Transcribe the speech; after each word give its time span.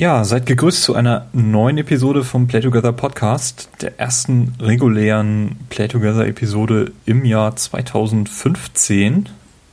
Ja, 0.00 0.24
seid 0.24 0.46
gegrüßt 0.46 0.82
zu 0.82 0.94
einer 0.94 1.26
neuen 1.34 1.76
Episode 1.76 2.24
vom 2.24 2.46
Play 2.46 2.62
Together 2.62 2.90
Podcast, 2.90 3.68
der 3.82 4.00
ersten 4.00 4.54
regulären 4.58 5.58
Play 5.68 5.88
Together 5.88 6.26
Episode 6.26 6.92
im 7.04 7.26
Jahr 7.26 7.54
2015. 7.54 9.28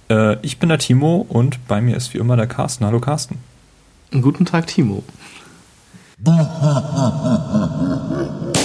Äh, 0.10 0.36
ich 0.42 0.60
bin 0.60 0.68
der 0.68 0.80
Timo 0.80 1.26
und 1.30 1.66
bei 1.70 1.80
mir 1.80 1.96
ist 1.96 2.14
wie 2.14 2.18
immer 2.18 2.36
der 2.36 2.48
Carsten. 2.48 2.86
Hallo 2.86 3.00
Carsten. 3.00 3.38
Guten 4.12 4.44
Tag, 4.44 4.68
Timo. 4.68 5.02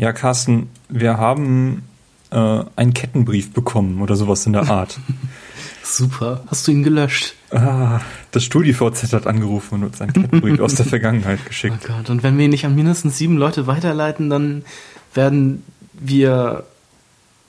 Ja, 0.00 0.14
Carsten, 0.14 0.70
wir 0.88 1.18
haben 1.18 1.82
äh, 2.30 2.64
einen 2.74 2.94
Kettenbrief 2.94 3.52
bekommen 3.52 4.00
oder 4.00 4.16
sowas 4.16 4.46
in 4.46 4.54
der 4.54 4.66
Art. 4.70 4.98
Super. 5.84 6.42
Hast 6.46 6.66
du 6.66 6.72
ihn 6.72 6.82
gelöscht? 6.82 7.34
Ah, 7.50 8.00
das 8.30 8.44
StudiVZ 8.44 9.12
hat 9.12 9.26
angerufen 9.26 9.74
und 9.74 9.84
uns 9.84 10.00
einen 10.00 10.14
Kettenbrief 10.14 10.58
aus 10.60 10.74
der 10.74 10.86
Vergangenheit 10.86 11.44
geschickt. 11.44 11.76
Oh 11.84 11.92
Gott, 11.92 12.08
und 12.08 12.22
wenn 12.22 12.38
wir 12.38 12.46
ihn 12.46 12.50
nicht 12.50 12.64
an 12.64 12.74
mindestens 12.74 13.18
sieben 13.18 13.36
Leute 13.36 13.66
weiterleiten, 13.66 14.30
dann 14.30 14.64
werden 15.12 15.64
wir. 15.92 16.64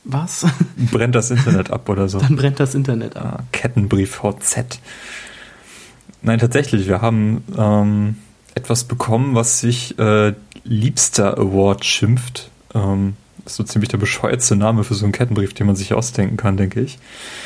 Was? 0.03 0.45
Brennt 0.91 1.15
das 1.15 1.31
Internet 1.31 1.71
ab 1.71 1.87
oder 1.87 2.09
so? 2.09 2.19
Dann 2.19 2.35
brennt 2.35 2.59
das 2.59 2.75
Internet 2.75 3.15
ab. 3.15 3.39
Ah, 3.39 3.43
Kettenbrief 3.53 4.15
VZ. 4.15 4.81
Nein, 6.21 6.39
tatsächlich, 6.39 6.85
wir 6.89 7.01
haben 7.01 7.45
ähm, 7.57 8.15
etwas 8.55 8.83
bekommen, 8.83 9.35
was 9.35 9.61
sich 9.61 9.97
äh, 9.99 10.33
Liebster 10.63 11.37
Award 11.37 11.85
schimpft. 11.85 12.49
Ähm, 12.73 13.15
ist 13.45 13.55
so 13.55 13.63
ziemlich 13.63 13.89
der 13.89 13.97
bescheuertste 13.97 14.55
Name 14.55 14.83
für 14.83 14.93
so 14.93 15.05
einen 15.05 15.13
Kettenbrief, 15.13 15.53
den 15.53 15.67
man 15.67 15.75
sich 15.75 15.93
ausdenken 15.93 16.37
kann, 16.37 16.55
denke 16.57 16.81
ich. 16.81 16.97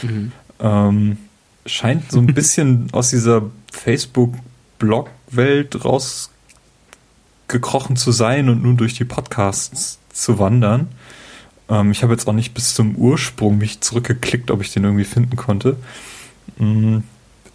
Mhm. 0.01 0.31
Ähm, 0.59 1.17
scheint 1.65 2.09
so 2.11 2.19
ein 2.19 2.27
bisschen 2.33 2.87
aus 2.91 3.09
dieser 3.09 3.43
Facebook-Blog-Welt 3.71 5.85
rausgekrochen 5.85 7.95
zu 7.95 8.11
sein 8.11 8.49
und 8.49 8.63
nun 8.63 8.75
durch 8.77 8.93
die 8.93 9.05
Podcasts 9.05 9.97
zu 10.11 10.37
wandern. 10.39 10.89
Ähm, 11.69 11.91
ich 11.91 12.03
habe 12.03 12.11
jetzt 12.13 12.27
auch 12.27 12.33
nicht 12.33 12.53
bis 12.53 12.75
zum 12.75 12.95
Ursprung 12.95 13.57
mich 13.57 13.79
zurückgeklickt, 13.81 14.51
ob 14.51 14.61
ich 14.61 14.73
den 14.73 14.83
irgendwie 14.83 15.05
finden 15.05 15.37
konnte. 15.37 15.77
Mhm 16.57 17.03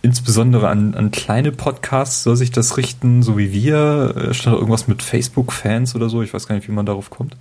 insbesondere 0.03 0.69
an, 0.69 0.95
an 0.95 1.11
kleine 1.11 1.53
Podcasts 1.53 2.23
soll 2.23 2.37
sich 2.37 2.51
das 2.51 2.77
richten, 2.77 3.23
so 3.23 3.37
wie 3.37 3.53
wir. 3.53 4.15
Äh, 4.17 4.35
stand 4.35 4.57
irgendwas 4.57 4.89
mit 4.89 5.03
Facebook-Fans 5.03 5.95
oder 5.95 6.09
so. 6.09 6.23
Ich 6.23 6.33
weiß 6.33 6.47
gar 6.47 6.55
nicht, 6.55 6.69
wie 6.69 6.73
man 6.73 6.87
darauf 6.87 7.11
kommt. 7.11 7.37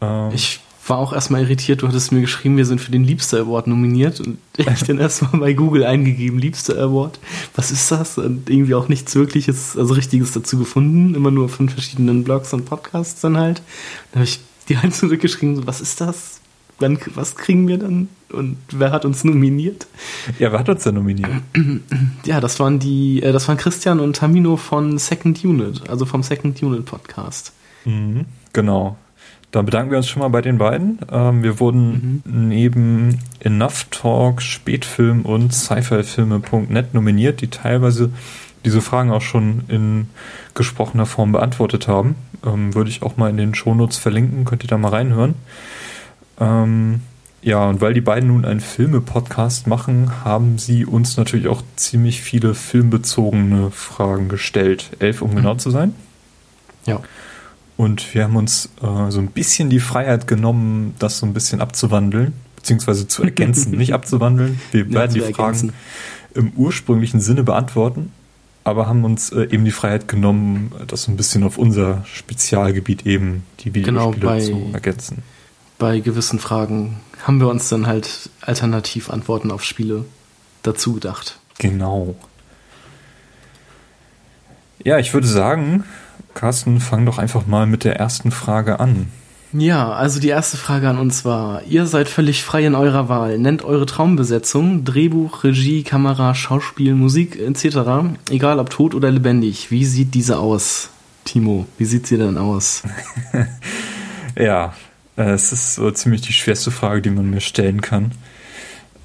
Ähm 0.00 0.30
ich 0.32 0.60
war 0.86 0.98
auch 0.98 1.12
erstmal 1.12 1.42
irritiert. 1.42 1.82
Du 1.82 1.88
hattest 1.88 2.12
mir 2.12 2.20
geschrieben, 2.20 2.56
wir 2.56 2.66
sind 2.66 2.80
für 2.80 2.92
den 2.92 3.04
Liebster 3.04 3.38
Award 3.40 3.66
nominiert. 3.66 4.20
Und 4.20 4.38
ich 4.56 4.84
dann 4.84 4.98
erstmal 4.98 5.40
bei 5.40 5.52
Google 5.52 5.84
eingegeben, 5.84 6.38
Liebster 6.38 6.78
Award. 6.78 7.18
Was 7.54 7.70
ist 7.70 7.90
das? 7.90 8.18
Und 8.18 8.48
irgendwie 8.48 8.74
auch 8.74 8.88
nichts 8.88 9.14
wirkliches, 9.14 9.76
also 9.76 9.94
richtiges 9.94 10.32
dazu 10.32 10.58
gefunden. 10.58 11.14
Immer 11.14 11.30
nur 11.30 11.48
von 11.48 11.68
verschiedenen 11.68 12.24
Blogs 12.24 12.52
und 12.52 12.64
Podcasts 12.64 13.20
dann 13.20 13.36
halt. 13.36 13.62
Dann 14.12 14.20
habe 14.20 14.24
ich 14.24 14.40
die 14.68 14.78
halt 14.78 14.94
zurückgeschrieben, 14.94 15.66
was 15.66 15.80
ist 15.80 16.00
das? 16.00 16.40
Wann, 16.78 16.98
was 17.14 17.36
kriegen 17.36 17.68
wir 17.68 17.78
dann? 17.78 18.08
Und 18.30 18.58
wer 18.70 18.92
hat 18.92 19.04
uns 19.04 19.24
nominiert? 19.24 19.86
Ja, 20.38 20.52
wer 20.52 20.58
hat 20.58 20.68
uns 20.68 20.82
denn 20.82 20.94
nominiert? 20.94 21.30
Ja, 22.24 22.40
das 22.40 22.58
waren 22.58 22.78
die, 22.78 23.22
äh, 23.22 23.32
das 23.32 23.46
waren 23.48 23.56
Christian 23.56 24.00
und 24.00 24.16
Tamino 24.16 24.56
von 24.56 24.98
Second 24.98 25.44
Unit, 25.44 25.88
also 25.88 26.04
vom 26.04 26.22
Second 26.22 26.60
Unit 26.62 26.84
Podcast. 26.84 27.52
Mhm, 27.84 28.24
genau. 28.52 28.96
Dann 29.52 29.64
bedanken 29.64 29.90
wir 29.92 29.98
uns 29.98 30.08
schon 30.08 30.20
mal 30.20 30.28
bei 30.28 30.42
den 30.42 30.58
beiden. 30.58 30.98
Ähm, 31.10 31.42
wir 31.42 31.60
wurden 31.60 32.22
mhm. 32.24 32.48
neben 32.48 33.18
Enough 33.40 33.86
Talk, 33.90 34.42
Spätfilm 34.42 35.22
und 35.22 35.54
Sci-Fi-Filme.net 35.54 36.92
nominiert, 36.94 37.40
die 37.40 37.48
teilweise 37.48 38.10
diese 38.64 38.82
Fragen 38.82 39.12
auch 39.12 39.22
schon 39.22 39.62
in 39.68 40.08
gesprochener 40.54 41.06
Form 41.06 41.32
beantwortet 41.32 41.86
haben. 41.86 42.16
Ähm, 42.44 42.74
würde 42.74 42.90
ich 42.90 43.02
auch 43.02 43.16
mal 43.16 43.30
in 43.30 43.36
den 43.36 43.54
Shownotes 43.54 43.96
verlinken, 43.96 44.44
könnt 44.44 44.64
ihr 44.64 44.68
da 44.68 44.76
mal 44.76 44.90
reinhören. 44.90 45.36
Ähm, 46.38 47.00
ja, 47.46 47.64
und 47.68 47.80
weil 47.80 47.94
die 47.94 48.00
beiden 48.00 48.28
nun 48.28 48.44
einen 48.44 48.58
Filme-Podcast 48.58 49.68
machen, 49.68 50.24
haben 50.24 50.58
sie 50.58 50.84
uns 50.84 51.16
natürlich 51.16 51.46
auch 51.46 51.62
ziemlich 51.76 52.20
viele 52.20 52.54
filmbezogene 52.54 53.70
Fragen 53.70 54.28
gestellt. 54.28 54.90
Elf, 54.98 55.22
um 55.22 55.30
mhm. 55.30 55.36
genau 55.36 55.54
zu 55.54 55.70
sein. 55.70 55.94
Ja. 56.86 57.00
Und 57.76 58.14
wir 58.14 58.24
haben 58.24 58.34
uns 58.34 58.70
äh, 58.82 59.10
so 59.10 59.20
ein 59.20 59.28
bisschen 59.28 59.70
die 59.70 59.78
Freiheit 59.78 60.26
genommen, 60.26 60.94
das 60.98 61.18
so 61.18 61.26
ein 61.26 61.34
bisschen 61.34 61.60
abzuwandeln, 61.60 62.32
beziehungsweise 62.56 63.06
zu 63.06 63.22
ergänzen. 63.22 63.70
Nicht 63.76 63.94
abzuwandeln. 63.94 64.60
Wir 64.72 64.84
ja, 64.84 64.92
werden 64.92 65.14
die 65.14 65.20
Fragen 65.20 65.72
im 66.34 66.50
ursprünglichen 66.56 67.20
Sinne 67.20 67.44
beantworten, 67.44 68.12
aber 68.64 68.88
haben 68.88 69.04
uns 69.04 69.30
äh, 69.30 69.46
eben 69.52 69.64
die 69.64 69.70
Freiheit 69.70 70.08
genommen, 70.08 70.72
das 70.88 71.04
so 71.04 71.12
ein 71.12 71.16
bisschen 71.16 71.44
auf 71.44 71.58
unser 71.58 72.04
Spezialgebiet 72.06 73.06
eben, 73.06 73.44
die 73.60 73.72
Videospiele 73.72 74.20
genau, 74.20 74.40
zu 74.40 74.70
ergänzen 74.72 75.22
bei 75.78 76.00
gewissen 76.00 76.38
Fragen 76.38 77.00
haben 77.22 77.40
wir 77.40 77.48
uns 77.48 77.68
dann 77.68 77.86
halt 77.86 78.30
alternativ 78.40 79.10
Antworten 79.10 79.50
auf 79.50 79.64
Spiele 79.64 80.04
dazu 80.62 80.94
gedacht. 80.94 81.38
Genau. 81.58 82.14
Ja, 84.84 84.98
ich 84.98 85.12
würde 85.14 85.26
sagen, 85.26 85.84
Carsten, 86.34 86.80
fang 86.80 87.06
doch 87.06 87.18
einfach 87.18 87.46
mal 87.46 87.66
mit 87.66 87.84
der 87.84 87.96
ersten 87.96 88.30
Frage 88.30 88.78
an. 88.78 89.08
Ja, 89.52 89.92
also 89.92 90.20
die 90.20 90.28
erste 90.28 90.56
Frage 90.56 90.88
an 90.88 90.98
uns 90.98 91.24
war, 91.24 91.62
ihr 91.64 91.86
seid 91.86 92.08
völlig 92.08 92.44
frei 92.44 92.66
in 92.66 92.74
eurer 92.74 93.08
Wahl. 93.08 93.38
Nennt 93.38 93.64
eure 93.64 93.86
Traumbesetzung, 93.86 94.84
Drehbuch, 94.84 95.44
Regie, 95.44 95.82
Kamera, 95.82 96.34
Schauspiel, 96.34 96.94
Musik 96.94 97.38
etc. 97.38 97.78
Egal 98.28 98.58
ob 98.58 98.70
tot 98.70 98.94
oder 98.94 99.10
lebendig. 99.10 99.70
Wie 99.70 99.84
sieht 99.84 100.14
diese 100.14 100.38
aus? 100.38 100.90
Timo, 101.24 101.66
wie 101.78 101.84
sieht 101.84 102.06
sie 102.06 102.18
denn 102.18 102.38
aus? 102.38 102.82
ja, 104.36 104.74
es 105.16 105.52
ist 105.52 105.74
so 105.74 105.90
ziemlich 105.90 106.20
die 106.20 106.32
schwerste 106.32 106.70
Frage, 106.70 107.02
die 107.02 107.10
man 107.10 107.30
mir 107.30 107.40
stellen 107.40 107.80
kann. 107.80 108.12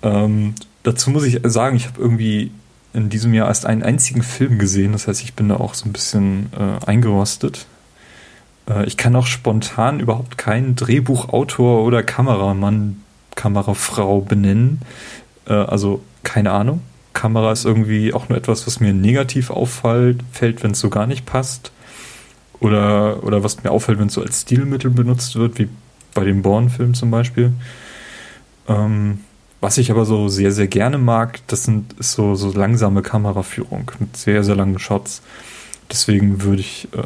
Ähm, 0.04 0.56
dazu 0.84 1.10
muss 1.10 1.24
ich 1.24 1.40
sagen, 1.44 1.76
ich 1.76 1.88
habe 1.88 2.02
irgendwie 2.02 2.52
in 2.94 3.10
diesem 3.10 3.34
Jahr 3.34 3.48
erst 3.48 3.66
einen 3.66 3.84
einzigen 3.84 4.24
Film 4.24 4.60
gesehen. 4.60 4.92
Das 4.92 5.08
heißt, 5.08 5.22
ich 5.22 5.34
bin 5.34 5.50
da 5.50 5.56
auch 5.56 5.74
so 5.74 5.88
ein 5.88 5.94
bisschen 5.94 6.52
äh, 6.58 6.86
eingerostet. 6.86 7.66
Äh, 8.70 8.86
ich 8.86 8.98
kann 8.98 9.16
auch 9.16 9.28
spontan 9.28 10.00
überhaupt 10.00 10.38
keinen 10.38 10.76
Drehbuchautor 10.76 11.84
oder 11.84 12.04
Kameramann, 12.04 13.02
Kamerafrau 13.36 14.22
benennen. 14.22 14.82
Äh, 15.48 15.54
also 15.54 16.02
keine 16.24 16.52
Ahnung. 16.52 16.82
Kamera 17.14 17.52
ist 17.52 17.66
irgendwie 17.66 18.14
auch 18.14 18.30
nur 18.30 18.38
etwas, 18.38 18.68
was 18.68 18.80
mir 18.80 18.94
negativ 18.94 19.50
auffällt, 19.50 20.22
fällt, 20.32 20.64
wenn 20.64 20.72
es 20.72 20.80
so 20.80 20.90
gar 20.90 21.08
nicht 21.08 21.26
passt. 21.26 21.72
Oder, 22.60 23.24
oder 23.24 23.44
was 23.44 23.64
mir 23.64 23.72
auffällt, 23.72 24.00
wenn 24.00 24.08
es 24.08 24.14
so 24.14 24.22
als 24.22 24.42
Stilmittel 24.42 24.92
benutzt 24.92 25.36
wird, 25.36 25.58
wie 25.58 25.68
bei 26.14 26.24
dem 26.24 26.42
Born-Film 26.42 26.94
zum 26.94 27.12
Beispiel. 27.12 27.54
Ähm, 28.68 29.20
was 29.62 29.78
ich 29.78 29.92
aber 29.92 30.06
so 30.06 30.28
sehr, 30.28 30.52
sehr 30.52 30.68
gerne 30.68 30.98
mag, 30.98 31.40
das 31.48 31.66
sind, 31.66 31.94
ist 31.94 32.14
so, 32.14 32.34
so 32.36 32.52
langsame 32.52 33.04
Kameraführung 33.04 33.92
mit 34.00 34.18
sehr, 34.18 34.44
sehr 34.44 34.56
langen 34.56 34.80
Shots. 34.80 35.22
Deswegen 35.92 36.42
würde 36.42 36.62
ich 36.62 36.88
äh, 36.94 37.04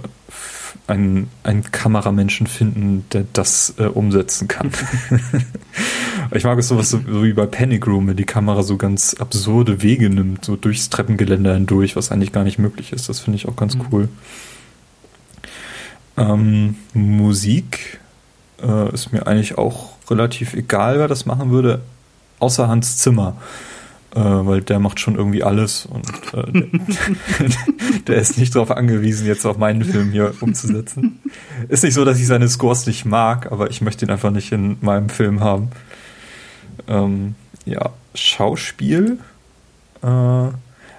einen, 0.88 1.30
einen 1.44 1.64
Kameramenschen 1.72 2.48
finden, 2.48 3.06
der 3.12 3.26
das 3.34 3.74
äh, 3.78 3.86
umsetzen 3.86 4.48
kann. 4.48 4.72
ich 6.32 6.44
mag 6.44 6.58
es 6.60 6.70
sowas 6.70 6.90
so, 6.90 7.02
so 7.06 7.24
wie 7.24 7.34
bei 7.34 7.46
Panic 7.46 7.88
Room, 7.88 8.08
wenn 8.08 8.18
die 8.18 8.26
Kamera 8.26 8.64
so 8.64 8.78
ganz 8.78 9.16
absurde 9.16 9.82
Wege 9.82 10.10
nimmt, 10.10 10.46
so 10.46 10.56
durchs 10.56 10.90
Treppengeländer 10.90 11.56
hindurch, 11.56 11.96
was 11.96 12.12
eigentlich 12.12 12.32
gar 12.32 12.44
nicht 12.44 12.60
möglich 12.60 12.94
ist. 12.94 13.10
Das 13.10 13.20
finde 13.20 13.38
ich 13.38 13.48
auch 13.48 13.56
ganz 13.56 13.76
mhm. 13.76 13.86
cool. 13.92 14.10
Ähm, 16.18 16.76
Musik 16.94 18.00
äh, 18.62 18.94
ist 18.94 19.12
mir 19.12 19.28
eigentlich 19.28 19.58
auch 19.58 19.90
relativ 20.10 20.54
egal, 20.54 21.00
wer 21.00 21.08
das 21.08 21.26
machen 21.26 21.52
würde, 21.52 21.82
außer 22.40 22.68
Hans 22.68 22.98
Zimmer. 22.98 23.38
Äh, 24.16 24.22
weil 24.22 24.62
der 24.62 24.80
macht 24.80 25.02
schon 25.02 25.16
irgendwie 25.16 25.44
alles 25.44 25.86
und 25.86 26.08
äh, 26.34 26.50
der, 26.52 27.50
der, 28.08 28.16
ist 28.16 28.38
nicht 28.38 28.56
darauf 28.56 28.72
angewiesen, 28.72 29.28
jetzt 29.28 29.46
auch 29.46 29.58
meinen 29.58 29.84
Film 29.84 30.12
hier 30.12 30.34
umzusetzen. 30.40 31.20
Ist 31.68 31.84
nicht 31.84 31.96
so, 31.96 32.06
dass 32.06 32.18
ich 32.18 32.26
seine 32.26 32.48
Scores 32.48 32.88
nicht 32.88 33.04
mag, 33.04 33.52
aber 33.52 33.70
ich 33.72 33.82
möchte 33.82 34.06
ihn 34.06 34.12
einfach 34.12 34.32
nicht 34.32 34.54
in 34.54 34.78
meinem 34.80 35.10
Film 35.10 35.42
haben. 35.42 35.70
Ähm, 36.88 37.36
ja, 37.66 37.90
Schauspiel. 38.14 39.20
Äh, 40.02 40.48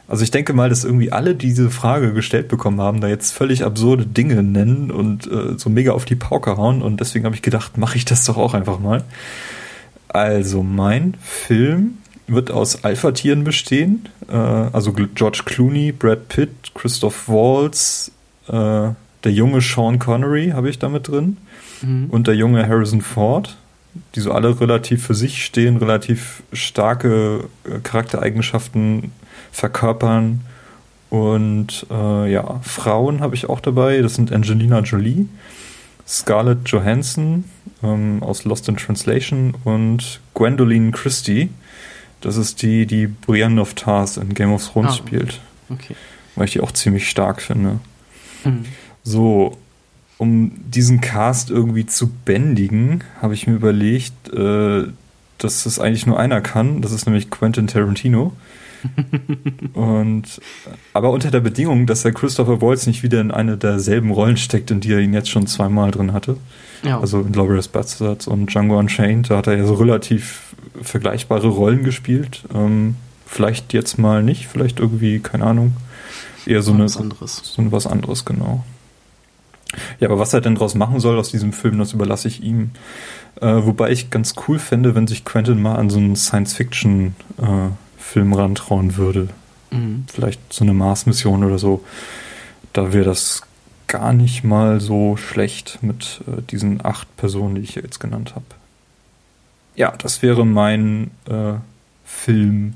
Also 0.08 0.22
ich 0.22 0.30
denke 0.30 0.52
mal, 0.52 0.68
dass 0.68 0.84
irgendwie 0.84 1.10
alle 1.10 1.34
die 1.34 1.48
diese 1.48 1.70
Frage 1.70 2.12
gestellt 2.12 2.48
bekommen 2.48 2.80
haben, 2.80 3.00
da 3.00 3.08
jetzt 3.08 3.32
völlig 3.32 3.64
absurde 3.64 4.06
Dinge 4.06 4.42
nennen 4.42 4.90
und 4.90 5.26
äh, 5.26 5.58
so 5.58 5.68
mega 5.68 5.92
auf 5.92 6.04
die 6.04 6.14
Pauke 6.14 6.56
hauen 6.56 6.82
und 6.82 7.00
deswegen 7.00 7.24
habe 7.24 7.34
ich 7.34 7.42
gedacht, 7.42 7.76
mache 7.76 7.96
ich 7.96 8.04
das 8.04 8.24
doch 8.24 8.36
auch 8.36 8.54
einfach 8.54 8.78
mal. 8.78 9.04
Also 10.08 10.62
mein 10.62 11.14
Film 11.22 11.98
wird 12.28 12.50
aus 12.50 12.84
Alpha-Tieren 12.84 13.44
bestehen, 13.44 14.08
äh, 14.28 14.36
also 14.36 14.92
George 14.92 15.42
Clooney, 15.44 15.92
Brad 15.92 16.28
Pitt, 16.28 16.74
Christoph 16.74 17.28
Waltz, 17.28 18.12
äh, 18.48 18.52
der 18.52 19.32
junge 19.32 19.60
Sean 19.60 19.98
Connery 19.98 20.50
habe 20.50 20.70
ich 20.70 20.78
damit 20.78 21.08
drin 21.08 21.38
mhm. 21.82 22.06
und 22.10 22.28
der 22.28 22.34
junge 22.34 22.66
Harrison 22.68 23.00
Ford 23.00 23.56
die 24.14 24.20
so 24.20 24.32
alle 24.32 24.60
relativ 24.60 25.06
für 25.06 25.14
sich 25.14 25.44
stehen, 25.44 25.76
relativ 25.76 26.42
starke 26.52 27.44
äh, 27.64 27.78
Charaktereigenschaften 27.82 29.12
verkörpern. 29.52 30.42
Und 31.10 31.86
äh, 31.90 32.32
ja, 32.32 32.60
Frauen 32.62 33.20
habe 33.20 33.34
ich 33.34 33.48
auch 33.48 33.60
dabei. 33.60 34.02
Das 34.02 34.14
sind 34.14 34.32
Angelina 34.32 34.80
Jolie, 34.80 35.28
Scarlett 36.06 36.68
Johansson 36.68 37.44
ähm, 37.82 38.22
aus 38.22 38.44
Lost 38.44 38.68
in 38.68 38.76
Translation 38.76 39.54
und 39.64 40.20
Gwendoline 40.34 40.90
Christie. 40.90 41.50
Das 42.20 42.36
ist 42.36 42.62
die, 42.62 42.86
die 42.86 43.06
Brienne 43.06 43.60
of 43.60 43.74
Tars 43.74 44.16
in 44.16 44.34
Game 44.34 44.52
of 44.52 44.66
Thrones 44.68 44.92
ah, 44.92 44.94
spielt. 44.94 45.40
Okay. 45.68 45.94
Weil 46.34 46.46
ich 46.46 46.52
die 46.52 46.60
auch 46.60 46.72
ziemlich 46.72 47.08
stark 47.08 47.40
finde. 47.40 47.78
Mhm. 48.44 48.64
So, 49.02 49.56
um 50.18 50.52
diesen 50.70 51.00
Cast 51.00 51.50
irgendwie 51.50 51.86
zu 51.86 52.08
bändigen, 52.08 53.04
habe 53.20 53.34
ich 53.34 53.46
mir 53.46 53.54
überlegt, 53.54 54.32
äh, 54.32 54.84
dass 55.38 55.64
das 55.64 55.78
eigentlich 55.78 56.06
nur 56.06 56.18
einer 56.18 56.40
kann. 56.40 56.80
Das 56.80 56.92
ist 56.92 57.06
nämlich 57.06 57.30
Quentin 57.30 57.66
Tarantino. 57.66 58.32
Und 59.74 60.40
aber 60.92 61.10
unter 61.10 61.30
der 61.30 61.40
Bedingung, 61.40 61.86
dass 61.86 62.04
er 62.04 62.12
Christopher 62.12 62.60
Waltz 62.60 62.86
nicht 62.86 63.02
wieder 63.02 63.20
in 63.20 63.30
eine 63.30 63.56
derselben 63.56 64.10
Rollen 64.10 64.36
steckt, 64.36 64.70
in 64.70 64.80
die 64.80 64.92
er 64.92 65.00
ihn 65.00 65.14
jetzt 65.14 65.30
schon 65.30 65.46
zweimal 65.46 65.90
drin 65.90 66.12
hatte. 66.12 66.36
Ja. 66.82 67.00
Also 67.00 67.20
in 67.20 67.32
Glorious 67.32 67.68
Bastards 67.68 68.26
und 68.26 68.52
Django 68.52 68.78
Unchained, 68.78 69.30
da 69.30 69.38
hat 69.38 69.46
er 69.46 69.56
ja 69.56 69.66
so 69.66 69.74
relativ 69.74 70.54
vergleichbare 70.82 71.48
Rollen 71.48 71.84
gespielt. 71.84 72.44
Ähm, 72.54 72.96
vielleicht 73.26 73.72
jetzt 73.72 73.98
mal 73.98 74.22
nicht, 74.22 74.46
vielleicht 74.46 74.80
irgendwie, 74.80 75.18
keine 75.20 75.44
Ahnung. 75.44 75.76
Eher 76.46 76.62
so, 76.62 76.72
eine, 76.72 76.84
was 76.84 76.96
anderes. 76.96 77.42
so 77.44 77.72
was 77.72 77.86
anderes, 77.86 78.24
genau. 78.24 78.64
Ja, 79.98 80.08
aber 80.08 80.18
was 80.18 80.32
er 80.32 80.40
denn 80.40 80.54
daraus 80.54 80.74
machen 80.74 81.00
soll 81.00 81.18
aus 81.18 81.30
diesem 81.30 81.52
Film, 81.52 81.78
das 81.78 81.92
überlasse 81.92 82.28
ich 82.28 82.42
ihm. 82.42 82.70
Äh, 83.40 83.64
wobei 83.64 83.90
ich 83.90 84.10
ganz 84.10 84.34
cool 84.46 84.58
fände, 84.58 84.94
wenn 84.94 85.06
sich 85.06 85.24
Quentin 85.24 85.60
mal 85.60 85.74
an 85.74 85.90
so 85.90 85.98
einen 85.98 86.16
Science-Fiction-Film 86.16 87.72
äh, 87.72 87.85
rantrauen 88.14 88.96
würde. 88.96 89.28
Mhm. 89.70 90.04
Vielleicht 90.12 90.52
so 90.52 90.64
eine 90.64 90.74
Mars-Mission 90.74 91.44
oder 91.44 91.58
so. 91.58 91.84
Da 92.72 92.92
wäre 92.92 93.04
das 93.04 93.42
gar 93.86 94.12
nicht 94.12 94.44
mal 94.44 94.80
so 94.80 95.16
schlecht 95.16 95.78
mit 95.82 96.20
äh, 96.26 96.42
diesen 96.42 96.84
acht 96.84 97.14
Personen, 97.16 97.56
die 97.56 97.62
ich 97.62 97.74
jetzt 97.74 98.00
genannt 98.00 98.34
habe. 98.34 98.44
Ja, 99.76 99.92
das 99.92 100.22
wäre 100.22 100.44
mein 100.44 101.10
äh, 101.28 101.54
Film, 102.04 102.74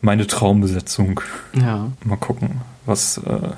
meine 0.00 0.26
Traumbesetzung. 0.26 1.20
Ja. 1.54 1.92
Mal 2.04 2.16
gucken, 2.16 2.62
was 2.86 3.18
äh, 3.18 3.50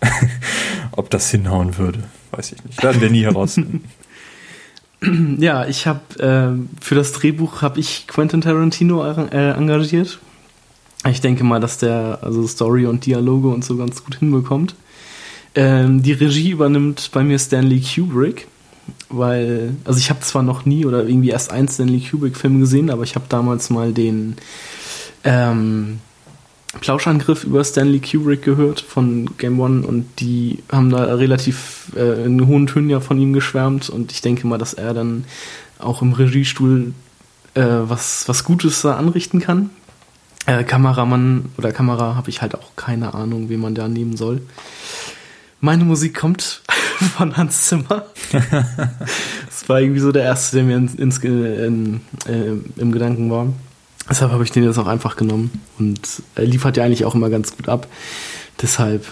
Ob 0.92 1.10
das 1.10 1.30
hinhauen 1.30 1.76
würde, 1.76 2.04
weiß 2.32 2.52
ich 2.52 2.64
nicht. 2.64 2.82
Werden 2.82 3.00
wir 3.00 3.10
nie 3.10 3.22
herausfinden. 3.24 3.84
Ja, 5.38 5.66
ich 5.66 5.86
habe 5.86 6.00
äh, 6.18 6.82
für 6.84 6.94
das 6.94 7.12
Drehbuch 7.12 7.62
habe 7.62 7.80
ich 7.80 8.06
Quentin 8.06 8.40
Tarantino 8.40 9.04
äh, 9.04 9.52
engagiert. 9.52 10.18
Ich 11.08 11.20
denke 11.20 11.44
mal, 11.44 11.60
dass 11.60 11.78
der 11.78 12.18
also 12.22 12.46
Story 12.46 12.86
und 12.86 13.06
Dialoge 13.06 13.48
und 13.48 13.64
so 13.64 13.76
ganz 13.76 14.04
gut 14.04 14.16
hinbekommt. 14.16 14.74
Ähm, 15.54 16.02
die 16.02 16.12
Regie 16.12 16.50
übernimmt 16.50 17.10
bei 17.12 17.22
mir 17.22 17.38
Stanley 17.38 17.80
Kubrick, 17.80 18.46
weil 19.08 19.74
also 19.84 19.98
ich 19.98 20.10
habe 20.10 20.20
zwar 20.20 20.42
noch 20.42 20.66
nie 20.66 20.84
oder 20.84 21.02
irgendwie 21.06 21.30
erst 21.30 21.50
einen 21.50 21.68
Stanley 21.68 22.00
Kubrick 22.00 22.36
Film 22.36 22.60
gesehen, 22.60 22.90
aber 22.90 23.02
ich 23.02 23.14
habe 23.14 23.24
damals 23.28 23.70
mal 23.70 23.92
den 23.92 24.36
ähm, 25.24 26.00
Plauschangriff 26.78 27.44
über 27.44 27.64
Stanley 27.64 28.00
Kubrick 28.00 28.42
gehört 28.42 28.80
von 28.80 29.36
Game 29.38 29.58
One 29.58 29.86
und 29.86 30.06
die 30.20 30.62
haben 30.70 30.90
da 30.90 31.14
relativ 31.14 31.92
äh, 31.96 32.24
in 32.24 32.46
hohen 32.46 32.68
Tönen 32.68 32.90
ja 32.90 33.00
von 33.00 33.18
ihm 33.18 33.32
geschwärmt 33.32 33.90
und 33.90 34.12
ich 34.12 34.20
denke 34.20 34.46
mal, 34.46 34.58
dass 34.58 34.74
er 34.74 34.94
dann 34.94 35.24
auch 35.80 36.00
im 36.00 36.12
Regiestuhl 36.12 36.94
äh, 37.54 37.62
was, 37.62 38.28
was 38.28 38.44
Gutes 38.44 38.82
da 38.82 38.96
anrichten 38.96 39.40
kann. 39.40 39.70
Äh, 40.46 40.62
Kameramann 40.62 41.46
oder 41.58 41.72
Kamera 41.72 42.14
habe 42.14 42.30
ich 42.30 42.40
halt 42.40 42.54
auch 42.54 42.76
keine 42.76 43.14
Ahnung, 43.14 43.50
wie 43.50 43.56
man 43.56 43.74
da 43.74 43.88
nehmen 43.88 44.16
soll. 44.16 44.42
Meine 45.60 45.84
Musik 45.84 46.16
kommt 46.16 46.62
von 47.16 47.36
Hans 47.36 47.66
Zimmer. 47.66 48.06
das 48.32 49.68
war 49.68 49.80
irgendwie 49.80 50.00
so 50.00 50.12
der 50.12 50.22
erste, 50.22 50.56
der 50.56 50.64
mir 50.64 50.76
ins, 50.76 50.94
ins, 50.94 51.18
in, 51.18 52.00
äh, 52.26 52.80
im 52.80 52.92
Gedanken 52.92 53.30
war. 53.30 53.48
Deshalb 54.10 54.32
habe 54.32 54.42
ich 54.42 54.50
den 54.50 54.64
jetzt 54.64 54.78
auch 54.78 54.88
einfach 54.88 55.16
genommen. 55.16 55.50
Und 55.78 56.00
er 56.34 56.44
liefert 56.44 56.76
ja 56.76 56.84
eigentlich 56.84 57.04
auch 57.04 57.14
immer 57.14 57.30
ganz 57.30 57.56
gut 57.56 57.68
ab. 57.68 57.86
Deshalb 58.60 59.06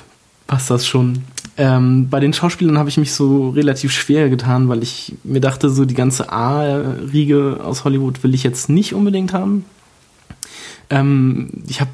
passt 0.47 0.71
das 0.71 0.87
schon. 0.87 1.23
Ähm, 1.57 2.09
bei 2.09 2.21
den 2.21 2.33
Schauspielern 2.33 2.79
habe 2.79 2.89
ich 2.89 2.99
mich 2.99 3.13
so 3.13 3.51
relativ 3.51 3.93
schwer 3.93 4.29
getan, 4.29 4.69
weil 4.69 4.83
ich 4.83 5.15
mir 5.25 5.41
dachte, 5.41 5.71
so 5.71 5.85
die 5.85 5.95
ganze 5.95 6.33
A-Riege 6.33 7.61
aus 7.63 7.85
Hollywood 7.85 8.23
will 8.23 8.35
ich 8.35 8.43
jetzt 8.43 8.69
nicht 8.69 8.95
unbedingt 8.95 9.33
haben. 9.33 9.65
Ähm, 10.91 11.51
ich 11.69 11.81
habe 11.81 11.91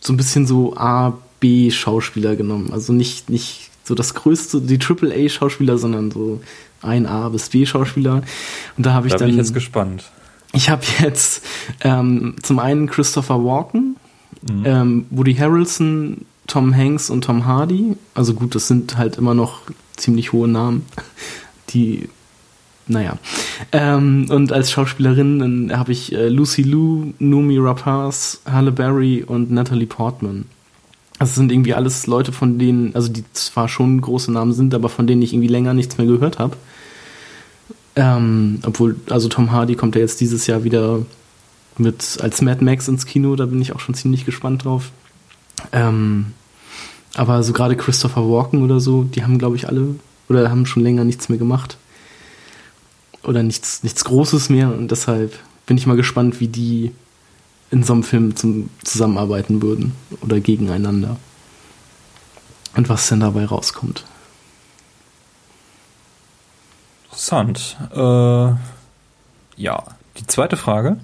so 0.00 0.12
ein 0.12 0.16
bisschen 0.16 0.46
so 0.46 0.76
A, 0.76 1.14
B-Schauspieler 1.40 2.36
genommen. 2.36 2.70
Also 2.72 2.92
nicht, 2.92 3.28
nicht 3.28 3.70
so 3.84 3.94
das 3.94 4.14
größte, 4.14 4.60
die 4.60 4.78
Triple-A-Schauspieler, 4.78 5.78
sondern 5.78 6.10
so 6.10 6.40
ein 6.82 7.06
A 7.06 7.28
bis 7.28 7.50
B-Schauspieler. 7.50 8.22
Und 8.76 8.86
da 8.86 8.92
habe 8.92 9.06
ich 9.06 9.12
da 9.12 9.18
dann. 9.18 9.28
bin 9.28 9.36
ich 9.36 9.44
jetzt 9.44 9.54
gespannt. 9.54 10.04
Ich 10.56 10.70
habe 10.70 10.82
jetzt 11.00 11.44
ähm, 11.82 12.34
zum 12.42 12.58
einen 12.58 12.88
Christopher 12.88 13.44
Walken, 13.44 13.96
mhm. 14.50 14.62
ähm, 14.64 15.06
Woody 15.10 15.34
Harrelson, 15.34 16.24
Tom 16.46 16.74
Hanks 16.74 17.10
und 17.10 17.24
Tom 17.24 17.44
Hardy. 17.44 17.94
Also 18.14 18.32
gut, 18.32 18.54
das 18.54 18.66
sind 18.66 18.96
halt 18.96 19.18
immer 19.18 19.34
noch 19.34 19.60
ziemlich 19.96 20.32
hohe 20.32 20.48
Namen, 20.48 20.86
die, 21.70 22.08
naja. 22.86 23.18
Ähm, 23.70 24.28
und 24.30 24.50
als 24.50 24.70
Schauspielerin 24.70 25.70
habe 25.76 25.92
ich 25.92 26.14
äh, 26.14 26.28
Lucy 26.28 26.62
Liu, 26.62 27.12
Numi 27.18 27.58
Rapaz, 27.58 28.40
Halle 28.50 28.72
Berry 28.72 29.24
und 29.24 29.50
Natalie 29.50 29.86
Portman. 29.86 30.46
Das 31.18 31.34
sind 31.34 31.52
irgendwie 31.52 31.74
alles 31.74 32.06
Leute, 32.06 32.32
von 32.32 32.58
denen, 32.58 32.94
also 32.94 33.12
die 33.12 33.24
zwar 33.34 33.68
schon 33.68 34.00
große 34.00 34.32
Namen 34.32 34.54
sind, 34.54 34.74
aber 34.74 34.88
von 34.88 35.06
denen 35.06 35.20
ich 35.20 35.34
irgendwie 35.34 35.48
länger 35.48 35.74
nichts 35.74 35.98
mehr 35.98 36.06
gehört 36.06 36.38
habe. 36.38 36.56
Ähm, 37.96 38.60
obwohl, 38.64 38.96
also 39.08 39.28
Tom 39.28 39.50
Hardy 39.50 39.74
kommt 39.74 39.94
ja 39.94 40.02
jetzt 40.02 40.20
dieses 40.20 40.46
Jahr 40.46 40.64
wieder 40.64 41.00
mit 41.78 42.18
als 42.20 42.42
Mad 42.42 42.62
Max 42.62 42.88
ins 42.88 43.06
Kino, 43.06 43.36
da 43.36 43.46
bin 43.46 43.60
ich 43.60 43.74
auch 43.74 43.80
schon 43.80 43.94
ziemlich 43.94 44.24
gespannt 44.24 44.64
drauf. 44.64 44.90
Ähm, 45.72 46.32
aber 47.14 47.42
so 47.42 47.54
gerade 47.54 47.76
Christopher 47.76 48.28
Walken 48.28 48.62
oder 48.62 48.80
so, 48.80 49.02
die 49.02 49.22
haben, 49.22 49.38
glaube 49.38 49.56
ich, 49.56 49.68
alle 49.68 49.94
oder 50.28 50.50
haben 50.50 50.66
schon 50.66 50.82
länger 50.82 51.04
nichts 51.04 51.28
mehr 51.28 51.38
gemacht. 51.38 51.78
Oder 53.22 53.42
nichts, 53.42 53.82
nichts 53.82 54.04
Großes 54.04 54.50
mehr 54.50 54.72
und 54.72 54.90
deshalb 54.90 55.38
bin 55.64 55.76
ich 55.76 55.86
mal 55.86 55.96
gespannt, 55.96 56.38
wie 56.38 56.48
die 56.48 56.92
in 57.70 57.82
so 57.82 57.94
einem 57.94 58.04
Film 58.04 58.36
zum, 58.36 58.68
zusammenarbeiten 58.84 59.62
würden 59.62 59.92
oder 60.20 60.38
gegeneinander. 60.38 61.16
Und 62.76 62.88
was 62.88 63.08
denn 63.08 63.20
dabei 63.20 63.46
rauskommt. 63.46 64.04
Interessant. 67.16 67.78
Äh, 67.94 68.54
ja, 69.56 69.82
die 70.18 70.26
zweite 70.26 70.58
Frage. 70.58 70.98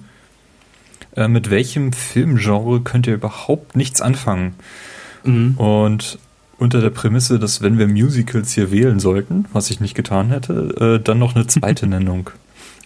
Äh, 1.15 1.27
mit 1.27 1.49
welchem 1.49 1.91
Filmgenre 1.91 2.81
könnt 2.81 3.07
ihr 3.07 3.15
überhaupt 3.15 3.75
nichts 3.75 3.99
anfangen? 3.99 4.53
Mhm. 5.23 5.57
Und 5.57 6.19
unter 6.59 6.81
der 6.81 6.91
Prämisse, 6.91 7.39
dass 7.39 7.63
wenn 7.63 7.79
wir 7.79 7.87
Musicals 7.87 8.51
hier 8.51 8.69
wählen 8.69 8.99
sollten, 8.99 9.45
was 9.53 9.71
ich 9.71 9.79
nicht 9.79 9.95
getan 9.95 10.29
hätte, 10.29 10.99
äh, 10.99 11.03
dann 11.03 11.17
noch 11.17 11.35
eine 11.35 11.47
zweite 11.47 11.87
Nennung. 11.87 12.29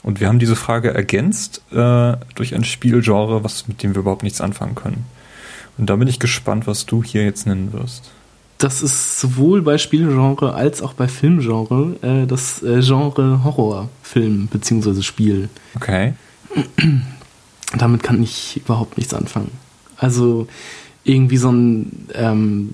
Und 0.04 0.22
wir 0.22 0.30
haben 0.30 0.40
diese 0.40 0.56
Frage 0.56 0.94
ergänzt 0.94 1.62
äh, 1.72 2.14
durch 2.36 2.56
ein 2.56 2.64
Spielgenre, 2.64 3.44
was 3.44 3.68
mit 3.68 3.84
dem 3.84 3.94
wir 3.94 4.00
überhaupt 4.00 4.24
nichts 4.24 4.40
anfangen 4.40 4.76
können. 4.76 5.04
Und 5.78 5.90
da 5.90 5.98
bin 5.98 6.08
ich 6.08 6.20
gespannt, 6.20 6.66
was 6.66 6.86
du 6.86 7.04
hier 7.04 7.26
jetzt 7.26 7.46
nennen 7.46 7.74
wirst 7.74 8.10
das 8.58 8.82
ist 8.82 9.20
sowohl 9.20 9.62
bei 9.62 9.78
Spielgenre 9.78 10.54
als 10.54 10.82
auch 10.82 10.94
bei 10.94 11.08
Filmgenre 11.08 11.96
äh, 12.02 12.26
das 12.26 12.64
äh, 12.64 12.82
Genre 12.82 13.44
Horrorfilm 13.44 14.48
bzw. 14.48 15.02
Spiel. 15.02 15.50
Okay. 15.76 16.14
Damit 17.78 18.04
kann 18.04 18.24
ich 18.24 18.58
überhaupt 18.58 18.98
nichts 18.98 19.14
anfangen. 19.14 19.52
Also 19.98 20.48
irgendwie 21.04 21.38
so 21.38 21.52
ein, 21.52 22.08
ähm, 22.14 22.74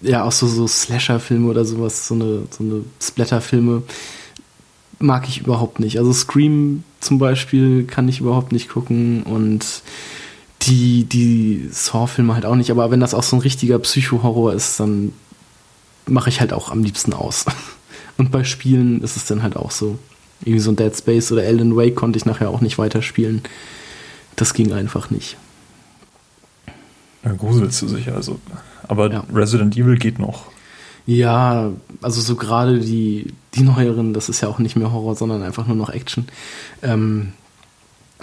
ja, 0.00 0.24
auch 0.24 0.32
so, 0.32 0.46
so 0.46 0.66
Slasher-Filme 0.66 1.48
oder 1.48 1.64
sowas, 1.64 2.06
so 2.06 2.14
eine, 2.14 2.42
so 2.50 2.62
eine 2.62 2.84
Splatter-Filme 3.00 3.82
mag 4.98 5.28
ich 5.28 5.40
überhaupt 5.40 5.80
nicht. 5.80 5.98
Also 5.98 6.12
Scream 6.12 6.84
zum 7.00 7.18
Beispiel 7.18 7.84
kann 7.84 8.08
ich 8.08 8.20
überhaupt 8.20 8.52
nicht 8.52 8.68
gucken 8.68 9.22
und 9.22 9.82
die, 10.62 11.04
die 11.04 11.68
Saw-Filme 11.70 12.34
halt 12.34 12.44
auch 12.44 12.56
nicht, 12.56 12.70
aber 12.70 12.90
wenn 12.90 13.00
das 13.00 13.14
auch 13.14 13.22
so 13.22 13.36
ein 13.36 13.42
richtiger 13.42 13.78
Psycho-Horror 13.78 14.54
ist, 14.54 14.80
dann 14.80 15.12
mache 16.06 16.30
ich 16.30 16.40
halt 16.40 16.52
auch 16.52 16.70
am 16.70 16.82
liebsten 16.82 17.12
aus. 17.12 17.46
Und 18.16 18.30
bei 18.30 18.44
Spielen 18.44 19.02
ist 19.02 19.16
es 19.16 19.26
dann 19.26 19.42
halt 19.42 19.56
auch 19.56 19.70
so. 19.70 19.98
Irgendwie 20.40 20.60
so 20.60 20.70
ein 20.70 20.76
Dead 20.76 20.96
Space 20.96 21.32
oder 21.32 21.42
Alan 21.42 21.76
Wake 21.76 21.96
konnte 21.96 22.16
ich 22.16 22.24
nachher 22.24 22.50
auch 22.50 22.60
nicht 22.60 22.78
weiterspielen. 22.78 23.42
Das 24.36 24.54
ging 24.54 24.72
einfach 24.72 25.10
nicht. 25.10 25.36
Ja, 27.24 27.32
gruselst 27.32 27.82
du 27.82 27.88
sicher, 27.88 28.14
also. 28.14 28.38
Aber 28.86 29.10
ja. 29.10 29.24
Resident 29.32 29.76
Evil 29.76 29.98
geht 29.98 30.18
noch. 30.18 30.46
Ja, 31.06 31.70
also 32.02 32.20
so 32.20 32.36
gerade 32.36 32.80
die, 32.80 33.32
die 33.54 33.62
neueren, 33.62 34.12
das 34.12 34.28
ist 34.28 34.40
ja 34.40 34.48
auch 34.48 34.58
nicht 34.58 34.76
mehr 34.76 34.92
Horror, 34.92 35.16
sondern 35.16 35.42
einfach 35.42 35.66
nur 35.66 35.76
noch 35.76 35.90
Action. 35.90 36.26
Ähm, 36.82 37.32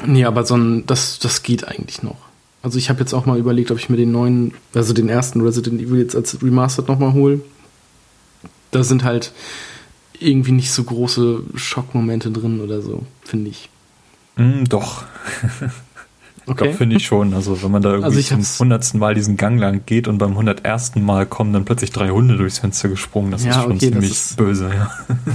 nee, 0.05 0.23
aber 0.23 0.45
so 0.45 0.55
ein, 0.55 0.85
das, 0.85 1.19
das 1.19 1.43
geht 1.43 1.67
eigentlich 1.67 2.03
noch. 2.03 2.24
Also 2.65 2.79
ich 2.79 2.89
habe 2.89 2.99
jetzt 2.99 3.13
auch 3.13 3.27
mal 3.27 3.37
überlegt, 3.37 3.69
ob 3.69 3.77
ich 3.77 3.89
mir 3.91 3.95
den 3.95 4.11
neuen, 4.11 4.55
also 4.73 4.91
den 4.91 5.07
ersten 5.07 5.39
Resident 5.41 5.79
Evil 5.79 5.99
jetzt 5.99 6.15
als 6.15 6.41
Remastered 6.41 6.87
nochmal 6.87 7.13
hole. 7.13 7.41
Da 8.71 8.83
sind 8.83 9.03
halt 9.03 9.33
irgendwie 10.19 10.51
nicht 10.51 10.71
so 10.71 10.83
große 10.83 11.43
Schockmomente 11.53 12.31
drin 12.31 12.61
oder 12.61 12.81
so, 12.81 13.03
finde 13.23 13.51
ich. 13.51 13.69
Mm, 14.35 14.63
doch. 14.67 15.03
Okay. 16.47 16.73
Finde 16.73 16.97
ich 16.97 17.05
schon. 17.05 17.33
Also, 17.33 17.63
wenn 17.63 17.71
man 17.71 17.81
da 17.81 17.89
irgendwie 17.93 18.17
also 18.17 18.35
zum 18.35 18.59
hundertsten 18.59 18.99
Mal 18.99 19.15
diesen 19.15 19.35
Gang 19.35 19.59
lang 19.59 19.81
geht 19.85 20.07
und 20.07 20.19
beim 20.19 20.35
hundertersten 20.35 21.03
Mal 21.03 21.25
kommen 21.25 21.53
dann 21.53 21.65
plötzlich 21.65 21.91
drei 21.91 22.09
Hunde 22.09 22.37
durchs 22.37 22.59
Fenster 22.59 22.87
gesprungen, 22.87 23.31
das 23.31 23.43
ja, 23.43 23.51
ist 23.51 23.63
schon 23.63 23.71
okay, 23.71 23.91
ziemlich 23.91 24.11
ist, 24.11 24.37
böse, 24.37 24.69
ja. 24.69 24.91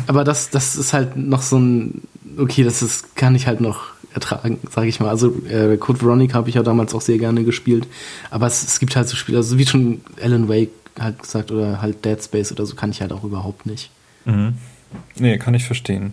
Aber 0.06 0.22
das, 0.22 0.50
das 0.50 0.76
ist 0.76 0.92
halt 0.92 1.16
noch 1.16 1.42
so 1.42 1.58
ein, 1.58 2.02
okay, 2.38 2.64
das 2.64 2.82
ist, 2.82 3.16
kann 3.16 3.34
ich 3.34 3.46
halt 3.46 3.60
noch 3.60 3.86
ertragen, 4.14 4.58
sage 4.70 4.88
ich 4.88 5.00
mal. 5.00 5.08
Also, 5.08 5.34
äh, 5.48 5.76
Code 5.76 6.00
Veronica 6.02 6.34
habe 6.34 6.48
ich 6.48 6.54
ja 6.54 6.62
damals 6.62 6.94
auch 6.94 7.00
sehr 7.00 7.18
gerne 7.18 7.44
gespielt. 7.44 7.86
Aber 8.30 8.46
es, 8.46 8.62
es 8.62 8.80
gibt 8.80 8.96
halt 8.96 9.08
so 9.08 9.16
Spiele, 9.16 9.38
also 9.38 9.58
wie 9.58 9.66
schon 9.66 10.00
Alan 10.20 10.48
Wake 10.48 10.70
halt 10.98 11.22
gesagt 11.22 11.50
oder 11.50 11.80
halt 11.80 12.04
Dead 12.04 12.22
Space 12.22 12.52
oder 12.52 12.66
so, 12.66 12.74
kann 12.74 12.90
ich 12.90 13.00
halt 13.00 13.12
auch 13.12 13.24
überhaupt 13.24 13.66
nicht. 13.66 13.90
Mhm. 14.24 14.54
Nee, 15.18 15.38
kann 15.38 15.54
ich 15.54 15.64
verstehen. 15.64 16.12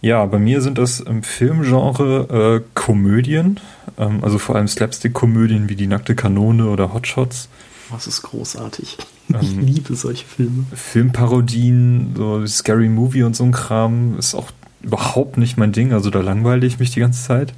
Ja, 0.00 0.24
bei 0.26 0.38
mir 0.38 0.60
sind 0.60 0.78
das 0.78 0.98
im 0.98 1.22
Filmgenre 1.22 2.62
äh, 2.64 2.70
Komödien, 2.74 3.60
ähm, 3.98 4.24
also 4.24 4.38
vor 4.38 4.56
allem 4.56 4.66
Slapstick-Komödien 4.66 5.68
wie 5.68 5.76
Die 5.76 5.86
nackte 5.86 6.16
Kanone 6.16 6.66
oder 6.66 6.92
Hotshots. 6.92 7.48
Das 7.90 8.06
ist 8.06 8.22
großartig. 8.22 8.96
Ich 9.40 9.52
ähm, 9.52 9.60
liebe 9.60 9.94
solche 9.94 10.26
Filme. 10.26 10.64
Filmparodien, 10.74 12.14
so 12.16 12.44
Scary 12.46 12.88
Movie 12.88 13.22
und 13.22 13.36
so 13.36 13.44
ein 13.44 13.52
Kram 13.52 14.18
ist 14.18 14.34
auch 14.34 14.50
überhaupt 14.82 15.38
nicht 15.38 15.56
mein 15.56 15.72
Ding, 15.72 15.92
also 15.92 16.10
da 16.10 16.20
langweile 16.20 16.66
ich 16.66 16.78
mich 16.78 16.90
die 16.90 17.00
ganze 17.00 17.22
Zeit. 17.22 17.54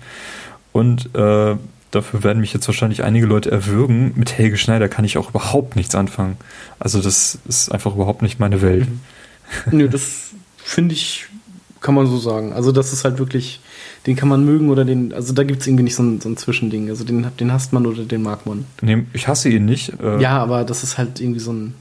Und 0.73 1.15
äh, 1.15 1.57
dafür 1.91 2.25
werden 2.25 2.41
mich 2.41 2.53
jetzt 2.53 2.67
wahrscheinlich 2.67 3.05
einige 3.05 3.27
Leute 3.27 3.51
erwürgen. 3.51 4.13
Mit 4.17 4.37
Helge 4.37 4.57
Schneider 4.57 4.89
kann 4.89 5.05
ich 5.05 5.19
auch 5.19 5.31
überhaupt 5.31 5.77
nichts 5.77 5.95
anfangen. 5.95 6.37
Also 6.79 7.01
das 7.01 7.39
ist 7.47 7.71
einfach 7.71 7.95
überhaupt 7.95 8.23
nicht 8.23 8.41
meine 8.41 8.63
Welt. 8.63 8.89
Mhm. 8.89 9.79
Nö, 9.79 9.89
das 9.89 10.31
finde 10.57 10.95
ich 10.95 11.27
kann 11.85 11.95
man 11.95 12.07
so 12.07 12.17
sagen. 12.17 12.55
Also 12.55 12.73
das 12.73 12.95
ist 12.95 13.05
halt 13.05 13.19
wirklich, 13.19 13.61
den 14.07 14.17
kann 14.17 14.29
man 14.29 14.43
mögen 14.43 14.71
oder 14.71 14.87
den, 14.87 15.13
also 15.13 15.35
da 15.35 15.45
gibt 15.45 15.61
es 15.61 15.67
irgendwie 15.67 15.85
nicht 15.85 15.95
so 15.95 16.03
ein, 16.03 16.19
so 16.19 16.31
ein 16.31 16.39
Zwischending. 16.39 16.89
Also 16.89 17.05
den, 17.05 17.27
den 17.39 17.53
hasst 17.53 17.75
man 17.75 17.85
oder 17.85 18.05
den 18.05 18.23
mag 18.23 18.47
man. 18.47 18.65
Nee, 18.81 19.05
ich 19.13 19.29
hasse 19.29 19.51
ihn 19.51 19.67
nicht. 19.67 19.93
Äh 20.01 20.19
ja, 20.19 20.39
aber 20.39 20.65
das 20.65 20.83
ist 20.83 20.97
halt 20.97 21.21
irgendwie 21.21 21.41
so 21.41 21.53
ein, 21.53 21.75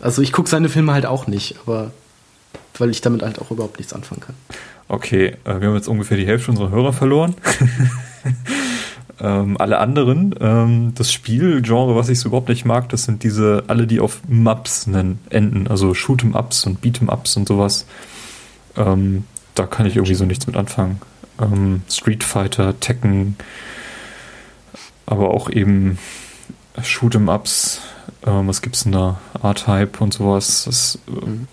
also 0.00 0.22
ich 0.22 0.32
gucke 0.32 0.50
seine 0.50 0.68
Filme 0.68 0.92
halt 0.92 1.06
auch 1.06 1.28
nicht, 1.28 1.54
aber 1.64 1.92
weil 2.78 2.90
ich 2.90 3.00
damit 3.00 3.22
halt 3.22 3.40
auch 3.40 3.50
überhaupt 3.50 3.78
nichts 3.78 3.92
anfangen 3.92 4.20
kann. 4.20 4.34
Okay, 4.88 5.36
äh, 5.44 5.60
wir 5.60 5.68
haben 5.68 5.74
jetzt 5.74 5.88
ungefähr 5.88 6.16
die 6.16 6.26
Hälfte 6.26 6.50
unserer 6.50 6.70
Hörer 6.70 6.92
verloren. 6.92 7.34
ähm, 9.20 9.56
alle 9.58 9.78
anderen, 9.78 10.34
ähm, 10.40 10.92
das 10.94 11.12
Spielgenre, 11.12 11.96
was 11.96 12.08
ich 12.08 12.20
so 12.20 12.28
überhaupt 12.28 12.48
nicht 12.48 12.64
mag, 12.64 12.88
das 12.88 13.04
sind 13.04 13.22
diese, 13.22 13.64
alle, 13.68 13.86
die 13.86 14.00
auf 14.00 14.20
Maps 14.28 14.86
nennen, 14.86 15.20
enden, 15.30 15.68
also 15.68 15.92
Shoot'em-Ups 15.92 16.66
und 16.66 16.84
Beat'em-Ups 16.84 17.36
und 17.36 17.48
sowas. 17.48 17.86
Ähm, 18.76 19.24
da 19.54 19.66
kann 19.66 19.86
ich 19.86 19.96
irgendwie 19.96 20.14
so 20.14 20.24
nichts 20.24 20.46
mit 20.46 20.56
anfangen. 20.56 21.00
Ähm, 21.40 21.82
Street 21.88 22.24
Fighter, 22.24 22.78
Tekken, 22.80 23.36
aber 25.06 25.30
auch 25.30 25.50
eben 25.50 25.98
Shoot'em 26.80 27.32
Ups. 27.34 27.80
Ähm, 28.26 28.48
was 28.48 28.62
gibt's 28.62 28.84
denn 28.84 28.92
da? 28.92 29.20
R-Type 29.42 30.02
und 30.02 30.12
sowas. 30.12 30.64
Das, 30.64 30.98
mhm. 31.06 31.48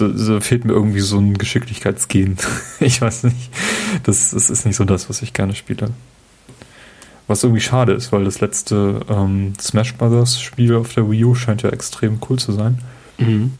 Da, 0.00 0.08
da, 0.08 0.40
fehlt 0.40 0.64
mir 0.64 0.72
irgendwie 0.72 1.00
so 1.00 1.18
ein 1.18 1.36
Geschicklichkeitsgen. 1.36 2.36
ich 2.80 3.00
weiß 3.00 3.24
nicht. 3.24 3.50
Das, 4.04 4.30
das 4.30 4.50
ist 4.50 4.66
nicht 4.66 4.76
so 4.76 4.84
das, 4.84 5.08
was 5.08 5.22
ich 5.22 5.32
gerne 5.32 5.54
spiele. 5.54 5.90
Was 7.26 7.44
irgendwie 7.44 7.60
schade 7.60 7.92
ist, 7.92 8.10
weil 8.12 8.24
das 8.24 8.40
letzte 8.40 9.00
ähm, 9.08 9.52
Smash 9.60 9.94
Brothers 9.94 10.40
Spiel 10.40 10.74
auf 10.74 10.94
der 10.94 11.10
Wii 11.10 11.24
U 11.24 11.34
scheint 11.34 11.62
ja 11.62 11.70
extrem 11.70 12.18
cool 12.28 12.38
zu 12.38 12.52
sein. 12.52 12.78
Mhm. 13.18 13.52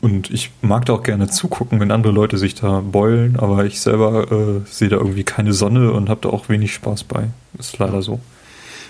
Und 0.00 0.30
ich 0.30 0.50
mag 0.62 0.86
da 0.86 0.94
auch 0.94 1.02
gerne 1.02 1.28
zugucken, 1.28 1.78
wenn 1.78 1.92
andere 1.92 2.12
Leute 2.12 2.36
sich 2.36 2.56
da 2.56 2.80
beulen, 2.80 3.36
aber 3.36 3.64
ich 3.66 3.80
selber 3.80 4.32
äh, 4.32 4.60
sehe 4.68 4.88
da 4.88 4.96
irgendwie 4.96 5.22
keine 5.22 5.52
Sonne 5.52 5.92
und 5.92 6.08
habe 6.08 6.22
da 6.22 6.30
auch 6.30 6.48
wenig 6.48 6.74
Spaß 6.74 7.04
bei. 7.04 7.28
Ist 7.58 7.78
leider 7.78 8.02
so. 8.02 8.18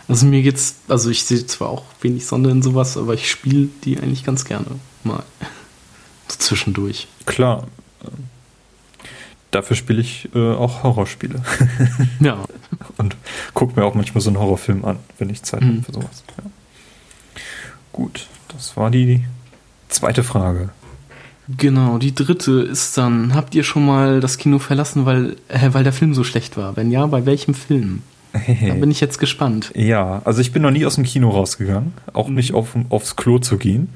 Also 0.08 0.26
mir 0.26 0.42
geht's, 0.42 0.76
also 0.88 1.10
ich 1.10 1.24
sehe 1.24 1.44
zwar 1.46 1.68
auch 1.68 1.84
wenig 2.00 2.26
Sonne 2.26 2.50
in 2.50 2.62
sowas, 2.62 2.96
aber 2.96 3.14
ich 3.14 3.30
spiele 3.30 3.68
die 3.84 3.98
eigentlich 3.98 4.24
ganz 4.24 4.44
gerne 4.44 4.66
mal. 5.04 5.22
Zwischendurch. 6.38 7.08
Klar. 7.26 7.66
Dafür 9.50 9.76
spiele 9.76 10.00
ich 10.00 10.30
äh, 10.34 10.52
auch 10.54 10.82
Horrorspiele. 10.82 11.42
ja. 12.20 12.38
Und 12.96 13.16
gucke 13.52 13.78
mir 13.78 13.84
auch 13.84 13.94
manchmal 13.94 14.22
so 14.22 14.30
einen 14.30 14.38
Horrorfilm 14.38 14.84
an, 14.84 14.98
wenn 15.18 15.28
ich 15.28 15.42
Zeit 15.42 15.60
mhm. 15.60 15.68
habe 15.68 15.82
für 15.82 15.92
sowas. 15.92 16.24
Ja. 16.38 16.50
Gut, 17.92 18.26
das 18.48 18.76
war 18.76 18.90
die 18.90 19.24
zweite 19.88 20.24
Frage. 20.24 20.70
Genau, 21.48 21.98
die 21.98 22.14
dritte 22.14 22.62
ist 22.62 22.96
dann, 22.96 23.34
habt 23.34 23.54
ihr 23.54 23.64
schon 23.64 23.84
mal 23.84 24.20
das 24.20 24.38
Kino 24.38 24.58
verlassen, 24.58 25.04
weil, 25.04 25.36
äh, 25.48 25.68
weil 25.72 25.84
der 25.84 25.92
Film 25.92 26.14
so 26.14 26.24
schlecht 26.24 26.56
war? 26.56 26.76
Wenn 26.76 26.90
ja, 26.90 27.04
bei 27.06 27.26
welchem 27.26 27.54
Film? 27.54 28.02
Da 28.32 28.74
bin 28.74 28.90
ich 28.90 29.00
jetzt 29.00 29.18
gespannt. 29.18 29.70
Ja, 29.76 30.22
also 30.24 30.40
ich 30.40 30.52
bin 30.52 30.62
noch 30.62 30.70
nie 30.70 30.86
aus 30.86 30.94
dem 30.94 31.04
Kino 31.04 31.28
rausgegangen, 31.28 31.92
auch 32.14 32.28
mhm. 32.28 32.36
nicht 32.36 32.54
auf, 32.54 32.74
aufs 32.88 33.16
Klo 33.16 33.38
zu 33.38 33.58
gehen. 33.58 33.88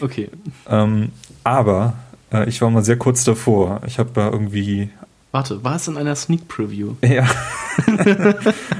Okay. 0.00 0.28
Ähm, 0.68 1.10
aber 1.44 1.94
äh, 2.32 2.48
ich 2.48 2.60
war 2.60 2.70
mal 2.70 2.84
sehr 2.84 2.96
kurz 2.96 3.24
davor. 3.24 3.80
Ich 3.86 3.98
habe 3.98 4.10
da 4.14 4.30
irgendwie. 4.30 4.90
Warte, 5.30 5.62
war 5.62 5.76
es 5.76 5.88
in 5.88 5.96
einer 5.96 6.14
Sneak 6.14 6.48
Preview? 6.48 6.94
Ja. 7.02 7.26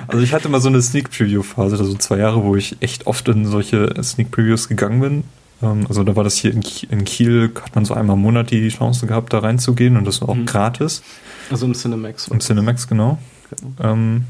also 0.08 0.24
ich 0.24 0.32
hatte 0.32 0.48
mal 0.48 0.60
so 0.60 0.68
eine 0.68 0.82
Sneak 0.82 1.10
Preview 1.10 1.42
Phase, 1.42 1.78
also 1.78 1.94
zwei 1.94 2.18
Jahre, 2.18 2.42
wo 2.42 2.56
ich 2.56 2.76
echt 2.80 3.06
oft 3.06 3.28
in 3.28 3.46
solche 3.46 3.94
Sneak 4.02 4.32
Previews 4.32 4.66
gegangen 4.68 5.00
bin 5.00 5.24
ähm, 5.62 5.86
also 5.88 6.04
da 6.04 6.16
war 6.16 6.24
das 6.24 6.36
hier 6.36 6.52
in 6.52 7.04
Kiel, 7.04 7.52
hat 7.62 7.74
man 7.74 7.84
so 7.84 7.94
einmal 7.94 8.16
im 8.16 8.22
Monat 8.22 8.50
die 8.50 8.68
Chance 8.68 9.06
gehabt, 9.06 9.32
da 9.32 9.40
reinzugehen 9.40 9.96
und 9.96 10.04
das 10.04 10.20
war 10.20 10.28
auch 10.28 10.34
mhm. 10.34 10.46
gratis. 10.46 11.02
Also 11.50 11.66
im 11.66 11.74
Cinemax. 11.74 12.28
Im 12.28 12.40
Cinemax, 12.40 12.86
genau. 12.88 13.18
genau. 13.50 13.92
Ähm, 13.92 14.24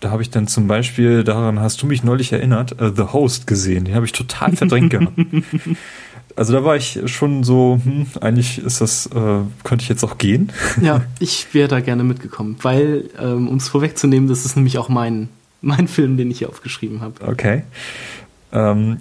da 0.00 0.10
habe 0.10 0.22
ich 0.22 0.30
dann 0.30 0.46
zum 0.48 0.66
Beispiel, 0.66 1.24
daran 1.24 1.60
hast 1.60 1.82
du 1.82 1.86
mich 1.86 2.02
neulich 2.02 2.32
erinnert, 2.32 2.80
uh, 2.80 2.90
The 2.94 3.12
Host 3.12 3.46
gesehen. 3.46 3.84
Den 3.84 3.94
habe 3.94 4.06
ich 4.06 4.12
total 4.12 4.56
verdrängt 4.56 4.90
gehabt. 4.90 5.12
Also 6.36 6.52
da 6.52 6.64
war 6.64 6.76
ich 6.76 7.00
schon 7.06 7.44
so, 7.44 7.80
hm, 7.82 8.06
eigentlich 8.20 8.58
ist 8.58 8.80
das, 8.80 9.06
äh, 9.06 9.40
könnte 9.64 9.82
ich 9.82 9.88
jetzt 9.88 10.04
auch 10.04 10.18
gehen. 10.18 10.52
Ja, 10.80 11.02
ich 11.18 11.52
wäre 11.54 11.68
da 11.68 11.80
gerne 11.80 12.04
mitgekommen, 12.04 12.56
weil, 12.62 13.10
ähm, 13.18 13.48
um 13.48 13.56
es 13.56 13.68
vorwegzunehmen, 13.68 14.28
das 14.28 14.44
ist 14.44 14.56
nämlich 14.56 14.78
auch 14.78 14.88
mein, 14.88 15.28
mein 15.60 15.88
Film, 15.88 16.16
den 16.16 16.30
ich 16.30 16.38
hier 16.38 16.48
aufgeschrieben 16.48 17.00
habe. 17.00 17.26
Okay. 17.26 17.62
Ähm, 18.52 18.98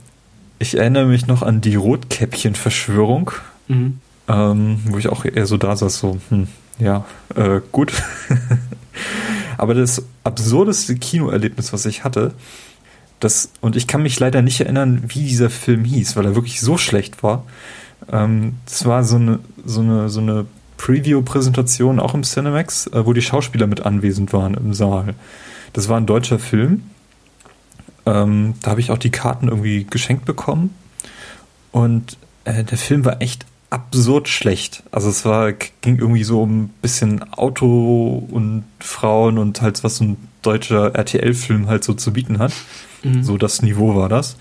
ich 0.59 0.77
erinnere 0.77 1.05
mich 1.05 1.27
noch 1.27 1.41
an 1.41 1.61
die 1.61 1.75
Rotkäppchen-Verschwörung, 1.75 3.31
mhm. 3.67 3.99
ähm, 4.27 4.79
wo 4.85 4.97
ich 4.97 5.07
auch 5.07 5.25
eher 5.25 5.45
so 5.45 5.57
da 5.57 5.75
saß, 5.75 5.99
so, 5.99 6.17
hm, 6.29 6.47
ja, 6.79 7.05
äh, 7.35 7.61
gut. 7.71 7.93
Aber 9.57 9.73
das 9.73 10.03
absurdeste 10.23 10.95
Kinoerlebnis, 10.95 11.73
was 11.73 11.85
ich 11.85 12.03
hatte, 12.03 12.33
das, 13.19 13.51
und 13.61 13.75
ich 13.75 13.87
kann 13.87 14.03
mich 14.03 14.19
leider 14.19 14.41
nicht 14.41 14.61
erinnern, 14.61 15.03
wie 15.07 15.25
dieser 15.25 15.49
Film 15.49 15.83
hieß, 15.83 16.15
weil 16.15 16.25
er 16.25 16.35
wirklich 16.35 16.61
so 16.61 16.77
schlecht 16.77 17.23
war. 17.23 17.45
Ähm, 18.11 18.55
das 18.65 18.85
war 18.85 19.03
so 19.03 19.17
eine, 19.17 19.39
so 19.65 19.81
eine, 19.81 20.09
so 20.09 20.21
eine 20.21 20.45
Preview-Präsentation 20.77 21.99
auch 21.99 22.13
im 22.13 22.23
Cinemax, 22.23 22.87
äh, 22.87 23.05
wo 23.05 23.13
die 23.13 23.21
Schauspieler 23.21 23.67
mit 23.67 23.85
anwesend 23.85 24.31
waren 24.33 24.53
im 24.53 24.73
Saal. 24.73 25.15
Das 25.73 25.89
war 25.89 25.97
ein 25.97 26.05
deutscher 26.05 26.39
Film 26.39 26.83
ähm, 28.09 28.55
da 28.61 28.71
habe 28.71 28.81
ich 28.81 28.91
auch 28.91 28.97
die 28.97 29.11
Karten 29.11 29.47
irgendwie 29.47 29.85
geschenkt 29.85 30.25
bekommen. 30.25 30.73
Und 31.71 32.17
äh, 32.45 32.63
der 32.63 32.77
Film 32.77 33.05
war 33.05 33.21
echt 33.21 33.45
absurd 33.69 34.27
schlecht. 34.27 34.83
Also 34.91 35.09
es 35.09 35.25
war, 35.25 35.51
ging 35.53 35.99
irgendwie 35.99 36.23
so 36.23 36.41
um 36.41 36.63
ein 36.63 36.69
bisschen 36.81 37.31
Auto 37.33 38.27
und 38.31 38.63
Frauen 38.79 39.37
und 39.37 39.61
halt 39.61 39.83
was 39.83 39.97
so 39.97 40.05
ein 40.05 40.17
deutscher 40.41 40.95
RTL-Film 40.95 41.67
halt 41.67 41.83
so 41.83 41.93
zu 41.93 42.11
bieten 42.11 42.39
hat. 42.39 42.51
Mhm. 43.03 43.23
So 43.23 43.37
das 43.37 43.61
Niveau 43.61 43.95
war 43.95 44.09
das. 44.09 44.37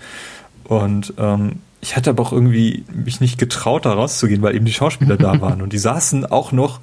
Und 0.63 1.13
ähm, 1.17 1.53
ich 1.81 1.95
hatte 1.95 2.09
aber 2.09 2.23
auch 2.23 2.33
irgendwie 2.33 2.83
mich 2.93 3.21
nicht 3.21 3.37
getraut, 3.37 3.85
da 3.85 3.93
rauszugehen, 3.93 4.41
weil 4.41 4.55
eben 4.55 4.65
die 4.65 4.73
Schauspieler 4.73 5.17
da 5.17 5.39
waren. 5.41 5.61
Und 5.61 5.73
die 5.73 5.77
saßen 5.77 6.25
auch 6.25 6.51
noch 6.51 6.79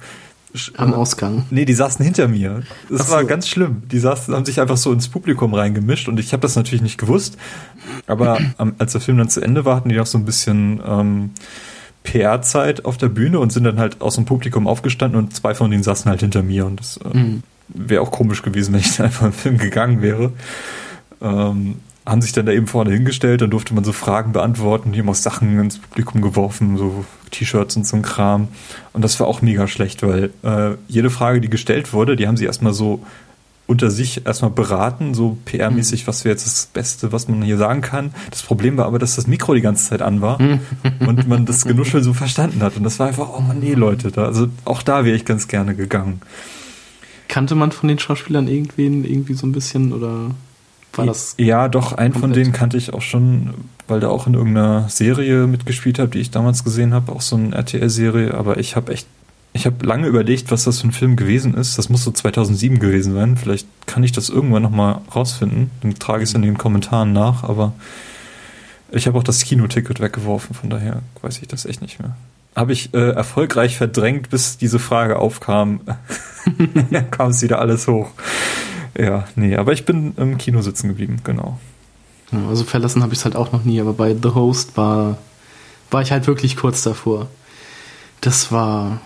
am 0.75 0.93
Ausgang. 0.93 1.45
Nee, 1.51 1.65
die 1.65 1.73
saßen 1.73 2.03
hinter 2.03 2.27
mir. 2.27 2.63
Das 2.89 3.07
so. 3.07 3.13
war 3.13 3.23
ganz 3.25 3.47
schlimm. 3.47 3.83
Die 3.91 3.99
saßen, 3.99 4.33
haben 4.33 4.45
sich 4.45 4.59
einfach 4.59 4.77
so 4.77 4.91
ins 4.91 5.07
Publikum 5.07 5.53
reingemischt 5.53 6.07
und 6.07 6.19
ich 6.19 6.33
habe 6.33 6.41
das 6.41 6.55
natürlich 6.55 6.81
nicht 6.81 6.97
gewusst. 6.97 7.37
Aber 8.07 8.39
als 8.77 8.93
der 8.93 9.01
Film 9.01 9.17
dann 9.17 9.29
zu 9.29 9.41
Ende 9.41 9.65
war, 9.65 9.75
hatten 9.75 9.89
die 9.89 9.95
noch 9.95 10.05
so 10.05 10.17
ein 10.17 10.25
bisschen 10.25 10.81
ähm, 10.85 11.31
PR-Zeit 12.03 12.85
auf 12.85 12.97
der 12.97 13.09
Bühne 13.09 13.39
und 13.39 13.51
sind 13.51 13.65
dann 13.65 13.79
halt 13.79 14.01
aus 14.01 14.15
dem 14.15 14.25
Publikum 14.25 14.67
aufgestanden 14.67 15.19
und 15.19 15.35
zwei 15.35 15.53
von 15.53 15.69
denen 15.69 15.83
saßen 15.83 16.09
halt 16.09 16.21
hinter 16.21 16.41
mir 16.41 16.65
und 16.65 16.79
das 16.79 16.97
äh, 16.97 17.17
mhm. 17.17 17.43
wäre 17.67 18.01
auch 18.01 18.11
komisch 18.11 18.41
gewesen, 18.41 18.73
wenn 18.73 18.79
ich 18.79 18.95
dann 18.95 19.07
einfach 19.07 19.27
im 19.27 19.33
Film 19.33 19.57
gegangen 19.57 20.01
wäre. 20.01 20.31
Ähm, 21.21 21.75
haben 22.05 22.21
sich 22.21 22.31
dann 22.31 22.45
da 22.45 22.53
eben 22.53 22.67
vorne 22.67 22.91
hingestellt, 22.91 23.41
dann 23.41 23.49
durfte 23.49 23.73
man 23.73 23.83
so 23.83 23.91
Fragen 23.91 24.31
beantworten, 24.31 24.93
die 24.93 24.99
haben 24.99 25.09
auch 25.09 25.15
Sachen 25.15 25.59
ins 25.59 25.77
Publikum 25.77 26.21
geworfen, 26.21 26.77
so 26.77 27.03
T-Shirts 27.31 27.75
und 27.75 27.85
so 27.85 27.97
ein 27.97 28.01
Kram. 28.01 28.47
Und 28.93 29.01
das 29.01 29.19
war 29.19 29.27
auch 29.27 29.41
mega 29.41 29.67
schlecht, 29.67 30.03
weil 30.03 30.31
äh, 30.43 30.75
jede 30.87 31.09
Frage, 31.09 31.41
die 31.41 31.49
gestellt 31.49 31.91
wurde, 31.91 32.15
die 32.15 32.27
haben 32.27 32.37
sie 32.37 32.45
erstmal 32.45 32.73
so 32.73 33.03
unter 33.67 33.91
sich 33.91 34.25
erstmal 34.25 34.51
beraten, 34.51 35.13
so 35.13 35.37
PR-mäßig, 35.45 36.03
mhm. 36.03 36.07
was 36.07 36.23
wäre 36.23 36.33
jetzt 36.33 36.45
das 36.45 36.67
Beste, 36.67 37.11
was 37.11 37.27
man 37.27 37.41
hier 37.41 37.57
sagen 37.57 37.81
kann. 37.81 38.13
Das 38.31 38.41
Problem 38.41 38.77
war 38.77 38.85
aber, 38.85 38.97
dass 38.97 39.17
das 39.17 39.27
Mikro 39.27 39.53
die 39.53 39.61
ganze 39.61 39.89
Zeit 39.89 40.01
an 40.01 40.21
war 40.21 40.41
mhm. 40.41 40.61
und 41.05 41.27
man 41.27 41.45
das 41.45 41.65
Genuschel 41.65 42.01
so 42.01 42.13
verstanden 42.13 42.63
hat. 42.63 42.77
Und 42.77 42.83
das 42.83 42.97
war 42.99 43.07
einfach, 43.07 43.27
oh 43.37 43.41
man, 43.41 43.59
nee, 43.59 43.73
Leute, 43.73 44.11
da, 44.11 44.23
also 44.25 44.47
auch 44.63 44.81
da 44.81 45.03
wäre 45.03 45.17
ich 45.17 45.25
ganz 45.25 45.49
gerne 45.49 45.75
gegangen. 45.75 46.21
Kannte 47.27 47.55
man 47.55 47.73
von 47.73 47.89
den 47.89 47.99
Schauspielern 47.99 48.47
irgendwen 48.47 49.03
irgendwie 49.03 49.33
so 49.33 49.45
ein 49.45 49.51
bisschen 49.51 49.91
oder 49.91 50.31
war 50.97 51.05
das? 51.05 51.35
Ja, 51.37 51.67
doch, 51.67 51.93
einen 51.93 52.13
von 52.13 52.33
denen 52.33 52.51
kannte 52.51 52.77
ich 52.77 52.93
auch 52.93 53.01
schon, 53.01 53.53
weil 53.87 53.99
der 53.99 54.11
auch 54.11 54.27
in 54.27 54.33
irgendeiner 54.33 54.89
Serie 54.89 55.47
mitgespielt 55.47 55.99
hat, 55.99 56.13
die 56.13 56.19
ich 56.19 56.31
damals 56.31 56.63
gesehen 56.63 56.93
habe, 56.93 57.11
auch 57.11 57.21
so 57.21 57.35
eine 57.35 57.55
RTL-Serie, 57.55 58.33
aber 58.33 58.57
ich 58.57 58.75
habe 58.75 58.91
echt 58.91 59.07
ich 59.57 59.65
habe 59.65 59.85
lange 59.85 60.07
überlegt, 60.07 60.51
was 60.51 60.65
das 60.65 60.81
für 60.81 60.87
ein 60.87 60.91
Film 60.91 61.15
gewesen 61.15 61.55
ist. 61.55 61.77
Das 61.77 61.89
muss 61.89 62.03
so 62.03 62.11
2007 62.11 62.79
gewesen 62.79 63.13
sein. 63.13 63.37
Vielleicht 63.37 63.67
kann 63.87 64.03
ich 64.03 64.11
das 64.11 64.29
irgendwann 64.29 64.61
nochmal 64.61 65.01
rausfinden. 65.13 65.71
Dann 65.81 65.95
trage 65.95 66.23
ich 66.23 66.29
es 66.29 66.35
in 66.35 66.43
den 66.43 66.59
Kommentaren 66.59 67.11
nach. 67.11 67.43
Aber 67.43 67.73
ich 68.91 69.07
habe 69.07 69.17
auch 69.17 69.23
das 69.23 69.43
Kinoticket 69.43 69.99
weggeworfen. 69.99 70.55
Von 70.55 70.69
daher 70.69 71.01
weiß 71.21 71.39
ich 71.41 71.47
das 71.47 71.65
echt 71.65 71.81
nicht 71.81 71.99
mehr. 71.99 72.15
Habe 72.55 72.73
ich 72.73 72.93
äh, 72.93 73.11
erfolgreich 73.11 73.77
verdrängt, 73.77 74.29
bis 74.29 74.57
diese 74.57 74.79
Frage 74.79 75.17
aufkam. 75.17 75.81
kam 77.11 77.31
es 77.31 77.41
wieder 77.41 77.59
alles 77.59 77.87
hoch. 77.87 78.11
Ja, 78.97 79.27
nee, 79.35 79.55
aber 79.55 79.73
ich 79.73 79.85
bin 79.85 80.13
im 80.17 80.37
Kino 80.37 80.61
sitzen 80.61 80.87
geblieben, 80.87 81.17
genau. 81.23 81.59
also 82.49 82.63
verlassen 82.63 83.03
habe 83.03 83.13
ich 83.13 83.19
es 83.19 83.25
halt 83.25 83.35
auch 83.35 83.51
noch 83.51 83.63
nie, 83.63 83.79
aber 83.79 83.93
bei 83.93 84.15
The 84.15 84.29
Host 84.29 84.75
war, 84.75 85.17
war 85.91 86.01
ich 86.01 86.11
halt 86.11 86.25
wirklich 86.25 86.57
kurz 86.57 86.81
davor. 86.81 87.27
Das 88.21 88.51
war 88.51 88.99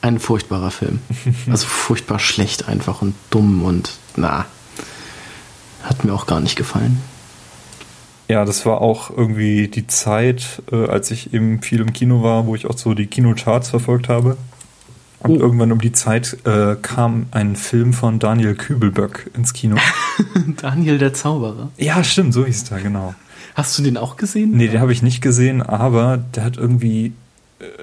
ein 0.00 0.18
furchtbarer 0.18 0.70
Film. 0.70 1.00
Also 1.50 1.66
furchtbar 1.66 2.18
schlecht 2.18 2.68
einfach 2.68 3.00
und 3.02 3.14
dumm 3.30 3.62
und 3.64 3.92
na, 4.16 4.46
hat 5.84 6.04
mir 6.04 6.12
auch 6.12 6.26
gar 6.26 6.40
nicht 6.40 6.56
gefallen. 6.56 7.00
Ja, 8.28 8.44
das 8.44 8.66
war 8.66 8.82
auch 8.82 9.10
irgendwie 9.10 9.68
die 9.68 9.86
Zeit, 9.86 10.62
äh, 10.70 10.86
als 10.86 11.10
ich 11.10 11.32
eben 11.32 11.62
viel 11.62 11.80
im 11.80 11.92
Kino 11.92 12.22
war, 12.22 12.46
wo 12.46 12.54
ich 12.54 12.66
auch 12.66 12.76
so 12.76 12.92
die 12.92 13.06
Kinocharts 13.06 13.70
verfolgt 13.70 14.08
habe. 14.08 14.36
Und 15.20 15.32
oh. 15.32 15.40
irgendwann 15.40 15.72
um 15.72 15.80
die 15.80 15.92
Zeit 15.92 16.38
äh, 16.44 16.76
kam 16.80 17.26
ein 17.32 17.56
Film 17.56 17.92
von 17.92 18.18
Daniel 18.18 18.54
Kübelböck 18.54 19.30
ins 19.34 19.52
Kino. 19.52 19.76
Daniel 20.60 20.98
der 20.98 21.12
Zauberer. 21.12 21.70
Ja, 21.76 22.04
stimmt, 22.04 22.34
so 22.34 22.46
hieß 22.46 22.70
er, 22.70 22.80
genau. 22.80 23.14
Hast 23.54 23.76
du 23.76 23.82
den 23.82 23.96
auch 23.96 24.16
gesehen? 24.16 24.52
Nee, 24.52 24.68
den 24.68 24.80
habe 24.80 24.92
ich 24.92 25.02
nicht 25.02 25.20
gesehen, 25.20 25.62
aber 25.62 26.16
der 26.16 26.44
hat 26.44 26.56
irgendwie 26.56 27.12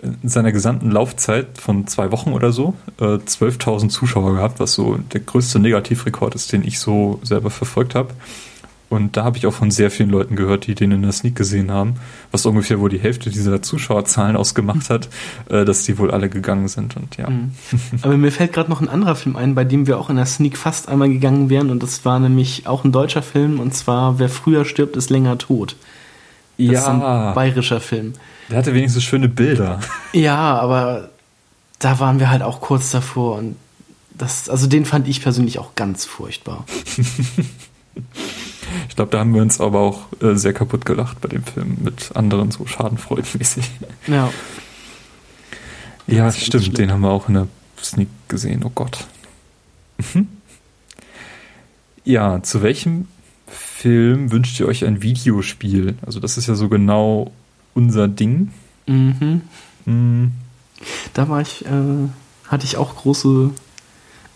in 0.01 0.29
seiner 0.29 0.51
gesamten 0.51 0.89
Laufzeit 0.89 1.57
von 1.59 1.87
zwei 1.87 2.11
Wochen 2.11 2.31
oder 2.31 2.51
so 2.51 2.73
äh, 2.99 3.17
12.000 3.17 3.89
Zuschauer 3.89 4.35
gehabt, 4.35 4.59
was 4.59 4.73
so 4.73 4.97
der 4.97 5.19
größte 5.19 5.59
Negativrekord 5.59 6.35
ist, 6.35 6.51
den 6.53 6.63
ich 6.63 6.79
so 6.79 7.19
selber 7.23 7.49
verfolgt 7.49 7.95
habe. 7.95 8.13
Und 8.89 9.17
da 9.17 9.23
habe 9.23 9.37
ich 9.37 9.47
auch 9.47 9.53
von 9.53 9.71
sehr 9.71 9.89
vielen 9.89 10.09
Leuten 10.09 10.35
gehört, 10.35 10.67
die 10.67 10.75
den 10.75 10.91
in 10.91 11.01
der 11.01 11.11
Sneak 11.11 11.35
gesehen 11.35 11.71
haben, 11.71 11.95
was 12.31 12.45
ungefähr 12.45 12.79
wohl 12.79 12.89
die 12.89 12.99
Hälfte 12.99 13.29
dieser 13.29 13.61
Zuschauerzahlen 13.61 14.35
ausgemacht 14.35 14.89
hat, 14.89 15.09
äh, 15.49 15.65
dass 15.65 15.83
die 15.83 15.97
wohl 15.97 16.11
alle 16.11 16.29
gegangen 16.29 16.67
sind. 16.67 16.95
Und 16.95 17.17
ja. 17.17 17.29
Mhm. 17.29 17.51
Aber 18.03 18.17
mir 18.17 18.31
fällt 18.31 18.53
gerade 18.53 18.69
noch 18.69 18.81
ein 18.81 18.89
anderer 18.89 19.15
Film 19.15 19.35
ein, 19.35 19.55
bei 19.55 19.63
dem 19.63 19.87
wir 19.87 19.97
auch 19.99 20.09
in 20.09 20.17
der 20.17 20.25
Sneak 20.27 20.57
fast 20.57 20.87
einmal 20.87 21.09
gegangen 21.09 21.49
wären. 21.49 21.71
Und 21.71 21.81
das 21.81 22.05
war 22.05 22.19
nämlich 22.19 22.67
auch 22.67 22.83
ein 22.83 22.91
deutscher 22.91 23.23
Film. 23.23 23.59
Und 23.59 23.75
zwar 23.75 24.19
Wer 24.19 24.29
früher 24.29 24.65
stirbt, 24.65 24.95
ist 24.95 25.09
länger 25.09 25.37
tot. 25.37 25.75
Das 26.57 26.67
ja. 26.67 26.79
ist 26.79 26.87
ein 26.87 27.33
bayerischer 27.33 27.81
Film. 27.81 28.13
Der 28.49 28.57
hatte 28.57 28.73
wenigstens 28.73 29.03
schöne 29.03 29.29
Bilder. 29.29 29.79
Ja, 30.13 30.57
aber 30.59 31.09
da 31.79 31.99
waren 31.99 32.19
wir 32.19 32.29
halt 32.29 32.41
auch 32.41 32.61
kurz 32.61 32.91
davor 32.91 33.37
und 33.37 33.57
das, 34.17 34.47
also 34.47 34.67
den 34.67 34.85
fand 34.85 35.09
ich 35.09 35.21
persönlich 35.21 35.59
auch 35.59 35.75
ganz 35.75 36.05
furchtbar. 36.05 36.65
Ich 38.89 38.95
glaube, 38.95 39.11
da 39.11 39.19
haben 39.19 39.33
wir 39.33 39.41
uns 39.41 39.59
aber 39.59 39.79
auch 39.79 40.07
äh, 40.21 40.35
sehr 40.35 40.53
kaputt 40.53 40.85
gelacht 40.85 41.21
bei 41.21 41.27
dem 41.27 41.43
Film 41.43 41.77
mit 41.81 42.15
anderen 42.15 42.51
so 42.51 42.65
schadenfreudenmäßig. 42.65 43.69
Ja. 44.07 44.31
Ja, 46.07 46.31
stimmt, 46.31 46.77
den 46.77 46.91
haben 46.91 47.01
wir 47.01 47.09
auch 47.09 47.27
in 47.27 47.33
der 47.33 47.47
Sneak 47.81 48.09
gesehen, 48.27 48.63
oh 48.63 48.71
Gott. 48.73 49.07
Mhm. 50.13 50.27
Ja, 52.03 52.43
zu 52.43 52.61
welchem 52.61 53.07
Film 53.47 54.31
wünscht 54.31 54.59
ihr 54.59 54.67
euch 54.67 54.85
ein 54.85 55.01
Videospiel? 55.01 55.95
Also 56.05 56.19
das 56.19 56.37
ist 56.37 56.47
ja 56.47 56.55
so 56.55 56.69
genau 56.69 57.31
unser 57.73 58.07
Ding. 58.07 58.51
Mhm. 58.85 59.41
Mhm. 59.85 60.31
Da 61.13 61.29
war 61.29 61.41
ich, 61.41 61.65
äh, 61.65 62.09
hatte 62.47 62.65
ich 62.65 62.77
auch 62.77 62.95
große 62.95 63.51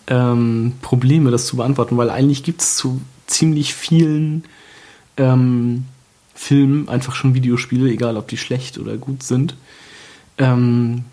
ähm, 0.08 0.74
Probleme, 0.82 1.32
das 1.32 1.46
zu 1.46 1.58
beantworten, 1.58 1.98
weil 1.98 2.10
eigentlich 2.10 2.44
gibt 2.44 2.62
es 2.62 2.76
zu 2.76 3.02
ziemlich 3.30 3.74
vielen 3.74 4.44
ähm, 5.18 5.86
Filmen 6.34 6.90
einfach 6.90 7.16
schon 7.16 7.34
Videospiele, 7.34 7.90
egal 7.90 8.18
ob 8.18 8.28
die 8.28 8.38
schlecht 8.38 8.78
oder 8.78 8.98
gut 8.98 9.24
sind. 9.24 9.56
Ähm, 10.38 11.04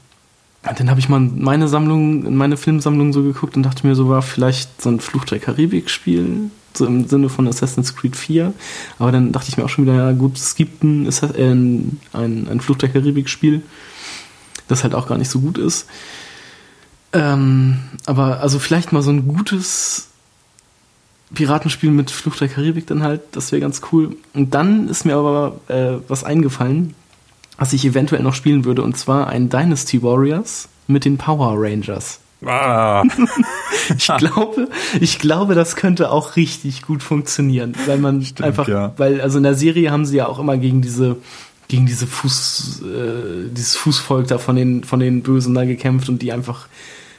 dann 0.63 0.91
habe 0.91 0.99
ich 0.99 1.09
mal 1.09 1.21
meine 1.21 1.69
Sammlung, 1.69 2.25
in 2.25 2.37
meine 2.37 2.57
Filmsammlung 2.57 3.13
so 3.13 3.23
geguckt 3.23 3.57
und 3.57 3.63
dachte 3.63 3.87
mir 3.87 3.95
so, 3.95 4.09
war 4.09 4.23
vielleicht 4.23 4.83
so 4.83 4.89
ein 4.89 5.01
Fluch 5.01 5.25
der 5.25 5.39
Karibik-Spiel 5.39 6.51
so 6.77 6.87
im 6.87 7.09
Sinne 7.09 7.29
von 7.29 7.49
Assassin's 7.49 7.95
Creed 7.95 8.17
4. 8.17 8.53
Aber 8.99 9.13
dann 9.13 9.33
dachte 9.33 9.49
ich 9.49 9.57
mir 9.57 9.65
auch 9.65 9.69
schon 9.69 9.85
wieder, 9.87 9.95
ja 9.95 10.13
gut, 10.13 10.37
es 10.37 10.55
gibt 10.55 10.83
ein, 10.83 11.07
äh, 11.07 11.51
ein, 11.51 11.99
ein 12.13 12.61
Fluch 12.61 12.79
der 12.79 12.89
Karibik-Spiel, 12.89 13.63
das 14.69 14.83
halt 14.83 14.95
auch 14.95 15.09
gar 15.09 15.19
nicht 15.19 15.31
so 15.31 15.41
gut 15.41 15.59
ist. 15.59 15.87
Ähm, 17.13 17.79
aber 18.05 18.41
also 18.41 18.59
vielleicht 18.59 18.93
mal 18.93 19.03
so 19.03 19.11
ein 19.11 19.27
gutes 19.29 20.09
Piratenspiel 21.35 21.91
mit 21.91 22.11
Fluch 22.11 22.37
der 22.37 22.49
Karibik 22.49 22.87
dann 22.87 23.03
halt, 23.03 23.21
das 23.33 23.51
wäre 23.53 23.61
ganz 23.61 23.83
cool. 23.93 24.17
Und 24.33 24.55
dann 24.55 24.89
ist 24.89 25.05
mir 25.05 25.17
aber 25.17 25.61
äh, 25.69 25.99
was 26.09 26.25
eingefallen, 26.25 26.95
was 27.59 27.73
ich 27.73 27.85
eventuell 27.85 28.23
noch 28.23 28.35
spielen 28.35 28.65
würde, 28.65 28.83
und 28.83 28.97
zwar 28.97 29.29
ein 29.29 29.49
Dynasty 29.49 30.03
Warriors 30.03 30.69
mit 30.87 31.05
den 31.05 31.19
Power 31.19 31.55
Rangers. 31.57 32.21
Ah. 32.45 33.03
ich 33.97 34.07
glaube, 34.19 34.69
ich 35.01 35.19
glaube, 35.19 35.55
das 35.55 35.75
könnte 35.75 36.11
auch 36.11 36.37
richtig 36.37 36.83
gut 36.83 37.03
funktionieren, 37.03 37.75
weil 37.87 37.99
man 37.99 38.23
Stimmt, 38.23 38.47
einfach, 38.47 38.69
ja. 38.69 38.93
weil 38.99 39.21
also 39.21 39.39
in 39.39 39.45
der 39.45 39.55
Serie 39.55 39.91
haben 39.91 40.05
sie 40.05 40.19
ja 40.19 40.29
auch 40.29 40.39
immer 40.39 40.59
gegen 40.59 40.83
diese 40.83 41.17
gegen 41.69 41.87
diese 41.87 42.07
Fuß, 42.07 42.83
äh, 42.83 43.49
dieses 43.51 43.75
Fußvolk 43.77 44.29
da 44.29 44.39
von 44.39 44.55
den 44.55 44.85
von 44.85 45.01
den 45.01 45.23
Bösen 45.23 45.55
da 45.55 45.65
gekämpft 45.65 46.09
und 46.09 46.23
die 46.23 46.33
einfach 46.33 46.69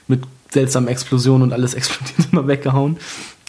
mit 0.08 0.22
seltsamen 0.52 0.90
Explosionen 0.90 1.44
und 1.44 1.54
alles 1.54 1.74
explodiert 1.76 2.30
immer 2.32 2.48
weggehauen. 2.48 2.98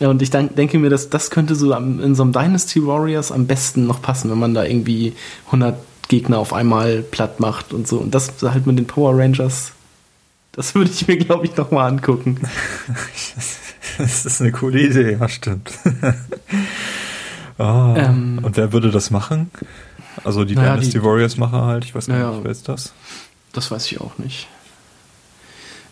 Ja, 0.01 0.09
und 0.09 0.23
ich 0.23 0.31
denke 0.31 0.79
mir, 0.79 0.91
dass 0.91 1.11
das 1.11 1.31
könnte 1.31 1.57
so 1.57 1.73
in 1.73 2.15
so 2.15 2.23
einem 2.23 2.33
Dynasty 2.33 2.87
Warriors 2.87 3.33
am 3.33 3.47
besten 3.47 3.87
noch 3.87 4.01
passen, 4.01 4.31
wenn 4.31 4.39
man 4.39 4.55
da 4.55 4.65
irgendwie 4.65 5.15
100 5.47 5.77
Gegner 6.07 6.39
auf 6.39 6.53
einmal 6.53 7.03
platt 7.03 7.41
macht 7.41 7.73
und 7.73 7.89
so. 7.89 7.99
Und 7.99 8.15
das 8.15 8.33
halt 8.43 8.67
mit 8.67 8.79
den 8.79 8.87
Power 8.87 9.19
Rangers 9.19 9.73
das 10.59 10.75
würde 10.75 10.91
ich 10.91 11.07
mir, 11.07 11.17
glaube 11.17 11.47
ich, 11.47 11.57
noch 11.57 11.71
mal 11.71 11.87
angucken. 11.87 12.41
das 13.99 14.27
ist 14.27 14.41
eine 14.41 14.51
coole 14.51 14.81
Idee, 14.81 15.13
ja, 15.13 15.29
stimmt. 15.29 15.71
oh, 17.59 17.63
ähm, 17.97 18.41
und 18.43 18.57
wer 18.57 18.73
würde 18.73 18.91
das 18.91 19.13
machen? 19.13 19.53
Also 20.25 20.45
die 20.45 20.57
naja, 20.57 20.75
Dynasty 20.75 21.01
Warriors 21.01 21.37
Macher 21.37 21.65
halt, 21.65 21.85
ich 21.85 21.95
weiß 21.95 22.09
gar 22.09 22.17
naja, 22.17 22.31
nicht, 22.33 22.43
wer 22.43 22.51
ist 22.51 22.69
das? 22.69 22.93
Das 23.53 23.71
weiß 23.71 23.87
ich 23.87 24.01
auch 24.01 24.19
nicht. 24.19 24.49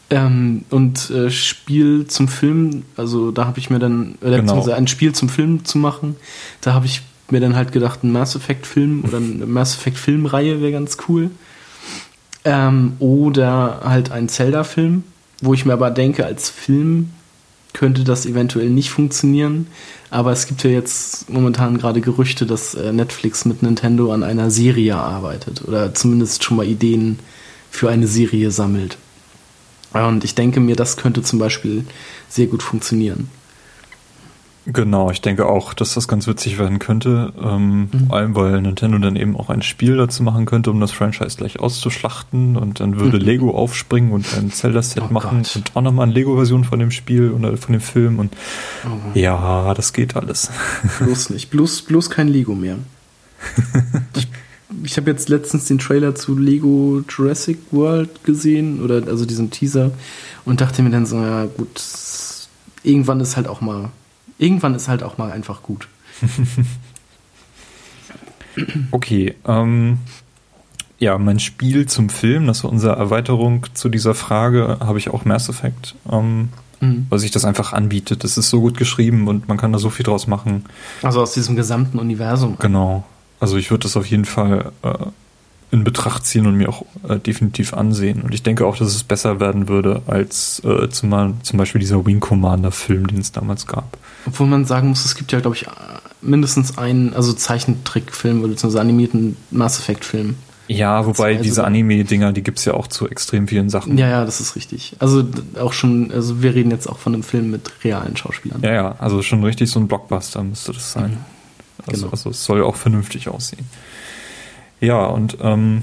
Ähm, 0.08 0.64
und 0.70 1.10
äh, 1.10 1.30
Spiel 1.30 2.06
zum 2.06 2.28
Film, 2.28 2.84
also 2.96 3.32
da 3.32 3.46
habe 3.46 3.58
ich 3.58 3.70
mir 3.70 3.80
dann, 3.80 4.16
äh, 4.22 4.36
genau. 4.36 4.64
ein 4.70 4.86
Spiel 4.86 5.12
zum 5.12 5.28
Film 5.28 5.64
zu 5.64 5.78
machen, 5.78 6.14
da 6.60 6.74
habe 6.74 6.86
ich 6.86 7.02
mir 7.30 7.40
dann 7.40 7.56
halt 7.56 7.72
gedacht, 7.72 8.04
ein 8.04 8.12
Mass 8.12 8.36
Effect 8.36 8.66
Film 8.66 9.02
oder 9.04 9.16
eine 9.16 9.46
Mass 9.46 9.74
Effect 9.74 9.98
Filmreihe 9.98 10.60
wäre 10.60 10.70
ganz 10.72 10.96
cool. 11.08 11.30
Ähm, 12.44 12.92
oder 13.00 13.80
halt 13.84 14.12
ein 14.12 14.28
Zelda-Film, 14.28 15.02
wo 15.42 15.54
ich 15.54 15.64
mir 15.64 15.72
aber 15.72 15.90
denke, 15.90 16.24
als 16.24 16.50
Film 16.50 17.10
könnte 17.72 18.04
das 18.04 18.24
eventuell 18.26 18.70
nicht 18.70 18.90
funktionieren. 18.90 19.66
Aber 20.10 20.30
es 20.30 20.46
gibt 20.46 20.62
ja 20.62 20.70
jetzt 20.70 21.28
momentan 21.28 21.78
gerade 21.78 22.00
Gerüchte, 22.00 22.46
dass 22.46 22.74
äh, 22.74 22.92
Netflix 22.92 23.44
mit 23.44 23.62
Nintendo 23.62 24.12
an 24.12 24.22
einer 24.22 24.50
Serie 24.52 24.96
arbeitet 24.96 25.66
oder 25.66 25.92
zumindest 25.94 26.44
schon 26.44 26.58
mal 26.58 26.66
Ideen 26.66 27.18
für 27.70 27.90
eine 27.90 28.06
Serie 28.06 28.52
sammelt. 28.52 28.96
Und 30.04 30.24
ich 30.24 30.34
denke 30.34 30.60
mir, 30.60 30.76
das 30.76 30.96
könnte 30.96 31.22
zum 31.22 31.38
Beispiel 31.38 31.84
sehr 32.28 32.46
gut 32.46 32.62
funktionieren. 32.62 33.28
Genau, 34.68 35.12
ich 35.12 35.20
denke 35.20 35.46
auch, 35.46 35.74
dass 35.74 35.94
das 35.94 36.08
ganz 36.08 36.26
witzig 36.26 36.58
werden 36.58 36.80
könnte. 36.80 37.32
Ähm, 37.40 37.82
mhm. 37.82 38.06
Vor 38.08 38.16
allem, 38.16 38.34
weil 38.34 38.60
Nintendo 38.60 38.98
dann 38.98 39.14
eben 39.14 39.36
auch 39.36 39.48
ein 39.48 39.62
Spiel 39.62 39.96
dazu 39.96 40.24
machen 40.24 40.44
könnte, 40.44 40.72
um 40.72 40.80
das 40.80 40.90
Franchise 40.90 41.36
gleich 41.36 41.60
auszuschlachten. 41.60 42.56
Und 42.56 42.80
dann 42.80 42.98
würde 42.98 43.18
mhm. 43.18 43.24
Lego 43.24 43.50
aufspringen 43.52 44.10
und 44.10 44.26
ein 44.36 44.50
Zelda-Set 44.50 45.04
oh 45.08 45.12
machen 45.12 45.42
Gott. 45.44 45.56
und 45.56 45.76
auch 45.76 45.82
nochmal 45.82 46.04
eine 46.04 46.14
Lego-Version 46.14 46.64
von 46.64 46.80
dem 46.80 46.90
Spiel 46.90 47.30
oder 47.30 47.56
von 47.56 47.72
dem 47.72 47.80
Film. 47.80 48.18
Und 48.18 48.34
oh. 48.84 49.16
ja, 49.16 49.72
das 49.74 49.92
geht 49.92 50.16
alles. 50.16 50.50
Bloß 50.98 51.30
nicht. 51.30 51.50
Bloß, 51.50 51.82
bloß 51.82 52.10
kein 52.10 52.26
Lego 52.26 52.56
mehr. 52.56 52.78
ich 54.16 54.26
ich 54.82 54.96
habe 54.96 55.10
jetzt 55.10 55.28
letztens 55.28 55.66
den 55.66 55.78
Trailer 55.78 56.14
zu 56.14 56.36
Lego 56.36 57.02
Jurassic 57.08 57.58
World 57.70 58.24
gesehen, 58.24 58.82
oder 58.82 59.06
also 59.06 59.24
diesen 59.24 59.50
Teaser, 59.50 59.92
und 60.44 60.60
dachte 60.60 60.82
mir 60.82 60.90
dann 60.90 61.06
so, 61.06 61.20
ja 61.20 61.46
gut, 61.46 61.80
irgendwann 62.82 63.20
ist 63.20 63.36
halt 63.36 63.48
auch 63.48 63.60
mal 63.60 63.90
irgendwann 64.38 64.74
ist 64.74 64.88
halt 64.88 65.02
auch 65.02 65.18
mal 65.18 65.30
einfach 65.30 65.62
gut. 65.62 65.88
okay, 68.90 69.34
ähm, 69.46 69.98
ja, 70.98 71.18
mein 71.18 71.38
Spiel 71.38 71.86
zum 71.86 72.08
Film, 72.08 72.46
das 72.46 72.64
war 72.64 72.70
unsere 72.70 72.96
Erweiterung 72.96 73.66
zu 73.74 73.88
dieser 73.88 74.14
Frage, 74.14 74.78
habe 74.80 74.98
ich 74.98 75.10
auch 75.10 75.24
Mass 75.24 75.48
Effect, 75.48 75.94
ähm, 76.10 76.48
mhm. 76.80 77.06
weil 77.10 77.18
sich 77.18 77.30
das 77.30 77.44
einfach 77.44 77.72
anbietet. 77.72 78.24
Das 78.24 78.38
ist 78.38 78.50
so 78.50 78.60
gut 78.60 78.78
geschrieben 78.78 79.28
und 79.28 79.48
man 79.48 79.58
kann 79.58 79.72
da 79.72 79.78
so 79.78 79.90
viel 79.90 80.04
draus 80.04 80.26
machen. 80.26 80.64
Also 81.02 81.20
aus 81.20 81.34
diesem 81.34 81.56
gesamten 81.56 81.98
Universum. 81.98 82.56
Genau. 82.58 83.04
Also 83.40 83.56
ich 83.56 83.70
würde 83.70 83.82
das 83.82 83.96
auf 83.96 84.06
jeden 84.06 84.24
Fall 84.24 84.72
äh, 84.82 84.94
in 85.70 85.84
Betracht 85.84 86.24
ziehen 86.24 86.46
und 86.46 86.56
mir 86.56 86.68
auch 86.68 86.84
äh, 87.08 87.18
definitiv 87.18 87.74
ansehen. 87.74 88.22
Und 88.22 88.32
ich 88.34 88.42
denke 88.42 88.66
auch, 88.66 88.76
dass 88.76 88.88
es 88.88 89.02
besser 89.02 89.40
werden 89.40 89.68
würde 89.68 90.02
als 90.06 90.62
äh, 90.64 90.88
zum, 90.88 91.42
zum 91.42 91.58
Beispiel 91.58 91.80
dieser 91.80 92.04
Wing 92.06 92.20
Commander 92.20 92.72
Film, 92.72 93.06
den 93.06 93.18
es 93.18 93.32
damals 93.32 93.66
gab. 93.66 93.98
Obwohl 94.26 94.46
man 94.46 94.64
sagen 94.64 94.88
muss, 94.88 95.04
es 95.04 95.16
gibt 95.16 95.32
ja, 95.32 95.40
glaube 95.40 95.56
ich, 95.56 95.66
mindestens 96.22 96.78
einen, 96.78 97.14
also 97.14 97.32
Zeichentrickfilm 97.32 98.40
oder 98.40 98.48
beziehungsweise 98.48 98.80
animierten 98.80 99.36
Mass 99.50 99.78
Effect-Film. 99.78 100.36
Ja, 100.68 101.06
wobei 101.06 101.34
diese 101.36 101.64
Anime-Dinger, 101.64 102.32
die 102.32 102.42
gibt 102.42 102.58
es 102.58 102.64
ja 102.64 102.74
auch 102.74 102.88
zu 102.88 103.08
extrem 103.08 103.46
vielen 103.46 103.70
Sachen. 103.70 103.96
Ja, 103.98 104.08
ja, 104.08 104.24
das 104.24 104.40
ist 104.40 104.56
richtig. 104.56 104.96
Also 104.98 105.24
auch 105.60 105.72
schon, 105.72 106.10
also 106.10 106.42
wir 106.42 106.54
reden 106.54 106.72
jetzt 106.72 106.88
auch 106.88 106.98
von 106.98 107.14
einem 107.14 107.22
Film 107.22 107.52
mit 107.52 107.70
realen 107.84 108.16
Schauspielern. 108.16 108.62
Ja, 108.62 108.72
ja, 108.72 108.96
also 108.98 109.22
schon 109.22 109.44
richtig 109.44 109.70
so 109.70 109.78
ein 109.78 109.86
Blockbuster 109.86 110.42
müsste 110.42 110.72
das 110.72 110.92
sein. 110.92 111.10
Mhm. 111.12 111.35
Also, 111.86 112.02
genau. 112.02 112.12
also 112.12 112.30
es 112.30 112.44
soll 112.44 112.62
auch 112.62 112.76
vernünftig 112.76 113.28
aussehen. 113.28 113.66
Ja, 114.80 115.04
und 115.06 115.38
ähm, 115.40 115.82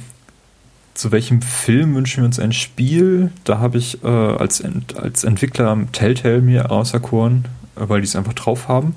zu 0.94 1.12
welchem 1.12 1.42
Film 1.42 1.96
wünschen 1.96 2.22
wir 2.22 2.26
uns 2.26 2.40
ein 2.40 2.54
Spiel? 2.54 3.32
Da 3.44 3.60
habe 3.60 3.78
ich 3.78 4.04
äh, 4.04 4.08
als, 4.08 4.60
Ent 4.60 4.98
als 4.98 5.24
Entwickler 5.24 5.78
Telltale 5.92 6.42
mir 6.42 6.72
auserkoren 6.72 7.46
weil 7.76 8.02
die 8.02 8.08
es 8.08 8.16
einfach 8.16 8.34
drauf 8.34 8.68
haben. 8.68 8.96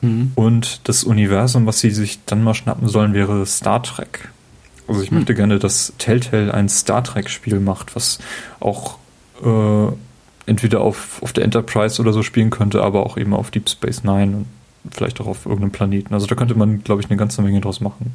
Mhm. 0.00 0.32
Und 0.34 0.88
das 0.88 1.04
Universum, 1.04 1.66
was 1.66 1.80
sie 1.80 1.90
sich 1.90 2.24
dann 2.24 2.42
mal 2.42 2.54
schnappen 2.54 2.88
sollen, 2.88 3.14
wäre 3.14 3.46
Star 3.46 3.82
Trek. 3.82 4.28
Also 4.88 5.02
ich 5.02 5.10
mhm. 5.10 5.18
möchte 5.18 5.34
gerne, 5.34 5.58
dass 5.58 5.92
Telltale 5.98 6.52
ein 6.52 6.68
Star 6.68 7.04
Trek-Spiel 7.04 7.60
macht, 7.60 7.94
was 7.94 8.18
auch 8.60 8.98
äh, 9.44 9.92
entweder 10.46 10.80
auf, 10.80 11.22
auf 11.22 11.32
der 11.32 11.44
Enterprise 11.44 12.00
oder 12.00 12.12
so 12.12 12.22
spielen 12.22 12.50
könnte, 12.50 12.82
aber 12.82 13.06
auch 13.06 13.16
eben 13.16 13.32
auf 13.32 13.50
Deep 13.50 13.68
Space 13.68 14.02
Nine 14.02 14.38
und 14.38 14.46
vielleicht 14.90 15.20
auch 15.20 15.26
auf 15.26 15.46
irgendeinem 15.46 15.72
Planeten. 15.72 16.14
Also 16.14 16.26
da 16.26 16.34
könnte 16.34 16.54
man, 16.54 16.82
glaube 16.82 17.02
ich, 17.02 17.08
eine 17.08 17.16
ganze 17.16 17.42
Menge 17.42 17.60
draus 17.60 17.80
machen. 17.80 18.14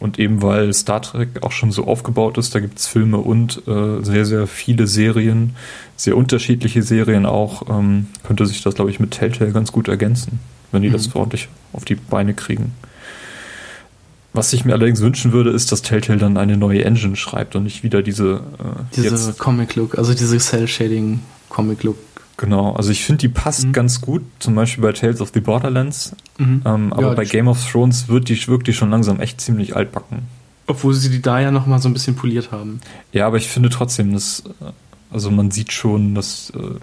Und 0.00 0.18
eben 0.18 0.42
weil 0.42 0.72
Star 0.72 1.02
Trek 1.02 1.42
auch 1.42 1.50
schon 1.50 1.72
so 1.72 1.84
aufgebaut 1.86 2.38
ist, 2.38 2.54
da 2.54 2.60
gibt 2.60 2.78
es 2.78 2.86
Filme 2.86 3.18
und 3.18 3.66
äh, 3.66 4.02
sehr, 4.02 4.24
sehr 4.24 4.46
viele 4.46 4.86
Serien, 4.86 5.56
sehr 5.96 6.16
unterschiedliche 6.16 6.84
Serien 6.84 7.26
auch, 7.26 7.68
ähm, 7.68 8.06
könnte 8.22 8.46
sich 8.46 8.62
das, 8.62 8.76
glaube 8.76 8.90
ich, 8.90 9.00
mit 9.00 9.10
Telltale 9.10 9.50
ganz 9.50 9.72
gut 9.72 9.88
ergänzen, 9.88 10.38
wenn 10.70 10.82
die 10.82 10.88
mhm. 10.88 10.92
das 10.92 11.14
ordentlich 11.16 11.48
auf 11.72 11.84
die 11.84 11.96
Beine 11.96 12.34
kriegen. 12.34 12.74
Was 14.34 14.52
ich 14.52 14.64
mir 14.64 14.74
allerdings 14.74 15.00
wünschen 15.00 15.32
würde, 15.32 15.50
ist, 15.50 15.72
dass 15.72 15.82
Telltale 15.82 16.20
dann 16.20 16.36
eine 16.36 16.56
neue 16.56 16.84
Engine 16.84 17.16
schreibt 17.16 17.56
und 17.56 17.64
nicht 17.64 17.82
wieder 17.82 18.00
diese. 18.00 18.42
Äh, 18.94 19.00
diese 19.00 19.32
Comic-Look, 19.32 19.98
also 19.98 20.14
diese 20.14 20.38
Cell-Shading-Comic-Look 20.38 22.07
Genau, 22.38 22.72
also 22.72 22.92
ich 22.92 23.04
finde, 23.04 23.18
die 23.18 23.28
passt 23.28 23.66
mhm. 23.66 23.72
ganz 23.72 24.00
gut, 24.00 24.22
zum 24.38 24.54
Beispiel 24.54 24.82
bei 24.82 24.92
Tales 24.92 25.20
of 25.20 25.32
the 25.34 25.40
Borderlands. 25.40 26.14
Mhm. 26.38 26.62
Ähm, 26.64 26.92
aber 26.92 27.08
ja, 27.08 27.14
bei 27.14 27.24
Game 27.24 27.48
of 27.48 27.62
Thrones 27.68 28.08
wird 28.08 28.28
die, 28.28 28.46
wirkt 28.46 28.68
die 28.68 28.72
schon 28.72 28.90
langsam 28.90 29.18
echt 29.20 29.40
ziemlich 29.40 29.74
altbacken. 29.74 30.20
Obwohl 30.68 30.94
sie 30.94 31.10
die 31.10 31.20
da 31.20 31.40
ja 31.40 31.50
nochmal 31.50 31.80
so 31.80 31.88
ein 31.88 31.92
bisschen 31.92 32.14
poliert 32.14 32.52
haben. 32.52 32.80
Ja, 33.12 33.26
aber 33.26 33.38
ich 33.38 33.48
finde 33.48 33.70
trotzdem, 33.70 34.12
dass, 34.12 34.44
äh, 34.60 34.70
also 35.10 35.32
man 35.32 35.50
sieht 35.50 35.72
schon, 35.72 36.14
dass, 36.14 36.50
äh, 36.50 36.78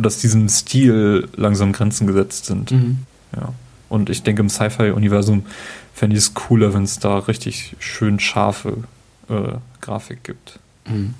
dass 0.00 0.18
diesem 0.18 0.48
Stil 0.48 1.28
langsam 1.34 1.72
Grenzen 1.72 2.06
gesetzt 2.06 2.46
sind. 2.46 2.70
Mhm. 2.70 3.00
Ja. 3.34 3.52
Und 3.88 4.08
ich 4.08 4.22
denke, 4.22 4.40
im 4.40 4.48
Sci-Fi-Universum 4.48 5.46
fände 5.94 6.14
ich 6.14 6.22
es 6.22 6.34
cooler, 6.34 6.74
wenn 6.74 6.84
es 6.84 7.00
da 7.00 7.18
richtig 7.18 7.74
schön 7.80 8.20
scharfe 8.20 8.84
äh, 9.28 9.54
Grafik 9.80 10.22
gibt. 10.22 10.60
Mhm. 10.88 11.14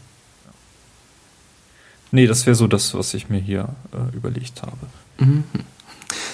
Nee, 2.12 2.26
das 2.26 2.46
wäre 2.46 2.54
so 2.54 2.66
das, 2.66 2.94
was 2.94 3.14
ich 3.14 3.28
mir 3.28 3.38
hier 3.40 3.68
äh, 3.92 4.16
überlegt 4.16 4.62
habe. 4.62 4.76
Mhm. 5.18 5.44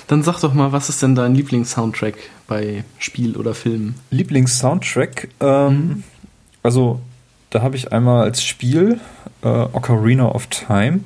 Dann 0.07 0.23
sag 0.23 0.41
doch 0.41 0.55
mal, 0.55 0.73
was 0.73 0.89
ist 0.89 1.03
denn 1.03 1.15
dein 1.15 1.35
Lieblingssoundtrack 1.35 2.15
bei 2.47 2.85
Spiel 2.99 3.37
oder 3.37 3.55
Film? 3.55 3.95
Lieblingssoundtrack? 4.11 5.29
Ähm, 5.41 5.73
mhm. 5.73 6.05
Also, 6.63 7.01
da 7.51 7.63
habe 7.63 7.77
ich 7.77 7.93
einmal 7.93 8.25
als 8.25 8.43
Spiel 8.43 9.01
äh, 9.43 9.49
Ocarina 9.49 10.29
of 10.29 10.47
Time 10.47 11.01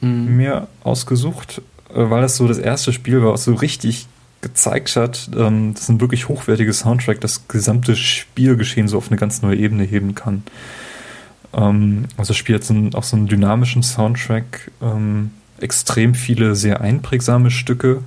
mhm. 0.00 0.36
mir 0.36 0.68
ausgesucht, 0.82 1.60
äh, 1.90 2.10
weil 2.10 2.22
das 2.22 2.36
so 2.36 2.48
das 2.48 2.58
erste 2.58 2.92
Spiel 2.92 3.22
war, 3.22 3.32
was 3.32 3.44
so 3.44 3.54
richtig 3.54 4.06
gezeigt 4.40 4.96
hat, 4.96 5.30
ähm, 5.36 5.74
dass 5.74 5.88
ein 5.88 6.00
wirklich 6.00 6.28
hochwertiges 6.28 6.80
Soundtrack 6.80 7.20
das 7.20 7.48
gesamte 7.48 7.96
Spielgeschehen 7.96 8.88
so 8.88 8.98
auf 8.98 9.10
eine 9.10 9.18
ganz 9.18 9.42
neue 9.42 9.56
Ebene 9.56 9.84
heben 9.84 10.14
kann. 10.14 10.44
Ähm, 11.56 12.04
also 12.16 12.28
das 12.28 12.36
Spiel 12.36 12.56
hat 12.56 12.64
so 12.64 12.74
einen, 12.74 12.94
auch 12.94 13.02
so 13.02 13.16
einen 13.16 13.26
dynamischen 13.26 13.82
Soundtrack, 13.82 14.70
ähm, 14.82 15.30
extrem 15.58 16.14
viele 16.14 16.54
sehr 16.54 16.80
einprägsame 16.82 17.50
Stücke. 17.50 18.02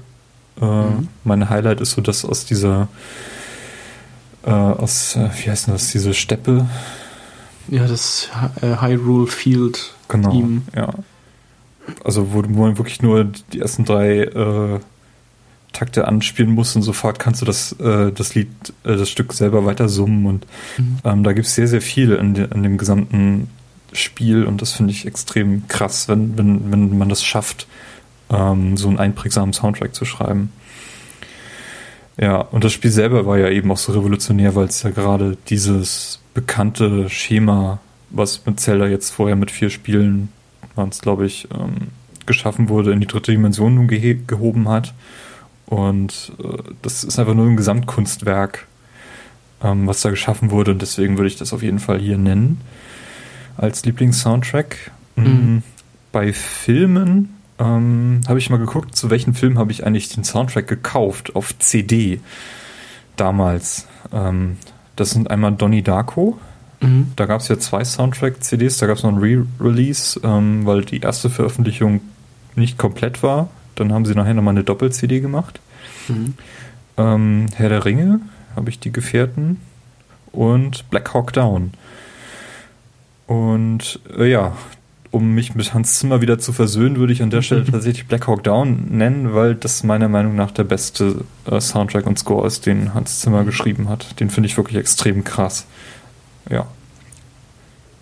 Äh, 0.62 0.66
mhm. 0.66 1.08
Mein 1.24 1.50
Highlight 1.50 1.82
ist 1.82 1.92
so, 1.92 2.02
dass 2.02 2.24
aus 2.24 2.46
dieser, 2.46 2.88
äh, 4.46 4.52
aus, 4.52 5.16
äh, 5.16 5.30
wie 5.44 5.50
heißt 5.50 5.68
das, 5.68 5.92
diese 5.92 6.14
Steppe. 6.14 6.68
Ja, 7.68 7.88
das 7.88 8.30
äh, 8.62 8.82
Hyrule 8.82 9.28
Field. 9.28 9.94
Genau, 10.08 10.32
Theme. 10.32 10.62
ja. 10.76 10.90
Also 12.04 12.34
wo, 12.34 12.44
wo 12.48 12.66
man 12.66 12.78
wirklich 12.78 13.02
nur 13.02 13.24
die 13.24 13.60
ersten 13.60 13.84
drei 13.84 14.20
äh, 14.22 14.80
Takte 15.80 16.08
anspielen 16.08 16.52
musst 16.52 16.76
und 16.76 16.82
sofort 16.82 17.20
kannst 17.20 17.42
du 17.42 17.46
das, 17.46 17.72
äh, 17.80 18.12
das 18.12 18.36
Lied, 18.36 18.50
äh, 18.84 18.98
das 18.98 19.10
Stück 19.10 19.32
selber 19.32 19.66
weiter 19.66 19.88
summen 19.88 20.26
und 20.26 20.46
mhm. 20.78 20.98
ähm, 21.06 21.24
da 21.24 21.32
gibt 21.32 21.48
es 21.48 21.56
sehr, 21.56 21.70
sehr 21.70 21.82
viel 21.82 22.12
in, 22.12 22.34
de, 22.34 22.54
in 22.54 22.64
dem 22.64 22.78
gesamten 22.78 23.50
Spiel 23.94 24.44
und 24.44 24.62
das 24.62 24.74
finde 24.74 24.92
ich 24.92 25.08
extrem 25.08 25.70
krass, 25.70 26.10
wenn, 26.10 26.38
wenn, 26.38 26.70
wenn 26.70 26.98
man 26.98 27.08
das 27.08 27.24
schafft, 27.24 27.66
ähm, 28.30 28.76
so 28.76 28.90
einen 28.90 29.00
einprägsamen 29.00 29.54
Soundtrack 29.54 29.96
zu 29.96 30.04
schreiben. 30.04 30.52
Ja, 32.20 32.42
und 32.42 32.66
das 32.66 32.74
Spiel 32.74 32.92
selber 32.92 33.26
war 33.26 33.38
ja 33.38 33.48
eben 33.48 33.72
auch 33.72 33.78
so 33.78 33.94
revolutionär, 33.94 34.56
weil 34.56 34.66
es 34.66 34.84
ja 34.84 34.90
gerade 34.90 35.38
dieses 35.48 36.20
bekannte 36.34 37.10
Schema, 37.10 37.80
was 38.10 38.46
mit 38.46 38.60
Zelda 38.60 38.88
jetzt 38.88 39.12
vorher 39.12 39.38
mit 39.38 39.50
vier 39.50 39.70
Spielen, 39.70 40.28
waren 40.76 40.90
es 40.90 41.00
glaube 41.00 41.26
ich, 41.26 41.48
ähm, 41.58 41.88
geschaffen 42.26 42.68
wurde, 42.68 42.92
in 42.92 43.00
die 43.00 43.08
dritte 43.08 43.32
Dimension 43.32 43.76
nun 43.76 43.88
gehoben 43.88 44.68
hat. 44.68 44.94
Und 45.70 46.32
äh, 46.44 46.64
das 46.82 47.04
ist 47.04 47.20
einfach 47.20 47.36
nur 47.36 47.46
ein 47.46 47.56
Gesamtkunstwerk, 47.56 48.66
ähm, 49.64 49.86
was 49.86 50.02
da 50.02 50.10
geschaffen 50.10 50.50
wurde. 50.50 50.72
Und 50.72 50.82
deswegen 50.82 51.18
würde 51.18 51.28
ich 51.28 51.38
das 51.38 51.54
auf 51.54 51.62
jeden 51.62 51.78
Fall 51.78 52.00
hier 52.00 52.18
nennen 52.18 52.60
als 53.56 53.86
Lieblingssoundtrack. 53.86 54.92
Mhm. 55.16 55.26
mhm. 55.26 55.64
Bei 56.12 56.34
Filmen 56.34 57.36
ähm, 57.60 58.22
habe 58.28 58.40
ich 58.40 58.50
mal 58.50 58.58
geguckt, 58.58 58.96
zu 58.96 59.12
welchem 59.12 59.36
Film 59.36 59.60
habe 59.60 59.72
ich 59.72 59.86
eigentlich 59.86 60.10
den 60.10 60.24
Soundtrack 60.24 60.68
gekauft 60.68 61.36
auf 61.36 61.56
CD 61.60 62.20
damals. 63.16 63.86
Ähm, 64.12 64.58
das 64.96 65.12
sind 65.12 65.30
einmal 65.30 65.52
Donnie 65.52 65.84
Darko. 65.84 66.40
Mhm. 66.82 67.12
Da 67.16 67.28
gab 67.28 67.42
es 67.42 67.48
ja 67.48 67.60
zwei 67.60 67.84
Soundtrack-CDs. 67.84 68.80
Da 68.80 68.88
gab 68.88 68.98
es 68.98 69.04
noch 69.04 69.12
ein 69.12 69.20
Re-Release, 69.20 70.20
ähm, 70.24 70.66
weil 70.66 70.84
die 70.84 71.02
erste 71.02 71.30
Veröffentlichung 71.30 72.02
nicht 72.56 72.80
komplett 72.80 73.22
war. 73.22 73.50
Dann 73.80 73.94
haben 73.94 74.06
sie 74.06 74.14
nachher 74.14 74.34
nochmal 74.34 74.54
eine 74.54 74.64
Doppel-CD 74.64 75.20
gemacht. 75.20 75.60
Mhm. 76.08 76.34
Ähm, 76.98 77.46
Herr 77.56 77.70
der 77.70 77.86
Ringe 77.86 78.20
habe 78.56 78.70
ich 78.70 78.80
die 78.80 78.92
Gefährten 78.92 79.58
und 80.32 80.90
Black 80.90 81.14
Hawk 81.14 81.34
Down. 81.34 81.72
Und 83.28 84.00
äh, 84.18 84.30
ja, 84.30 84.54
um 85.12 85.34
mich 85.34 85.56
mit 85.56 85.74
Hans 85.74 86.00
Zimmer 86.00 86.22
wieder 86.22 86.40
zu 86.40 86.52
versöhnen, 86.54 86.98
würde 86.98 87.14
ich 87.14 87.24
an 87.24 87.30
der 87.30 87.42
Stelle 87.42 87.64
tatsächlich 87.72 88.08
Black 88.08 88.28
Hawk 88.28 88.44
Down 88.44 88.88
nennen, 88.90 89.34
weil 89.34 89.56
das 89.56 89.84
meiner 89.84 90.10
Meinung 90.10 90.36
nach 90.36 90.52
der 90.52 90.64
beste 90.64 91.24
äh, 91.46 91.60
Soundtrack 91.60 92.06
und 92.06 92.20
Score 92.20 92.46
ist, 92.46 92.66
den 92.66 92.94
Hans 92.94 93.20
Zimmer 93.20 93.44
geschrieben 93.44 93.90
hat. 93.90 94.20
Den 94.20 94.30
finde 94.30 94.48
ich 94.48 94.58
wirklich 94.58 94.78
extrem 94.78 95.24
krass. 95.24 95.66
Ja. 96.50 96.68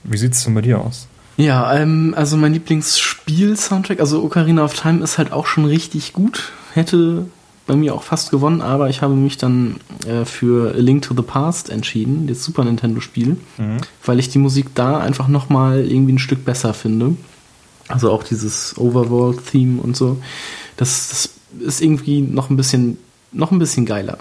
Wie 0.03 0.17
sieht 0.17 0.33
es 0.33 0.43
denn 0.43 0.53
bei 0.53 0.61
dir 0.61 0.79
aus? 0.79 1.07
Ja, 1.38 1.76
ähm, 1.76 2.13
also 2.17 2.36
mein 2.36 2.54
Lieblingsspiel-Soundtrack, 2.54 4.00
also 4.00 4.23
Ocarina 4.23 4.63
of 4.63 4.73
Time 4.73 5.04
ist 5.04 5.19
halt 5.19 5.32
auch 5.32 5.45
schon 5.45 5.65
richtig 5.65 6.13
gut. 6.13 6.52
Hätte 6.73 7.28
bei 7.67 7.76
mir 7.76 7.93
auch 7.93 8.02
fast 8.02 8.32
gewonnen, 8.32 8.62
aber 8.62 8.89
ich 8.89 9.02
habe 9.02 9.13
mich 9.13 9.38
dann 9.38 9.76
äh, 10.08 10.26
für 10.26 10.73
A 10.73 10.78
Link 10.78 11.04
to 11.04 11.13
the 11.15 11.21
Past 11.21 11.69
entschieden, 11.69 12.26
das 12.26 12.43
Super 12.43 12.63
Nintendo-Spiel, 12.63 13.38
mhm. 13.58 13.78
weil 14.04 14.19
ich 14.19 14.30
die 14.30 14.39
Musik 14.39 14.73
da 14.73 15.00
einfach 15.00 15.28
nochmal 15.28 15.86
irgendwie 15.86 16.13
ein 16.13 16.19
Stück 16.19 16.43
besser 16.43 16.73
finde. 16.73 17.15
Also 17.88 18.12
auch 18.12 18.23
dieses 18.23 18.76
Overworld-Theme 18.78 19.82
und 19.82 19.95
so. 19.95 20.17
Das, 20.76 21.10
das 21.10 21.30
ist 21.60 21.82
irgendwie 21.82 22.21
noch 22.21 22.50
ein 22.50 22.58
bisschen, 22.58 22.97
noch 23.32 23.52
ein 23.52 23.60
bisschen 23.60 23.86
geiler. 23.86 24.17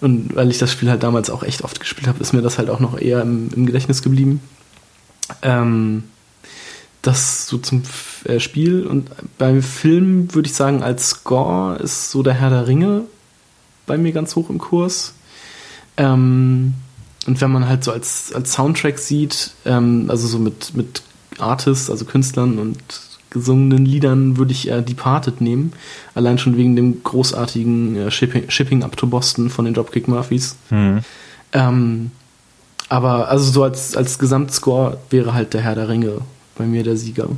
Und 0.00 0.34
weil 0.34 0.50
ich 0.50 0.58
das 0.58 0.72
Spiel 0.72 0.90
halt 0.90 1.02
damals 1.02 1.30
auch 1.30 1.42
echt 1.42 1.62
oft 1.64 1.80
gespielt 1.80 2.06
habe, 2.06 2.20
ist 2.20 2.32
mir 2.32 2.42
das 2.42 2.58
halt 2.58 2.70
auch 2.70 2.80
noch 2.80 2.98
eher 2.98 3.20
im, 3.22 3.50
im 3.54 3.66
Gedächtnis 3.66 4.02
geblieben. 4.02 4.40
Ähm, 5.42 6.04
das 7.06 7.46
so 7.46 7.58
zum 7.58 7.82
äh, 8.24 8.40
Spiel 8.40 8.86
und 8.86 9.10
beim 9.38 9.62
Film 9.62 10.34
würde 10.34 10.48
ich 10.48 10.54
sagen, 10.54 10.82
als 10.82 11.10
Score 11.10 11.76
ist 11.76 12.10
so 12.10 12.22
der 12.22 12.34
Herr 12.34 12.50
der 12.50 12.66
Ringe 12.66 13.02
bei 13.86 13.98
mir 13.98 14.12
ganz 14.12 14.34
hoch 14.36 14.50
im 14.50 14.58
Kurs. 14.58 15.14
Ähm, 15.96 16.74
und 17.26 17.40
wenn 17.40 17.50
man 17.50 17.68
halt 17.68 17.84
so 17.84 17.92
als, 17.92 18.32
als 18.34 18.52
Soundtrack 18.52 18.98
sieht, 18.98 19.52
ähm, 19.64 20.06
also 20.08 20.26
so 20.26 20.38
mit, 20.38 20.74
mit 20.74 21.02
Artists, 21.38 21.90
also 21.90 22.04
Künstlern 22.04 22.58
und 22.58 22.78
gesungenen 23.30 23.84
Liedern, 23.84 24.36
würde 24.36 24.52
ich 24.52 24.68
eher 24.68 24.82
Departed 24.82 25.40
nehmen. 25.40 25.72
Allein 26.14 26.38
schon 26.38 26.56
wegen 26.56 26.76
dem 26.76 27.02
großartigen 27.02 27.96
äh, 27.96 28.10
Shipping, 28.10 28.48
Shipping 28.50 28.82
Up 28.82 28.96
to 28.96 29.06
Boston 29.06 29.50
von 29.50 29.64
den 29.64 29.74
Dropkick 29.74 30.08
Murphys. 30.08 30.56
Mhm. 30.70 31.00
Ähm, 31.52 32.10
aber 32.88 33.28
also 33.28 33.50
so 33.50 33.62
als, 33.64 33.96
als 33.96 34.18
Gesamtscore 34.18 34.98
wäre 35.10 35.34
halt 35.34 35.54
der 35.54 35.62
Herr 35.62 35.74
der 35.74 35.88
Ringe 35.88 36.20
bei 36.56 36.64
mir 36.64 36.82
der 36.82 36.96
Sieger. 36.96 37.28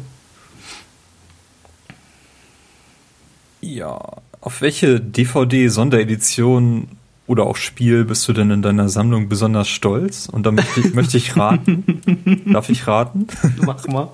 Ja, 3.61 3.99
auf 4.41 4.61
welche 4.61 5.01
DVD-Sonderedition 5.01 6.89
oder 7.27 7.45
auch 7.45 7.57
Spiel 7.57 8.05
bist 8.05 8.29
du 8.29 8.33
denn 8.33 8.51
in 8.51 8.63
deiner 8.63 8.89
Sammlung 8.89 9.29
besonders 9.29 9.69
stolz? 9.69 10.29
Und 10.31 10.47
damit 10.47 10.67
möchte 10.95 11.17
ich 11.17 11.37
raten. 11.37 12.45
Darf 12.53 12.69
ich 12.69 12.87
raten? 12.87 13.27
Mach 13.65 13.87
mal. 13.89 14.13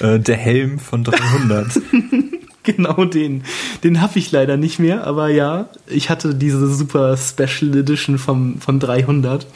Äh, 0.00 0.20
der 0.20 0.36
Helm 0.36 0.78
von 0.78 1.04
300. 1.04 1.80
genau 2.62 3.04
den. 3.04 3.44
Den 3.82 4.00
habe 4.00 4.18
ich 4.18 4.30
leider 4.32 4.56
nicht 4.56 4.78
mehr, 4.78 5.06
aber 5.06 5.28
ja, 5.28 5.70
ich 5.86 6.10
hatte 6.10 6.34
diese 6.34 6.72
super 6.74 7.16
Special 7.16 7.74
Edition 7.76 8.18
vom, 8.18 8.60
von 8.60 8.80
300 8.80 9.46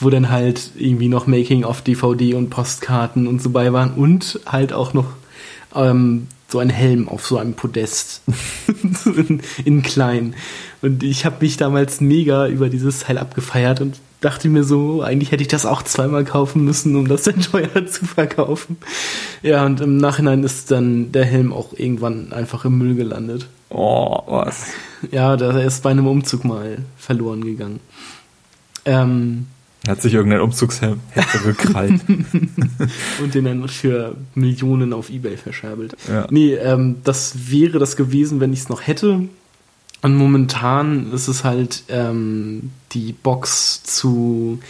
wo 0.00 0.10
dann 0.10 0.30
halt 0.30 0.72
irgendwie 0.76 1.08
noch 1.08 1.26
Making 1.26 1.64
of 1.64 1.82
DVD 1.82 2.34
und 2.34 2.50
Postkarten 2.50 3.26
und 3.26 3.42
so 3.42 3.50
bei 3.50 3.72
waren 3.72 3.92
und 3.94 4.40
halt 4.46 4.72
auch 4.72 4.94
noch 4.94 5.06
ähm, 5.74 6.28
so 6.48 6.58
ein 6.58 6.70
Helm 6.70 7.08
auf 7.08 7.26
so 7.26 7.36
einem 7.36 7.54
Podest 7.54 8.22
in, 9.04 9.40
in, 9.64 9.82
klein. 9.82 10.34
Und 10.80 11.02
ich 11.02 11.24
habe 11.24 11.36
mich 11.40 11.56
damals 11.56 12.00
mega 12.00 12.46
über 12.46 12.68
dieses 12.70 13.00
Teil 13.00 13.18
abgefeiert 13.18 13.80
und 13.80 13.96
dachte 14.20 14.48
mir 14.48 14.64
so, 14.64 15.02
eigentlich 15.02 15.30
hätte 15.30 15.42
ich 15.42 15.48
das 15.48 15.66
auch 15.66 15.82
zweimal 15.82 16.24
kaufen 16.24 16.64
müssen, 16.64 16.96
um 16.96 17.06
das 17.06 17.22
dann 17.24 17.40
teuer 17.40 17.86
zu 17.86 18.06
verkaufen. 18.06 18.78
Ja, 19.42 19.66
und 19.66 19.80
im 19.80 19.98
Nachhinein 19.98 20.42
ist 20.42 20.70
dann 20.70 21.12
der 21.12 21.24
Helm 21.24 21.52
auch 21.52 21.72
irgendwann 21.76 22.32
einfach 22.32 22.64
im 22.64 22.78
Müll 22.78 22.94
gelandet. 22.94 23.46
Oh, 23.68 24.22
was? 24.26 24.68
Ja, 25.10 25.36
der 25.36 25.62
ist 25.62 25.82
bei 25.82 25.90
einem 25.90 26.06
Umzug 26.06 26.44
mal 26.44 26.78
verloren 26.96 27.44
gegangen. 27.44 27.80
Ähm, 28.86 29.46
hat 29.86 30.02
sich 30.02 30.14
irgendein 30.14 30.40
Umzugshelfer 30.40 30.98
gekrallt. 31.44 32.00
und 33.22 33.34
den 33.34 33.44
dann 33.44 33.68
für 33.68 34.16
Millionen 34.34 34.92
auf 34.92 35.10
Ebay 35.10 35.36
verscherbelt. 35.36 35.96
Ja. 36.08 36.26
Nee, 36.30 36.54
ähm, 36.54 36.96
das 37.04 37.50
wäre 37.50 37.78
das 37.78 37.96
gewesen, 37.96 38.40
wenn 38.40 38.52
ich 38.52 38.60
es 38.60 38.68
noch 38.68 38.86
hätte. 38.86 39.28
Und 40.02 40.14
momentan 40.14 41.12
ist 41.12 41.28
es 41.28 41.44
halt 41.44 41.84
ähm, 41.88 42.70
die 42.92 43.12
Box 43.12 43.82
zu 43.82 44.60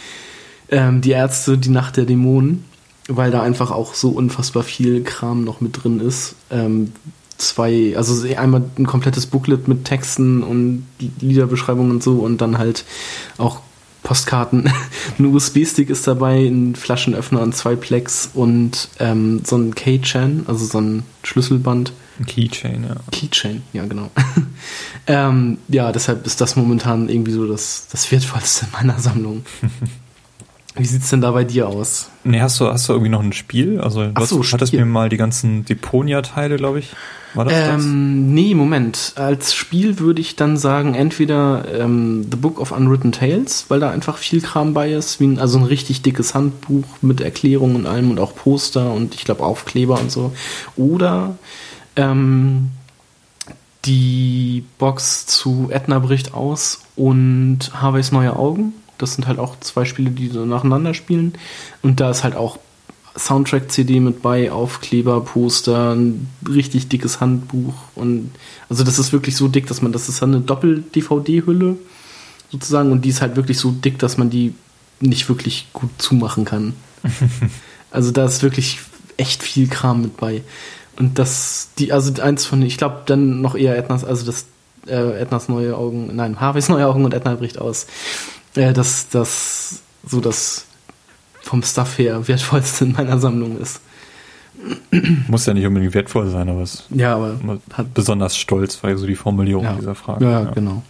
ähm, 0.69 1.01
Die 1.01 1.11
Ärzte, 1.11 1.57
die 1.57 1.69
Nacht 1.69 1.97
der 1.97 2.05
Dämonen, 2.05 2.65
weil 3.07 3.31
da 3.31 3.41
einfach 3.41 3.71
auch 3.71 3.95
so 3.95 4.09
unfassbar 4.09 4.63
viel 4.63 5.03
Kram 5.03 5.43
noch 5.43 5.61
mit 5.61 5.83
drin 5.83 5.99
ist. 5.99 6.35
Ähm, 6.51 6.91
zwei, 7.37 7.95
also 7.95 8.27
einmal 8.35 8.63
ein 8.77 8.85
komplettes 8.85 9.25
Booklet 9.27 9.67
mit 9.67 9.85
Texten 9.85 10.43
und 10.43 10.85
Liederbeschreibungen 11.21 11.91
und 11.91 12.03
so 12.03 12.19
und 12.19 12.39
dann 12.41 12.57
halt 12.57 12.85
auch 13.37 13.61
Postkarten. 14.03 14.71
ein 15.19 15.25
USB-Stick 15.25 15.89
ist 15.89 16.07
dabei, 16.07 16.45
ein 16.45 16.75
Flaschenöffner 16.75 17.41
und 17.41 17.55
zwei 17.55 17.75
Plex 17.75 18.29
und 18.33 18.89
ähm, 18.99 19.41
so 19.43 19.57
ein 19.57 19.75
Keychain, 19.75 20.45
also 20.47 20.65
so 20.65 20.79
ein 20.79 21.03
Schlüsselband. 21.23 21.93
Ein 22.19 22.25
Keychain, 22.25 22.83
ja. 22.83 22.95
Keychain, 23.11 23.63
ja, 23.73 23.85
genau. 23.85 24.11
ähm, 25.07 25.57
ja, 25.67 25.91
deshalb 25.91 26.25
ist 26.25 26.41
das 26.41 26.55
momentan 26.55 27.07
irgendwie 27.09 27.31
so 27.31 27.47
das, 27.47 27.87
das 27.91 28.11
Wertvollste 28.11 28.65
in 28.65 28.71
meiner 28.71 28.99
Sammlung. 28.99 29.45
Wie 30.75 30.85
sieht's 30.85 31.09
denn 31.09 31.21
da 31.21 31.31
bei 31.31 31.43
dir 31.43 31.67
aus? 31.67 32.09
Nee, 32.23 32.41
hast 32.41 32.59
du, 32.59 32.67
hast 32.67 32.87
du 32.87 32.93
irgendwie 32.93 33.09
noch 33.09 33.23
ein 33.23 33.33
Spiel? 33.33 33.81
Also, 33.81 34.05
du 34.05 34.11
Ach 34.13 34.25
so, 34.25 34.39
hast, 34.39 34.53
hattest 34.53 34.73
mir 34.73 34.85
mal 34.85 35.09
die 35.09 35.17
ganzen 35.17 35.65
Deponia-Teile, 35.65 36.57
glaube 36.57 36.79
ich. 36.79 36.91
War 37.33 37.45
das 37.45 37.53
ähm, 37.53 37.65
das? 37.65 37.85
Nee, 37.85 38.53
Moment. 38.53 39.13
Als 39.15 39.53
Spiel 39.53 39.99
würde 39.99 40.21
ich 40.21 40.35
dann 40.35 40.57
sagen, 40.57 40.93
entweder 40.93 41.65
ähm, 41.73 42.25
The 42.29 42.37
Book 42.37 42.59
of 42.59 42.71
Unwritten 42.71 43.11
Tales, 43.11 43.65
weil 43.69 43.79
da 43.79 43.89
einfach 43.89 44.17
viel 44.17 44.41
Kram 44.41 44.73
bei 44.73 44.91
ist, 44.91 45.19
wie 45.19 45.25
ein, 45.25 45.39
also 45.39 45.57
ein 45.57 45.63
richtig 45.63 46.01
dickes 46.03 46.35
Handbuch 46.35 46.85
mit 47.01 47.19
Erklärungen 47.19 47.75
und 47.75 47.85
allem 47.87 48.11
und 48.11 48.19
auch 48.19 48.35
Poster 48.35 48.93
und 48.93 49.15
ich 49.15 49.25
glaube 49.25 49.43
Aufkleber 49.43 49.99
und 49.99 50.11
so. 50.11 50.33
Oder 50.75 51.35
ähm, 51.95 52.69
die 53.85 54.63
Box 54.77 55.25
zu 55.25 55.69
Edna 55.71 55.99
bricht 55.99 56.33
aus 56.33 56.81
und 56.95 57.71
Harveys 57.73 58.11
neue 58.11 58.35
Augen. 58.35 58.73
Das 58.99 59.15
sind 59.15 59.27
halt 59.27 59.39
auch 59.39 59.59
zwei 59.59 59.85
Spiele, 59.85 60.11
die 60.11 60.27
so 60.27 60.45
nacheinander 60.45 60.93
spielen. 60.93 61.33
Und 61.81 61.99
da 61.99 62.11
ist 62.11 62.23
halt 62.23 62.35
auch 62.35 62.59
Soundtrack-CD 63.17 63.99
mit 63.99 64.21
bei, 64.21 64.51
Aufkleber, 64.51 65.21
Poster, 65.21 65.95
ein 65.95 66.29
richtig 66.47 66.89
dickes 66.89 67.19
Handbuch 67.19 67.73
und 67.95 68.31
also 68.69 68.83
das 68.83 68.99
ist 68.99 69.11
wirklich 69.11 69.35
so 69.35 69.47
dick, 69.47 69.67
dass 69.67 69.81
man, 69.81 69.91
das 69.91 70.09
ist 70.09 70.23
eine 70.23 70.39
Doppel-DVD-Hülle 70.39 71.77
sozusagen 72.51 72.91
und 72.91 73.03
die 73.05 73.09
ist 73.09 73.21
halt 73.21 73.35
wirklich 73.35 73.57
so 73.57 73.71
dick, 73.71 73.99
dass 73.99 74.17
man 74.17 74.29
die 74.29 74.53
nicht 74.99 75.27
wirklich 75.27 75.67
gut 75.73 75.89
zumachen 75.97 76.45
kann. 76.45 76.73
also 77.91 78.11
da 78.11 78.25
ist 78.25 78.43
wirklich 78.43 78.79
echt 79.17 79.43
viel 79.43 79.67
Kram 79.67 80.01
mit 80.01 80.17
bei. 80.17 80.41
Und 80.97 81.19
das, 81.19 81.69
die, 81.77 81.93
also 81.93 82.21
eins 82.21 82.45
von, 82.45 82.61
ich 82.61 82.77
glaube 82.77 83.03
dann 83.05 83.41
noch 83.41 83.55
eher 83.55 83.77
Ednas, 83.77 84.03
also 84.03 84.25
das 84.25 84.45
äh, 84.87 85.21
Ednas 85.21 85.47
neue 85.47 85.77
Augen, 85.77 86.15
nein, 86.15 86.39
Harveys 86.39 86.69
neue 86.69 86.87
Augen 86.87 87.05
und 87.05 87.13
Edna 87.13 87.35
bricht 87.35 87.59
aus. 87.59 87.87
Äh, 88.55 88.73
das, 88.73 89.09
das, 89.09 89.81
so 90.05 90.21
das 90.21 90.65
vom 91.41 91.63
Stuff 91.63 91.97
her 91.97 92.27
wertvollste 92.27 92.85
in 92.85 92.91
meiner 92.93 93.19
Sammlung 93.19 93.59
ist. 93.59 93.81
Muss 95.27 95.45
ja 95.45 95.53
nicht 95.53 95.65
unbedingt 95.65 95.93
wertvoll 95.93 96.29
sein, 96.29 96.49
aber 96.49 96.61
es 96.61 96.83
ja, 96.89 97.15
aber 97.15 97.37
hat 97.73 97.93
besonders 97.93 98.37
stolz, 98.37 98.83
war 98.83 98.95
so 98.97 99.07
die 99.07 99.15
Formulierung 99.15 99.63
ja, 99.63 99.73
dieser 99.73 99.95
Frage. 99.95 100.25
Ja, 100.25 100.43
ja, 100.43 100.51
genau. 100.51 100.83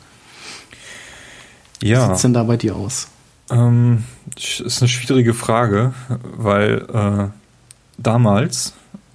Ja. 1.82 2.04
Wie 2.04 2.08
sieht's 2.08 2.24
denn 2.24 2.34
da 2.34 2.44
bei 2.44 2.58
dir 2.58 2.76
aus? 2.76 3.08
Ähm, 3.52 4.04
ist 4.36 4.82
eine 4.82 4.90
schwierige 4.90 5.34
Frage, 5.34 5.94
weil 6.38 6.86
äh, 6.94 7.28
damals, 7.98 8.74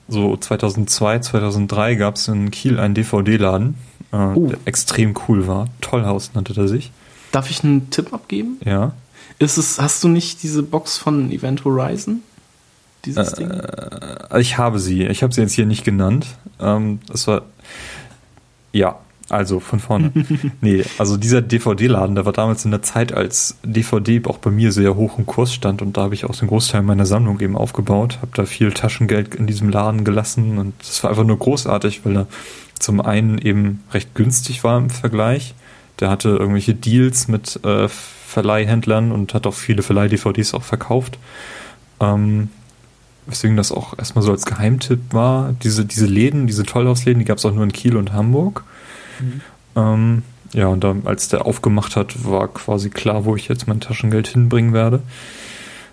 so 0.08 0.36
2002, 0.36 1.18
2003, 1.20 1.94
gab 1.96 2.16
es 2.16 2.28
in 2.28 2.50
Kiel 2.50 2.78
einen 2.78 2.94
DVD-Laden, 2.94 3.76
äh, 4.12 4.16
oh. 4.16 4.46
der 4.48 4.58
extrem 4.64 5.14
cool 5.28 5.46
war. 5.46 5.68
Tollhaus 5.80 6.32
nannte 6.34 6.58
er 6.60 6.68
sich. 6.68 6.92
Darf 7.34 7.50
ich 7.50 7.64
einen 7.64 7.90
Tipp 7.90 8.12
abgeben? 8.12 8.60
Ja. 8.64 8.92
Ist 9.40 9.56
es, 9.56 9.80
hast 9.80 10.04
du 10.04 10.08
nicht 10.08 10.44
diese 10.44 10.62
Box 10.62 10.96
von 10.96 11.32
Event 11.32 11.64
Horizon? 11.64 12.22
Dieses 13.04 13.32
äh, 13.32 13.36
Ding? 13.38 13.52
Ich 14.38 14.56
habe 14.56 14.78
sie. 14.78 15.02
Ich 15.02 15.24
habe 15.24 15.34
sie 15.34 15.40
jetzt 15.40 15.54
hier 15.54 15.66
nicht 15.66 15.82
genannt. 15.82 16.28
Ähm, 16.60 17.00
das 17.08 17.26
war. 17.26 17.42
Ja, 18.72 19.00
also 19.28 19.58
von 19.58 19.80
vorne. 19.80 20.12
nee, 20.60 20.84
also 20.98 21.16
dieser 21.16 21.42
DVD-Laden, 21.42 22.14
der 22.14 22.24
war 22.24 22.32
damals 22.32 22.64
in 22.64 22.70
der 22.70 22.82
Zeit, 22.82 23.12
als 23.12 23.56
DVD 23.64 24.22
auch 24.26 24.38
bei 24.38 24.50
mir 24.50 24.70
sehr 24.70 24.94
hoch 24.94 25.18
im 25.18 25.26
Kurs 25.26 25.52
stand 25.52 25.82
und 25.82 25.96
da 25.96 26.02
habe 26.02 26.14
ich 26.14 26.26
auch 26.26 26.36
den 26.36 26.46
Großteil 26.46 26.82
meiner 26.82 27.06
Sammlung 27.06 27.40
eben 27.40 27.56
aufgebaut, 27.56 28.18
habe 28.22 28.30
da 28.34 28.46
viel 28.46 28.72
Taschengeld 28.72 29.34
in 29.34 29.48
diesem 29.48 29.70
Laden 29.70 30.04
gelassen 30.04 30.58
und 30.58 30.74
das 30.78 31.02
war 31.02 31.10
einfach 31.10 31.24
nur 31.24 31.38
großartig, 31.38 32.04
weil 32.04 32.16
er 32.16 32.26
zum 32.78 33.00
einen 33.00 33.38
eben 33.38 33.82
recht 33.92 34.14
günstig 34.14 34.62
war 34.62 34.78
im 34.78 34.90
Vergleich. 34.90 35.54
Der 36.00 36.10
hatte 36.10 36.30
irgendwelche 36.30 36.74
Deals 36.74 37.28
mit 37.28 37.64
äh, 37.64 37.88
Verleihhändlern 37.88 39.12
und 39.12 39.34
hat 39.34 39.46
auch 39.46 39.54
viele 39.54 39.82
Verleih-DVDs 39.82 40.54
auch 40.54 40.62
verkauft. 40.62 41.18
Ähm, 42.00 42.50
weswegen 43.26 43.56
das 43.56 43.72
auch 43.72 43.96
erstmal 43.98 44.22
so 44.22 44.32
als 44.32 44.44
Geheimtipp 44.44 45.12
war. 45.12 45.54
Diese, 45.62 45.84
diese 45.84 46.06
Läden, 46.06 46.46
diese 46.46 46.64
Tollhausläden, 46.64 47.20
die 47.20 47.24
gab 47.24 47.38
es 47.38 47.44
auch 47.44 47.54
nur 47.54 47.64
in 47.64 47.72
Kiel 47.72 47.96
und 47.96 48.12
Hamburg. 48.12 48.64
Mhm. 49.20 49.40
Ähm, 49.76 50.22
ja, 50.52 50.68
und 50.68 50.84
dann, 50.84 51.02
als 51.04 51.28
der 51.28 51.46
aufgemacht 51.46 51.96
hat, 51.96 52.24
war 52.24 52.48
quasi 52.48 52.90
klar, 52.90 53.24
wo 53.24 53.34
ich 53.34 53.48
jetzt 53.48 53.66
mein 53.66 53.80
Taschengeld 53.80 54.28
hinbringen 54.28 54.72
werde. 54.72 55.02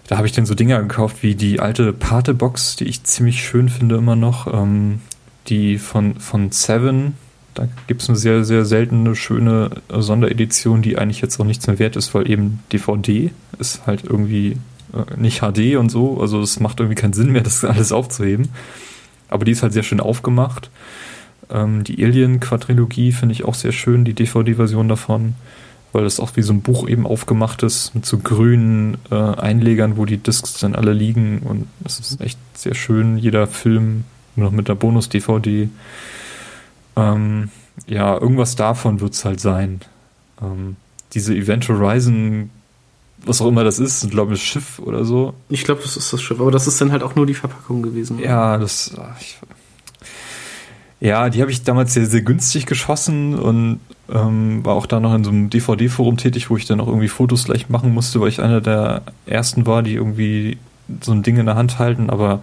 da 0.08 0.18
habe 0.18 0.28
ich 0.28 0.34
dann 0.34 0.46
so 0.46 0.56
Dinger 0.56 0.82
gekauft 0.82 1.24
wie 1.24 1.36
die 1.36 1.60
alte 1.60 1.94
Pate-Box, 1.94 2.76
die 2.76 2.86
ich 2.86 3.04
ziemlich 3.04 3.44
schön 3.44 3.70
finde 3.70 3.96
immer 3.96 4.16
noch. 4.16 4.52
Ähm, 4.54 5.02
die 5.48 5.80
von, 5.80 6.20
von 6.20 6.52
Seven, 6.52 7.16
da 7.54 7.68
gibt 7.88 8.02
es 8.02 8.10
eine 8.10 8.18
sehr, 8.18 8.44
sehr 8.44 8.66
seltene, 8.66 9.16
schöne 9.16 9.72
Sonderedition, 9.90 10.82
die 10.82 10.98
eigentlich 10.98 11.22
jetzt 11.22 11.40
auch 11.40 11.46
nichts 11.46 11.68
mehr 11.68 11.80
wert 11.80 11.96
ist, 11.96 12.14
weil 12.14 12.30
eben 12.30 12.60
DVD 12.72 13.32
ist 13.60 13.86
halt 13.86 14.04
irgendwie 14.04 14.58
äh, 14.94 15.18
nicht 15.18 15.42
HD 15.42 15.76
und 15.76 15.90
so. 15.90 16.20
Also 16.20 16.42
es 16.42 16.60
macht 16.60 16.80
irgendwie 16.80 17.00
keinen 17.00 17.14
Sinn 17.14 17.32
mehr, 17.32 17.42
das 17.44 17.64
alles 17.64 17.92
aufzuheben. 17.92 18.50
Aber 19.30 19.46
die 19.46 19.52
ist 19.52 19.64
halt 19.64 19.74
sehr 19.74 19.84
schön 19.84 20.00
aufgemacht. 20.00 20.70
Ähm, 21.50 21.84
die 21.84 22.04
Alien-Quadrilogie 22.04 23.12
finde 23.12 23.34
ich 23.34 23.46
auch 23.46 23.56
sehr 23.56 23.72
schön, 23.72 24.06
die 24.06 24.14
DVD-Version 24.14 24.88
davon, 24.88 25.36
weil 25.92 26.04
das 26.04 26.20
auch 26.20 26.32
wie 26.36 26.42
so 26.42 26.54
ein 26.54 26.62
Buch 26.62 26.88
eben 26.88 27.06
aufgemacht 27.06 27.64
ist 27.64 27.94
mit 27.94 28.06
so 28.06 28.18
grünen 28.18 28.98
äh, 29.10 29.16
Einlegern, 29.16 29.98
wo 29.98 30.06
die 30.06 30.18
Discs 30.18 30.60
dann 30.60 30.76
alle 30.76 30.94
liegen 30.94 31.40
und 31.40 31.68
das 31.82 32.00
ist 32.00 32.22
echt 32.22 32.40
sehr 32.54 32.76
schön. 32.76 33.18
Jeder 33.18 33.48
Film 33.48 34.06
noch 34.36 34.52
mit 34.52 34.70
der 34.70 34.76
Bonus-DVD. 34.76 35.70
Ähm, 36.96 37.50
ja, 37.88 38.18
irgendwas 38.18 38.56
davon 38.56 39.00
wird 39.00 39.14
es 39.14 39.26
halt 39.26 39.40
sein. 39.40 39.82
Ähm, 40.42 40.76
diese 41.14 41.36
Event 41.36 41.68
Horizon, 41.68 42.50
was 43.26 43.42
auch 43.42 43.48
immer 43.48 43.64
das 43.64 43.80
ist, 43.80 44.10
glaube 44.10 44.34
ich, 44.34 44.44
Schiff 44.44 44.80
oder 44.80 45.06
so. 45.06 45.34
Ich 45.50 45.64
glaube, 45.64 45.82
das 45.82 45.98
ist 45.98 46.12
das 46.12 46.22
Schiff, 46.22 46.40
aber 46.40 46.52
das 46.52 46.68
ist 46.68 46.80
dann 46.82 46.92
halt 46.92 47.04
auch 47.04 47.16
nur 47.16 47.26
die 47.26 47.34
Verpackung 47.34 47.82
gewesen. 47.82 48.18
Oder? 48.18 48.26
Ja, 48.26 48.58
das. 48.58 48.94
Ich, 49.20 49.38
ja, 51.00 51.30
die 51.30 51.42
habe 51.42 51.52
ich 51.52 51.64
damals 51.64 51.94
sehr, 51.94 52.06
sehr 52.06 52.22
günstig 52.22 52.66
geschossen 52.66 53.38
und 53.38 53.80
ähm, 54.10 54.64
war 54.64 54.76
auch 54.76 54.86
da 54.86 55.00
noch 55.00 55.16
in 55.16 55.24
so 55.24 55.32
einem 55.32 55.50
DVD-Forum 55.50 56.18
tätig, 56.18 56.50
wo 56.50 56.58
ich 56.58 56.66
dann 56.66 56.80
auch 56.80 56.88
irgendwie 56.88 57.08
Fotos 57.08 57.46
gleich 57.46 57.70
machen 57.70 57.94
musste, 57.94 58.20
weil 58.22 58.30
ich 58.30 58.42
einer 58.42 58.62
der 58.62 59.02
ersten 59.26 59.66
war, 59.66 59.82
die 59.82 59.96
irgendwie 59.96 60.58
so 61.02 61.12
ein 61.12 61.24
Ding 61.24 61.38
in 61.38 61.46
der 61.48 61.56
Hand 61.56 61.80
halten, 61.80 62.10
aber 62.10 62.42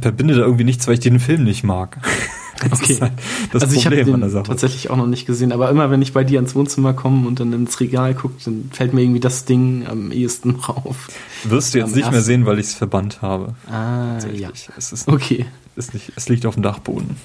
verbinde 0.00 0.34
da 0.34 0.40
irgendwie 0.40 0.64
nichts, 0.64 0.86
weil 0.86 0.94
ich 0.94 1.00
den 1.00 1.20
Film 1.20 1.44
nicht 1.44 1.64
mag. 1.64 1.98
Das 2.70 2.80
okay. 2.80 2.98
Halt 3.00 3.12
das 3.52 3.62
also 3.62 3.80
Problem 3.80 4.24
ich 4.24 4.34
habe 4.34 4.42
tatsächlich 4.44 4.90
auch 4.90 4.96
noch 4.96 5.06
nicht 5.06 5.26
gesehen, 5.26 5.52
aber 5.52 5.70
immer 5.70 5.90
wenn 5.90 6.02
ich 6.02 6.12
bei 6.12 6.24
dir 6.24 6.38
ins 6.38 6.54
Wohnzimmer 6.54 6.92
komme 6.92 7.26
und 7.26 7.40
dann 7.40 7.52
ins 7.52 7.80
Regal 7.80 8.14
gucke, 8.14 8.34
dann 8.44 8.70
fällt 8.72 8.94
mir 8.94 9.02
irgendwie 9.02 9.20
das 9.20 9.44
Ding 9.44 9.86
am 9.86 10.12
ehesten 10.12 10.50
rauf. 10.68 11.08
Wirst 11.44 11.74
du 11.74 11.78
jetzt 11.78 11.92
am 11.92 11.98
nicht 11.98 12.10
mehr 12.10 12.22
sehen, 12.22 12.46
weil 12.46 12.58
ich 12.58 12.66
es 12.66 12.74
verbannt 12.74 13.22
habe. 13.22 13.54
Ah, 13.70 14.18
ja. 14.32 14.50
Es 14.76 14.92
ist, 14.92 15.08
okay. 15.08 15.46
Ist 15.76 15.94
nicht, 15.94 16.12
es 16.16 16.28
liegt 16.28 16.46
auf 16.46 16.54
dem 16.54 16.62
Dachboden. 16.62 17.16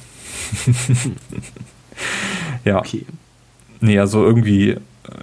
ja. 2.65 2.79
Okay. 2.79 3.05
Nee, 3.81 3.99
also 3.99 4.25
irgendwie 4.25 4.75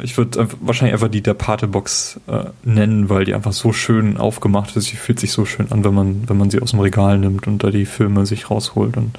ich 0.03 0.17
würde 0.17 0.49
wahrscheinlich 0.61 0.95
einfach 0.95 1.09
die 1.09 1.23
der 1.23 1.35
Pate-Box 1.35 2.21
äh, 2.27 2.45
nennen, 2.65 3.09
weil 3.09 3.25
die 3.25 3.35
einfach 3.35 3.53
so 3.53 3.73
schön 3.73 4.17
aufgemacht 4.17 4.77
ist. 4.77 4.87
Sie 4.87 4.97
fühlt 4.97 5.21
sich 5.21 5.33
so 5.33 5.45
schön 5.45 5.71
an, 5.71 5.85
wenn 5.85 5.95
man, 5.95 6.29
wenn 6.29 6.37
man 6.37 6.51
sie 6.51 6.61
aus 6.61 6.71
dem 6.71 6.81
Regal 6.81 7.19
nimmt 7.19 7.47
und 7.47 7.63
da 7.63 7.71
die 7.71 7.87
Filme 7.87 8.27
sich 8.27 8.51
rausholt. 8.51 8.97
Und 8.97 9.19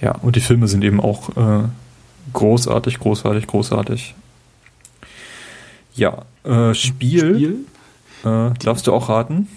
ja, 0.00 0.12
und 0.12 0.36
die 0.36 0.40
Filme 0.40 0.68
sind 0.68 0.84
eben 0.84 1.00
auch 1.00 1.36
äh, 1.36 1.64
großartig, 2.32 2.98
großartig, 2.98 3.46
großartig. 3.46 4.14
Ja, 5.94 6.24
äh, 6.44 6.74
Spiel. 6.74 7.34
Spiel? 7.34 7.56
Äh, 8.24 8.50
darfst 8.58 8.86
du 8.86 8.92
auch 8.92 9.08
raten? 9.08 9.48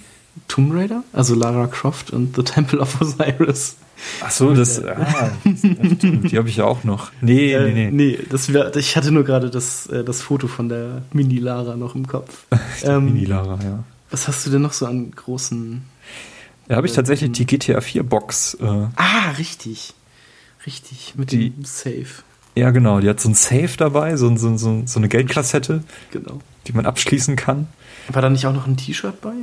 Tomb 0.48 0.74
Raider? 0.74 1.04
Also 1.14 1.36
Lara 1.36 1.68
Croft 1.68 2.12
und 2.12 2.36
The 2.36 2.44
Temple 2.44 2.80
of 2.80 3.00
Osiris. 3.02 3.78
Ach 4.22 4.32
so, 4.32 4.54
das, 4.54 4.84
ah, 4.84 5.32
die 5.46 6.38
habe 6.38 6.50
ich 6.50 6.58
ja 6.58 6.66
auch 6.66 6.84
noch. 6.84 7.12
Nee, 7.22 7.54
äh, 7.54 7.66
nee, 7.66 7.74
nee. 7.74 7.92
Nee, 7.92 8.20
das 8.30 8.52
wär, 8.52 8.76
ich 8.76 8.98
hatte 8.98 9.12
nur 9.12 9.24
gerade 9.24 9.50
das, 9.50 9.88
äh, 9.88 10.04
das 10.04 10.22
Foto 10.22 10.48
von 10.48 10.68
der 10.68 11.04
Mini-Lara 11.14 11.78
noch 11.78 11.96
im 11.96 12.08
Kopf. 12.08 12.46
ähm, 12.84 13.06
Mini-Lara, 13.06 13.60
ja. 13.64 13.84
Was 14.10 14.28
hast 14.28 14.46
du 14.46 14.50
denn 14.50 14.62
noch 14.62 14.74
so 14.74 14.88
an 14.88 15.12
großen... 15.12 15.84
Da 16.68 16.76
habe 16.78 16.88
ich 16.88 16.94
tatsächlich 16.94 17.32
die 17.32 17.46
GTA 17.46 17.80
4-Box. 17.80 18.56
Äh, 18.56 18.66
ah, 18.66 19.32
richtig. 19.38 19.94
Richtig, 20.66 21.14
mit 21.18 21.32
die, 21.32 21.50
dem 21.50 21.66
Safe. 21.66 22.24
Ja, 22.56 22.72
genau. 22.72 23.00
Die 23.00 23.10
hat 23.10 23.20
so 23.20 23.30
ein 23.30 23.36
Safe 23.36 23.72
dabei, 23.78 24.16
so, 24.16 24.36
so, 24.38 24.56
so, 24.58 24.84
so 24.86 25.00
eine 25.00 25.10
Geldkassette, 25.10 25.84
genau. 26.12 26.40
die 26.68 26.74
man 26.74 26.86
abschließen 26.86 27.36
kann. 27.36 27.68
War 28.10 28.22
da 28.22 28.30
nicht 28.30 28.46
auch 28.46 28.54
noch 28.54 28.68
ein 28.68 28.78
T-Shirt 28.78 29.22
bei? 29.22 29.34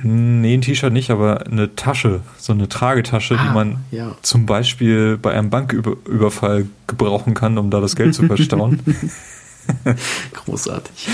Nee, 0.00 0.54
ein 0.54 0.60
T-Shirt 0.60 0.92
nicht, 0.92 1.10
aber 1.10 1.46
eine 1.46 1.74
Tasche, 1.74 2.20
so 2.36 2.52
eine 2.52 2.68
Tragetasche, 2.68 3.36
ah, 3.36 3.42
die 3.42 3.54
man 3.54 3.78
ja. 3.90 4.14
zum 4.22 4.46
Beispiel 4.46 5.16
bei 5.16 5.32
einem 5.32 5.50
Banküberfall 5.50 6.66
gebrauchen 6.86 7.34
kann, 7.34 7.58
um 7.58 7.70
da 7.70 7.80
das 7.80 7.96
Geld 7.96 8.14
zu 8.14 8.26
verstauen. 8.26 8.80
Großartig. 10.34 11.08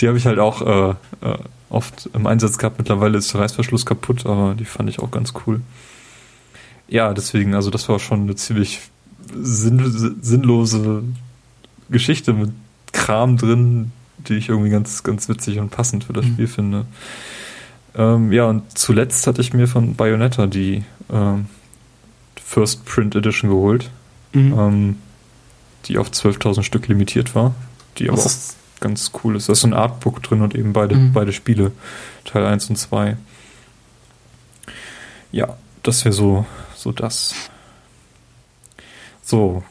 Die 0.00 0.08
habe 0.08 0.16
ich 0.16 0.26
halt 0.26 0.38
auch 0.38 0.62
äh, 0.62 0.90
äh, 1.26 1.38
oft 1.68 2.08
im 2.14 2.26
Einsatz 2.26 2.56
gehabt. 2.56 2.78
Mittlerweile 2.78 3.18
ist 3.18 3.32
der 3.34 3.42
Reißverschluss 3.42 3.84
kaputt, 3.84 4.24
aber 4.24 4.54
die 4.54 4.64
fand 4.64 4.88
ich 4.88 5.00
auch 5.00 5.10
ganz 5.10 5.34
cool. 5.46 5.60
Ja, 6.92 7.14
deswegen, 7.14 7.54
also 7.54 7.70
das 7.70 7.88
war 7.88 7.98
schon 7.98 8.20
eine 8.20 8.36
ziemlich 8.36 8.82
sinn 9.34 10.18
sinnlose 10.20 11.02
Geschichte 11.88 12.34
mit 12.34 12.50
Kram 12.92 13.38
drin, 13.38 13.92
die 14.18 14.34
ich 14.34 14.50
irgendwie 14.50 14.68
ganz, 14.68 15.02
ganz 15.02 15.26
witzig 15.30 15.58
und 15.58 15.70
passend 15.70 16.04
für 16.04 16.12
das 16.12 16.26
mhm. 16.26 16.32
Spiel 16.34 16.46
finde. 16.48 16.84
Ähm, 17.94 18.30
ja, 18.30 18.44
und 18.44 18.76
zuletzt 18.76 19.26
hatte 19.26 19.40
ich 19.40 19.54
mir 19.54 19.68
von 19.68 19.94
Bayonetta 19.94 20.46
die 20.46 20.84
ähm, 21.10 21.46
First 22.44 22.84
Print 22.84 23.16
Edition 23.16 23.48
geholt, 23.48 23.88
mhm. 24.34 24.58
ähm, 24.58 24.96
die 25.86 25.96
auf 25.96 26.10
12.000 26.10 26.62
Stück 26.62 26.88
limitiert 26.88 27.34
war, 27.34 27.54
die 27.96 28.10
aber 28.10 28.18
auch 28.18 28.30
ganz 28.80 29.12
cool 29.24 29.36
ist. 29.36 29.48
Da 29.48 29.54
ist 29.54 29.60
so 29.60 29.66
ein 29.66 29.72
Artbook 29.72 30.22
drin 30.22 30.42
und 30.42 30.54
eben 30.54 30.74
beide, 30.74 30.94
mhm. 30.94 31.14
beide 31.14 31.32
Spiele, 31.32 31.72
Teil 32.26 32.44
1 32.44 32.68
und 32.68 32.76
2. 32.76 33.16
Ja, 35.30 35.56
das 35.82 36.04
wäre 36.04 36.12
so, 36.12 36.44
so 36.82 36.92
das. 36.92 37.34
So, 39.22 39.62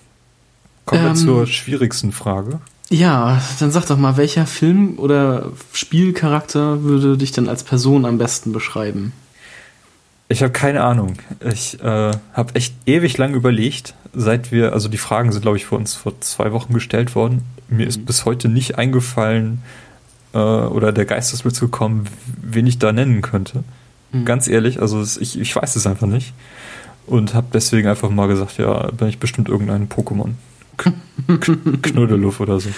kommen 0.86 1.04
wir 1.04 1.10
ähm, 1.10 1.16
zur 1.16 1.46
schwierigsten 1.46 2.12
Frage. 2.12 2.60
Ja, 2.90 3.42
dann 3.60 3.72
sag 3.72 3.86
doch 3.86 3.98
mal, 3.98 4.18
welcher 4.18 4.46
Film 4.46 4.98
oder 4.98 5.52
Spielcharakter 5.74 6.84
würde 6.84 7.18
dich 7.18 7.32
denn 7.32 7.48
als 7.48 7.64
Person 7.64 8.06
am 8.06 8.18
besten 8.18 8.52
beschreiben? 8.52 9.14
Ich 10.28 10.42
habe 10.42 10.54
keine 10.54 10.84
Ahnung. 10.84 11.16
Ich 11.42 11.82
äh, 11.82 12.12
habe 12.34 12.56
echt 12.56 12.74
ewig 12.86 13.18
lang 13.18 13.34
überlegt, 13.34 13.94
seit 14.14 14.52
wir, 14.52 14.74
also 14.74 14.88
die 14.88 14.98
Fragen 14.98 15.32
sind, 15.32 15.42
glaube 15.42 15.58
ich, 15.58 15.66
vor 15.66 15.78
uns 15.78 15.94
vor 15.94 16.20
zwei 16.22 16.54
Wochen 16.54 16.74
gestellt 16.74 17.16
worden. 17.16 17.44
Mir 17.68 17.84
mhm. 17.84 17.90
ist 17.90 18.06
bis 18.06 18.26
heute 18.26 18.48
nicht 18.48 18.78
eingefallen 18.78 19.62
äh, 20.34 20.38
oder 20.38 20.94
der 20.94 21.06
Geistesblitz 21.06 21.60
gekommen, 21.60 22.06
wen 22.42 22.68
ich 22.68 22.80
da 22.80 22.94
nennen 22.94 23.22
könnte. 23.22 23.64
Mhm. 24.12 24.26
Ganz 24.26 24.48
ehrlich, 24.48 24.82
also 24.82 25.02
ich, 25.02 25.40
ich 25.40 25.56
weiß 25.56 25.76
es 25.76 25.88
einfach 25.88 26.08
nicht. 26.08 26.34
Und 27.12 27.34
habe 27.34 27.48
deswegen 27.52 27.90
einfach 27.90 28.10
mal 28.10 28.30
gesagt, 28.30 28.58
ja, 28.58 28.90
bin 28.92 29.10
ich 29.10 29.20
bestimmt 29.20 29.50
irgendein 29.50 29.90
Pokémon. 29.90 30.36
Knuddeluff 31.82 32.40
oder 32.40 32.58
so. 32.62 32.70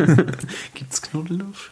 gibt's 0.74 1.02
Knuddeluff? 1.02 1.70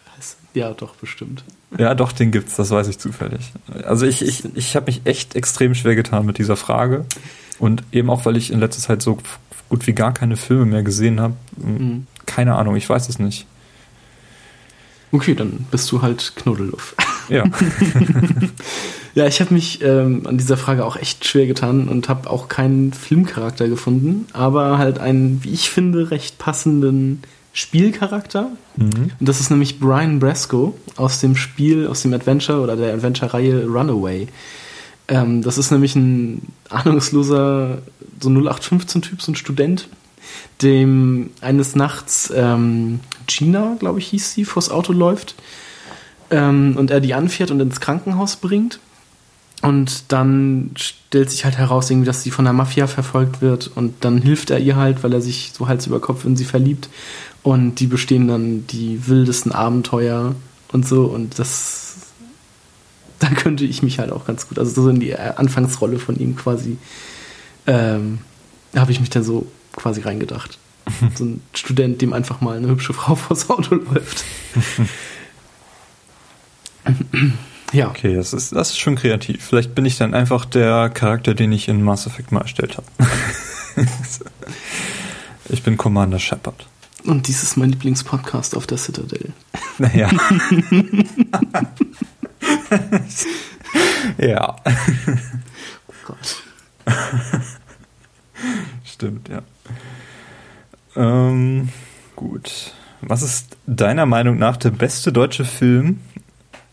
Ja, 0.52 0.74
doch, 0.74 0.94
bestimmt. 0.96 1.42
Ja, 1.78 1.94
doch, 1.94 2.12
den 2.12 2.32
gibt's, 2.32 2.56
das 2.56 2.70
weiß 2.70 2.88
ich 2.88 2.98
zufällig. 2.98 3.50
Also 3.84 4.04
ich, 4.04 4.20
ich, 4.20 4.44
ich 4.54 4.76
habe 4.76 4.86
mich 4.86 5.06
echt 5.06 5.36
extrem 5.36 5.74
schwer 5.74 5.94
getan 5.94 6.26
mit 6.26 6.36
dieser 6.36 6.56
Frage. 6.56 7.06
Und 7.58 7.82
eben 7.92 8.10
auch, 8.10 8.26
weil 8.26 8.36
ich 8.36 8.50
in 8.50 8.60
letzter 8.60 8.82
Zeit 8.82 9.00
so 9.00 9.16
gut 9.70 9.86
wie 9.86 9.94
gar 9.94 10.12
keine 10.12 10.36
Filme 10.36 10.66
mehr 10.66 10.82
gesehen 10.82 11.18
habe. 11.18 11.32
Mhm. 11.56 12.06
Keine 12.26 12.56
Ahnung, 12.56 12.76
ich 12.76 12.86
weiß 12.86 13.08
es 13.08 13.18
nicht. 13.18 13.46
Okay, 15.12 15.34
dann 15.34 15.64
bist 15.70 15.90
du 15.92 16.02
halt 16.02 16.34
Knuddeluff. 16.36 16.94
Ja. 17.28 17.44
ja, 19.14 19.26
ich 19.26 19.40
habe 19.40 19.54
mich 19.54 19.82
ähm, 19.82 20.26
an 20.26 20.38
dieser 20.38 20.56
Frage 20.56 20.84
auch 20.84 20.96
echt 20.96 21.24
schwer 21.24 21.46
getan 21.46 21.88
und 21.88 22.08
habe 22.08 22.30
auch 22.30 22.48
keinen 22.48 22.92
Filmcharakter 22.92 23.68
gefunden, 23.68 24.26
aber 24.32 24.78
halt 24.78 24.98
einen, 24.98 25.42
wie 25.42 25.52
ich 25.52 25.70
finde, 25.70 26.10
recht 26.10 26.38
passenden 26.38 27.22
Spielcharakter. 27.52 28.50
Mhm. 28.76 29.12
Und 29.18 29.28
das 29.28 29.40
ist 29.40 29.50
nämlich 29.50 29.80
Brian 29.80 30.18
Brasco 30.18 30.76
aus 30.96 31.20
dem 31.20 31.36
Spiel, 31.36 31.86
aus 31.86 32.02
dem 32.02 32.12
Adventure 32.12 32.60
oder 32.60 32.76
der 32.76 32.92
Adventure-Reihe 32.94 33.66
Runaway. 33.66 34.28
Ähm, 35.08 35.42
das 35.42 35.56
ist 35.56 35.70
nämlich 35.70 35.96
ein 35.96 36.42
ahnungsloser, 36.68 37.78
so 38.20 38.28
0815-Typ, 38.28 39.22
so 39.22 39.32
ein 39.32 39.36
Student, 39.36 39.88
dem 40.62 41.30
eines 41.40 41.76
Nachts 41.76 42.32
ähm, 42.34 43.00
Gina, 43.26 43.76
glaube 43.78 44.00
ich, 44.00 44.08
hieß 44.08 44.34
sie, 44.34 44.44
vors 44.44 44.70
Auto 44.70 44.92
läuft 44.92 45.34
ähm, 46.30 46.76
und 46.76 46.90
er 46.90 47.00
die 47.00 47.14
anfährt 47.14 47.50
und 47.50 47.60
ins 47.60 47.80
Krankenhaus 47.80 48.36
bringt. 48.36 48.80
Und 49.62 50.12
dann 50.12 50.72
stellt 50.76 51.30
sich 51.30 51.44
halt 51.44 51.56
heraus, 51.56 51.90
irgendwie, 51.90 52.06
dass 52.06 52.22
sie 52.22 52.30
von 52.30 52.44
der 52.44 52.52
Mafia 52.52 52.86
verfolgt 52.86 53.40
wird. 53.40 53.70
Und 53.74 54.04
dann 54.04 54.18
hilft 54.18 54.50
er 54.50 54.58
ihr 54.58 54.76
halt, 54.76 55.02
weil 55.02 55.12
er 55.12 55.20
sich 55.20 55.52
so 55.56 55.66
Hals 55.66 55.86
über 55.86 56.00
Kopf 56.00 56.24
in 56.24 56.36
sie 56.36 56.44
verliebt. 56.44 56.88
Und 57.42 57.76
die 57.76 57.86
bestehen 57.86 58.28
dann 58.28 58.66
die 58.66 59.06
wildesten 59.06 59.52
Abenteuer 59.52 60.34
und 60.72 60.86
so. 60.86 61.04
Und 61.04 61.38
das. 61.38 61.82
Da 63.18 63.28
könnte 63.28 63.64
ich 63.64 63.82
mich 63.82 63.98
halt 63.98 64.12
auch 64.12 64.26
ganz 64.26 64.46
gut, 64.46 64.58
also 64.58 64.82
so 64.82 64.90
in 64.90 65.00
die 65.00 65.16
Anfangsrolle 65.16 65.98
von 65.98 66.16
ihm 66.16 66.36
quasi, 66.36 66.76
ähm, 67.66 68.18
habe 68.76 68.92
ich 68.92 69.00
mich 69.00 69.08
dann 69.08 69.24
so 69.24 69.46
quasi 69.74 70.02
reingedacht. 70.02 70.58
so 71.14 71.24
ein 71.24 71.40
Student, 71.54 72.02
dem 72.02 72.12
einfach 72.12 72.42
mal 72.42 72.58
eine 72.58 72.68
hübsche 72.68 72.92
Frau 72.92 73.14
vors 73.16 73.48
Auto 73.48 73.76
läuft. 73.76 74.22
Ja. 77.72 77.88
Okay, 77.88 78.14
das 78.14 78.32
ist, 78.32 78.52
das 78.52 78.70
ist 78.70 78.78
schon 78.78 78.96
kreativ. 78.96 79.44
Vielleicht 79.44 79.74
bin 79.74 79.84
ich 79.84 79.98
dann 79.98 80.14
einfach 80.14 80.44
der 80.44 80.88
Charakter, 80.88 81.34
den 81.34 81.52
ich 81.52 81.68
in 81.68 81.82
Mass 81.82 82.06
Effect 82.06 82.32
mal 82.32 82.42
erstellt 82.42 82.76
habe. 82.76 82.86
ich 85.48 85.62
bin 85.62 85.76
Commander 85.76 86.18
Shepard. 86.18 86.66
Und 87.04 87.28
dies 87.28 87.42
ist 87.42 87.56
mein 87.56 87.70
Lieblingspodcast 87.70 88.56
auf 88.56 88.66
der 88.66 88.78
Citadel. 88.78 89.32
Naja. 89.78 90.08
ja. 94.16 94.56
Oh 95.86 95.92
Gott. 96.06 96.42
Stimmt, 98.84 99.28
ja. 99.28 99.42
Ähm, 100.96 101.68
gut. 102.14 102.72
Was 103.02 103.20
ist 103.20 103.58
deiner 103.66 104.06
Meinung 104.06 104.38
nach 104.38 104.56
der 104.56 104.70
beste 104.70 105.12
deutsche 105.12 105.44
Film, 105.44 106.00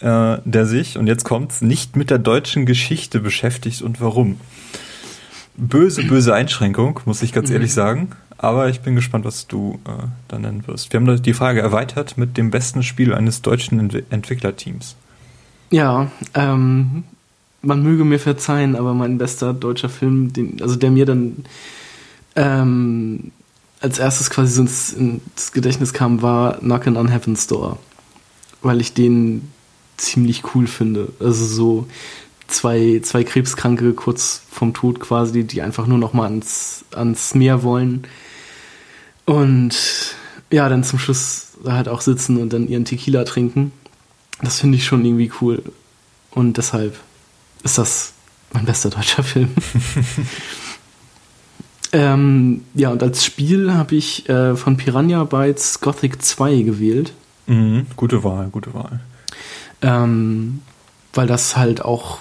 äh, 0.04 0.38
der 0.44 0.66
sich, 0.66 0.98
und 0.98 1.08
jetzt 1.08 1.24
kommt's, 1.24 1.62
nicht 1.62 1.96
mit 1.96 2.10
der 2.10 2.20
deutschen 2.20 2.66
Geschichte 2.66 3.20
beschäftigt 3.20 3.82
und 3.82 4.02
warum? 4.02 4.40
Böse, 5.56 6.04
böse 6.04 6.34
Einschränkung, 6.34 7.00
muss 7.06 7.22
ich 7.22 7.32
ganz 7.32 7.50
mhm. 7.50 7.56
ehrlich 7.56 7.74
sagen. 7.74 8.10
Aber 8.38 8.68
ich 8.68 8.82
bin 8.82 8.96
gespannt, 8.96 9.24
was 9.24 9.48
du 9.48 9.80
äh, 9.86 10.08
dann 10.28 10.42
nennen 10.42 10.68
wirst. 10.68 10.92
Wir 10.92 11.00
haben 11.00 11.22
die 11.22 11.34
Frage 11.34 11.62
erweitert 11.62 12.18
mit 12.18 12.36
dem 12.36 12.52
besten 12.52 12.84
Spiel 12.84 13.14
eines 13.14 13.42
deutschen 13.42 13.80
Ent 13.80 14.04
Entwicklerteams. 14.10 14.98
Ja, 15.72 16.12
ähm, 16.34 17.06
man 17.62 17.82
möge 17.82 18.04
mir 18.04 18.20
verzeihen, 18.20 18.76
aber 18.76 18.94
mein 18.94 19.18
bester 19.18 19.54
deutscher 19.54 19.88
Film, 19.88 20.34
den, 20.34 20.62
also 20.62 20.76
der 20.76 20.92
mir 20.92 21.06
dann 21.06 21.46
ähm, 22.36 23.32
als 23.80 24.00
erstes 24.00 24.30
quasi 24.30 24.56
so 24.56 24.64
ins, 24.64 24.92
ins 24.92 25.54
Gedächtnis 25.54 25.94
kam, 25.94 26.22
war 26.22 26.58
Knockin' 26.58 26.98
on 26.98 27.08
Heaven's 27.08 27.48
Door. 27.48 27.80
Weil 28.62 28.82
ich 28.82 28.94
den 28.94 29.53
ziemlich 30.04 30.44
cool 30.54 30.68
finde. 30.68 31.10
Also 31.20 31.46
so 31.46 31.88
zwei, 32.48 33.00
zwei 33.04 33.24
Krebskranke 33.24 33.94
kurz 33.94 34.44
vom 34.52 34.74
Tod 34.74 35.00
quasi, 35.00 35.44
die 35.44 35.62
einfach 35.62 35.88
nur 35.88 35.98
noch 35.98 36.14
mal 36.14 36.26
ans, 36.26 36.86
ans 36.92 37.34
Meer 37.36 37.64
wollen. 37.64 38.06
Und 39.26 39.76
ja, 40.52 40.70
dann 40.70 40.84
zum 40.84 41.00
Schluss 41.00 41.54
halt 41.66 41.88
auch 41.88 42.02
sitzen 42.02 42.38
und 42.38 42.54
dann 42.54 42.68
ihren 42.68 42.86
Tequila 42.86 43.24
trinken. 43.24 43.72
Das 44.42 44.60
finde 44.60 44.78
ich 44.78 44.86
schon 44.86 45.06
irgendwie 45.06 45.32
cool. 45.42 45.64
Und 46.32 46.58
deshalb 46.58 47.00
ist 47.64 47.78
das 47.78 48.14
mein 48.52 48.66
bester 48.66 48.90
deutscher 48.90 49.24
Film. 49.24 49.50
ähm, 51.92 52.64
ja, 52.74 52.90
und 52.90 53.02
als 53.02 53.26
Spiel 53.26 53.74
habe 53.74 53.96
ich 53.96 54.28
äh, 54.30 54.56
von 54.56 54.78
Piranha 54.78 55.24
Bytes 55.24 55.80
Gothic 55.80 56.22
2 56.22 56.62
gewählt. 56.62 57.14
Mhm, 57.48 57.88
gute 57.96 58.24
Wahl, 58.24 58.50
gute 58.50 58.74
Wahl. 58.74 59.02
Ähm, 59.84 60.62
weil 61.14 61.28
das 61.28 61.56
halt 61.56 61.86
auch 61.86 62.20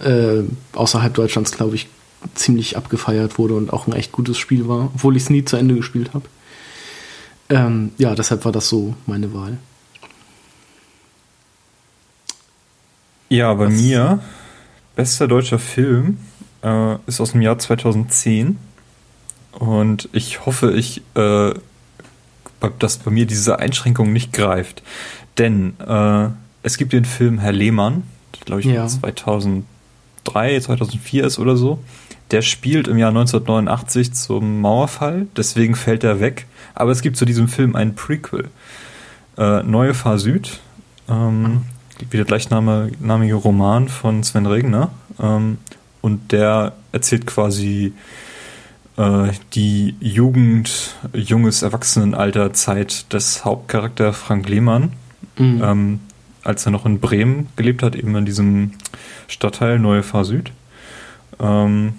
äh, 0.00 0.42
außerhalb 0.74 1.12
Deutschlands, 1.12 1.52
glaube 1.52 1.74
ich, 1.74 1.88
ziemlich 2.34 2.76
abgefeiert 2.76 3.38
wurde 3.38 3.54
und 3.54 3.72
auch 3.72 3.86
ein 3.86 3.92
echt 3.92 4.12
gutes 4.12 4.38
Spiel 4.38 4.68
war, 4.68 4.90
obwohl 4.94 5.16
ich 5.16 5.24
es 5.24 5.30
nie 5.30 5.44
zu 5.44 5.56
Ende 5.56 5.74
gespielt 5.74 6.14
habe. 6.14 6.26
Ähm, 7.50 7.92
ja, 7.98 8.14
deshalb 8.14 8.44
war 8.44 8.52
das 8.52 8.68
so 8.68 8.94
meine 9.06 9.32
Wahl. 9.32 9.58
Ja, 13.28 13.52
bei 13.54 13.66
Was? 13.66 13.72
mir, 13.72 14.20
bester 14.96 15.28
deutscher 15.28 15.58
Film 15.58 16.18
äh, 16.62 16.96
ist 17.06 17.20
aus 17.20 17.32
dem 17.32 17.42
Jahr 17.42 17.58
2010. 17.58 18.58
Und 19.52 20.08
ich 20.12 20.46
hoffe, 20.46 20.72
ich, 20.72 21.02
äh, 21.14 21.52
dass 22.78 22.98
bei 22.98 23.10
mir 23.10 23.26
diese 23.26 23.58
Einschränkung 23.58 24.12
nicht 24.12 24.32
greift. 24.32 24.82
Denn 25.38 25.74
äh, 25.80 26.28
es 26.62 26.76
gibt 26.76 26.92
den 26.92 27.04
Film 27.04 27.38
Herr 27.38 27.52
Lehmann, 27.52 28.02
glaube 28.44 28.60
ich, 28.60 28.66
ja. 28.66 28.86
2003, 28.86 30.60
2004 30.60 31.24
ist 31.24 31.38
oder 31.38 31.56
so. 31.56 31.78
Der 32.30 32.42
spielt 32.42 32.88
im 32.88 32.98
Jahr 32.98 33.10
1989 33.10 34.12
zum 34.12 34.60
Mauerfall, 34.60 35.26
deswegen 35.36 35.74
fällt 35.76 36.04
er 36.04 36.20
weg. 36.20 36.46
Aber 36.74 36.90
es 36.90 37.00
gibt 37.00 37.16
zu 37.16 37.24
diesem 37.24 37.48
Film 37.48 37.74
einen 37.74 37.94
Prequel. 37.94 38.48
Äh, 39.38 39.62
Neue 39.62 39.94
Fahr 39.94 40.18
Süd, 40.18 40.60
ähm, 41.08 41.62
wie 42.10 42.16
der 42.16 42.26
gleichnamige 42.26 43.34
Roman 43.34 43.88
von 43.88 44.22
Sven 44.22 44.46
Regner. 44.46 44.90
Ähm, 45.20 45.58
und 46.02 46.32
der 46.32 46.74
erzählt 46.92 47.26
quasi 47.26 47.94
äh, 48.96 49.28
die 49.54 49.96
Jugend, 50.00 50.96
junges 51.14 51.62
Erwachsenenalter 51.62 52.52
Zeit 52.52 53.12
des 53.12 53.44
Hauptcharakter 53.44 54.12
Frank 54.12 54.48
Lehmann 54.48 54.92
Mhm. 55.38 55.62
Ähm, 55.62 56.00
als 56.44 56.64
er 56.66 56.72
noch 56.72 56.86
in 56.86 57.00
Bremen 57.00 57.48
gelebt 57.56 57.82
hat, 57.82 57.94
eben 57.94 58.14
in 58.16 58.24
diesem 58.24 58.72
Stadtteil 59.26 59.78
Neue 59.78 60.02
Fahr 60.02 60.24
Süd. 60.24 60.52
Ähm, 61.40 61.94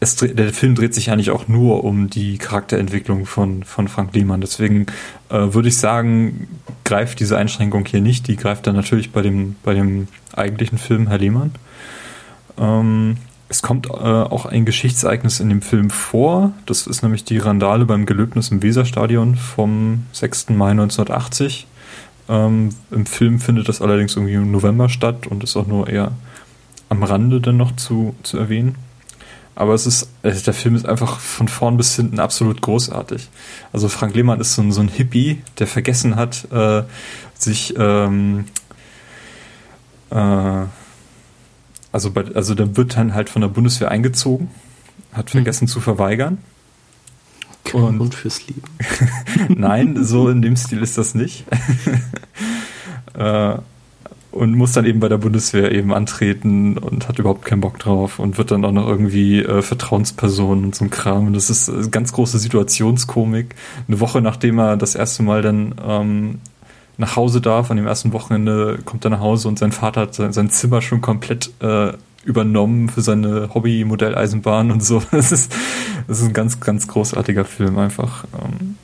es, 0.00 0.16
der 0.16 0.52
Film 0.52 0.74
dreht 0.74 0.94
sich 0.94 1.10
eigentlich 1.10 1.30
auch 1.30 1.48
nur 1.48 1.84
um 1.84 2.10
die 2.10 2.36
Charakterentwicklung 2.38 3.24
von, 3.24 3.62
von 3.62 3.88
Frank 3.88 4.14
Lehmann. 4.14 4.40
Deswegen 4.40 4.86
äh, 5.30 5.54
würde 5.54 5.68
ich 5.68 5.78
sagen, 5.78 6.48
greift 6.84 7.20
diese 7.20 7.38
Einschränkung 7.38 7.86
hier 7.86 8.00
nicht. 8.00 8.28
Die 8.28 8.36
greift 8.36 8.66
dann 8.66 8.76
natürlich 8.76 9.12
bei 9.12 9.22
dem, 9.22 9.56
bei 9.62 9.74
dem 9.74 10.08
eigentlichen 10.34 10.78
Film 10.78 11.08
Herr 11.08 11.18
Lehmann. 11.18 11.52
Ähm, 12.58 13.16
es 13.48 13.62
kommt 13.62 13.86
äh, 13.86 13.90
auch 13.90 14.46
ein 14.46 14.64
Geschichtsereignis 14.64 15.40
in 15.40 15.48
dem 15.48 15.62
Film 15.62 15.90
vor. 15.90 16.52
Das 16.66 16.86
ist 16.86 17.02
nämlich 17.02 17.24
die 17.24 17.38
Randale 17.38 17.86
beim 17.86 18.04
Gelöbnis 18.04 18.50
im 18.50 18.62
Weserstadion 18.62 19.36
vom 19.36 20.04
6. 20.12 20.50
Mai 20.50 20.72
1980. 20.72 21.66
Ähm, 22.28 22.70
Im 22.90 23.06
Film 23.06 23.40
findet 23.40 23.68
das 23.68 23.82
allerdings 23.82 24.16
irgendwie 24.16 24.34
im 24.34 24.50
November 24.50 24.88
statt 24.88 25.26
und 25.26 25.44
ist 25.44 25.56
auch 25.56 25.66
nur 25.66 25.88
eher 25.88 26.12
am 26.88 27.02
Rande 27.02 27.40
dann 27.40 27.56
noch 27.56 27.76
zu, 27.76 28.14
zu 28.22 28.38
erwähnen. 28.38 28.76
Aber 29.56 29.74
es 29.74 29.86
ist, 29.86 30.08
also 30.22 30.44
der 30.44 30.54
Film 30.54 30.74
ist 30.74 30.86
einfach 30.86 31.20
von 31.20 31.46
vorn 31.46 31.76
bis 31.76 31.94
hinten 31.94 32.18
absolut 32.18 32.60
großartig. 32.60 33.28
Also 33.72 33.88
Frank 33.88 34.14
Lehmann 34.14 34.40
ist 34.40 34.54
so 34.54 34.62
ein, 34.62 34.72
so 34.72 34.80
ein 34.80 34.88
Hippie, 34.88 35.42
der 35.58 35.66
vergessen 35.66 36.16
hat, 36.16 36.50
äh, 36.50 36.82
sich, 37.34 37.74
ähm, 37.78 38.46
äh, 40.10 40.64
also, 41.92 42.10
bei, 42.10 42.24
also 42.34 42.56
der 42.56 42.76
wird 42.76 42.96
dann 42.96 43.14
halt 43.14 43.28
von 43.28 43.42
der 43.42 43.48
Bundeswehr 43.48 43.90
eingezogen, 43.90 44.50
hat 45.12 45.30
vergessen 45.30 45.62
hm. 45.62 45.68
zu 45.68 45.80
verweigern 45.80 46.38
kein 47.64 47.82
und 47.82 47.98
Grund 47.98 48.14
fürs 48.14 48.46
Leben. 48.46 48.62
Nein, 49.48 50.04
so 50.04 50.28
in 50.28 50.42
dem 50.42 50.56
Stil 50.56 50.82
ist 50.82 50.98
das 50.98 51.14
nicht. 51.14 51.44
äh, 53.14 53.56
und 54.34 54.56
muss 54.56 54.72
dann 54.72 54.84
eben 54.84 54.98
bei 54.98 55.08
der 55.08 55.18
Bundeswehr 55.18 55.70
eben 55.70 55.94
antreten 55.94 56.76
und 56.76 57.08
hat 57.08 57.18
überhaupt 57.18 57.44
keinen 57.44 57.60
Bock 57.60 57.78
drauf 57.78 58.18
und 58.18 58.36
wird 58.36 58.50
dann 58.50 58.64
auch 58.64 58.72
noch 58.72 58.88
irgendwie 58.88 59.40
äh, 59.40 59.62
Vertrauensperson 59.62 60.64
und 60.64 60.74
so 60.74 60.84
ein 60.84 60.90
Kram. 60.90 61.28
Und 61.28 61.34
das 61.34 61.50
ist 61.50 61.70
eine 61.70 61.88
ganz 61.88 62.12
große 62.12 62.38
Situationskomik. 62.38 63.54
Eine 63.86 64.00
Woche 64.00 64.20
nachdem 64.20 64.58
er 64.58 64.76
das 64.76 64.96
erste 64.96 65.22
Mal 65.22 65.42
dann 65.42 65.74
ähm, 65.86 66.38
nach 66.96 67.16
Hause 67.16 67.40
darf, 67.40 67.70
an 67.70 67.76
dem 67.76 67.86
ersten 67.86 68.12
Wochenende 68.12 68.78
kommt 68.84 69.04
er 69.04 69.10
nach 69.10 69.20
Hause 69.20 69.48
und 69.48 69.58
sein 69.58 69.72
Vater 69.72 70.02
hat 70.02 70.14
sein, 70.14 70.32
sein 70.32 70.50
Zimmer 70.50 70.82
schon 70.82 71.00
komplett 71.00 71.50
äh, 71.60 71.92
übernommen 72.24 72.88
für 72.88 73.02
seine 73.02 73.50
Hobby-Modelleisenbahn 73.54 74.70
und 74.70 74.84
so. 74.84 75.02
Das 75.10 75.32
ist, 75.32 75.52
das 76.08 76.20
ist 76.20 76.26
ein 76.26 76.32
ganz, 76.32 76.60
ganz 76.60 76.88
großartiger 76.88 77.44
Film 77.44 77.78
einfach. 77.78 78.24
Ähm, 78.34 78.76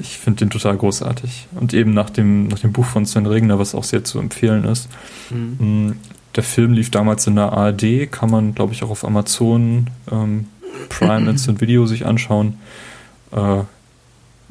ich 0.00 0.18
finde 0.18 0.40
den 0.40 0.50
total 0.50 0.76
großartig. 0.76 1.48
Und 1.52 1.72
eben 1.74 1.94
nach 1.94 2.10
dem, 2.10 2.48
nach 2.48 2.58
dem 2.58 2.72
Buch 2.72 2.84
von 2.84 3.06
Sven 3.06 3.26
Regner, 3.26 3.58
was 3.58 3.74
auch 3.74 3.84
sehr 3.84 4.04
zu 4.04 4.18
empfehlen 4.18 4.64
ist. 4.64 4.88
Mhm. 5.30 5.86
Mm, 5.88 5.96
der 6.36 6.42
Film 6.42 6.72
lief 6.72 6.90
damals 6.90 7.26
in 7.26 7.36
der 7.36 7.52
ARD, 7.52 8.10
kann 8.10 8.30
man, 8.30 8.54
glaube 8.54 8.72
ich, 8.72 8.82
auch 8.82 8.90
auf 8.90 9.04
Amazon 9.04 9.88
ähm, 10.10 10.46
Prime 10.88 11.28
Instant 11.28 11.60
Video 11.60 11.86
sich 11.86 12.06
anschauen. 12.06 12.58
Äh, 13.32 13.62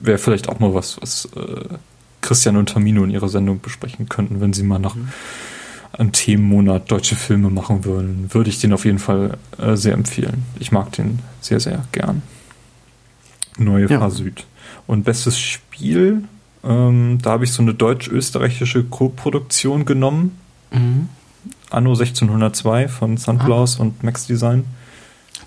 Wäre 0.02 0.18
vielleicht 0.18 0.48
auch 0.48 0.60
mal 0.60 0.74
was, 0.74 1.02
was 1.02 1.28
äh, 1.36 1.76
Christian 2.22 2.56
und 2.56 2.70
Tamino 2.70 3.04
in 3.04 3.10
ihrer 3.10 3.30
Sendung 3.30 3.60
besprechen 3.60 4.08
könnten, 4.08 4.40
wenn 4.40 4.54
sie 4.54 4.64
mal 4.64 4.80
nach 4.80 4.96
mhm 4.96 5.10
einen 5.94 6.12
Themenmonat 6.12 6.92
deutsche 6.92 7.16
Filme 7.16 7.50
machen 7.50 7.84
würden, 7.86 8.34
würde 8.34 8.50
ich 8.50 8.60
den 8.60 8.74
auf 8.74 8.86
jeden 8.86 9.00
Fall 9.00 9.38
äh, 9.58 9.76
sehr 9.76 9.94
empfehlen. 9.94 10.44
Ich 10.60 10.72
mag 10.72 10.92
den 10.94 11.20
sehr, 11.42 11.60
sehr 11.60 11.84
gern. 11.92 12.22
Neue 13.58 13.90
ja. 13.90 14.00
Fahr 14.00 14.12
Süd. 14.12 14.46
Und 14.88 15.04
bestes 15.04 15.40
Spiel, 15.40 16.24
ähm, 16.64 17.20
da 17.22 17.32
habe 17.32 17.44
ich 17.44 17.52
so 17.52 17.62
eine 17.62 17.74
deutsch-österreichische 17.74 18.84
Co-Produktion 18.84 19.86
genommen. 19.86 20.38
Mhm. 20.72 21.10
Anno 21.70 21.92
1602 21.92 22.88
von 22.88 23.18
Sunflowers 23.18 23.80
ah. 23.80 23.84
und 23.84 24.04
Max 24.04 24.28
Design. 24.28 24.66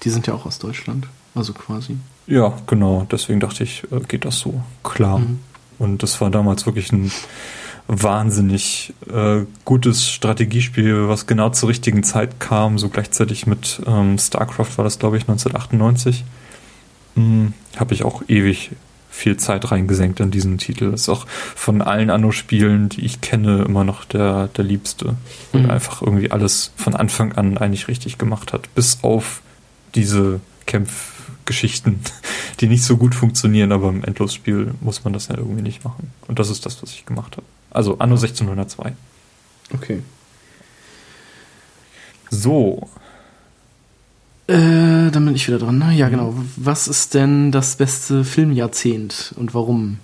Die 0.03 0.11
sind 0.11 0.27
ja 0.27 0.35
auch 0.35 0.47
aus 0.47 0.59
Deutschland, 0.59 1.07
also 1.35 1.53
quasi. 1.53 1.97
Ja, 2.27 2.57
genau. 2.67 3.07
Deswegen 3.11 3.41
dachte 3.41 3.65
ich, 3.65 3.85
äh, 3.91 4.01
geht 4.01 4.25
das 4.25 4.39
so 4.39 4.63
klar. 4.83 5.19
Mhm. 5.19 5.41
Und 5.79 6.03
das 6.03 6.21
war 6.21 6.31
damals 6.31 6.67
wirklich 6.67 6.93
ein 6.93 7.11
wahnsinnig 7.89 8.95
äh, 9.13 9.41
gutes 9.65 10.09
Strategiespiel, 10.09 11.09
was 11.09 11.27
genau 11.27 11.51
zur 11.51 11.69
richtigen 11.69 12.03
Zeit 12.03 12.41
kam, 12.41 12.79
so 12.79 12.89
gleichzeitig 12.89 13.47
mit 13.47 13.83
ähm, 13.87 14.19
StarCraft 14.19 14.77
war 14.77 14.85
das, 14.85 14.99
glaube 14.99 15.17
ich, 15.17 15.25
1998. 15.25 16.25
Hm, 17.17 17.53
Habe 17.77 17.95
ich 17.95 18.05
auch 18.05 18.23
ewig 18.29 18.71
viel 19.11 19.37
Zeit 19.37 19.71
reingesenkt 19.71 20.21
in 20.21 20.31
diesen 20.31 20.57
Titel. 20.57 20.93
Ist 20.95 21.11
auch 21.11 21.27
von 21.29 21.83
allen 21.83 22.09
Anno-Spielen, 22.09 22.89
die 22.89 23.05
ich 23.05 23.21
kenne, 23.21 23.63
immer 23.63 23.85
noch 23.85 24.05
der, 24.05 24.49
der 24.49 24.65
liebste. 24.65 25.17
Und 25.53 25.65
mhm. 25.65 25.71
einfach 25.71 26.01
irgendwie 26.01 26.31
alles 26.31 26.73
von 26.77 26.97
Anfang 26.97 27.33
an 27.33 27.59
eigentlich 27.59 27.89
richtig 27.89 28.17
gemacht 28.17 28.55
hat. 28.55 28.75
Bis 28.75 29.01
auf 29.03 29.43
diese 29.95 30.41
Kämpfgeschichten, 30.65 32.01
die 32.61 32.69
nicht 32.69 32.85
so 32.85 32.97
gut 32.97 33.15
funktionieren, 33.15 33.71
aber 33.71 33.91
im 33.91 34.03
Endlosspiel 34.03 34.73
muss 34.81 35.05
man 35.05 35.13
das 35.13 35.29
ja 35.29 35.37
irgendwie 35.37 35.63
nicht 35.63 35.85
machen. 35.85 36.11
Und 36.27 36.39
das 36.39 36.49
ist 36.49 36.65
das, 36.65 36.83
was 36.83 36.93
ich 36.93 37.05
gemacht 37.05 37.37
habe. 37.37 37.47
Also 37.73 37.99
Anno 37.99 38.15
1602. 38.15 38.95
Okay. 39.75 40.03
So, 42.31 42.89
äh, 44.49 45.11
dann 45.11 45.25
bin 45.25 45.35
ich 45.35 45.47
wieder 45.47 45.59
dran. 45.59 45.79
Ne? 45.79 45.95
Ja, 45.95 46.09
genau. 46.09 46.35
Was 46.57 46.89
ist 46.89 47.15
denn 47.15 47.53
das 47.53 47.77
beste 47.77 48.25
Filmjahrzehnt 48.25 49.35
und 49.37 49.55
warum? 49.55 49.99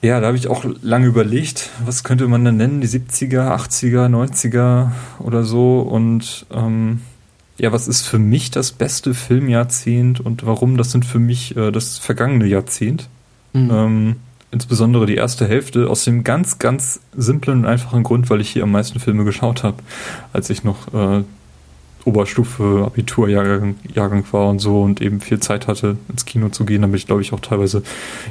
Ja, 0.00 0.20
da 0.20 0.28
habe 0.28 0.36
ich 0.36 0.48
auch 0.48 0.64
lange 0.82 1.06
überlegt, 1.06 1.70
was 1.84 2.04
könnte 2.04 2.28
man 2.28 2.44
denn 2.44 2.56
nennen? 2.56 2.80
Die 2.80 2.88
70er, 2.88 3.54
80er, 3.56 4.08
90er 4.08 4.90
oder 5.18 5.44
so. 5.44 5.80
Und 5.80 6.46
ähm, 6.50 7.00
ja, 7.58 7.72
was 7.72 7.88
ist 7.88 8.02
für 8.06 8.18
mich 8.18 8.50
das 8.50 8.72
beste 8.72 9.12
Filmjahrzehnt 9.14 10.20
und 10.20 10.46
warum? 10.46 10.76
Das 10.76 10.90
sind 10.90 11.04
für 11.04 11.18
mich 11.18 11.56
äh, 11.56 11.72
das 11.72 11.98
vergangene 11.98 12.46
Jahrzehnt. 12.46 13.08
Mhm. 13.54 13.70
Ähm, 13.70 14.16
insbesondere 14.54 15.04
die 15.04 15.16
erste 15.16 15.46
Hälfte, 15.46 15.90
aus 15.90 16.04
dem 16.04 16.24
ganz, 16.24 16.58
ganz 16.58 17.00
simplen 17.14 17.58
und 17.58 17.66
einfachen 17.66 18.04
Grund, 18.04 18.30
weil 18.30 18.40
ich 18.40 18.50
hier 18.50 18.62
am 18.62 18.70
meisten 18.70 19.00
Filme 19.00 19.24
geschaut 19.24 19.64
habe, 19.64 19.78
als 20.32 20.48
ich 20.48 20.62
noch 20.62 20.94
äh, 20.94 21.24
Oberstufe, 22.04 22.84
Abiturjahrgang 22.86 23.74
Jahrgang 23.92 24.24
war 24.30 24.48
und 24.48 24.60
so 24.60 24.80
und 24.82 25.00
eben 25.00 25.20
viel 25.20 25.40
Zeit 25.40 25.66
hatte, 25.66 25.96
ins 26.08 26.24
Kino 26.24 26.50
zu 26.50 26.64
gehen. 26.64 26.82
Da 26.82 26.86
bin 26.86 26.96
ich, 26.96 27.06
glaube 27.06 27.22
ich, 27.22 27.32
auch 27.32 27.40
teilweise 27.40 27.82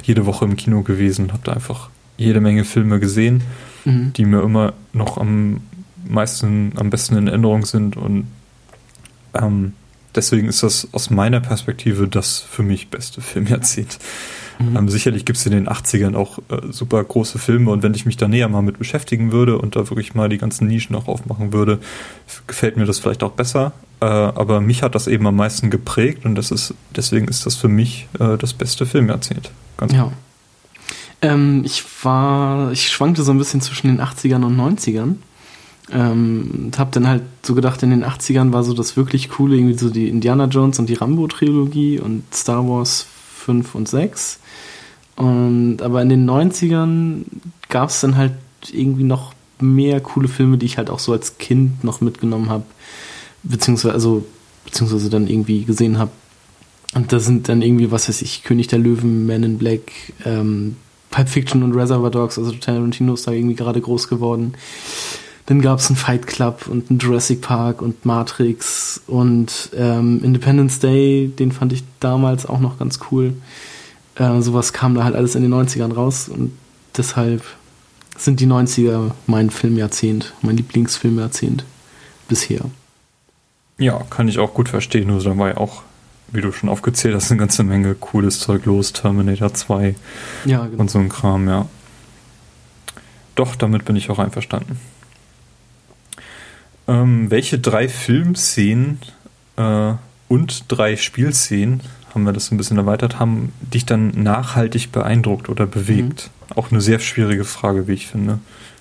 jede 0.02 0.24
Woche 0.26 0.46
im 0.46 0.56
Kino 0.56 0.82
gewesen 0.82 1.26
und 1.26 1.32
habe 1.32 1.42
da 1.44 1.52
einfach 1.52 1.90
jede 2.16 2.40
Menge 2.40 2.64
Filme 2.64 3.00
gesehen, 3.00 3.42
mhm. 3.84 4.12
die 4.14 4.24
mir 4.24 4.42
immer 4.42 4.72
noch 4.92 5.18
am 5.18 5.60
meisten, 6.08 6.72
am 6.76 6.88
besten 6.90 7.16
in 7.16 7.28
Erinnerung 7.28 7.66
sind 7.66 7.96
und 7.96 8.28
ähm, 9.34 9.72
deswegen 10.14 10.48
ist 10.48 10.62
das 10.62 10.88
aus 10.92 11.10
meiner 11.10 11.40
Perspektive 11.40 12.08
das 12.08 12.40
für 12.40 12.62
mich 12.62 12.88
beste 12.88 13.20
Filmjahrzehnt. 13.20 13.98
Mhm. 14.58 14.76
Ähm, 14.76 14.88
sicherlich 14.88 15.24
gibt 15.24 15.38
es 15.38 15.46
in 15.46 15.52
den 15.52 15.68
80ern 15.68 16.14
auch 16.14 16.38
äh, 16.48 16.70
super 16.70 17.02
große 17.02 17.38
Filme 17.38 17.70
und 17.70 17.82
wenn 17.82 17.94
ich 17.94 18.06
mich 18.06 18.16
da 18.16 18.28
näher 18.28 18.48
mal 18.48 18.62
mit 18.62 18.78
beschäftigen 18.78 19.32
würde 19.32 19.58
und 19.58 19.76
da 19.76 19.90
wirklich 19.90 20.14
mal 20.14 20.28
die 20.28 20.38
ganzen 20.38 20.68
Nischen 20.68 20.94
auch 20.94 21.08
aufmachen 21.08 21.52
würde, 21.52 21.80
gefällt 22.46 22.76
mir 22.76 22.86
das 22.86 22.98
vielleicht 22.98 23.22
auch 23.22 23.32
besser. 23.32 23.72
Äh, 24.00 24.06
aber 24.06 24.60
mich 24.60 24.82
hat 24.82 24.94
das 24.94 25.06
eben 25.06 25.26
am 25.26 25.36
meisten 25.36 25.70
geprägt 25.70 26.24
und 26.24 26.34
das 26.34 26.50
ist, 26.50 26.74
deswegen 26.94 27.28
ist 27.28 27.46
das 27.46 27.56
für 27.56 27.68
mich 27.68 28.08
äh, 28.18 28.36
das 28.36 28.52
beste 28.52 28.86
Filmjahrzehnt. 28.86 29.50
Ganz 29.76 29.92
ja. 29.92 30.12
Ähm, 31.22 31.62
ich 31.64 31.84
war, 32.02 32.70
ich 32.72 32.88
schwankte 32.88 33.22
so 33.22 33.32
ein 33.32 33.38
bisschen 33.38 33.60
zwischen 33.60 33.88
den 33.88 34.00
80ern 34.00 34.44
und 34.44 34.56
90ern. 34.56 35.16
Ähm, 35.92 36.50
und 36.66 36.78
hab 36.78 36.92
dann 36.92 37.06
halt 37.06 37.22
so 37.42 37.54
gedacht, 37.54 37.82
in 37.82 37.90
den 37.90 38.04
80ern 38.04 38.52
war 38.52 38.64
so 38.64 38.74
das 38.74 38.96
wirklich 38.96 39.30
coole, 39.30 39.56
irgendwie 39.56 39.78
so 39.78 39.90
die 39.90 40.08
Indiana 40.08 40.46
Jones 40.46 40.78
und 40.78 40.88
die 40.88 40.94
Rambo-Trilogie 40.94 42.00
und 42.00 42.24
Star 42.34 42.66
Wars 42.68 43.06
5 43.44 43.74
und 43.74 43.88
6. 43.88 44.40
Und, 45.16 45.80
aber 45.80 46.02
in 46.02 46.08
den 46.08 46.28
90ern 46.28 47.24
gab 47.68 47.90
es 47.90 48.00
dann 48.00 48.16
halt 48.16 48.32
irgendwie 48.72 49.04
noch 49.04 49.32
mehr 49.60 50.00
coole 50.00 50.28
Filme, 50.28 50.58
die 50.58 50.66
ich 50.66 50.78
halt 50.78 50.90
auch 50.90 50.98
so 50.98 51.12
als 51.12 51.38
Kind 51.38 51.84
noch 51.84 52.00
mitgenommen 52.00 52.50
habe, 52.50 52.64
beziehungsweise, 53.42 53.94
also, 53.94 54.24
beziehungsweise 54.64 55.10
dann 55.10 55.28
irgendwie 55.28 55.64
gesehen 55.64 55.98
habe. 55.98 56.10
Und 56.94 57.12
da 57.12 57.18
sind 57.18 57.48
dann 57.48 57.62
irgendwie, 57.62 57.90
was 57.90 58.08
weiß 58.08 58.22
ich, 58.22 58.44
König 58.44 58.68
der 58.68 58.78
Löwen, 58.78 59.26
Man 59.26 59.42
in 59.42 59.58
Black, 59.58 59.92
ähm, 60.24 60.76
Pulp 61.10 61.28
Fiction 61.28 61.62
und 61.62 61.74
Reservoir 61.74 62.10
Dogs, 62.10 62.38
also 62.38 62.52
Tarantino 62.52 63.14
ist 63.14 63.26
da 63.26 63.32
irgendwie 63.32 63.54
gerade 63.54 63.80
groß 63.80 64.08
geworden. 64.08 64.54
Dann 65.46 65.60
gab 65.60 65.78
es 65.78 65.88
einen 65.88 65.96
Fight 65.96 66.26
Club 66.26 66.66
und 66.68 66.90
einen 66.90 66.98
Jurassic 66.98 67.42
Park 67.42 67.82
und 67.82 68.06
Matrix 68.06 69.00
und 69.06 69.70
ähm, 69.76 70.24
Independence 70.24 70.78
Day, 70.78 71.28
den 71.28 71.52
fand 71.52 71.72
ich 71.72 71.84
damals 72.00 72.46
auch 72.46 72.60
noch 72.60 72.78
ganz 72.78 72.98
cool. 73.10 73.34
Äh, 74.16 74.40
sowas 74.40 74.72
kam 74.72 74.94
da 74.94 75.04
halt 75.04 75.16
alles 75.16 75.34
in 75.34 75.42
den 75.42 75.52
90ern 75.52 75.92
raus 75.92 76.28
und 76.28 76.52
deshalb 76.96 77.42
sind 78.16 78.40
die 78.40 78.46
90er 78.46 79.10
mein 79.26 79.50
Filmjahrzehnt, 79.50 80.34
mein 80.42 80.56
Lieblingsfilmjahrzehnt 80.56 81.64
bisher. 82.28 82.60
Ja, 83.78 84.00
kann 84.10 84.28
ich 84.28 84.38
auch 84.38 84.54
gut 84.54 84.68
verstehen. 84.68 85.08
Nur 85.08 85.22
da 85.22 85.36
war 85.36 85.48
ja 85.48 85.56
auch, 85.56 85.82
wie 86.30 86.40
du 86.40 86.52
schon 86.52 86.68
aufgezählt 86.68 87.14
hast, 87.14 87.30
eine 87.30 87.40
ganze 87.40 87.64
Menge 87.64 87.94
cooles 87.94 88.38
Zeug 88.38 88.64
los. 88.66 88.92
Terminator 88.92 89.52
2 89.52 89.96
ja, 90.44 90.66
genau. 90.66 90.80
und 90.80 90.90
so 90.90 90.98
ein 91.00 91.08
Kram, 91.08 91.48
ja. 91.48 91.66
Doch, 93.34 93.56
damit 93.56 93.84
bin 93.84 93.96
ich 93.96 94.10
auch 94.10 94.20
einverstanden. 94.20 94.78
Ähm, 96.86 97.30
welche 97.30 97.58
drei 97.58 97.88
Filmszenen 97.88 99.00
äh, 99.56 99.94
und 100.28 100.64
drei 100.68 100.96
Spielszenen 100.96 101.80
haben 102.14 102.24
wir 102.24 102.32
das 102.32 102.50
ein 102.50 102.56
bisschen 102.56 102.78
erweitert, 102.78 103.18
haben 103.18 103.52
dich 103.60 103.86
dann 103.86 104.10
nachhaltig 104.10 104.92
beeindruckt 104.92 105.48
oder 105.48 105.66
bewegt? 105.66 106.30
Mhm. 106.50 106.56
Auch 106.56 106.70
eine 106.70 106.80
sehr 106.80 107.00
schwierige 107.00 107.44
Frage, 107.44 107.88
wie 107.88 107.94
ich 107.94 108.06
finde. 108.06 108.38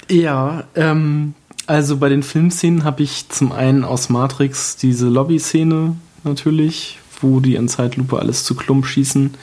Ja, 0.09 0.65
ähm, 0.75 1.34
also 1.65 1.97
bei 1.97 2.09
den 2.09 2.23
Filmszenen 2.23 2.84
habe 2.84 3.03
ich 3.03 3.29
zum 3.29 3.51
einen 3.51 3.84
aus 3.84 4.09
Matrix 4.09 4.75
diese 4.75 5.07
Lobby-Szene 5.07 5.95
natürlich, 6.23 6.99
wo 7.21 7.39
die 7.39 7.55
in 7.55 7.69
Zeitlupe 7.69 8.19
alles 8.19 8.43
zu 8.43 8.55
Klump 8.55 8.86
schießen. 8.86 9.34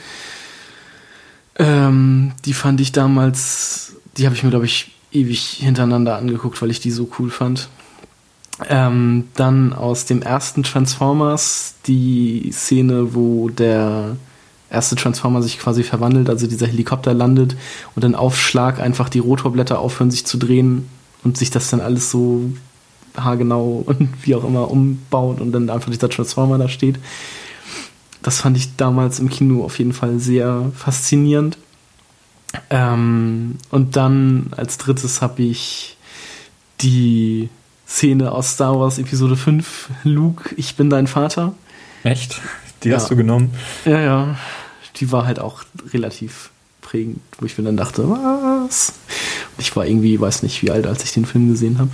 Ähm, 1.57 2.31
die 2.45 2.53
fand 2.53 2.79
ich 2.79 2.91
damals, 2.91 3.95
die 4.17 4.25
habe 4.25 4.35
ich 4.35 4.43
mir, 4.43 4.51
glaube 4.51 4.65
ich, 4.65 4.91
ewig 5.11 5.57
hintereinander 5.59 6.15
angeguckt, 6.15 6.61
weil 6.61 6.71
ich 6.71 6.79
die 6.79 6.91
so 6.91 7.09
cool 7.19 7.29
fand. 7.29 7.69
Ähm, 8.69 9.27
dann 9.35 9.73
aus 9.73 10.05
dem 10.05 10.21
ersten 10.21 10.63
Transformers 10.63 11.75
die 11.87 12.51
Szene, 12.51 13.13
wo 13.15 13.49
der 13.49 14.17
erste 14.69 14.95
Transformer 14.95 15.41
sich 15.41 15.59
quasi 15.59 15.83
verwandelt, 15.83 16.29
also 16.29 16.47
dieser 16.47 16.67
Helikopter 16.67 17.13
landet 17.13 17.55
und 17.95 18.03
dann 18.03 18.15
auf 18.15 18.39
Schlag 18.39 18.79
einfach 18.79 19.09
die 19.09 19.19
Rotorblätter 19.19 19.79
aufhören 19.79 20.11
sich 20.11 20.25
zu 20.25 20.37
drehen 20.37 20.87
und 21.23 21.37
sich 21.37 21.49
das 21.51 21.69
dann 21.69 21.81
alles 21.81 22.09
so 22.09 22.51
haargenau 23.17 23.83
und 23.85 24.09
wie 24.25 24.35
auch 24.35 24.45
immer 24.45 24.71
umbaut 24.71 25.41
und 25.41 25.51
dann 25.51 25.69
einfach 25.69 25.91
dieser 25.91 26.09
Transformer 26.09 26.57
da 26.57 26.69
steht. 26.69 26.97
Das 28.23 28.39
fand 28.39 28.55
ich 28.55 28.75
damals 28.75 29.19
im 29.19 29.29
Kino 29.29 29.63
auf 29.63 29.79
jeden 29.79 29.93
Fall 29.93 30.19
sehr 30.19 30.71
faszinierend. 30.75 31.57
Ähm, 32.69 33.57
und 33.69 33.95
dann 33.95 34.51
als 34.55 34.77
drittes 34.77 35.21
habe 35.21 35.41
ich 35.41 35.97
die 36.81 37.49
Szene 37.91 38.31
aus 38.31 38.51
Star 38.51 38.79
Wars 38.79 38.97
Episode 38.99 39.35
5, 39.35 39.89
Luke, 40.05 40.55
ich 40.55 40.75
bin 40.77 40.89
dein 40.89 41.07
Vater. 41.07 41.53
Echt? 42.03 42.39
Die 42.83 42.89
ja. 42.89 42.95
hast 42.95 43.11
du 43.11 43.17
genommen? 43.17 43.53
Ja, 43.83 43.99
ja. 43.99 44.37
Die 44.95 45.11
war 45.11 45.25
halt 45.25 45.39
auch 45.39 45.63
relativ 45.93 46.51
prägend, 46.81 47.19
wo 47.37 47.45
ich 47.45 47.57
mir 47.57 47.65
dann 47.65 47.75
dachte, 47.75 48.09
was? 48.09 48.93
ich 49.57 49.75
war 49.75 49.85
irgendwie, 49.85 50.19
weiß 50.19 50.41
nicht, 50.43 50.61
wie 50.61 50.71
alt, 50.71 50.87
als 50.87 51.03
ich 51.03 51.11
den 51.11 51.25
Film 51.25 51.49
gesehen 51.49 51.79
habe. 51.79 51.91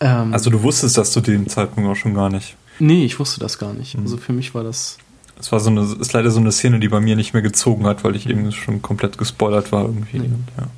Ähm, 0.00 0.32
also 0.32 0.50
du 0.50 0.62
wusstest 0.62 0.96
das 0.96 1.10
zu 1.10 1.20
dem 1.20 1.48
Zeitpunkt 1.48 1.90
auch 1.90 1.96
schon 1.96 2.14
gar 2.14 2.30
nicht? 2.30 2.56
Nee, 2.78 3.04
ich 3.04 3.18
wusste 3.18 3.40
das 3.40 3.58
gar 3.58 3.74
nicht. 3.74 3.96
Mhm. 3.96 4.04
Also 4.04 4.16
für 4.18 4.32
mich 4.32 4.54
war 4.54 4.62
das... 4.62 4.98
Es 5.38 5.50
war 5.50 5.58
so 5.58 5.70
eine, 5.70 5.82
ist 5.82 6.12
leider 6.12 6.30
so 6.30 6.38
eine 6.38 6.52
Szene, 6.52 6.78
die 6.78 6.88
bei 6.88 7.00
mir 7.00 7.16
nicht 7.16 7.32
mehr 7.32 7.42
gezogen 7.42 7.86
hat, 7.86 8.04
weil 8.04 8.14
ich 8.14 8.28
eben 8.28 8.52
schon 8.52 8.80
komplett 8.82 9.18
gespoilert 9.18 9.72
war 9.72 9.82
irgendwie. 9.82 10.18
Und, 10.18 10.44
ja. 10.56 10.68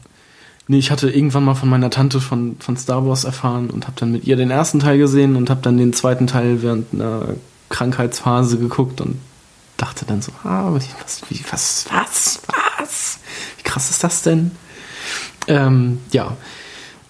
Nee, 0.67 0.79
ich 0.79 0.91
hatte 0.91 1.11
irgendwann 1.11 1.45
mal 1.45 1.55
von 1.55 1.69
meiner 1.69 1.91
Tante 1.91 2.21
von, 2.21 2.57
von 2.59 2.77
Star 2.77 3.07
Wars 3.07 3.25
erfahren 3.25 3.69
und 3.69 3.87
habe 3.87 3.97
dann 4.01 4.13
mit 4.13 4.25
ihr 4.25 4.37
den 4.37 4.51
ersten 4.51 4.81
Teil 4.81 4.97
gesehen 4.97 5.37
und 5.37 5.51
habe 5.51 5.61
dann 5.61 5.77
den 5.77 5.93
zweiten 5.93 6.27
Teil 6.27 6.63
während 6.63 6.95
einer 6.95 7.35
Krankheitsphase 7.69 8.59
geguckt 8.59 9.01
und 9.01 9.19
dachte 9.77 10.07
dann 10.07 10.23
so, 10.23 10.33
ah, 10.45 10.69
was, 10.71 11.23
wie, 11.29 11.45
was, 11.51 11.87
was, 11.91 12.41
was? 12.79 13.19
Wie 13.59 13.63
krass 13.63 13.91
ist 13.91 14.03
das 14.05 14.23
denn? 14.23 14.53
Ähm, 15.47 15.99
ja, 16.13 16.37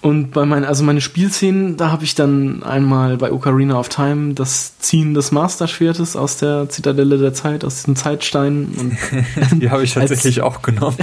und 0.05 0.33
bei 0.33 0.45
meinen, 0.45 0.67
also 0.67 0.85
meine 0.85 1.01
Spielszenen, 1.01 1.79
da 1.79 1.91
habe 1.91 2.05
ich 2.05 2.15
dann 2.15 2.63
einmal 2.63 3.17
bei 3.17 3.33
Ocarina 3.33 3.81
of 3.81 3.89
Time 3.89 4.35
das 4.35 4.79
Ziehen 4.79 5.15
des 5.15 5.33
Masterschwertes 5.33 6.15
aus 6.15 6.37
der 6.37 6.69
Zitadelle 6.69 7.17
der 7.17 7.33
Zeit, 7.33 7.65
aus 7.65 7.77
diesen 7.77 7.97
Zeitsteinen. 7.97 8.67
Und 8.75 8.99
Die 9.63 9.71
habe 9.71 9.83
ich 9.83 9.95
tatsächlich 9.95 10.43
als, 10.43 10.57
auch 10.57 10.61
genommen. 10.61 10.99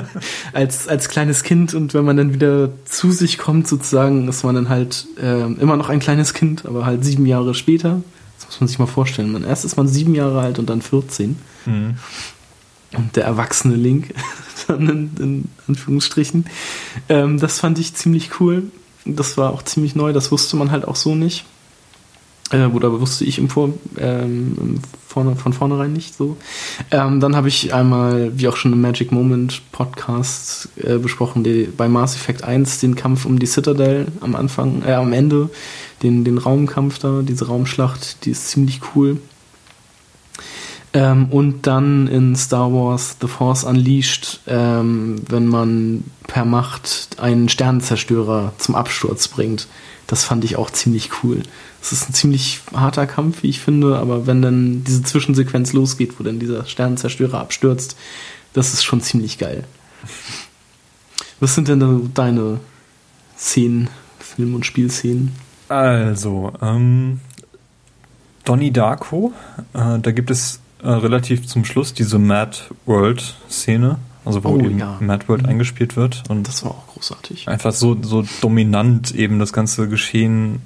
als, 0.54 0.88
als 0.88 1.10
kleines 1.10 1.42
Kind 1.42 1.74
und 1.74 1.92
wenn 1.92 2.06
man 2.06 2.16
dann 2.16 2.32
wieder 2.32 2.70
zu 2.86 3.12
sich 3.12 3.36
kommt, 3.36 3.68
sozusagen, 3.68 4.26
ist 4.26 4.42
man 4.42 4.54
dann 4.54 4.70
halt 4.70 5.06
äh, 5.22 5.52
immer 5.60 5.76
noch 5.76 5.90
ein 5.90 6.00
kleines 6.00 6.32
Kind, 6.32 6.64
aber 6.64 6.86
halt 6.86 7.04
sieben 7.04 7.26
Jahre 7.26 7.52
später. 7.52 8.00
Das 8.38 8.46
muss 8.46 8.60
man 8.60 8.68
sich 8.68 8.78
mal 8.78 8.86
vorstellen. 8.86 9.32
Man, 9.32 9.44
erst 9.44 9.66
ist 9.66 9.76
man 9.76 9.86
sieben 9.86 10.14
Jahre 10.14 10.40
alt 10.40 10.58
und 10.58 10.70
dann 10.70 10.80
14. 10.80 11.36
Mhm. 11.66 11.96
Und 12.92 13.16
der 13.16 13.24
erwachsene 13.24 13.74
Link 13.74 14.14
in, 14.68 15.10
in 15.18 15.48
Anführungsstrichen. 15.68 16.46
Ähm, 17.08 17.38
das 17.38 17.60
fand 17.60 17.78
ich 17.78 17.94
ziemlich 17.94 18.40
cool. 18.40 18.64
Das 19.04 19.36
war 19.36 19.52
auch 19.52 19.62
ziemlich 19.62 19.94
neu, 19.94 20.12
das 20.12 20.32
wusste 20.32 20.56
man 20.56 20.70
halt 20.70 20.86
auch 20.86 20.96
so 20.96 21.14
nicht. 21.14 21.44
Äh, 22.50 22.66
oder 22.66 23.00
wusste 23.00 23.24
ich 23.24 23.38
im 23.38 23.48
Vor, 23.48 23.70
ähm, 23.98 24.80
vorne, 25.06 25.34
von 25.34 25.52
vornherein 25.52 25.92
nicht 25.92 26.14
so. 26.16 26.36
Ähm, 26.90 27.20
dann 27.20 27.34
habe 27.34 27.48
ich 27.48 27.74
einmal, 27.74 28.32
wie 28.38 28.48
auch 28.48 28.56
schon 28.56 28.72
im 28.72 28.80
Magic 28.80 29.10
Moment 29.12 29.62
Podcast 29.72 30.68
äh, 30.76 30.98
besprochen, 30.98 31.42
die, 31.42 31.68
bei 31.76 31.88
Mass 31.88 32.14
Effect 32.14 32.44
1 32.44 32.78
den 32.80 32.94
Kampf 32.94 33.24
um 33.24 33.38
die 33.38 33.46
Citadel 33.46 34.06
am 34.20 34.36
Anfang, 34.36 34.82
äh, 34.82 34.92
am 34.92 35.12
Ende, 35.12 35.50
den, 36.02 36.24
den 36.24 36.38
Raumkampf 36.38 36.98
da, 36.98 37.22
diese 37.22 37.48
Raumschlacht, 37.48 38.24
die 38.24 38.30
ist 38.30 38.48
ziemlich 38.48 38.80
cool. 38.94 39.18
Ähm, 40.96 41.26
und 41.26 41.66
dann 41.66 42.08
in 42.08 42.34
Star 42.36 42.72
Wars 42.72 43.18
The 43.20 43.28
Force 43.28 43.64
Unleashed, 43.64 44.40
ähm, 44.46 45.16
wenn 45.28 45.46
man 45.46 46.04
per 46.26 46.46
Macht 46.46 47.18
einen 47.18 47.50
Sternenzerstörer 47.50 48.54
zum 48.56 48.74
Absturz 48.74 49.28
bringt. 49.28 49.68
Das 50.06 50.24
fand 50.24 50.42
ich 50.44 50.56
auch 50.56 50.70
ziemlich 50.70 51.10
cool. 51.22 51.42
Es 51.82 51.92
ist 51.92 52.08
ein 52.08 52.14
ziemlich 52.14 52.60
harter 52.74 53.06
Kampf, 53.06 53.42
wie 53.42 53.50
ich 53.50 53.60
finde, 53.60 53.98
aber 53.98 54.26
wenn 54.26 54.40
dann 54.40 54.84
diese 54.84 55.02
Zwischensequenz 55.02 55.74
losgeht, 55.74 56.18
wo 56.18 56.24
dann 56.24 56.38
dieser 56.38 56.64
Sternenzerstörer 56.64 57.40
abstürzt, 57.40 57.94
das 58.54 58.72
ist 58.72 58.82
schon 58.82 59.02
ziemlich 59.02 59.36
geil. 59.36 59.64
Was 61.40 61.54
sind 61.54 61.68
denn 61.68 62.10
deine 62.14 62.60
Szenen, 63.36 63.90
Film- 64.18 64.54
und 64.54 64.64
Spielszenen? 64.64 65.32
Also, 65.68 66.54
ähm, 66.62 67.20
Donnie 68.44 68.70
Darko, 68.70 69.34
äh, 69.74 69.98
da 69.98 70.10
gibt 70.12 70.30
es 70.30 70.60
äh, 70.86 70.90
relativ 70.90 71.46
zum 71.46 71.64
Schluss 71.64 71.94
diese 71.94 72.18
Mad 72.18 72.56
World-Szene, 72.84 73.98
also 74.24 74.44
wo 74.44 74.50
oh, 74.50 74.58
eben 74.58 74.78
ja. 74.78 74.96
Mad 75.00 75.28
World 75.28 75.42
mhm. 75.42 75.48
eingespielt 75.48 75.96
wird. 75.96 76.22
Und 76.28 76.46
das 76.46 76.64
war 76.64 76.70
auch 76.72 76.86
großartig. 76.94 77.48
Einfach 77.48 77.72
so, 77.72 77.96
so 78.00 78.24
dominant 78.40 79.12
eben 79.14 79.40
das 79.40 79.52
ganze 79.52 79.88
Geschehen, 79.88 80.60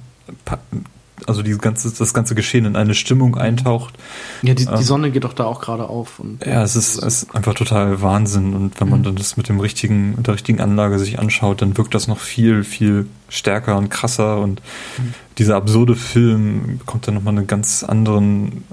also 1.25 1.41
die 1.41 1.57
ganze, 1.57 1.91
das 1.91 2.13
ganze 2.13 2.35
Geschehen 2.35 2.65
in 2.65 2.75
eine 2.75 2.93
Stimmung 2.93 3.35
eintaucht. 3.35 3.95
Ja, 4.43 4.53
die, 4.53 4.65
die 4.65 4.71
ähm, 4.71 4.81
Sonne 4.83 5.09
geht 5.09 5.23
doch 5.23 5.33
da 5.33 5.45
auch 5.45 5.59
gerade 5.59 5.89
auf. 5.89 6.19
Und 6.19 6.45
ja, 6.45 6.61
es 6.61 6.75
ist, 6.75 6.97
es 6.97 7.23
ist 7.23 7.35
einfach 7.35 7.55
total 7.55 8.01
Wahnsinn. 8.03 8.53
Und 8.53 8.79
wenn 8.79 8.89
man 8.89 8.99
mhm. 8.99 9.05
dann 9.05 9.15
das 9.15 9.37
mit 9.37 9.49
dem 9.49 9.59
richtigen, 9.59 10.15
mit 10.17 10.27
der 10.27 10.35
richtigen 10.35 10.61
Anlage 10.61 10.99
sich 10.99 11.17
anschaut, 11.17 11.63
dann 11.63 11.77
wirkt 11.77 11.95
das 11.95 12.07
noch 12.07 12.19
viel, 12.19 12.63
viel 12.63 13.07
stärker 13.27 13.75
und 13.77 13.89
krasser. 13.89 14.39
Und 14.39 14.61
mhm. 14.99 15.13
dieser 15.39 15.55
absurde 15.55 15.95
Film 15.95 16.77
bekommt 16.77 17.07
dann 17.07 17.15
nochmal 17.15 17.35
einen 17.35 17.47
ganz 17.47 17.83
anderen, 17.83 18.63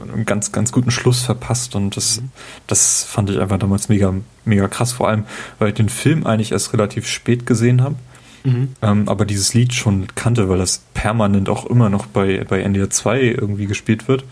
einen 0.00 0.24
ganz, 0.24 0.52
ganz 0.52 0.72
guten 0.72 0.90
Schluss 0.90 1.22
verpasst. 1.22 1.74
Und 1.74 1.96
das, 1.96 2.20
mhm. 2.20 2.30
das 2.66 3.04
fand 3.04 3.30
ich 3.30 3.38
einfach 3.38 3.58
damals 3.58 3.88
mega, 3.88 4.14
mega 4.44 4.68
krass. 4.68 4.92
Vor 4.92 5.08
allem, 5.08 5.24
weil 5.58 5.68
ich 5.68 5.74
den 5.74 5.88
Film 5.88 6.26
eigentlich 6.26 6.52
erst 6.52 6.72
relativ 6.72 7.06
spät 7.06 7.46
gesehen 7.46 7.82
habe. 7.82 7.96
Mhm. 8.44 8.74
Ähm, 8.82 9.08
aber 9.08 9.24
dieses 9.24 9.54
Lied 9.54 9.72
schon 9.72 10.06
kannte, 10.14 10.48
weil 10.48 10.58
das 10.58 10.82
permanent 10.94 11.48
auch 11.48 11.66
immer 11.66 11.88
noch 11.88 12.06
bei, 12.06 12.44
bei 12.44 12.60
NDR 12.60 12.90
2 12.90 13.20
irgendwie 13.22 13.66
gespielt 13.66 14.08
wird. 14.08 14.24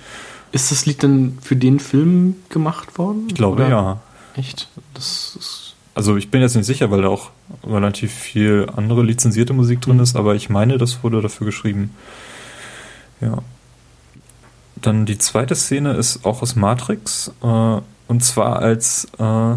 Ist 0.52 0.70
das 0.70 0.84
Lied 0.84 1.02
denn 1.02 1.38
für 1.40 1.56
den 1.56 1.80
Film 1.80 2.36
gemacht 2.50 2.98
worden? 2.98 3.24
Ich 3.28 3.34
glaube 3.34 3.62
Oder? 3.62 3.68
ja. 3.70 4.00
Echt? 4.34 4.68
Das 4.94 5.36
ist 5.38 5.62
also 5.94 6.16
ich 6.16 6.30
bin 6.30 6.40
jetzt 6.40 6.56
nicht 6.56 6.66
sicher, 6.66 6.90
weil 6.90 7.02
da 7.02 7.08
auch 7.08 7.30
relativ 7.66 8.12
viel 8.12 8.66
andere 8.74 9.02
lizenzierte 9.02 9.52
Musik 9.52 9.80
drin 9.80 9.96
mhm. 9.96 10.02
ist, 10.02 10.16
aber 10.16 10.34
ich 10.34 10.48
meine, 10.48 10.78
das 10.78 11.02
wurde 11.02 11.20
dafür 11.20 11.46
geschrieben. 11.46 11.94
Ja. 13.20 13.38
Dann 14.82 15.06
die 15.06 15.18
zweite 15.18 15.54
Szene 15.54 15.94
ist 15.94 16.24
auch 16.24 16.42
aus 16.42 16.56
Matrix, 16.56 17.32
äh, 17.42 17.80
und 18.08 18.24
zwar 18.24 18.58
als 18.58 19.06
äh, 19.18 19.54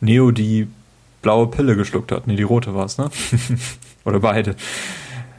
Neo 0.00 0.30
die 0.30 0.68
blaue 1.22 1.46
Pille 1.48 1.76
geschluckt 1.76 2.12
hat. 2.12 2.26
Nee, 2.26 2.36
die 2.36 2.42
rote 2.42 2.74
war 2.74 2.84
es, 2.84 2.98
ne? 2.98 3.10
Oder 4.04 4.20
beide. 4.20 4.56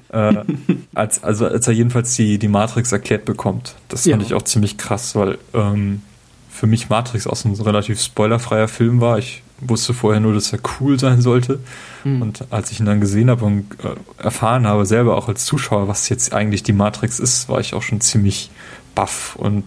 äh, 0.10 0.44
als, 0.94 1.24
also 1.24 1.46
als 1.46 1.68
er 1.68 1.74
jedenfalls 1.74 2.16
die, 2.16 2.40
die 2.40 2.48
Matrix 2.48 2.92
erklärt 2.92 3.26
bekommt. 3.26 3.76
Das 3.90 4.04
fand 4.04 4.22
ja. 4.22 4.28
ich 4.28 4.34
auch 4.34 4.42
ziemlich 4.42 4.78
krass, 4.78 5.16
weil 5.16 5.38
ähm, 5.54 6.02
für 6.50 6.68
mich 6.68 6.90
Matrix 6.90 7.28
auch 7.28 7.36
so 7.36 7.50
ein 7.50 7.56
relativ 7.56 8.02
spoilerfreier 8.02 8.68
Film 8.68 9.00
war. 9.00 9.20
Ich 9.20 9.44
wusste 9.62 9.94
vorher 9.94 10.20
nur, 10.20 10.34
dass 10.34 10.54
er 10.54 10.60
cool 10.80 11.00
sein 11.00 11.22
sollte. 11.22 11.60
Mhm. 12.04 12.22
Und 12.22 12.46
als 12.52 12.72
ich 12.72 12.80
ihn 12.80 12.86
dann 12.86 13.02
gesehen 13.02 13.30
habe 13.30 13.46
und 13.46 13.66
äh, 13.84 13.96
erfahren 14.24 14.68
habe, 14.68 14.86
selber 14.86 15.18
auch 15.18 15.28
als 15.28 15.46
Zuschauer, 15.46 15.88
was 15.88 16.10
jetzt 16.10 16.34
eigentlich 16.34 16.64
die 16.64 16.74
Matrix 16.74 17.20
ist, 17.20 17.50
war 17.50 17.60
ich 17.60 17.74
auch 17.74 17.82
schon 17.82 18.02
ziemlich 18.02 18.52
baff. 18.96 19.36
Und 19.36 19.64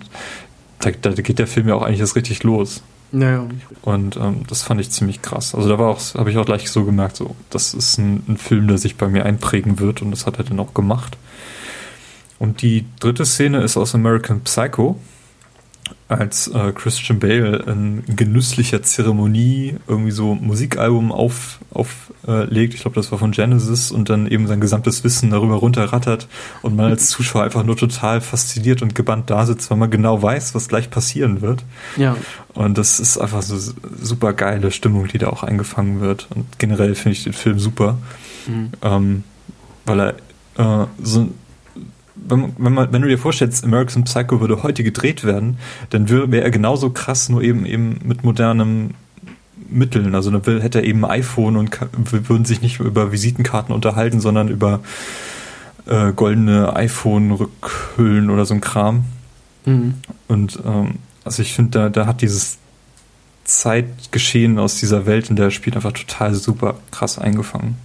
da, 0.78 0.90
da 0.90 1.10
geht 1.12 1.38
der 1.38 1.46
Film 1.46 1.68
ja 1.68 1.74
auch 1.74 1.82
eigentlich 1.82 2.00
erst 2.00 2.16
richtig 2.16 2.42
los. 2.42 2.82
Naja. 3.12 3.46
Und 3.82 4.16
ähm, 4.16 4.44
das 4.46 4.62
fand 4.62 4.80
ich 4.80 4.90
ziemlich 4.90 5.20
krass. 5.20 5.54
Also 5.54 5.68
da 5.68 5.78
war 5.78 5.88
auch, 5.88 6.00
habe 6.14 6.30
ich 6.30 6.38
auch 6.38 6.46
gleich 6.46 6.70
so 6.70 6.84
gemerkt, 6.84 7.16
so, 7.16 7.34
das 7.50 7.74
ist 7.74 7.98
ein, 7.98 8.22
ein, 8.28 8.36
Film, 8.36 8.68
der 8.68 8.78
sich 8.78 8.96
bei 8.96 9.08
mir 9.08 9.24
einprägen 9.26 9.80
wird 9.80 10.00
und 10.02 10.12
das 10.12 10.26
hat 10.26 10.38
er 10.38 10.44
dann 10.44 10.60
auch 10.60 10.74
gemacht. 10.74 11.16
Und 12.38 12.62
die 12.62 12.86
dritte 13.00 13.26
Szene 13.26 13.62
ist 13.62 13.76
aus 13.76 13.94
American 13.94 14.42
Psycho 14.42 14.98
als 16.10 16.48
äh, 16.48 16.72
Christian 16.72 17.20
Bale 17.20 17.64
in 17.68 18.02
genüsslicher 18.16 18.82
Zeremonie 18.82 19.76
irgendwie 19.86 20.10
so 20.10 20.34
Musikalbum 20.34 21.12
auflegt. 21.12 21.60
Auf, 21.72 22.12
äh, 22.26 22.64
ich 22.64 22.80
glaube, 22.80 22.96
das 22.96 23.12
war 23.12 23.18
von 23.18 23.30
Genesis 23.30 23.92
und 23.92 24.10
dann 24.10 24.26
eben 24.26 24.48
sein 24.48 24.60
gesamtes 24.60 25.04
Wissen 25.04 25.30
darüber 25.30 25.54
runterrattert 25.54 26.26
und 26.62 26.74
man 26.74 26.86
als 26.86 27.08
Zuschauer 27.10 27.44
einfach 27.44 27.62
nur 27.62 27.76
total 27.76 28.20
fasziniert 28.20 28.82
und 28.82 28.96
gebannt 28.96 29.30
da 29.30 29.46
sitzt, 29.46 29.70
weil 29.70 29.78
man 29.78 29.88
genau 29.88 30.20
weiß, 30.20 30.52
was 30.56 30.68
gleich 30.68 30.90
passieren 30.90 31.42
wird. 31.42 31.62
Ja. 31.96 32.16
Und 32.54 32.76
das 32.76 32.98
ist 32.98 33.18
einfach 33.18 33.42
so 33.42 33.56
super 34.02 34.32
geile 34.32 34.72
Stimmung, 34.72 35.06
die 35.06 35.18
da 35.18 35.28
auch 35.28 35.44
eingefangen 35.44 36.00
wird. 36.00 36.26
Und 36.34 36.58
generell 36.58 36.96
finde 36.96 37.12
ich 37.12 37.22
den 37.22 37.34
Film 37.34 37.60
super, 37.60 37.98
mhm. 38.48 38.70
ähm, 38.82 39.24
weil 39.86 40.00
er 40.00 40.14
äh, 40.82 40.86
so 41.00 41.28
wenn, 42.28 42.52
wenn, 42.58 42.72
man, 42.72 42.92
wenn 42.92 43.02
du 43.02 43.08
dir 43.08 43.18
vorstellst, 43.18 43.64
American 43.64 44.04
Psycho 44.04 44.40
würde 44.40 44.62
heute 44.62 44.82
gedreht 44.82 45.24
werden, 45.24 45.58
dann 45.90 46.08
wäre 46.08 46.42
er 46.42 46.50
genauso 46.50 46.90
krass, 46.90 47.28
nur 47.28 47.42
eben 47.42 47.66
eben 47.66 47.98
mit 48.04 48.24
modernem 48.24 48.94
Mitteln. 49.68 50.14
Also 50.14 50.30
dann 50.30 50.60
hätte 50.60 50.78
er 50.80 50.84
eben 50.84 51.04
ein 51.04 51.10
iPhone 51.10 51.56
und 51.56 51.78
würden 52.10 52.44
sich 52.44 52.62
nicht 52.62 52.80
über 52.80 53.12
Visitenkarten 53.12 53.74
unterhalten, 53.74 54.20
sondern 54.20 54.48
über 54.48 54.80
äh, 55.86 56.12
goldene 56.12 56.74
iPhone-Rückhüllen 56.74 58.30
oder 58.30 58.44
so 58.44 58.54
ein 58.54 58.60
Kram. 58.60 59.04
Mhm. 59.64 59.94
Und 60.28 60.58
ähm, 60.64 60.96
also 61.24 61.42
ich 61.42 61.52
finde, 61.52 61.70
da, 61.70 61.88
da 61.88 62.06
hat 62.06 62.22
dieses 62.22 62.58
Zeitgeschehen 63.44 64.58
aus 64.58 64.76
dieser 64.76 65.06
Welt, 65.06 65.30
in 65.30 65.36
der 65.36 65.46
er 65.46 65.50
spielt, 65.50 65.76
einfach 65.76 65.92
total 65.92 66.34
super 66.34 66.76
krass 66.90 67.18
eingefangen. 67.18 67.76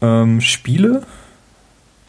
Ähm, 0.00 0.40
Spiele 0.40 1.06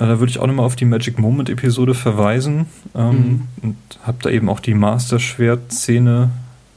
da 0.05 0.19
würde 0.19 0.29
ich 0.29 0.39
auch 0.39 0.47
nochmal 0.47 0.65
auf 0.65 0.75
die 0.75 0.85
Magic 0.85 1.17
Moment 1.17 1.49
Episode 1.49 1.95
verweisen 1.95 2.67
ähm, 2.95 3.09
mhm. 3.09 3.47
und 3.63 3.77
habe 4.03 4.17
da 4.21 4.29
eben 4.29 4.47
auch 4.49 4.59
die 4.59 4.75
Master 4.75 5.19
Schwert 5.19 5.71
Szene 5.71 6.29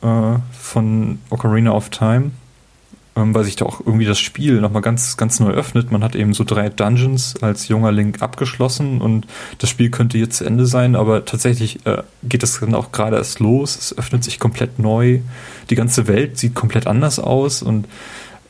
äh, 0.02 0.36
von 0.52 1.18
Ocarina 1.28 1.72
of 1.72 1.90
Time, 1.90 2.30
ähm, 3.16 3.34
weil 3.34 3.44
sich 3.44 3.56
da 3.56 3.66
auch 3.66 3.80
irgendwie 3.80 4.06
das 4.06 4.18
Spiel 4.18 4.62
nochmal 4.62 4.80
ganz, 4.80 5.18
ganz 5.18 5.38
neu 5.38 5.50
öffnet. 5.50 5.92
Man 5.92 6.02
hat 6.02 6.16
eben 6.16 6.32
so 6.32 6.44
drei 6.44 6.70
Dungeons 6.70 7.34
als 7.42 7.68
junger 7.68 7.92
Link 7.92 8.22
abgeschlossen 8.22 9.02
und 9.02 9.26
das 9.58 9.68
Spiel 9.68 9.90
könnte 9.90 10.16
jetzt 10.16 10.38
zu 10.38 10.44
Ende 10.46 10.64
sein, 10.64 10.96
aber 10.96 11.26
tatsächlich 11.26 11.84
äh, 11.84 12.02
geht 12.22 12.42
es 12.42 12.58
dann 12.58 12.74
auch 12.74 12.90
gerade 12.90 13.16
erst 13.16 13.38
los. 13.38 13.76
Es 13.76 13.98
öffnet 13.98 14.24
sich 14.24 14.38
komplett 14.38 14.78
neu. 14.78 15.20
Die 15.68 15.74
ganze 15.74 16.08
Welt 16.08 16.38
sieht 16.38 16.54
komplett 16.54 16.86
anders 16.86 17.18
aus 17.18 17.62
und 17.62 17.86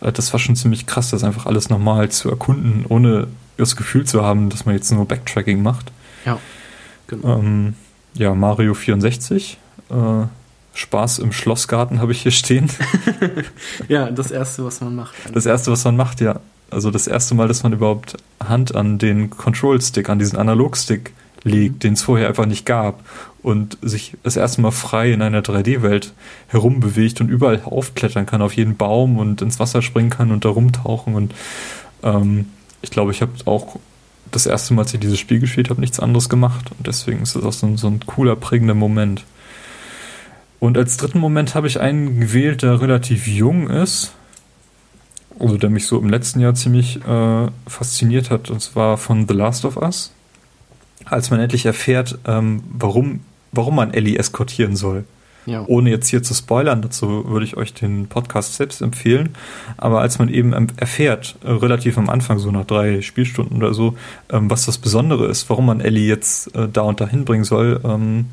äh, 0.01 0.13
das 0.13 0.33
war 0.33 0.39
schon 0.39 0.55
ziemlich 0.55 0.87
krass, 0.87 1.11
das 1.11 1.25
einfach 1.25 1.47
alles 1.47 1.71
nochmal 1.71 2.11
zu 2.11 2.31
erkunden, 2.31 2.85
ohne 2.89 3.27
das 3.61 3.77
Gefühl 3.77 4.07
zu 4.07 4.23
haben, 4.23 4.51
dass 4.51 4.67
man 4.67 4.75
jetzt 4.75 4.91
nur 4.91 5.07
Backtracking 5.07 5.63
macht. 5.63 5.93
Ja, 6.25 6.39
genau. 7.07 7.39
Ähm, 7.39 7.75
ja, 8.15 8.35
Mario 8.35 8.75
64. 8.75 9.59
Äh, 9.91 9.95
Spaß 10.73 11.19
im 11.19 11.33
Schlossgarten 11.33 12.01
habe 12.01 12.13
ich 12.13 12.23
hier 12.23 12.31
stehen. 12.31 12.71
ja, 13.89 14.11
das 14.11 14.31
erste, 14.31 14.65
was 14.65 14.81
man 14.81 14.95
macht. 14.95 15.15
Das 15.33 15.47
erste, 15.47 15.73
was 15.73 15.85
man 15.85 15.97
macht, 15.97 16.21
ja. 16.21 16.41
Also 16.71 16.91
das 16.93 17.09
erste 17.09 17.35
Mal, 17.35 17.49
dass 17.49 17.65
man 17.65 17.73
überhaupt 17.73 18.17
Hand 18.43 18.75
an 18.77 18.99
den 18.99 19.31
Control-Stick, 19.31 20.09
an 20.09 20.21
diesen 20.21 20.39
Analog-Stick 20.39 21.13
legt, 21.43 21.75
mhm. 21.75 21.79
den 21.81 21.93
es 21.95 22.03
vorher 22.03 22.29
einfach 22.29 22.47
nicht 22.47 22.67
gab 22.67 23.03
und 23.43 23.79
sich 23.83 24.17
das 24.23 24.37
erste 24.37 24.61
Mal 24.61 24.71
frei 24.71 25.13
in 25.13 25.23
einer 25.23 25.41
3D-Welt 25.41 26.13
herumbewegt 26.49 27.21
und 27.21 27.29
überall 27.29 27.61
aufklettern 27.65 28.27
kann, 28.27 28.43
auf 28.43 28.53
jeden 28.53 28.77
Baum 28.77 29.19
und 29.19 29.43
ins 29.43 29.59
Wasser 29.59 29.83
springen 29.83 30.11
kann 30.11 30.31
und 30.31 30.45
da 30.45 30.51
rumtauchen 30.51 31.15
und 31.15 31.35
ähm, 32.03 32.47
ich 32.83 32.91
glaube, 32.91 33.13
ich 33.13 33.23
habe 33.23 33.33
auch 33.45 33.77
das 34.31 34.47
erste 34.47 34.75
Mal, 34.75 34.83
als 34.83 34.95
ich 34.95 35.01
dieses 35.01 35.19
Spiel 35.19 35.41
gespielt 35.41 35.71
habe, 35.71 35.81
nichts 35.81 36.01
anderes 36.01 36.29
gemacht. 36.29 36.71
Und 36.77 36.87
deswegen 36.87 37.23
ist 37.23 37.35
es 37.35 37.45
auch 37.45 37.53
so 37.53 37.67
ein, 37.67 37.77
so 37.77 37.89
ein 37.89 38.01
cooler, 38.07 38.37
prägender 38.37 38.75
Moment. 38.75 39.25
Und 40.61 40.77
als 40.77 40.97
dritten 40.97 41.19
Moment 41.19 41.55
habe 41.55 41.67
ich 41.67 41.81
einen 41.81 42.21
gewählt, 42.21 42.63
der 42.63 42.81
relativ 42.81 43.27
jung 43.27 43.69
ist. 43.69 44.13
Also 45.39 45.57
der 45.57 45.71
mich 45.71 45.87
so 45.87 45.99
im 45.99 46.11
letzten 46.11 46.41
Jahr 46.41 46.55
ziemlich 46.55 46.97
äh, 47.05 47.47
fasziniert 47.67 48.31
hat. 48.31 48.51
Und 48.51 48.61
zwar 48.61 48.99
von 48.99 49.27
The 49.27 49.35
Last 49.35 49.65
of 49.65 49.77
Us. 49.77 50.13
Als 51.07 51.31
man 51.31 51.41
endlich 51.41 51.67
erfährt, 51.67 52.19
ähm, 52.27 52.63
warum, 52.71 53.21
warum 53.53 53.77
man 53.77 53.95
Ellie 53.95 54.19
eskortieren 54.19 54.77
soll. 54.77 55.05
Ja. 55.47 55.65
Ohne 55.67 55.91
jetzt 55.91 56.09
hier 56.09 56.23
zu 56.23 56.35
spoilern, 56.35 56.83
dazu 56.83 57.25
würde 57.29 57.45
ich 57.45 57.57
euch 57.57 57.73
den 57.73 58.09
Podcast 58.09 58.57
selbst 58.57 58.83
empfehlen. 58.83 59.31
Aber 59.77 60.01
als 60.01 60.19
man 60.19 60.29
eben 60.29 60.53
erfährt, 60.77 61.37
äh, 61.43 61.51
relativ 61.51 61.97
am 61.99 62.11
Anfang, 62.11 62.39
so 62.39 62.51
nach 62.51 62.67
drei 62.67 63.01
Spielstunden 63.01 63.57
oder 63.57 63.73
so, 63.73 63.97
ähm, 64.31 64.51
was 64.51 64.67
das 64.67 64.79
Besondere 64.79 65.27
ist, 65.27 65.49
warum 65.49 65.67
man 65.67 65.81
Ellie 65.81 66.07
jetzt 66.07 66.55
äh, 66.55 66.69
da 66.69 66.83
und 66.83 67.01
da 67.01 67.09
hinbringen 67.09 67.45
soll, 67.45 67.81
ähm, 67.85 68.27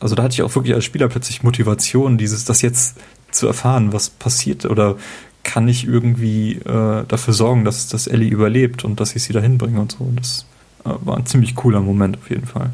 also 0.00 0.14
da 0.14 0.22
hatte 0.22 0.34
ich 0.34 0.42
auch 0.42 0.54
wirklich 0.54 0.74
als 0.74 0.84
Spieler 0.84 1.08
plötzlich 1.08 1.42
Motivation, 1.42 2.18
dieses, 2.18 2.44
das 2.44 2.60
jetzt 2.60 2.98
zu 3.30 3.46
erfahren, 3.46 3.92
was 3.92 4.10
passiert 4.10 4.66
oder 4.66 4.96
kann 5.44 5.68
ich 5.68 5.86
irgendwie 5.86 6.54
äh, 6.56 7.04
dafür 7.06 7.34
sorgen, 7.34 7.64
dass, 7.64 7.88
dass 7.88 8.06
Ellie 8.06 8.30
überlebt 8.30 8.84
und 8.84 9.00
dass 9.00 9.14
ich 9.14 9.22
sie 9.22 9.32
da 9.32 9.40
hinbringe 9.40 9.80
und 9.80 9.92
so. 9.92 10.04
Und 10.04 10.18
das 10.18 10.46
äh, 10.84 10.90
war 11.00 11.16
ein 11.16 11.26
ziemlich 11.26 11.54
cooler 11.54 11.80
Moment 11.80 12.16
auf 12.16 12.30
jeden 12.30 12.46
Fall. 12.46 12.72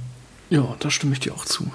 Ja, 0.50 0.74
da 0.78 0.90
stimme 0.90 1.12
ich 1.12 1.20
dir 1.20 1.34
auch 1.34 1.44
zu. 1.44 1.70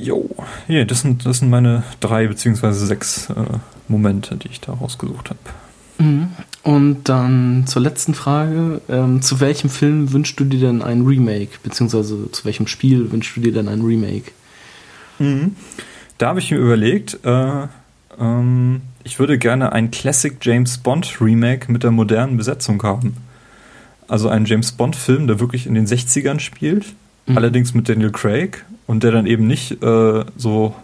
Jo, 0.00 0.28
yeah, 0.68 0.84
das, 0.84 1.02
sind, 1.02 1.26
das 1.26 1.38
sind 1.38 1.50
meine 1.50 1.82
drei 2.00 2.26
beziehungsweise 2.26 2.86
sechs 2.86 3.28
äh, 3.28 3.58
Momente, 3.86 4.36
die 4.36 4.48
ich 4.48 4.60
da 4.60 4.72
rausgesucht 4.72 5.30
habe. 5.30 5.38
Mhm. 5.98 6.30
Und 6.62 7.08
dann 7.08 7.64
zur 7.66 7.82
letzten 7.82 8.14
Frage. 8.14 8.80
Ähm, 8.88 9.20
zu 9.20 9.40
welchem 9.40 9.68
Film 9.68 10.12
wünschst 10.12 10.40
du 10.40 10.44
dir 10.44 10.60
denn 10.60 10.82
ein 10.82 11.02
Remake? 11.02 11.50
Beziehungsweise 11.62 12.30
zu 12.32 12.44
welchem 12.44 12.66
Spiel 12.66 13.12
wünschst 13.12 13.36
du 13.36 13.40
dir 13.40 13.52
denn 13.52 13.68
ein 13.68 13.82
Remake? 13.82 14.32
Mhm. 15.18 15.56
Da 16.16 16.28
habe 16.28 16.40
ich 16.40 16.50
mir 16.50 16.58
überlegt, 16.58 17.18
äh, 17.24 17.66
ähm, 18.18 18.80
ich 19.04 19.18
würde 19.18 19.38
gerne 19.38 19.72
ein 19.72 19.90
Classic 19.90 20.36
James 20.40 20.78
Bond 20.78 21.20
Remake 21.20 21.70
mit 21.70 21.82
der 21.82 21.90
modernen 21.90 22.36
Besetzung 22.36 22.82
haben. 22.82 23.16
Also 24.08 24.28
einen 24.28 24.46
James 24.46 24.72
Bond 24.72 24.96
Film, 24.96 25.26
der 25.26 25.40
wirklich 25.40 25.66
in 25.66 25.74
den 25.74 25.86
60ern 25.86 26.40
spielt, 26.40 26.86
mhm. 27.30 27.38
allerdings 27.38 27.74
mit 27.74 27.88
Daniel 27.88 28.10
Craig 28.10 28.64
und 28.86 29.02
der 29.02 29.12
dann 29.12 29.26
eben 29.26 29.46
nicht 29.46 29.82
äh, 29.82 30.24
so 30.36 30.74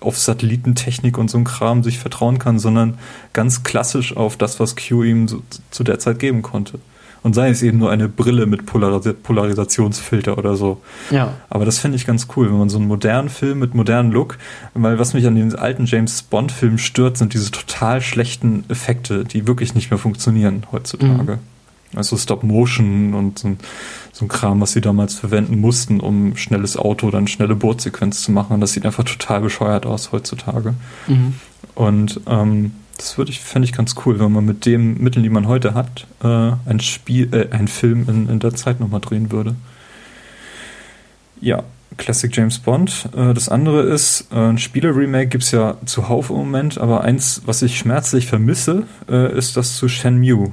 auf 0.00 0.18
Satellitentechnik 0.18 1.18
und 1.18 1.30
so 1.30 1.38
ein 1.38 1.44
Kram 1.44 1.82
sich 1.82 1.98
vertrauen 1.98 2.38
kann, 2.38 2.58
sondern 2.58 2.98
ganz 3.32 3.62
klassisch 3.62 4.16
auf 4.16 4.36
das, 4.36 4.58
was 4.58 4.76
Q 4.76 5.04
ihm 5.04 5.28
so, 5.28 5.42
zu 5.70 5.84
der 5.84 5.98
Zeit 5.98 6.18
geben 6.18 6.42
konnte. 6.42 6.78
Und 7.22 7.34
sei 7.34 7.50
es 7.50 7.62
eben 7.62 7.76
nur 7.76 7.90
eine 7.90 8.08
Brille 8.08 8.46
mit 8.46 8.64
Polaris 8.64 9.12
Polarisationsfilter 9.22 10.38
oder 10.38 10.56
so. 10.56 10.80
Ja. 11.10 11.34
Aber 11.50 11.66
das 11.66 11.78
fände 11.78 11.96
ich 11.96 12.06
ganz 12.06 12.28
cool, 12.34 12.46
wenn 12.50 12.58
man 12.58 12.70
so 12.70 12.78
einen 12.78 12.88
modernen 12.88 13.28
Film 13.28 13.58
mit 13.58 13.74
modernen 13.74 14.10
Look, 14.10 14.38
weil 14.72 14.98
was 14.98 15.12
mich 15.12 15.26
an 15.26 15.34
den 15.34 15.54
alten 15.54 15.84
James 15.84 16.22
Bond-Filmen 16.22 16.78
stört, 16.78 17.18
sind 17.18 17.34
diese 17.34 17.50
total 17.50 18.00
schlechten 18.00 18.64
Effekte, 18.70 19.24
die 19.24 19.46
wirklich 19.46 19.74
nicht 19.74 19.90
mehr 19.90 19.98
funktionieren 19.98 20.64
heutzutage. 20.72 21.32
Mhm. 21.32 21.59
Also 21.94 22.16
Stop 22.16 22.42
Motion 22.44 23.14
und 23.14 23.38
so 23.40 23.48
ein, 23.48 23.58
so 24.12 24.24
ein 24.24 24.28
Kram, 24.28 24.60
was 24.60 24.72
sie 24.72 24.80
damals 24.80 25.14
verwenden 25.14 25.60
mussten, 25.60 26.00
um 26.00 26.36
schnelles 26.36 26.76
Auto 26.76 27.08
oder 27.08 27.18
eine 27.18 27.28
schnelle 27.28 27.56
Bootsequenz 27.56 28.22
zu 28.22 28.32
machen. 28.32 28.54
Und 28.54 28.60
das 28.60 28.72
sieht 28.72 28.86
einfach 28.86 29.04
total 29.04 29.40
bescheuert 29.40 29.86
aus 29.86 30.12
heutzutage. 30.12 30.74
Mhm. 31.08 31.34
Und 31.74 32.20
ähm, 32.26 32.72
das 32.96 33.18
würde 33.18 33.30
ich, 33.32 33.40
fände 33.40 33.66
ich 33.66 33.72
ganz 33.72 33.94
cool, 34.04 34.20
wenn 34.20 34.30
man 34.30 34.44
mit 34.44 34.66
den 34.66 35.02
Mitteln, 35.02 35.22
die 35.22 35.30
man 35.30 35.48
heute 35.48 35.74
hat, 35.74 36.06
äh, 36.22 36.52
ein 36.66 36.80
Spiel, 36.80 37.34
äh, 37.34 37.54
einen 37.54 37.68
Film 37.68 38.06
in, 38.08 38.28
in 38.28 38.38
der 38.38 38.54
Zeit 38.54 38.78
nochmal 38.78 39.00
drehen 39.00 39.32
würde. 39.32 39.56
Ja, 41.40 41.64
Classic 41.96 42.34
James 42.34 42.58
Bond. 42.58 43.08
Äh, 43.16 43.34
das 43.34 43.48
andere 43.48 43.82
ist, 43.82 44.28
äh, 44.30 44.36
ein 44.36 44.58
Spiele-Remake 44.58 45.28
gibt 45.28 45.44
es 45.44 45.50
ja 45.50 45.76
zuhauf 45.86 46.30
im 46.30 46.36
Moment, 46.36 46.78
aber 46.78 47.02
eins, 47.02 47.42
was 47.46 47.62
ich 47.62 47.78
schmerzlich 47.78 48.26
vermisse, 48.26 48.84
äh, 49.08 49.36
ist 49.36 49.56
das 49.56 49.76
zu 49.76 49.88
Shenmue 49.88 50.52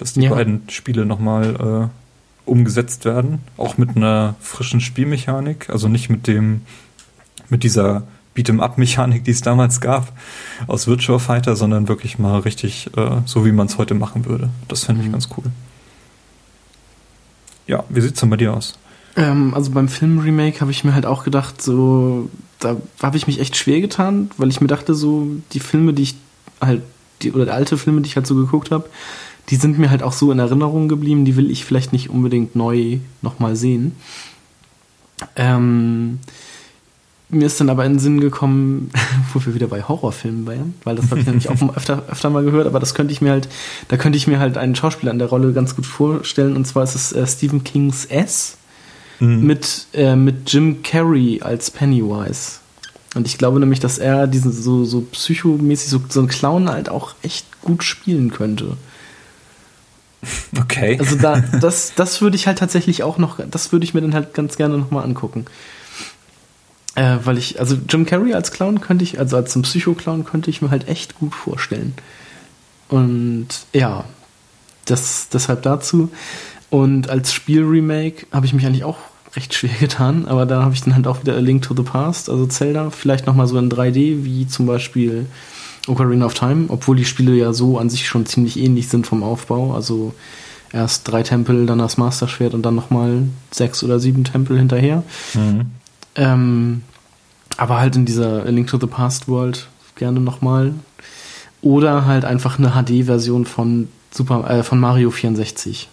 dass 0.00 0.14
die 0.14 0.22
ja. 0.22 0.30
beiden 0.30 0.62
Spiele 0.70 1.04
nochmal 1.04 1.90
äh, 1.90 2.50
umgesetzt 2.50 3.04
werden, 3.04 3.40
auch 3.56 3.76
mit 3.76 3.96
einer 3.96 4.34
frischen 4.40 4.80
Spielmechanik, 4.80 5.68
also 5.68 5.88
nicht 5.88 6.08
mit 6.08 6.26
dem, 6.26 6.62
mit 7.50 7.62
dieser 7.62 8.04
Beat'em-up-Mechanik, 8.34 9.24
die 9.24 9.30
es 9.30 9.42
damals 9.42 9.80
gab 9.80 10.12
aus 10.66 10.86
Virtual 10.86 11.18
Fighter, 11.18 11.54
sondern 11.54 11.88
wirklich 11.88 12.18
mal 12.18 12.40
richtig 12.40 12.90
äh, 12.96 13.20
so, 13.26 13.44
wie 13.44 13.52
man 13.52 13.66
es 13.66 13.76
heute 13.76 13.94
machen 13.94 14.24
würde. 14.24 14.48
Das 14.68 14.84
fände 14.84 15.02
ich 15.02 15.08
mhm. 15.08 15.12
ganz 15.12 15.28
cool. 15.36 15.44
Ja, 17.66 17.84
wie 17.88 18.00
sieht's 18.00 18.20
denn 18.20 18.30
bei 18.30 18.36
dir 18.36 18.54
aus? 18.54 18.78
Ähm, 19.16 19.52
also 19.54 19.70
beim 19.70 19.88
Film-Remake 19.88 20.60
habe 20.60 20.70
ich 20.70 20.82
mir 20.82 20.94
halt 20.94 21.06
auch 21.06 21.24
gedacht, 21.24 21.60
so, 21.60 22.30
da 22.58 22.76
habe 23.02 23.16
ich 23.16 23.26
mich 23.26 23.38
echt 23.38 23.56
schwer 23.56 23.80
getan, 23.80 24.30
weil 24.38 24.48
ich 24.48 24.60
mir 24.60 24.68
dachte, 24.68 24.94
so, 24.94 25.26
die 25.52 25.60
Filme, 25.60 25.92
die 25.92 26.04
ich 26.04 26.14
halt, 26.60 26.82
die, 27.22 27.32
oder 27.32 27.44
die 27.44 27.50
alte 27.50 27.76
Filme, 27.76 28.00
die 28.00 28.08
ich 28.08 28.16
halt 28.16 28.26
so 28.26 28.34
geguckt 28.34 28.70
habe, 28.70 28.88
die 29.50 29.56
sind 29.56 29.78
mir 29.78 29.90
halt 29.90 30.02
auch 30.02 30.12
so 30.12 30.30
in 30.30 30.38
Erinnerung 30.38 30.88
geblieben, 30.88 31.24
die 31.24 31.36
will 31.36 31.50
ich 31.50 31.64
vielleicht 31.64 31.92
nicht 31.92 32.10
unbedingt 32.10 32.54
neu 32.54 32.98
nochmal 33.20 33.56
sehen. 33.56 33.96
Ähm, 35.36 36.20
mir 37.28 37.46
ist 37.46 37.60
dann 37.60 37.68
aber 37.68 37.84
in 37.84 37.94
den 37.94 37.98
Sinn 37.98 38.20
gekommen, 38.20 38.90
wo 39.32 39.44
wir 39.44 39.54
wieder 39.54 39.66
bei 39.66 39.82
Horrorfilmen 39.82 40.46
waren, 40.46 40.74
weil 40.84 40.96
das 40.96 41.10
habe 41.10 41.20
ich 41.20 41.26
nämlich 41.26 41.48
auch 41.48 41.60
öfter, 41.76 42.04
öfter 42.08 42.30
mal 42.30 42.44
gehört, 42.44 42.66
aber 42.66 42.80
das 42.80 42.94
könnte 42.94 43.12
ich 43.12 43.20
mir 43.20 43.30
halt, 43.30 43.48
da 43.88 43.96
könnte 43.96 44.16
ich 44.16 44.26
mir 44.26 44.38
halt 44.38 44.56
einen 44.56 44.74
Schauspieler 44.74 45.10
an 45.10 45.18
der 45.18 45.28
Rolle 45.28 45.52
ganz 45.52 45.76
gut 45.76 45.86
vorstellen, 45.86 46.56
und 46.56 46.66
zwar 46.66 46.84
ist 46.84 46.94
es 46.94 47.12
äh, 47.12 47.26
Stephen 47.26 47.64
Kings 47.64 48.04
S 48.04 48.56
mhm. 49.18 49.46
mit, 49.46 49.86
äh, 49.92 50.16
mit 50.16 50.52
Jim 50.52 50.82
Carrey 50.82 51.40
als 51.42 51.70
Pennywise. 51.70 52.60
Und 53.16 53.26
ich 53.26 53.38
glaube 53.38 53.58
nämlich, 53.58 53.80
dass 53.80 53.98
er 53.98 54.28
diesen 54.28 54.52
so, 54.52 54.84
so 54.84 55.00
psychomäßig, 55.00 55.88
so, 55.88 56.00
so 56.08 56.20
einen 56.20 56.28
Clown 56.28 56.68
halt 56.68 56.88
auch 56.88 57.14
echt 57.22 57.60
gut 57.60 57.82
spielen 57.82 58.30
könnte. 58.30 58.76
Okay. 60.58 60.98
Also 60.98 61.16
da, 61.16 61.40
das, 61.40 61.94
das 61.94 62.20
würde 62.20 62.36
ich 62.36 62.46
halt 62.46 62.58
tatsächlich 62.58 63.02
auch 63.02 63.18
noch, 63.18 63.38
das 63.50 63.72
würde 63.72 63.84
ich 63.84 63.94
mir 63.94 64.00
dann 64.00 64.14
halt 64.14 64.34
ganz 64.34 64.56
gerne 64.56 64.78
nochmal 64.78 65.04
angucken. 65.04 65.46
Äh, 66.94 67.18
weil 67.24 67.38
ich, 67.38 67.60
also 67.60 67.78
Jim 67.88 68.04
Carrey 68.04 68.34
als 68.34 68.50
Clown 68.50 68.80
könnte 68.80 69.04
ich, 69.04 69.18
also 69.18 69.36
als 69.36 69.54
Psycho-Clown 69.60 70.24
könnte 70.24 70.50
ich 70.50 70.60
mir 70.60 70.70
halt 70.70 70.88
echt 70.88 71.14
gut 71.18 71.34
vorstellen. 71.34 71.94
Und 72.88 73.48
ja, 73.72 74.04
das 74.84 75.28
deshalb 75.28 75.62
dazu. 75.62 76.10
Und 76.68 77.08
als 77.08 77.32
Spiel-Remake 77.32 78.26
habe 78.32 78.46
ich 78.46 78.52
mich 78.52 78.66
eigentlich 78.66 78.84
auch 78.84 78.98
recht 79.36 79.54
schwer 79.54 79.74
getan, 79.78 80.26
aber 80.26 80.46
da 80.46 80.62
habe 80.62 80.74
ich 80.74 80.82
dann 80.82 80.94
halt 80.94 81.06
auch 81.06 81.20
wieder 81.20 81.34
A 81.36 81.38
Link 81.38 81.62
to 81.62 81.74
the 81.76 81.82
Past, 81.82 82.28
also 82.28 82.46
Zelda, 82.46 82.90
vielleicht 82.90 83.26
nochmal 83.26 83.46
so 83.46 83.58
in 83.58 83.70
3D, 83.70 84.24
wie 84.24 84.48
zum 84.48 84.66
Beispiel 84.66 85.26
Ocarina 85.90 86.26
of 86.26 86.34
Time, 86.34 86.66
obwohl 86.68 86.96
die 86.96 87.04
Spiele 87.04 87.34
ja 87.34 87.52
so 87.52 87.78
an 87.78 87.90
sich 87.90 88.06
schon 88.06 88.26
ziemlich 88.26 88.58
ähnlich 88.58 88.88
sind 88.88 89.06
vom 89.06 89.22
Aufbau. 89.22 89.74
Also 89.74 90.14
erst 90.72 91.10
drei 91.10 91.22
Tempel, 91.22 91.66
dann 91.66 91.78
das 91.78 91.98
Master 91.98 92.28
Schwert 92.28 92.54
und 92.54 92.62
dann 92.62 92.74
nochmal 92.74 93.24
sechs 93.50 93.82
oder 93.82 93.98
sieben 94.00 94.24
Tempel 94.24 94.56
hinterher. 94.58 95.02
Mhm. 95.34 95.66
Ähm, 96.14 96.82
aber 97.56 97.78
halt 97.78 97.96
in 97.96 98.06
dieser 98.06 98.44
A 98.44 98.48
Link 98.48 98.68
to 98.68 98.78
the 98.80 98.86
Past 98.86 99.28
World 99.28 99.68
gerne 99.96 100.20
nochmal. 100.20 100.74
Oder 101.62 102.06
halt 102.06 102.24
einfach 102.24 102.58
eine 102.58 102.70
HD-Version 102.70 103.44
von 103.44 103.88
Super, 104.10 104.48
äh, 104.50 104.62
von 104.62 104.80
Mario 104.80 105.10
64. 105.10 105.88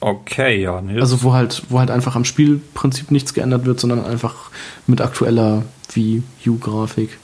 Okay, 0.00 0.62
ja. 0.62 0.80
Nee, 0.80 1.00
also 1.00 1.22
wo 1.22 1.32
halt, 1.32 1.64
wo 1.68 1.78
halt 1.78 1.90
einfach 1.90 2.14
am 2.14 2.24
Spielprinzip 2.24 3.10
nichts 3.10 3.34
geändert 3.34 3.64
wird, 3.64 3.80
sondern 3.80 4.04
einfach 4.04 4.50
mit 4.86 5.00
aktueller 5.00 5.64
Wii 5.92 6.22
U-Grafik. 6.46 7.18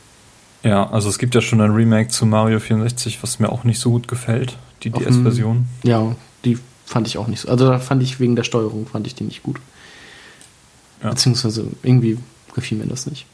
Ja, 0.65 0.91
also 0.91 1.09
es 1.09 1.19
gibt 1.19 1.35
ja 1.35 1.41
schon 1.41 1.61
ein 1.61 1.71
Remake 1.71 2.09
zu 2.09 2.27
Mario 2.27 2.59
64, 2.59 3.23
was 3.23 3.39
mir 3.39 3.51
auch 3.51 3.65
nicht 3.65 3.79
so 3.79 3.91
gut 3.91 4.09
gefällt, 4.09 4.57
die 4.83 4.91
DS-Version. 4.91 5.67
Ja, 5.83 6.17
die 6.45 6.59
fand 6.87 7.07
ich 7.07 7.19
auch 7.19 7.29
nicht 7.29 7.41
so. 7.41 7.49
Also 7.49 7.69
da 7.69 7.79
fand 7.79 8.03
ich 8.03 8.19
wegen 8.19 8.35
der 8.35 8.45
Steuerung, 8.45 8.87
fand 8.87 9.07
ich 9.07 9.15
die 9.15 9.25
nicht 9.25 9.43
gut. 9.43 9.61
Ja. 11.03 11.11
Beziehungsweise 11.11 11.67
irgendwie 11.83 12.19
gefiel 12.55 12.79
mir 12.79 12.87
das 12.87 13.07
nicht. 13.07 13.27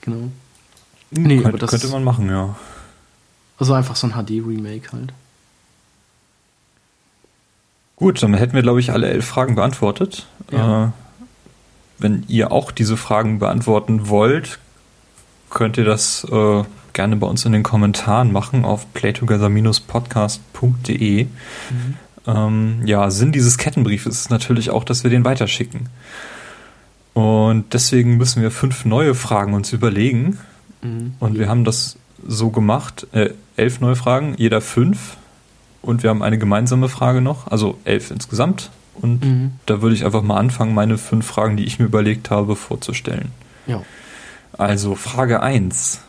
Genau. 0.00 0.28
Hm, 1.14 1.22
nee, 1.22 1.44
aber 1.44 1.58
das 1.58 1.70
könnte 1.70 1.88
man 1.88 2.04
machen, 2.04 2.30
ja. 2.30 2.56
Also 3.58 3.74
einfach 3.74 3.96
so 3.96 4.06
ein 4.06 4.12
HD-Remake 4.12 4.92
halt. 4.92 5.12
Gut, 8.02 8.20
dann 8.20 8.34
hätten 8.34 8.54
wir, 8.54 8.62
glaube 8.62 8.80
ich, 8.80 8.90
alle 8.90 9.08
elf 9.08 9.24
Fragen 9.24 9.54
beantwortet. 9.54 10.26
Ja. 10.50 10.86
Äh, 10.86 10.88
wenn 12.00 12.24
ihr 12.26 12.50
auch 12.50 12.72
diese 12.72 12.96
Fragen 12.96 13.38
beantworten 13.38 14.08
wollt, 14.08 14.58
könnt 15.50 15.76
ihr 15.76 15.84
das 15.84 16.26
äh, 16.28 16.64
gerne 16.94 17.14
bei 17.14 17.28
uns 17.28 17.44
in 17.44 17.52
den 17.52 17.62
Kommentaren 17.62 18.32
machen 18.32 18.64
auf 18.64 18.92
playtogether-podcast.de. 18.92 21.26
Mhm. 21.26 21.30
Ähm, 22.26 22.82
ja, 22.86 23.08
Sinn 23.12 23.30
dieses 23.30 23.56
Kettenbriefes 23.56 24.22
ist 24.22 24.30
natürlich 24.30 24.70
auch, 24.70 24.82
dass 24.82 25.04
wir 25.04 25.10
den 25.12 25.24
weiterschicken. 25.24 25.88
Und 27.14 27.72
deswegen 27.72 28.16
müssen 28.16 28.42
wir 28.42 28.50
fünf 28.50 28.84
neue 28.84 29.14
Fragen 29.14 29.54
uns 29.54 29.72
überlegen. 29.72 30.40
Mhm. 30.82 31.14
Und 31.20 31.38
wir 31.38 31.48
haben 31.48 31.62
das 31.62 31.96
so 32.26 32.50
gemacht, 32.50 33.06
äh, 33.12 33.30
elf 33.56 33.78
neue 33.78 33.94
Fragen, 33.94 34.34
jeder 34.38 34.60
fünf. 34.60 35.18
Und 35.82 36.02
wir 36.02 36.10
haben 36.10 36.22
eine 36.22 36.38
gemeinsame 36.38 36.88
Frage 36.88 37.20
noch, 37.20 37.48
also 37.48 37.78
elf 37.84 38.10
insgesamt. 38.10 38.70
Und 38.94 39.24
mhm. 39.24 39.52
da 39.66 39.82
würde 39.82 39.94
ich 39.94 40.04
einfach 40.04 40.22
mal 40.22 40.38
anfangen, 40.38 40.74
meine 40.74 40.96
fünf 40.96 41.26
Fragen, 41.26 41.56
die 41.56 41.64
ich 41.64 41.78
mir 41.78 41.86
überlegt 41.86 42.30
habe, 42.30 42.56
vorzustellen. 42.56 43.30
Ja. 43.66 43.82
Also 44.56 44.94
Frage 44.94 45.42
1. 45.42 46.00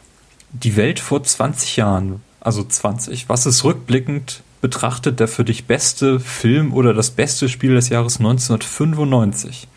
Die 0.52 0.76
Welt 0.76 1.00
vor 1.00 1.24
20 1.24 1.78
Jahren, 1.78 2.22
also 2.40 2.64
20. 2.64 3.30
Was 3.30 3.46
ist 3.46 3.64
rückblickend 3.64 4.44
betrachtet 4.62 5.20
der 5.20 5.28
für 5.28 5.44
dich 5.44 5.66
beste 5.66 6.20
Film 6.20 6.74
oder 6.74 6.94
das 6.94 7.10
beste 7.12 7.50
Spiel 7.50 7.74
des 7.74 7.90
Jahres 7.90 8.18
1995? 8.20 9.68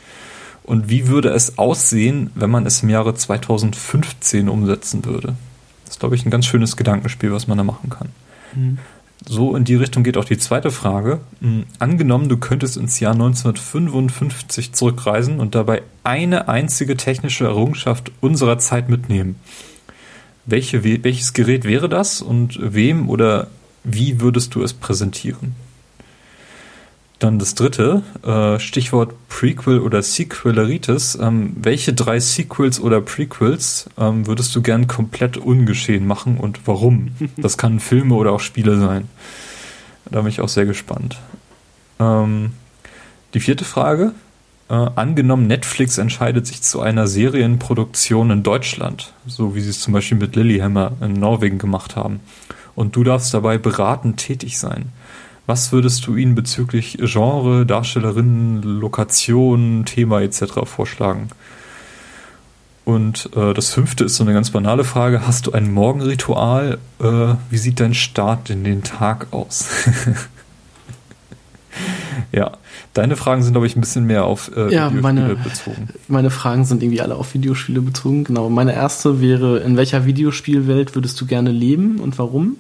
Und 0.62 0.90
wie 0.90 1.06
würde 1.06 1.30
es 1.30 1.58
aussehen, 1.58 2.30
wenn 2.34 2.50
man 2.50 2.66
es 2.66 2.82
im 2.82 2.90
Jahre 2.90 3.14
2015 3.14 4.48
umsetzen 4.48 5.04
würde? 5.04 5.36
Das 5.84 5.94
ist, 5.94 6.00
glaube 6.00 6.16
ich, 6.16 6.26
ein 6.26 6.30
ganz 6.30 6.44
schönes 6.44 6.76
Gedankenspiel, 6.76 7.32
was 7.32 7.46
man 7.46 7.56
da 7.56 7.64
machen 7.64 7.88
kann. 7.88 8.08
Mhm. 8.54 8.78
So 9.24 9.56
in 9.56 9.64
die 9.64 9.74
Richtung 9.74 10.02
geht 10.02 10.16
auch 10.18 10.24
die 10.24 10.38
zweite 10.38 10.70
Frage. 10.70 11.20
Mhm. 11.40 11.64
Angenommen, 11.78 12.28
du 12.28 12.36
könntest 12.36 12.76
ins 12.76 13.00
Jahr 13.00 13.12
1955 13.12 14.72
zurückreisen 14.72 15.40
und 15.40 15.54
dabei 15.54 15.82
eine 16.04 16.48
einzige 16.48 16.96
technische 16.96 17.44
Errungenschaft 17.44 18.12
unserer 18.20 18.58
Zeit 18.58 18.88
mitnehmen. 18.88 19.36
Welche, 20.44 20.84
welches 20.84 21.32
Gerät 21.32 21.64
wäre 21.64 21.88
das 21.88 22.20
und 22.20 22.58
wem 22.60 23.08
oder 23.08 23.48
wie 23.82 24.20
würdest 24.20 24.54
du 24.54 24.62
es 24.62 24.72
präsentieren? 24.72 25.54
Dann 27.18 27.38
das 27.38 27.54
dritte, 27.54 28.02
äh, 28.24 28.58
Stichwort 28.58 29.14
Prequel 29.28 29.80
oder 29.80 30.02
Sequeleritis. 30.02 31.18
Ähm, 31.20 31.56
welche 31.58 31.94
drei 31.94 32.20
Sequels 32.20 32.78
oder 32.78 33.00
Prequels 33.00 33.88
ähm, 33.96 34.26
würdest 34.26 34.54
du 34.54 34.60
gern 34.60 34.86
komplett 34.86 35.38
ungeschehen 35.38 36.06
machen 36.06 36.36
und 36.36 36.66
warum? 36.66 37.08
Das 37.38 37.56
kann 37.56 37.80
Filme 37.80 38.14
oder 38.14 38.32
auch 38.32 38.40
Spiele 38.40 38.78
sein. 38.78 39.08
Da 40.10 40.20
bin 40.20 40.28
ich 40.28 40.40
auch 40.40 40.48
sehr 40.48 40.66
gespannt. 40.66 41.18
Ähm, 41.98 42.52
die 43.32 43.40
vierte 43.40 43.64
Frage. 43.64 44.12
Äh, 44.68 44.74
angenommen, 44.74 45.46
Netflix 45.46 45.96
entscheidet 45.96 46.46
sich 46.46 46.60
zu 46.60 46.80
einer 46.80 47.06
Serienproduktion 47.06 48.30
in 48.30 48.42
Deutschland, 48.42 49.12
so 49.24 49.54
wie 49.54 49.60
sie 49.60 49.70
es 49.70 49.80
zum 49.80 49.92
Beispiel 49.92 50.18
mit 50.18 50.34
Lilyhammer 50.34 50.92
in 51.00 51.12
Norwegen 51.14 51.58
gemacht 51.58 51.96
haben. 51.96 52.20
Und 52.74 52.96
du 52.96 53.04
darfst 53.04 53.32
dabei 53.32 53.58
beratend 53.58 54.18
tätig 54.18 54.58
sein. 54.58 54.92
Was 55.46 55.70
würdest 55.70 56.06
du 56.06 56.16
ihnen 56.16 56.34
bezüglich 56.34 56.98
Genre, 57.00 57.64
Darstellerinnen, 57.64 58.62
Lokation, 58.62 59.84
Thema 59.84 60.20
etc. 60.20 60.64
vorschlagen? 60.64 61.28
Und 62.84 63.30
äh, 63.34 63.52
das 63.52 63.70
fünfte 63.70 64.04
ist 64.04 64.16
so 64.16 64.24
eine 64.24 64.32
ganz 64.32 64.50
banale 64.50 64.84
Frage. 64.84 65.26
Hast 65.26 65.46
du 65.46 65.52
ein 65.52 65.72
Morgenritual? 65.72 66.78
Äh, 67.00 67.34
wie 67.50 67.58
sieht 67.58 67.80
dein 67.80 67.94
Start 67.94 68.48
in 68.50 68.62
den 68.62 68.84
Tag 68.84 69.28
aus? 69.32 69.68
ja, 72.32 72.52
deine 72.94 73.16
Fragen 73.16 73.42
sind, 73.42 73.54
glaube 73.54 73.66
ich, 73.66 73.76
ein 73.76 73.80
bisschen 73.80 74.04
mehr 74.06 74.24
auf 74.24 74.52
äh, 74.56 74.72
ja, 74.72 74.88
Videospiele 74.88 75.02
meine, 75.02 75.34
bezogen. 75.34 75.88
Meine 76.06 76.30
Fragen 76.30 76.64
sind 76.64 76.82
irgendwie 76.82 77.00
alle 77.00 77.16
auf 77.16 77.34
Videospiele 77.34 77.80
bezogen. 77.80 78.22
Genau. 78.22 78.50
Meine 78.50 78.72
erste 78.72 79.20
wäre, 79.20 79.58
in 79.58 79.76
welcher 79.76 80.06
Videospielwelt 80.06 80.94
würdest 80.94 81.20
du 81.20 81.26
gerne 81.26 81.50
leben 81.50 81.98
und 81.98 82.18
warum? 82.18 82.56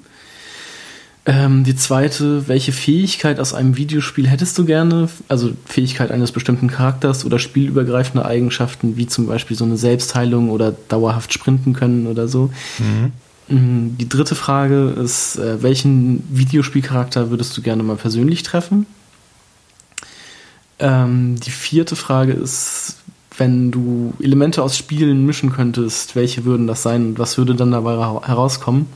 Ähm, 1.28 1.64
die 1.64 1.74
zweite, 1.74 2.46
welche 2.46 2.70
Fähigkeit 2.70 3.40
aus 3.40 3.52
einem 3.52 3.76
Videospiel 3.76 4.28
hättest 4.28 4.56
du 4.58 4.64
gerne? 4.64 5.08
Also 5.26 5.50
Fähigkeit 5.64 6.12
eines 6.12 6.30
bestimmten 6.30 6.68
Charakters 6.68 7.24
oder 7.24 7.40
spielübergreifende 7.40 8.24
Eigenschaften, 8.24 8.96
wie 8.96 9.08
zum 9.08 9.26
Beispiel 9.26 9.56
so 9.56 9.64
eine 9.64 9.76
Selbstheilung 9.76 10.50
oder 10.50 10.70
dauerhaft 10.88 11.32
sprinten 11.32 11.72
können 11.72 12.06
oder 12.06 12.28
so. 12.28 12.52
Mhm. 12.78 13.12
Mm, 13.48 13.98
die 13.98 14.08
dritte 14.08 14.36
Frage 14.36 14.90
ist, 14.90 15.36
äh, 15.36 15.62
welchen 15.64 16.22
Videospielcharakter 16.30 17.28
würdest 17.30 17.56
du 17.56 17.62
gerne 17.62 17.82
mal 17.82 17.96
persönlich 17.96 18.44
treffen? 18.44 18.86
Ähm, 20.78 21.40
die 21.40 21.50
vierte 21.50 21.96
Frage 21.96 22.34
ist, 22.34 22.98
wenn 23.36 23.72
du 23.72 24.14
Elemente 24.20 24.62
aus 24.62 24.76
Spielen 24.76 25.26
mischen 25.26 25.52
könntest, 25.52 26.14
welche 26.14 26.44
würden 26.44 26.68
das 26.68 26.82
sein 26.82 27.06
und 27.08 27.18
was 27.18 27.36
würde 27.36 27.56
dann 27.56 27.72
dabei 27.72 27.96
herauskommen? 28.26 28.86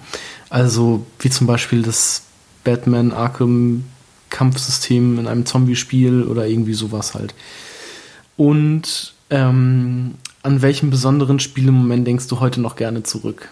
Also 0.51 1.07
wie 1.21 1.31
zum 1.31 1.47
Beispiel 1.47 1.83
das 1.83 2.23
Batman 2.65 3.13
Arkham 3.13 3.85
Kampfsystem 4.31 5.19
in 5.19 5.27
einem 5.27 5.45
Zombie-Spiel 5.45 6.23
oder 6.23 6.47
irgendwie 6.47 6.75
sowas 6.75 7.15
halt. 7.15 7.35
Und 8.37 9.15
ähm, 9.29 10.15
an 10.43 10.63
welchem 10.63 10.91
besonderen 10.91 11.41
Spielemoment 11.41 12.07
denkst 12.07 12.29
du 12.29 12.41
heute 12.41 12.61
noch 12.61 12.77
gerne 12.77 13.03
zurück? 13.03 13.51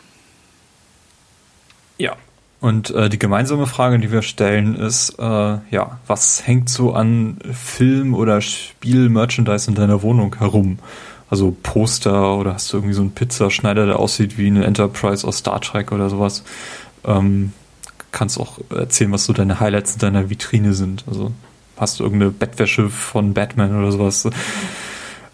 Ja. 1.98 2.16
Und 2.60 2.90
äh, 2.90 3.08
die 3.08 3.20
gemeinsame 3.20 3.68
Frage, 3.68 4.00
die 4.00 4.10
wir 4.10 4.22
stellen, 4.22 4.74
ist, 4.74 5.16
äh, 5.18 5.22
ja, 5.22 6.00
was 6.08 6.44
hängt 6.44 6.68
so 6.68 6.92
an 6.92 7.38
Film- 7.52 8.14
oder 8.14 8.40
Spiel-Merchandise 8.40 9.68
in 9.68 9.76
deiner 9.76 10.02
Wohnung 10.02 10.34
herum? 10.36 10.78
Also 11.30 11.54
Poster 11.62 12.36
oder 12.36 12.54
hast 12.54 12.72
du 12.72 12.78
irgendwie 12.78 12.94
so 12.94 13.02
einen 13.02 13.12
Pizzaschneider, 13.12 13.86
der 13.86 13.98
aussieht 13.98 14.38
wie 14.38 14.46
eine 14.46 14.64
Enterprise 14.64 15.26
aus 15.26 15.38
Star 15.38 15.60
Trek 15.60 15.92
oder 15.92 16.08
sowas? 16.08 16.42
Ähm, 17.08 17.52
kannst 18.12 18.38
auch 18.38 18.58
erzählen, 18.70 19.12
was 19.12 19.24
so 19.24 19.32
deine 19.32 19.60
Highlights 19.60 19.94
in 19.94 19.98
deiner 19.98 20.30
Vitrine 20.30 20.74
sind. 20.74 21.04
Also 21.06 21.32
hast 21.76 22.00
du 22.00 22.04
irgendeine 22.04 22.30
Bettwäsche 22.30 22.88
von 22.88 23.34
Batman 23.34 23.78
oder 23.78 23.92
sowas? 23.92 24.24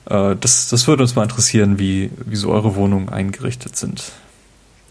Äh, 0.06 0.36
das, 0.38 0.68
das 0.68 0.86
würde 0.86 1.02
uns 1.02 1.14
mal 1.14 1.22
interessieren, 1.22 1.78
wie, 1.78 2.10
wie 2.26 2.36
so 2.36 2.50
eure 2.50 2.76
Wohnungen 2.76 3.08
eingerichtet 3.08 3.76
sind. 3.76 4.12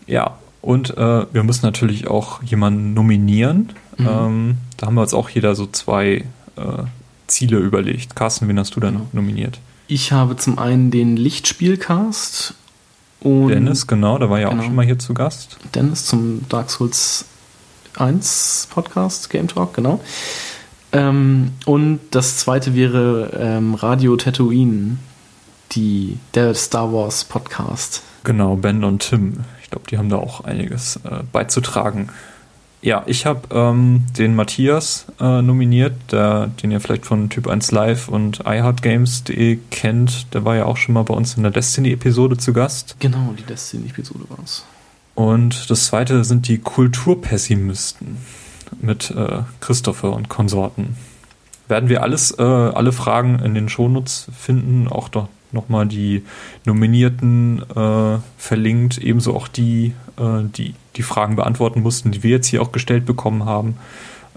Ja, 0.08 0.38
und 0.62 0.98
äh, 0.98 1.26
wir 1.34 1.44
müssen 1.44 1.66
natürlich 1.66 2.08
auch 2.08 2.42
jemanden 2.44 2.94
nominieren. 2.94 3.74
Mhm. 3.98 4.08
Ähm, 4.08 4.58
da 4.78 4.88
haben 4.88 4.96
wir 4.96 5.02
uns 5.02 5.14
auch 5.14 5.30
jeder 5.30 5.56
so 5.56 5.68
zwei 5.68 6.24
äh, 6.56 6.84
Ziele 7.28 7.58
überlegt. 7.58 8.16
Carsten, 8.16 8.48
wen 8.48 8.60
hast 8.60 8.76
du 8.76 8.80
dann 8.80 8.94
genau. 8.94 9.08
nominiert? 9.12 9.60
Ich 9.88 10.12
habe 10.12 10.38
zum 10.38 10.58
einen 10.60 10.90
den 10.90 11.18
Lichtspielcast 11.18 12.56
und 13.24 13.50
Dennis, 13.50 13.88
genau, 13.88 14.18
der 14.18 14.30
war 14.30 14.40
ja 14.40 14.50
genau. 14.50 14.62
auch 14.62 14.66
schon 14.66 14.76
mal 14.76 14.86
hier 14.86 15.00
zu 15.00 15.14
Gast. 15.14 15.58
Dennis 15.74 16.06
zum 16.06 16.48
Dark 16.50 16.70
Souls 16.70 17.26
1 17.98 18.68
Podcast, 18.72 19.30
Game 19.30 19.48
Talk, 19.48 19.74
genau. 19.74 20.02
Ähm, 20.92 21.52
und 21.66 22.00
das 22.12 22.38
zweite 22.38 22.76
wäre 22.76 23.32
ähm, 23.40 23.76
Radio 23.76 24.16
Tatooine, 24.18 24.98
die, 25.72 26.20
der 26.34 26.54
Star 26.54 26.94
Wars 26.94 27.24
Podcast. 27.24 28.04
Genau, 28.24 28.56
Ben 28.56 28.84
und 28.84 29.10
Tim. 29.10 29.40
Ich 29.64 29.70
glaube, 29.70 29.88
die 29.90 29.98
haben 29.98 30.10
da 30.10 30.18
auch 30.18 30.44
einiges 30.44 30.98
äh, 31.04 31.24
beizutragen. 31.32 32.10
Ja, 32.84 33.04
ich 33.06 33.26
habe 33.26 33.48
ähm, 33.52 34.04
den 34.18 34.36
Matthias 34.36 35.06
äh, 35.18 35.42
nominiert, 35.42 35.94
der, 36.12 36.48
den 36.48 36.70
ihr 36.70 36.82
vielleicht 36.82 37.06
von 37.06 37.30
Typ 37.30 37.48
1 37.48 37.72
Live 37.72 38.10
und 38.10 38.42
iHeartGames.de 38.42 39.58
kennt. 39.72 40.34
Der 40.34 40.44
war 40.44 40.58
ja 40.58 40.66
auch 40.66 40.76
schon 40.76 40.94
mal 40.94 41.04
bei 41.04 41.14
uns 41.14 41.38
in 41.38 41.44
der 41.44 41.54
Destiny-Episode 41.54 42.36
zu 42.36 42.52
Gast. 42.52 42.98
Genau, 43.00 43.34
die 43.40 43.44
Destiny-Episode 43.44 44.26
war 44.28 44.40
es. 44.44 44.66
Und 45.16 45.70
das 45.72 45.86
zweite 45.86 46.26
sind 46.26 46.50
die 46.50 46.58
Kulturpessimisten 46.58 48.18
mit 48.82 49.12
äh, 49.12 49.44
Christopher 49.62 50.12
und 50.12 50.28
Konsorten. 50.28 50.98
Werden 51.70 51.88
wir 51.88 52.04
alles, 52.04 52.38
äh, 52.38 52.44
alle 52.44 52.92
Fragen 52.92 53.40
in 53.40 53.54
den 53.54 53.70
Shownotes 53.70 54.28
finden, 54.38 54.90
auch 54.90 55.08
dort 55.08 55.30
nochmal 55.54 55.88
die 55.88 56.24
Nominierten 56.66 57.64
äh, 57.76 58.20
verlinkt, 58.38 58.98
ebenso 58.98 59.36
auch 59.36 59.48
die, 59.48 59.94
äh, 60.18 60.44
die 60.44 60.76
die 60.96 61.04
Fragen 61.04 61.36
beantworten 61.36 61.82
mussten, 61.82 62.12
die 62.12 62.24
wir 62.24 62.32
jetzt 62.32 62.48
hier 62.48 62.62
auch 62.62 62.72
gestellt 62.72 63.06
bekommen 63.06 63.46
haben. 63.46 63.78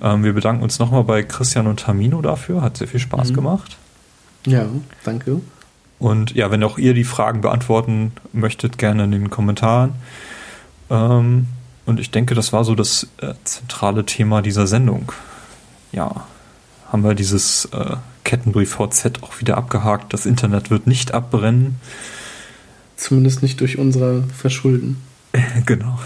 Ähm, 0.03 0.25
wir 0.25 0.33
bedanken 0.33 0.63
uns 0.63 0.79
nochmal 0.79 1.05
bei 1.05 1.23
Christian 1.23 1.67
und 1.67 1.81
Tamino 1.81 2.23
dafür, 2.23 2.63
hat 2.63 2.77
sehr 2.77 2.89
viel 2.89 3.01
Spaß 3.01 3.31
mhm. 3.31 3.35
gemacht. 3.35 3.77
Ja, 4.47 4.67
danke. 5.05 5.41
Und 5.99 6.35
ja, 6.35 6.51
wenn 6.51 6.63
auch 6.63 6.79
ihr 6.79 6.95
die 6.95 7.05
Fragen 7.05 7.41
beantworten 7.41 8.13
möchtet, 8.33 8.79
gerne 8.79 9.05
in 9.05 9.11
den 9.13 9.31
Kommentaren. 9.31 9.95
Ähm, 10.91 11.47
und 11.87 12.01
ich 12.01 12.11
denke, 12.11 12.35
das 12.35 12.53
war 12.53 12.65
so 12.65 12.75
das 12.75 13.09
äh, 13.21 13.35
zentrale 13.45 14.05
Thema 14.05 14.43
dieser 14.43 14.67
Sendung. 14.67 15.13
Ja, 15.93 16.27
haben 16.91 17.03
wir 17.03 17.15
dieses 17.15 17.67
äh, 17.67 17.97
Kettenbrief 18.25 18.75
VZ 18.75 19.23
auch 19.23 19.41
wieder 19.41 19.57
abgehakt. 19.57 20.13
Das 20.13 20.27
Internet 20.27 20.71
wird 20.71 20.87
nicht 20.87 21.15
abbrennen. 21.15 21.81
Zumindest 22.97 23.43
nicht 23.43 23.61
durch 23.61 23.79
unser 23.79 24.23
Verschulden. 24.25 25.03
genau. 25.67 25.99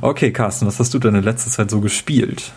okay, 0.00 0.32
Carsten, 0.32 0.66
was 0.66 0.78
hast 0.78 0.94
du 0.94 0.98
denn 0.98 1.14
in 1.14 1.22
letzter 1.22 1.50
Zeit 1.50 1.70
so 1.70 1.80
gespielt? 1.80 2.52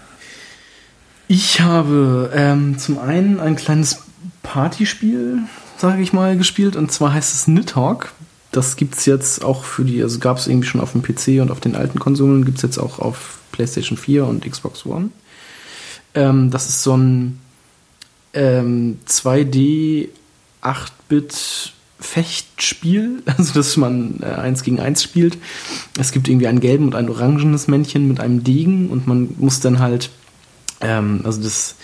Ich 1.27 1.61
habe 1.61 2.31
ähm, 2.33 2.77
zum 2.77 2.99
einen 2.99 3.39
ein 3.39 3.55
kleines 3.55 4.03
Partyspiel, 4.43 5.39
sage 5.77 6.01
ich 6.01 6.13
mal, 6.13 6.37
gespielt. 6.37 6.75
Und 6.75 6.91
zwar 6.91 7.13
heißt 7.13 7.33
es 7.33 7.47
Nidhogg. 7.47 8.09
Das 8.51 8.75
gibt 8.75 8.95
es 8.95 9.05
jetzt 9.05 9.43
auch 9.43 9.63
für 9.63 9.85
die, 9.85 10.03
also 10.03 10.19
gab 10.19 10.37
es 10.37 10.47
irgendwie 10.47 10.67
schon 10.67 10.81
auf 10.81 10.91
dem 10.91 11.01
PC 11.01 11.41
und 11.41 11.51
auf 11.51 11.61
den 11.61 11.75
alten 11.75 11.99
Konsolen, 11.99 12.43
gibt 12.43 12.57
es 12.57 12.63
jetzt 12.63 12.77
auch 12.77 12.99
auf 12.99 13.39
PlayStation 13.53 13.97
4 13.97 14.25
und 14.25 14.49
Xbox 14.49 14.85
One. 14.85 15.09
Ähm, 16.15 16.51
das 16.51 16.67
ist 16.67 16.83
so 16.83 16.97
ein 16.97 17.39
ähm, 18.33 18.99
2D 19.07 20.09
8-Bit 20.61 21.73
Fechtspiel, 22.01 23.23
also 23.37 23.53
dass 23.53 23.77
man 23.77 24.19
äh, 24.21 24.25
eins 24.25 24.63
gegen 24.63 24.79
eins 24.79 25.03
spielt. 25.03 25.37
Es 25.99 26.11
gibt 26.11 26.27
irgendwie 26.27 26.47
einen 26.47 26.59
gelben 26.59 26.85
und 26.85 26.95
ein 26.95 27.09
orangenes 27.09 27.67
Männchen 27.67 28.07
mit 28.07 28.19
einem 28.19 28.43
Degen 28.43 28.89
und 28.89 29.07
man 29.07 29.35
muss 29.37 29.59
dann 29.59 29.79
halt, 29.79 30.09
ähm, 30.81 31.21
also 31.23 31.41
das, 31.41 31.75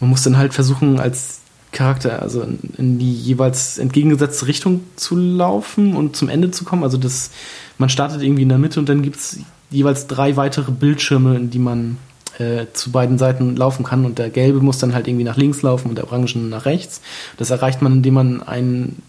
man 0.00 0.10
muss 0.10 0.22
dann 0.22 0.36
halt 0.36 0.54
versuchen 0.54 1.00
als 1.00 1.40
Charakter, 1.72 2.20
also 2.20 2.42
in, 2.42 2.58
in, 2.76 2.98
die 2.98 3.12
jeweils 3.12 3.78
entgegengesetzte 3.78 4.46
Richtung 4.46 4.82
zu 4.96 5.16
laufen 5.16 5.96
und 5.96 6.14
zum 6.16 6.28
Ende 6.28 6.50
zu 6.50 6.64
kommen. 6.64 6.84
Also 6.84 6.98
das, 6.98 7.30
man 7.78 7.88
startet 7.88 8.22
irgendwie 8.22 8.42
in 8.42 8.50
der 8.50 8.58
Mitte 8.58 8.78
und 8.78 8.88
dann 8.88 9.02
gibt 9.02 9.16
es 9.16 9.38
jeweils 9.70 10.06
drei 10.06 10.36
weitere 10.36 10.70
Bildschirme, 10.70 11.34
in 11.36 11.50
die 11.50 11.58
man 11.58 11.96
äh, 12.38 12.66
zu 12.72 12.92
beiden 12.92 13.18
Seiten 13.18 13.56
laufen 13.56 13.84
kann 13.84 14.04
und 14.04 14.18
der 14.18 14.30
gelbe 14.30 14.60
muss 14.60 14.78
dann 14.78 14.94
halt 14.94 15.08
irgendwie 15.08 15.24
nach 15.24 15.36
links 15.36 15.62
laufen 15.62 15.88
und 15.88 15.96
der 15.96 16.04
orange 16.04 16.36
nach 16.36 16.66
rechts. 16.66 17.00
Das 17.36 17.50
erreicht 17.50 17.82
man, 17.82 17.92
indem 17.94 18.14
man 18.14 18.42
einen, 18.42 19.02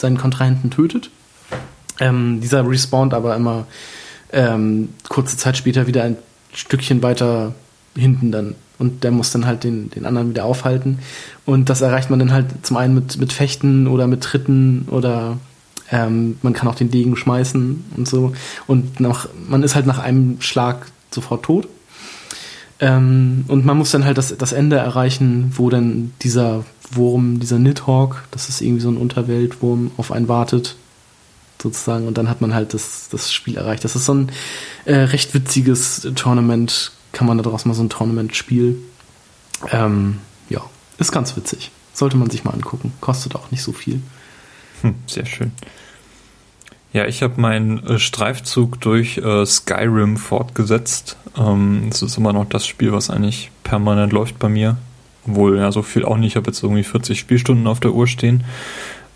seinen 0.00 0.18
Kontrahenten 0.18 0.70
tötet. 0.70 1.10
Ähm, 2.00 2.40
dieser 2.40 2.68
respawnt 2.68 3.14
aber 3.14 3.34
immer 3.36 3.66
ähm, 4.32 4.90
kurze 5.08 5.36
Zeit 5.36 5.56
später 5.56 5.86
wieder 5.86 6.04
ein 6.04 6.16
Stückchen 6.52 7.02
weiter 7.02 7.54
hinten 7.96 8.32
dann. 8.32 8.54
Und 8.78 9.02
der 9.02 9.10
muss 9.10 9.32
dann 9.32 9.46
halt 9.46 9.64
den, 9.64 9.90
den 9.90 10.06
anderen 10.06 10.30
wieder 10.30 10.44
aufhalten. 10.44 11.00
Und 11.44 11.68
das 11.68 11.80
erreicht 11.80 12.10
man 12.10 12.20
dann 12.20 12.32
halt 12.32 12.46
zum 12.62 12.76
einen 12.76 12.94
mit, 12.94 13.18
mit 13.18 13.32
Fechten 13.32 13.88
oder 13.88 14.06
mit 14.06 14.22
Tritten 14.22 14.86
oder 14.88 15.38
ähm, 15.90 16.38
man 16.42 16.52
kann 16.52 16.68
auch 16.68 16.74
den 16.74 16.90
Degen 16.90 17.16
schmeißen 17.16 17.84
und 17.96 18.08
so. 18.08 18.34
Und 18.66 19.00
nach, 19.00 19.28
man 19.48 19.62
ist 19.62 19.74
halt 19.74 19.86
nach 19.86 19.98
einem 19.98 20.40
Schlag 20.40 20.86
sofort 21.10 21.44
tot. 21.44 21.68
Ähm, 22.80 23.44
und 23.48 23.64
man 23.64 23.76
muss 23.76 23.90
dann 23.90 24.04
halt 24.04 24.18
das, 24.18 24.36
das 24.36 24.52
Ende 24.52 24.76
erreichen, 24.76 25.52
wo 25.56 25.70
dann 25.70 26.12
dieser 26.22 26.64
Wurm, 26.96 27.40
dieser 27.40 27.58
Nidhogg, 27.58 28.16
das 28.30 28.48
ist 28.48 28.60
irgendwie 28.60 28.80
so 28.80 28.90
ein 28.90 28.96
Unterweltwurm, 28.96 29.90
auf 29.96 30.12
einen 30.12 30.28
wartet, 30.28 30.76
sozusagen. 31.60 32.06
Und 32.06 32.18
dann 32.18 32.28
hat 32.28 32.40
man 32.40 32.54
halt 32.54 32.74
das, 32.74 33.08
das 33.10 33.32
Spiel 33.32 33.56
erreicht. 33.56 33.84
Das 33.84 33.96
ist 33.96 34.04
so 34.04 34.14
ein 34.14 34.32
äh, 34.84 34.94
recht 34.94 35.34
witziges 35.34 36.08
Tournament, 36.14 36.92
kann 37.12 37.26
man 37.26 37.38
daraus 37.38 37.64
mal 37.64 37.74
so 37.74 37.82
ein 37.82 37.90
Tournament-Spiel. 37.90 38.78
Ähm, 39.70 40.18
ja, 40.48 40.62
ist 40.98 41.12
ganz 41.12 41.36
witzig. 41.36 41.70
Sollte 41.92 42.16
man 42.16 42.30
sich 42.30 42.44
mal 42.44 42.52
angucken. 42.52 42.92
Kostet 43.00 43.34
auch 43.34 43.50
nicht 43.50 43.62
so 43.62 43.72
viel. 43.72 44.00
Hm, 44.82 44.94
sehr 45.06 45.26
schön. 45.26 45.52
Ja, 46.92 47.06
ich 47.06 47.22
habe 47.22 47.40
meinen 47.40 47.84
äh, 47.86 47.98
Streifzug 47.98 48.80
durch 48.80 49.18
äh, 49.18 49.44
Skyrim 49.44 50.16
fortgesetzt. 50.16 51.16
Ähm, 51.36 51.88
es 51.90 52.02
ist 52.02 52.16
immer 52.16 52.32
noch 52.32 52.46
das 52.46 52.66
Spiel, 52.66 52.92
was 52.92 53.10
eigentlich 53.10 53.50
permanent 53.62 54.12
läuft 54.12 54.38
bei 54.38 54.48
mir. 54.48 54.78
Obwohl, 55.28 55.58
ja, 55.58 55.70
so 55.72 55.82
viel 55.82 56.04
auch 56.04 56.16
nicht. 56.16 56.32
Ich 56.32 56.36
habe 56.36 56.46
jetzt 56.46 56.62
irgendwie 56.62 56.84
40 56.84 57.18
Spielstunden 57.18 57.66
auf 57.66 57.80
der 57.80 57.92
Uhr 57.92 58.06
stehen. 58.06 58.44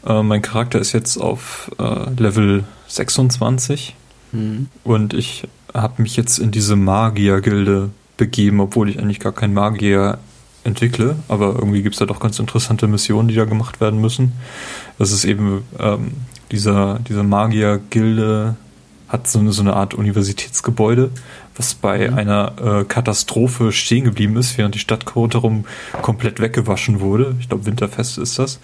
Äh, 0.06 0.22
mein 0.22 0.42
Charakter 0.42 0.78
ist 0.78 0.92
jetzt 0.92 1.16
auf 1.16 1.70
äh, 1.78 2.10
Level 2.16 2.64
26. 2.88 3.94
Mhm. 4.32 4.68
Und 4.84 5.14
ich 5.14 5.44
habe 5.72 6.02
mich 6.02 6.16
jetzt 6.16 6.38
in 6.38 6.50
diese 6.50 6.76
Magier-Gilde 6.76 7.90
begeben, 8.16 8.60
obwohl 8.60 8.88
ich 8.88 8.98
eigentlich 8.98 9.20
gar 9.20 9.32
kein 9.32 9.54
Magier 9.54 10.18
entwickle, 10.64 11.16
aber 11.28 11.54
irgendwie 11.54 11.82
gibt 11.82 11.94
es 11.94 11.98
da 11.98 12.06
doch 12.06 12.20
ganz 12.20 12.38
interessante 12.38 12.86
Missionen, 12.86 13.28
die 13.28 13.34
da 13.34 13.44
gemacht 13.44 13.80
werden 13.80 14.00
müssen. 14.00 14.32
Das 14.98 15.10
ist 15.10 15.24
eben 15.24 15.64
ähm, 15.78 16.12
dieser, 16.52 17.00
diese 17.00 17.22
Magier-Gilde 17.22 18.56
hat 19.08 19.28
so 19.28 19.38
eine, 19.40 19.52
so 19.52 19.62
eine 19.62 19.74
Art 19.74 19.94
Universitätsgebäude, 19.94 21.10
was 21.56 21.74
bei 21.74 22.08
mhm. 22.08 22.18
einer 22.18 22.52
äh, 22.80 22.84
Katastrophe 22.84 23.72
stehen 23.72 24.04
geblieben 24.04 24.36
ist, 24.36 24.56
während 24.58 24.74
die 24.74 24.78
Stadt 24.78 25.14
rundherum 25.14 25.64
komplett 26.00 26.40
weggewaschen 26.40 27.00
wurde. 27.00 27.36
Ich 27.40 27.48
glaube, 27.48 27.66
Winterfest 27.66 28.18
ist 28.18 28.38
das. 28.38 28.58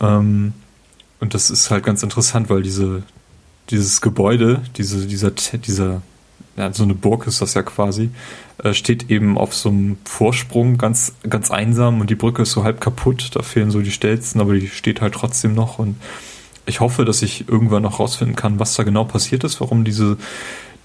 Ähm, 0.00 0.52
und 1.20 1.34
das 1.34 1.50
ist 1.50 1.70
halt 1.70 1.84
ganz 1.84 2.02
interessant, 2.02 2.48
weil 2.50 2.62
diese, 2.62 3.02
dieses 3.70 4.00
Gebäude, 4.00 4.62
diese, 4.76 5.06
dieser, 5.06 5.30
dieser, 5.30 6.02
ja, 6.56 6.72
so 6.72 6.84
eine 6.84 6.94
Burg 6.94 7.26
ist 7.26 7.42
das 7.42 7.54
ja 7.54 7.62
quasi, 7.62 8.10
äh, 8.62 8.72
steht 8.72 9.10
eben 9.10 9.36
auf 9.36 9.54
so 9.54 9.68
einem 9.68 9.98
Vorsprung 10.04 10.78
ganz, 10.78 11.12
ganz 11.28 11.50
einsam 11.50 12.00
und 12.00 12.10
die 12.10 12.14
Brücke 12.14 12.42
ist 12.42 12.52
so 12.52 12.62
halb 12.62 12.80
kaputt. 12.80 13.30
Da 13.34 13.42
fehlen 13.42 13.70
so 13.70 13.80
die 13.80 13.90
Stelzen, 13.90 14.40
aber 14.40 14.54
die 14.54 14.68
steht 14.68 15.00
halt 15.00 15.14
trotzdem 15.14 15.54
noch 15.54 15.78
und 15.78 15.96
ich 16.66 16.80
hoffe, 16.80 17.04
dass 17.04 17.22
ich 17.22 17.48
irgendwann 17.48 17.82
noch 17.82 17.98
rausfinden 17.98 18.36
kann, 18.36 18.60
was 18.60 18.74
da 18.74 18.82
genau 18.82 19.04
passiert 19.04 19.42
ist, 19.42 19.60
warum 19.60 19.84
diese, 19.84 20.18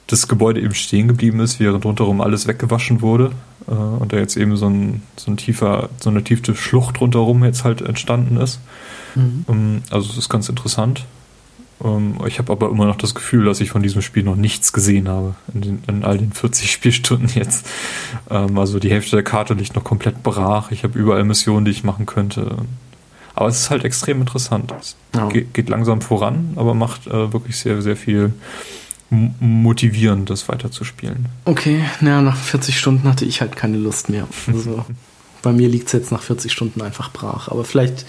das 0.08 0.28
Gebäude 0.28 0.62
eben 0.62 0.74
stehen 0.74 1.08
geblieben 1.08 1.40
ist, 1.40 1.60
während 1.60 1.86
rundherum 1.86 2.22
alles 2.22 2.48
weggewaschen 2.48 3.02
wurde 3.02 3.32
äh, 3.68 3.72
und 3.72 4.14
da 4.14 4.18
jetzt 4.18 4.36
eben 4.36 4.58
so 4.58 4.68
ein, 4.68 5.02
so 5.16 5.32
ein 5.32 5.38
tiefer, 5.38 5.90
so 6.00 6.10
eine 6.10 6.24
tiefe 6.24 6.56
Schlucht 6.56 7.02
rundherum 7.02 7.44
jetzt 7.44 7.64
halt 7.64 7.82
entstanden 7.82 8.38
ist. 8.38 8.60
Mhm. 9.16 9.46
Ähm, 9.48 9.84
also 9.90 10.10
es 10.12 10.18
ist 10.18 10.30
ganz 10.30 10.50
interessant. 10.50 11.06
Ähm, 11.84 12.16
ich 12.28 12.40
habe 12.40 12.52
aber 12.52 12.70
immer 12.70 12.86
noch 12.86 12.98
das 12.98 13.16
Gefühl, 13.16 13.46
dass 13.46 13.62
ich 13.62 13.70
von 13.72 13.84
diesem 13.84 14.02
Spiel 14.02 14.24
noch 14.24 14.36
nichts 14.36 14.74
gesehen 14.74 15.08
habe 15.08 15.36
in, 15.54 15.62
den, 15.62 15.84
in 15.88 16.04
all 16.04 16.18
den 16.18 16.32
40 16.32 16.72
Spielstunden 16.72 17.30
jetzt. 17.36 17.66
Ähm, 18.30 18.58
also 18.58 18.80
die 18.80 18.92
Hälfte 18.92 19.16
der 19.16 19.24
Karte 19.24 19.54
liegt 19.54 19.76
noch 19.76 19.84
komplett 19.84 20.24
brach. 20.24 20.72
Ich 20.72 20.84
habe 20.84 20.98
überall 20.98 21.24
Missionen, 21.24 21.66
die 21.66 21.72
ich 21.72 21.84
machen 21.84 22.06
könnte. 22.06 22.58
Aber 23.36 23.48
es 23.48 23.62
ist 23.62 23.70
halt 23.72 23.84
extrem 23.84 24.22
interessant. 24.22 24.74
Es 24.80 24.96
ja. 25.16 25.28
geht, 25.28 25.68
langsam 25.70 26.02
voran, 26.02 26.54
aber 26.56 26.76
macht 26.76 27.08
äh, 27.08 27.34
wirklich 27.34 27.58
sehr, 27.58 27.82
sehr 27.82 27.96
viel 27.96 28.34
motivierend, 29.40 30.30
das 30.30 30.50
weiterzuspielen. 30.50 31.28
Okay, 31.46 31.84
naja, 32.02 32.22
nach 32.22 32.36
40 32.36 32.78
Stunden 32.78 33.08
hatte 33.08 33.26
ich 33.26 33.42
halt 33.42 33.56
keine 33.56 33.78
Lust 33.78 34.10
mehr. 34.10 34.28
Also 34.48 34.86
bei 35.42 35.52
mir 35.52 35.70
liegt 35.70 35.88
es 35.88 35.94
jetzt 35.94 36.12
nach 36.12 36.22
40 36.22 36.52
Stunden 36.52 36.82
einfach 36.82 37.12
brach. 37.12 37.50
Aber 37.50 37.64
vielleicht, 37.64 38.06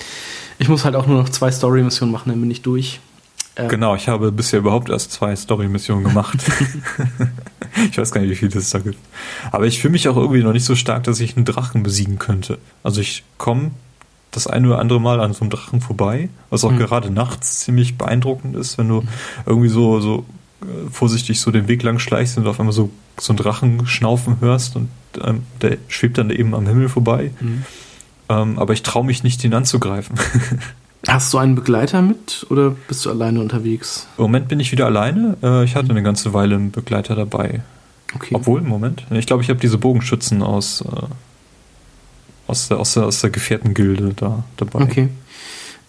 ich 0.59 0.69
muss 0.69 0.85
halt 0.85 0.97
auch 0.97 1.07
nur 1.07 1.19
noch 1.19 1.29
zwei 1.29 1.51
Story-Missionen 1.51 2.13
machen, 2.13 2.31
dann 2.31 2.41
bin 2.41 2.51
ich 2.51 2.63
durch. 2.63 3.01
Ähm 3.57 3.69
genau, 3.69 3.95
ich 3.95 4.09
habe 4.09 4.33
bisher 4.33 4.61
überhaupt 4.61 4.89
erst 4.89 5.13
zwei 5.13 5.37
Story-Missionen 5.37 6.05
gemacht. 6.05 6.39
ich 7.91 7.99
weiß 7.99 8.13
gar 8.13 8.21
nicht, 8.21 8.31
wie 8.31 8.37
viele 8.37 8.59
es 8.59 8.71
da 8.71 8.79
gibt. 8.79 8.99
Aber 9.53 9.67
ich 9.67 9.81
fühle 9.81 9.93
mich 9.93 10.09
auch 10.09 10.17
irgendwie 10.17 10.43
noch 10.43 10.53
nicht 10.53 10.65
so 10.65 10.75
stark, 10.75 11.05
dass 11.05 11.21
ich 11.21 11.37
einen 11.37 11.45
Drachen 11.45 11.83
besiegen 11.83 12.19
könnte. 12.19 12.59
Also 12.83 13.01
ich 13.01 13.25
komme 13.37 13.73
das 14.31 14.47
eine 14.47 14.69
oder 14.69 14.79
andere 14.79 15.01
Mal 15.01 15.21
an 15.21 15.33
so 15.33 15.43
einem 15.43 15.51
Drachen 15.51 15.81
vorbei, 15.81 16.29
was 16.51 16.65
auch 16.65 16.73
mhm. 16.73 16.79
gerade 16.79 17.11
nachts 17.11 17.61
ziemlich 17.61 17.97
beeindruckend 17.97 18.57
ist, 18.57 18.79
wenn 18.79 18.89
du 18.89 19.03
mhm. 19.03 19.09
irgendwie 19.47 19.69
so, 19.69 20.01
so 20.01 20.25
vorsichtig 20.91 21.41
so 21.41 21.51
den 21.51 21.69
Weg 21.69 21.83
lang 21.83 21.99
schleichst 21.99 22.39
und 22.39 22.47
auf 22.47 22.61
einmal 22.61 22.73
so, 22.73 22.91
so 23.19 23.33
einen 23.33 23.39
Drachen 23.39 23.87
schnaufen 23.87 24.41
hörst 24.41 24.77
und 24.77 24.89
ähm, 25.23 25.43
der 25.63 25.79
schwebt 25.89 26.19
dann 26.19 26.31
eben 26.31 26.55
am 26.55 26.67
Himmel 26.67 26.89
vorbei. 26.89 27.31
Mhm. 27.41 27.65
Ähm, 28.29 28.59
aber 28.59 28.73
ich 28.73 28.83
traue 28.83 29.05
mich 29.05 29.23
nicht, 29.23 29.45
ihn 29.45 29.55
anzugreifen. 29.55 30.17
Hast 31.07 31.35
du 31.35 31.39
einen 31.39 31.55
Begleiter 31.55 32.01
mit 32.01 32.47
oder 32.49 32.71
bist 32.89 33.05
du 33.05 33.11
alleine 33.11 33.41
unterwegs? 33.41 34.07
Im 34.17 34.23
Moment 34.23 34.49
bin 34.49 34.59
ich 34.59 34.73
wieder 34.73 34.87
alleine. 34.87 35.37
Äh, 35.43 35.65
ich 35.65 35.77
hatte 35.77 35.91
eine 35.91 36.03
ganze 36.03 36.33
Weile 36.33 36.55
einen 36.55 36.71
Begleiter 36.71 37.15
dabei. 37.15 37.61
Okay. 38.15 38.35
Obwohl, 38.35 38.61
im 38.61 38.69
Moment. 38.69 39.05
Ich 39.11 39.27
glaube, 39.27 39.43
ich 39.43 39.51
habe 39.51 39.61
diese 39.61 39.77
Bogenschützen 39.77 40.43
aus, 40.43 40.81
äh, 40.81 40.87
aus, 42.47 42.69
der, 42.69 42.79
aus, 42.79 42.95
der, 42.95 43.05
aus 43.05 43.21
der 43.21 43.31
Gefährtengilde 43.31 44.15
da 44.15 44.45
dabei. 44.57 44.81
Okay. 44.81 45.09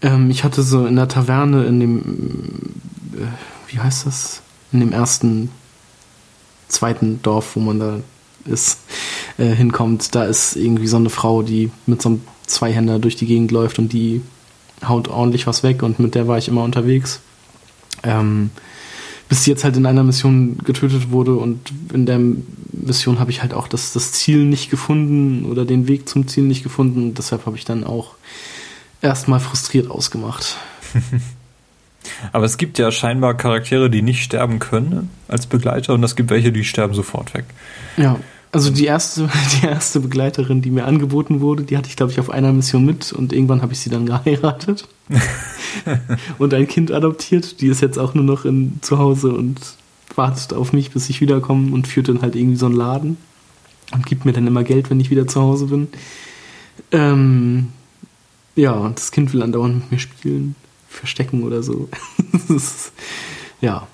Ähm, 0.01 0.29
ich 0.29 0.43
hatte 0.43 0.63
so 0.63 0.85
in 0.85 0.95
der 0.95 1.07
Taverne 1.07 1.65
in 1.65 1.79
dem, 1.79 1.99
äh, 3.13 3.71
wie 3.71 3.79
heißt 3.79 4.05
das? 4.05 4.41
In 4.75 4.81
dem 4.81 4.91
ersten, 4.91 5.51
zweiten 6.67 7.21
Dorf, 7.21 7.55
wo 7.55 7.61
man 7.61 7.79
da 7.79 7.99
ist, 8.43 8.79
äh, 9.37 9.45
hinkommt. 9.45 10.13
Da 10.13 10.25
ist 10.25 10.57
irgendwie 10.57 10.87
so 10.87 10.97
eine 10.97 11.09
Frau, 11.09 11.43
die 11.43 11.71
mit 11.85 12.01
so 12.01 12.09
einem 12.09 12.21
Zweihänder 12.45 12.99
durch 12.99 13.15
die 13.15 13.25
Gegend 13.25 13.51
läuft 13.51 13.79
und 13.79 13.93
die 13.93 14.21
haut 14.85 15.07
ordentlich 15.07 15.47
was 15.47 15.63
weg 15.63 15.81
und 15.81 15.97
mit 15.97 16.13
der 16.13 16.27
war 16.27 16.37
ich 16.37 16.49
immer 16.49 16.65
unterwegs. 16.65 17.21
Ähm, 18.03 18.49
bis 19.29 19.45
sie 19.45 19.51
jetzt 19.51 19.63
halt 19.63 19.77
in 19.77 19.85
einer 19.85 20.03
Mission 20.03 20.57
getötet 20.57 21.09
wurde 21.09 21.35
und 21.35 21.71
in 21.93 22.05
der 22.05 22.19
Mission 22.73 23.19
habe 23.19 23.31
ich 23.31 23.41
halt 23.41 23.53
auch 23.53 23.69
das, 23.69 23.93
das 23.93 24.11
Ziel 24.11 24.43
nicht 24.43 24.69
gefunden 24.69 25.45
oder 25.45 25.63
den 25.63 25.87
Weg 25.87 26.09
zum 26.09 26.27
Ziel 26.27 26.43
nicht 26.43 26.63
gefunden. 26.63 27.01
Und 27.01 27.17
deshalb 27.17 27.45
habe 27.45 27.55
ich 27.55 27.63
dann 27.63 27.85
auch 27.85 28.15
erstmal 29.01 29.39
frustriert 29.39 29.89
ausgemacht. 29.89 30.57
Aber 32.31 32.45
es 32.45 32.57
gibt 32.57 32.77
ja 32.77 32.91
scheinbar 32.91 33.35
Charaktere, 33.35 33.89
die 33.89 34.01
nicht 34.01 34.23
sterben 34.23 34.59
können 34.59 35.09
als 35.27 35.47
Begleiter 35.47 35.93
und 35.93 36.03
es 36.03 36.15
gibt 36.15 36.29
welche, 36.29 36.51
die 36.51 36.63
sterben 36.63 36.93
sofort 36.93 37.33
weg. 37.33 37.45
Ja. 37.97 38.17
Also 38.51 38.69
die 38.69 38.85
erste, 38.85 39.29
die 39.61 39.65
erste 39.65 39.99
Begleiterin, 39.99 40.61
die 40.61 40.71
mir 40.71 40.85
angeboten 40.85 41.41
wurde, 41.41 41.63
die 41.63 41.75
hatte 41.75 41.89
ich, 41.89 41.97
glaube 41.97 42.13
ich, 42.13 42.19
auf 42.19 42.29
einer 42.29 42.53
Mission 42.53 42.85
mit 42.85 43.11
und 43.11 43.33
irgendwann 43.33 43.61
habe 43.61 43.73
ich 43.73 43.79
sie 43.79 43.89
dann 43.89 44.05
geheiratet 44.05 44.87
und 46.37 46.53
ein 46.53 46.67
Kind 46.67 46.91
adoptiert. 46.91 47.59
Die 47.59 47.67
ist 47.67 47.81
jetzt 47.81 47.99
auch 47.99 48.13
nur 48.13 48.23
noch 48.23 48.45
in, 48.45 48.79
zu 48.81 48.97
Hause 48.97 49.33
und 49.33 49.59
wartet 50.15 50.53
auf 50.53 50.71
mich, 50.71 50.91
bis 50.91 51.09
ich 51.09 51.19
wiederkomme 51.19 51.73
und 51.73 51.87
führt 51.87 52.07
dann 52.07 52.21
halt 52.21 52.35
irgendwie 52.35 52.55
so 52.55 52.67
einen 52.67 52.75
Laden 52.75 53.17
und 53.91 54.05
gibt 54.05 54.23
mir 54.23 54.33
dann 54.33 54.47
immer 54.47 54.63
Geld, 54.63 54.89
wenn 54.89 54.99
ich 54.99 55.09
wieder 55.09 55.27
zu 55.27 55.41
Hause 55.41 55.65
bin. 55.65 55.89
Ähm, 56.91 57.67
ja, 58.55 58.71
und 58.71 58.97
das 58.97 59.11
Kind 59.11 59.33
will 59.33 59.43
andauernd 59.43 59.75
mit 59.75 59.91
mir 59.91 59.99
spielen, 59.99 60.55
verstecken 60.95 61.43
oder 61.43 61.63
so. 61.63 61.89
ist, 62.49 62.91
ja. 63.61 63.87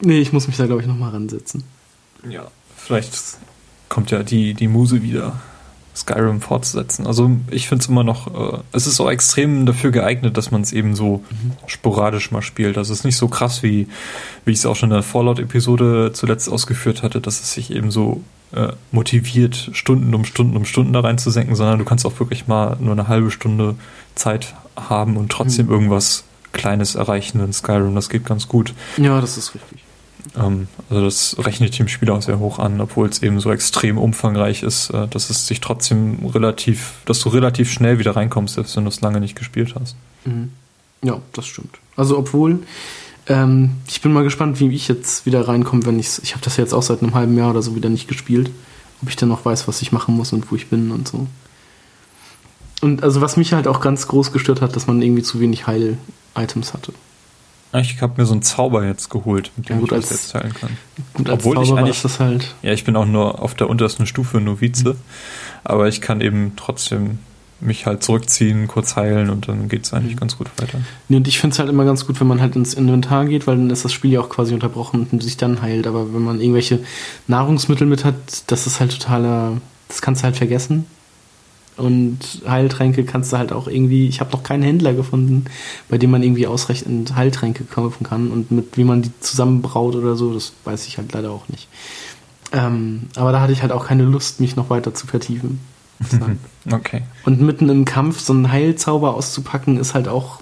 Nee, 0.00 0.20
ich 0.20 0.32
muss 0.32 0.46
mich 0.46 0.56
da, 0.56 0.66
glaube 0.66 0.82
ich, 0.82 0.88
nochmal 0.88 1.10
ransetzen. 1.10 1.64
Ja, 2.28 2.50
vielleicht 2.76 3.12
kommt 3.88 4.10
ja 4.10 4.22
die, 4.22 4.54
die 4.54 4.68
Muse 4.68 5.02
wieder, 5.02 5.40
Skyrim 5.94 6.40
fortzusetzen. 6.40 7.06
Also 7.06 7.30
ich 7.50 7.68
finde 7.68 7.82
es 7.82 7.88
immer 7.88 8.04
noch, 8.04 8.54
äh, 8.54 8.58
es 8.72 8.86
ist 8.86 8.96
so 8.96 9.10
extrem 9.10 9.66
dafür 9.66 9.90
geeignet, 9.90 10.36
dass 10.36 10.50
man 10.50 10.62
es 10.62 10.72
eben 10.72 10.96
so 10.96 11.22
mhm. 11.30 11.52
sporadisch 11.66 12.30
mal 12.30 12.42
spielt. 12.42 12.78
Also 12.78 12.92
es 12.92 13.00
ist 13.00 13.04
nicht 13.04 13.16
so 13.16 13.28
krass, 13.28 13.62
wie, 13.62 13.88
wie 14.44 14.52
ich 14.52 14.58
es 14.58 14.66
auch 14.66 14.76
schon 14.76 14.90
in 14.90 14.94
der 14.94 15.02
Fallout-Episode 15.02 16.12
zuletzt 16.14 16.48
ausgeführt 16.48 17.02
hatte, 17.02 17.20
dass 17.20 17.40
es 17.40 17.52
sich 17.52 17.70
eben 17.70 17.90
so 17.90 18.22
äh, 18.54 18.72
motiviert, 18.90 19.70
Stunden 19.72 20.14
um 20.14 20.24
Stunden 20.24 20.56
um 20.56 20.64
Stunden 20.64 20.92
da 20.92 21.00
reinzusenken, 21.00 21.54
sondern 21.54 21.78
du 21.78 21.84
kannst 21.84 22.06
auch 22.06 22.18
wirklich 22.20 22.46
mal 22.46 22.76
nur 22.80 22.92
eine 22.92 23.08
halbe 23.08 23.30
Stunde 23.30 23.76
Zeit 24.14 24.54
haben 24.76 25.16
und 25.16 25.30
trotzdem 25.30 25.66
mhm. 25.66 25.72
irgendwas 25.72 26.24
Kleines 26.52 26.94
erreichen 26.94 27.40
in 27.40 27.52
Skyrim. 27.52 27.94
Das 27.94 28.10
geht 28.10 28.26
ganz 28.26 28.46
gut. 28.46 28.74
Ja, 28.98 29.20
das 29.20 29.38
ist 29.38 29.54
richtig. 29.54 29.78
Ähm, 30.36 30.68
also 30.90 31.04
das 31.04 31.36
rechnet 31.38 31.78
dem 31.78 31.88
Spieler 31.88 32.14
auch 32.14 32.22
sehr 32.22 32.38
hoch 32.38 32.58
an, 32.58 32.80
obwohl 32.80 33.08
es 33.08 33.22
eben 33.22 33.40
so 33.40 33.50
extrem 33.50 33.98
umfangreich 33.98 34.62
ist, 34.62 34.90
äh, 34.90 35.08
dass 35.08 35.30
es 35.30 35.46
sich 35.46 35.60
trotzdem 35.60 36.26
relativ, 36.26 36.94
dass 37.06 37.20
du 37.20 37.30
relativ 37.30 37.70
schnell 37.70 37.98
wieder 37.98 38.16
reinkommst, 38.16 38.54
selbst 38.54 38.76
wenn 38.76 38.84
du 38.84 38.90
es 38.90 39.00
lange 39.00 39.20
nicht 39.20 39.36
gespielt 39.36 39.74
hast. 39.78 39.96
Mhm. 40.24 40.52
Ja, 41.02 41.20
das 41.32 41.46
stimmt. 41.46 41.78
Also 41.96 42.16
obwohl, 42.18 42.60
ähm, 43.28 43.70
ich 43.88 44.00
bin 44.00 44.12
mal 44.12 44.24
gespannt, 44.24 44.58
wie 44.60 44.68
ich 44.74 44.88
jetzt 44.88 45.26
wieder 45.26 45.46
reinkomme, 45.46 45.86
wenn 45.86 45.98
ich 45.98 46.20
ich 46.22 46.32
habe 46.32 46.44
das 46.44 46.56
jetzt 46.56 46.72
auch 46.74 46.82
seit 46.82 47.02
einem 47.02 47.14
halben 47.14 47.36
Jahr 47.36 47.50
oder 47.50 47.62
so 47.62 47.74
wieder 47.76 47.88
nicht 47.88 48.08
gespielt, 48.08 48.50
ob 49.02 49.08
ich 49.08 49.16
dann 49.16 49.28
noch 49.28 49.44
weiß, 49.44 49.68
was 49.68 49.82
ich 49.82 49.92
machen 49.92 50.16
muss 50.16 50.32
und 50.32 50.50
wo 50.50 50.56
ich 50.56 50.68
bin 50.68 50.90
und 50.90 51.08
so. 51.08 51.26
Und 52.80 53.02
also 53.04 53.20
was 53.20 53.36
mich 53.36 53.52
halt 53.52 53.68
auch 53.68 53.80
ganz 53.80 54.08
groß 54.08 54.32
gestört 54.32 54.60
hat, 54.60 54.74
dass 54.74 54.86
man 54.86 55.00
irgendwie 55.00 55.22
zu 55.22 55.38
wenig 55.40 55.66
Heil-Items 55.66 56.74
hatte. 56.74 56.92
Ich 57.74 58.02
habe 58.02 58.20
mir 58.20 58.26
so 58.26 58.32
einen 58.34 58.42
Zauber 58.42 58.84
jetzt 58.84 59.08
geholt, 59.08 59.50
mit 59.56 59.68
dem 59.68 59.76
Ja, 59.76 59.80
gut, 59.80 59.92
ich 59.92 60.00
das 60.00 60.10
jetzt 60.10 60.34
heilen 60.34 60.52
kann. 60.52 60.76
Gut, 61.14 61.30
als 61.30 61.38
Obwohl 61.40 61.56
ich 61.62 61.68
Zauberer 61.68 61.78
eigentlich- 61.84 61.96
ist 61.96 62.04
das 62.04 62.20
halt. 62.20 62.54
Ja, 62.62 62.72
ich 62.72 62.84
bin 62.84 62.96
auch 62.96 63.06
nur 63.06 63.40
auf 63.40 63.54
der 63.54 63.70
untersten 63.70 64.04
Stufe 64.06 64.40
Novize, 64.42 64.96
aber 65.64 65.88
ich 65.88 66.00
kann 66.02 66.20
eben 66.20 66.52
trotzdem 66.56 67.18
mich 67.62 67.86
halt 67.86 68.02
zurückziehen, 68.02 68.66
kurz 68.68 68.96
heilen 68.96 69.30
und 69.30 69.48
dann 69.48 69.68
geht 69.68 69.84
es 69.84 69.92
eigentlich 69.92 70.14
Mhm. 70.16 70.20
ganz 70.20 70.36
gut 70.36 70.48
weiter. 70.58 70.78
Nee, 71.08 71.16
und 71.16 71.28
ich 71.28 71.38
finde 71.40 71.54
es 71.54 71.58
halt 71.58 71.68
immer 71.68 71.84
ganz 71.84 72.06
gut, 72.06 72.20
wenn 72.20 72.26
man 72.26 72.40
halt 72.40 72.56
ins 72.56 72.74
Inventar 72.74 73.24
geht, 73.26 73.46
weil 73.46 73.56
dann 73.56 73.70
ist 73.70 73.84
das 73.84 73.92
Spiel 73.92 74.10
ja 74.12 74.20
auch 74.20 74.28
quasi 74.28 74.52
unterbrochen 74.54 75.06
und 75.10 75.22
sich 75.22 75.36
dann 75.36 75.62
heilt. 75.62 75.86
Aber 75.86 76.12
wenn 76.12 76.22
man 76.22 76.40
irgendwelche 76.40 76.80
Nahrungsmittel 77.28 77.86
mit 77.86 78.04
hat, 78.04 78.14
das 78.48 78.66
ist 78.66 78.80
halt 78.80 78.92
totaler. 78.92 79.58
Das 79.88 80.02
kannst 80.02 80.22
du 80.22 80.24
halt 80.24 80.36
vergessen. 80.36 80.86
Und 81.78 82.18
Heiltränke 82.46 83.04
kannst 83.04 83.32
du 83.32 83.38
halt 83.38 83.50
auch 83.52 83.66
irgendwie. 83.66 84.06
Ich 84.06 84.20
habe 84.20 84.30
noch 84.32 84.42
keinen 84.42 84.62
Händler 84.62 84.92
gefunden, 84.92 85.46
bei 85.88 85.96
dem 85.96 86.10
man 86.10 86.22
irgendwie 86.22 86.46
ausreichend 86.46 87.16
Heiltränke 87.16 87.64
kaufen 87.64 88.04
kann. 88.04 88.30
Und 88.30 88.50
mit 88.50 88.76
wie 88.76 88.84
man 88.84 89.02
die 89.02 89.10
zusammenbraut 89.20 89.94
oder 89.96 90.14
so, 90.16 90.34
das 90.34 90.52
weiß 90.64 90.86
ich 90.86 90.98
halt 90.98 91.12
leider 91.12 91.30
auch 91.30 91.48
nicht. 91.48 91.68
Ähm, 92.52 93.04
aber 93.16 93.32
da 93.32 93.40
hatte 93.40 93.52
ich 93.54 93.62
halt 93.62 93.72
auch 93.72 93.86
keine 93.86 94.02
Lust, 94.02 94.38
mich 94.40 94.54
noch 94.56 94.68
weiter 94.68 94.92
zu 94.92 95.06
vertiefen. 95.06 95.60
Okay. 96.70 97.02
Und 97.24 97.40
mitten 97.40 97.68
im 97.68 97.84
Kampf 97.84 98.20
so 98.20 98.32
einen 98.32 98.50
Heilzauber 98.52 99.14
auszupacken, 99.14 99.78
ist 99.78 99.94
halt 99.94 100.08
auch 100.08 100.40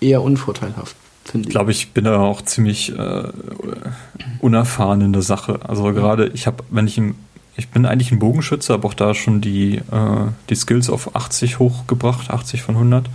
eher 0.00 0.22
unvorteilhaft, 0.22 0.96
finde 1.24 1.42
Ich 1.42 1.48
ich. 1.48 1.52
glaube, 1.52 1.70
ich 1.70 1.92
bin 1.92 2.04
da 2.04 2.18
auch 2.18 2.42
ziemlich 2.42 2.96
äh, 2.96 3.24
unerfahren 4.40 5.00
in 5.00 5.12
der 5.12 5.22
Sache. 5.22 5.60
Also 5.68 5.84
gerade, 5.92 6.28
ich 6.28 6.46
habe, 6.46 6.64
wenn 6.70 6.86
ich 6.86 6.98
im, 6.98 7.14
ich 7.56 7.68
bin 7.68 7.84
eigentlich 7.86 8.10
ein 8.12 8.18
Bogenschütze, 8.18 8.72
habe 8.72 8.86
auch 8.86 8.94
da 8.94 9.14
schon 9.14 9.40
die, 9.40 9.76
äh, 9.76 10.26
die 10.48 10.54
Skills 10.54 10.88
auf 10.90 11.14
80 11.14 11.58
hochgebracht, 11.58 12.30
80 12.30 12.62
von 12.62 12.74
100. 12.76 13.06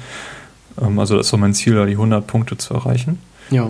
Ähm, 0.82 1.00
also 1.00 1.18
das 1.18 1.32
war 1.32 1.40
mein 1.40 1.54
Ziel, 1.54 1.76
da 1.76 1.86
die 1.86 1.94
100 1.94 2.26
Punkte 2.28 2.58
zu 2.58 2.74
erreichen. 2.74 3.20
Ja. 3.50 3.70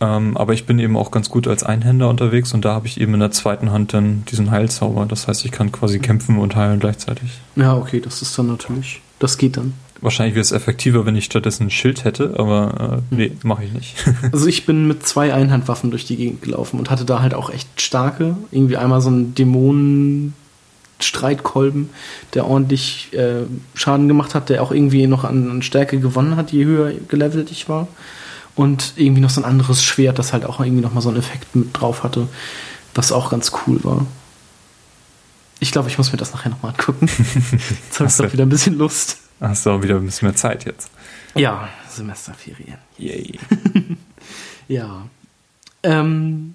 Ähm, 0.00 0.36
aber 0.36 0.54
ich 0.54 0.64
bin 0.64 0.78
eben 0.78 0.96
auch 0.96 1.10
ganz 1.10 1.28
gut 1.28 1.46
als 1.46 1.62
Einhänder 1.62 2.08
unterwegs 2.08 2.54
und 2.54 2.64
da 2.64 2.72
habe 2.72 2.86
ich 2.86 2.98
eben 3.00 3.12
in 3.14 3.20
der 3.20 3.32
zweiten 3.32 3.70
Hand 3.70 3.92
dann 3.92 4.24
diesen 4.30 4.50
Heilzauber. 4.50 5.04
Das 5.06 5.28
heißt, 5.28 5.44
ich 5.44 5.52
kann 5.52 5.72
quasi 5.72 5.98
kämpfen 5.98 6.38
und 6.38 6.56
heilen 6.56 6.80
gleichzeitig. 6.80 7.40
Ja, 7.56 7.76
okay, 7.76 8.00
das 8.00 8.22
ist 8.22 8.38
dann 8.38 8.46
natürlich. 8.46 9.02
Das 9.18 9.36
geht 9.36 9.58
dann. 9.58 9.74
Wahrscheinlich 10.00 10.34
wäre 10.34 10.40
es 10.40 10.52
effektiver, 10.52 11.04
wenn 11.04 11.14
ich 11.14 11.26
stattdessen 11.26 11.66
ein 11.66 11.70
Schild 11.70 12.04
hätte, 12.04 12.36
aber 12.38 13.02
äh, 13.10 13.14
nee, 13.14 13.32
mache 13.42 13.64
ich 13.64 13.72
nicht. 13.72 13.96
Also 14.32 14.46
ich 14.46 14.64
bin 14.64 14.88
mit 14.88 15.06
zwei 15.06 15.34
Einhandwaffen 15.34 15.90
durch 15.90 16.06
die 16.06 16.16
Gegend 16.16 16.40
gelaufen 16.40 16.78
und 16.78 16.88
hatte 16.90 17.04
da 17.04 17.20
halt 17.20 17.34
auch 17.34 17.50
echt 17.50 17.68
starke. 17.78 18.38
Irgendwie 18.50 18.78
einmal 18.78 19.02
so 19.02 19.10
einen 19.10 19.34
Dämonen-Streitkolben, 19.34 21.90
der 22.32 22.46
ordentlich 22.46 23.12
äh, 23.12 23.42
Schaden 23.74 24.08
gemacht 24.08 24.34
hat, 24.34 24.48
der 24.48 24.62
auch 24.62 24.72
irgendwie 24.72 25.06
noch 25.06 25.24
an, 25.24 25.50
an 25.50 25.60
Stärke 25.60 26.00
gewonnen 26.00 26.36
hat, 26.36 26.52
je 26.52 26.64
höher 26.64 26.92
gelevelt 27.08 27.50
ich 27.50 27.68
war. 27.68 27.86
Und 28.60 28.92
irgendwie 28.96 29.22
noch 29.22 29.30
so 29.30 29.40
ein 29.40 29.46
anderes 29.46 29.82
Schwert, 29.82 30.18
das 30.18 30.34
halt 30.34 30.44
auch 30.44 30.60
irgendwie 30.60 30.82
noch 30.82 30.92
mal 30.92 31.00
so 31.00 31.08
einen 31.08 31.16
Effekt 31.16 31.56
mit 31.56 31.70
drauf 31.72 32.02
hatte, 32.02 32.28
was 32.94 33.10
auch 33.10 33.30
ganz 33.30 33.52
cool 33.66 33.82
war. 33.84 34.04
Ich 35.60 35.72
glaube, 35.72 35.88
ich 35.88 35.96
muss 35.96 36.12
mir 36.12 36.18
das 36.18 36.34
nachher 36.34 36.50
noch 36.50 36.62
mal 36.62 36.68
angucken. 36.68 37.06
Jetzt 37.86 37.98
habe 38.00 38.10
ich 38.10 38.16
doch 38.16 38.30
wieder 38.34 38.44
ein 38.44 38.50
bisschen 38.50 38.76
Lust. 38.76 39.16
Hast 39.40 39.64
du 39.64 39.70
auch 39.70 39.82
wieder 39.82 39.96
ein 39.96 40.04
bisschen 40.04 40.28
mehr 40.28 40.36
Zeit 40.36 40.66
jetzt. 40.66 40.90
Ja, 41.34 41.70
Semesterferien. 41.88 42.76
Yay. 42.98 43.38
Ja. 44.68 45.06
Ähm, 45.82 46.54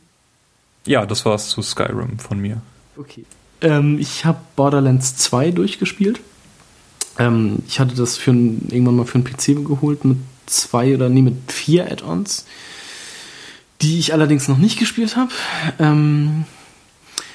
Ja, 0.85 1.07
das 1.07 1.25
war's 1.25 1.49
zu 1.49 1.63
Skyrim 1.63 2.19
von 2.19 2.39
mir. 2.39 2.61
okay. 2.97 3.25
Ähm, 3.61 3.97
ich 3.97 4.25
habe 4.25 4.37
Borderlands 4.55 5.15
2 5.17 5.49
durchgespielt. 5.51 6.19
Ähm, 7.17 7.63
ich 7.67 7.79
hatte 7.79 7.95
das 7.95 8.15
für 8.15 8.29
ein, 8.31 8.67
irgendwann 8.69 8.95
mal 8.97 9.05
für 9.07 9.15
einen 9.15 9.23
PC 9.23 9.65
geholt 9.67 10.05
mit 10.05 10.17
zwei 10.45 10.93
oder 10.93 11.09
nee, 11.09 11.21
mit 11.21 11.51
vier 11.51 11.91
Add-ons, 11.91 12.45
die 13.81 13.99
ich 13.99 14.13
allerdings 14.13 14.47
noch 14.47 14.57
nicht 14.57 14.79
gespielt 14.79 15.15
habe. 15.15 15.31
Ähm, 15.79 16.45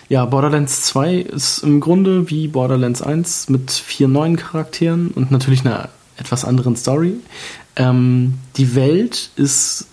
ja, 0.09 0.25
Borderlands 0.25 0.83
2 0.83 1.15
ist 1.17 1.63
im 1.63 1.79
Grunde 1.79 2.31
wie 2.31 2.49
Borderlands 2.49 3.01
1 3.01 3.49
mit 3.49 3.71
vier 3.71 4.09
neuen 4.09 4.37
Charakteren 4.37 5.13
und 5.13 5.31
natürlich 5.31 5.65
einer 5.65 5.89
etwas 6.17 6.45
anderen 6.45 6.75
Story. 6.75 7.15
Ähm, 7.77 8.35
die 8.57 8.75
Welt 8.75 9.31
ist 9.37 9.87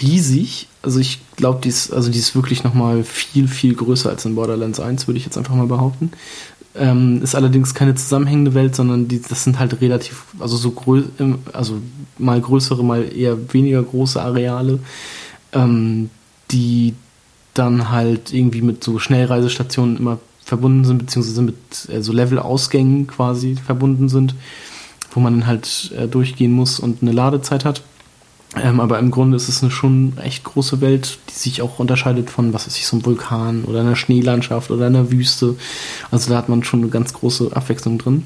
riesig. 0.00 0.68
Also 0.82 1.00
ich 1.00 1.18
glaube, 1.36 1.60
die 1.62 1.68
ist, 1.70 1.92
also 1.92 2.10
die 2.10 2.18
ist 2.18 2.36
wirklich 2.36 2.62
nochmal 2.62 3.02
viel, 3.02 3.48
viel 3.48 3.74
größer 3.74 4.10
als 4.10 4.24
in 4.24 4.34
Borderlands 4.34 4.80
1, 4.80 5.08
würde 5.08 5.18
ich 5.18 5.24
jetzt 5.24 5.36
einfach 5.36 5.54
mal 5.54 5.66
behaupten. 5.66 6.12
Ähm, 6.78 7.22
ist 7.22 7.34
allerdings 7.34 7.74
keine 7.74 7.94
zusammenhängende 7.94 8.54
Welt, 8.54 8.76
sondern 8.76 9.08
die, 9.08 9.20
das 9.20 9.44
sind 9.44 9.58
halt 9.58 9.80
relativ, 9.80 10.24
also 10.38 10.56
so 10.56 10.70
grö 10.70 11.02
ähm, 11.18 11.40
also 11.52 11.80
mal 12.18 12.40
größere, 12.40 12.84
mal 12.84 13.04
eher 13.12 13.52
weniger 13.52 13.82
große 13.82 14.20
Areale, 14.20 14.78
ähm, 15.52 16.10
die 16.50 16.94
dann 17.54 17.90
halt 17.90 18.32
irgendwie 18.32 18.62
mit 18.62 18.84
so 18.84 18.98
Schnellreisestationen 18.98 19.96
immer 19.96 20.18
verbunden 20.44 20.84
sind, 20.84 20.98
beziehungsweise 20.98 21.42
mit 21.42 21.56
äh, 21.88 22.00
so 22.00 22.12
Levelausgängen 22.12 23.06
quasi 23.06 23.56
verbunden 23.56 24.08
sind, 24.08 24.34
wo 25.12 25.20
man 25.20 25.40
dann 25.40 25.46
halt 25.46 25.92
äh, 25.96 26.06
durchgehen 26.06 26.52
muss 26.52 26.80
und 26.80 27.02
eine 27.02 27.12
Ladezeit 27.12 27.64
hat. 27.64 27.82
Ähm, 28.62 28.80
aber 28.80 28.98
im 28.98 29.10
Grunde 29.10 29.36
ist 29.36 29.48
es 29.48 29.62
eine 29.62 29.70
schon 29.70 30.16
echt 30.18 30.44
große 30.44 30.80
Welt, 30.80 31.18
die 31.28 31.34
sich 31.34 31.62
auch 31.62 31.78
unterscheidet 31.78 32.30
von, 32.30 32.52
was 32.52 32.66
weiß 32.66 32.76
ich, 32.76 32.86
so 32.86 32.96
einem 32.96 33.06
Vulkan 33.06 33.64
oder 33.64 33.80
einer 33.80 33.96
Schneelandschaft 33.96 34.70
oder 34.70 34.86
einer 34.86 35.10
Wüste. 35.10 35.56
Also 36.10 36.30
da 36.30 36.38
hat 36.38 36.48
man 36.48 36.64
schon 36.64 36.80
eine 36.80 36.90
ganz 36.90 37.12
große 37.12 37.50
Abwechslung 37.54 37.98
drin. 37.98 38.24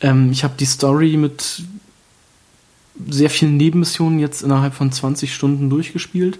Ähm, 0.00 0.30
ich 0.32 0.44
habe 0.44 0.54
die 0.58 0.66
Story 0.66 1.16
mit 1.16 1.62
sehr 3.08 3.30
vielen 3.30 3.56
Nebenmissionen 3.56 4.18
jetzt 4.18 4.42
innerhalb 4.42 4.74
von 4.74 4.90
20 4.90 5.34
Stunden 5.34 5.70
durchgespielt. 5.70 6.38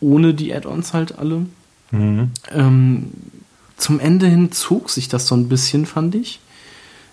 Ohne 0.00 0.34
die 0.34 0.54
Add-ons 0.54 0.92
halt 0.94 1.18
alle. 1.18 1.46
Mhm. 1.90 2.30
Ähm, 2.52 3.10
zum 3.76 4.00
Ende 4.00 4.26
hin 4.26 4.52
zog 4.52 4.90
sich 4.90 5.08
das 5.08 5.26
so 5.26 5.34
ein 5.34 5.48
bisschen, 5.48 5.86
fand 5.86 6.14
ich. 6.14 6.40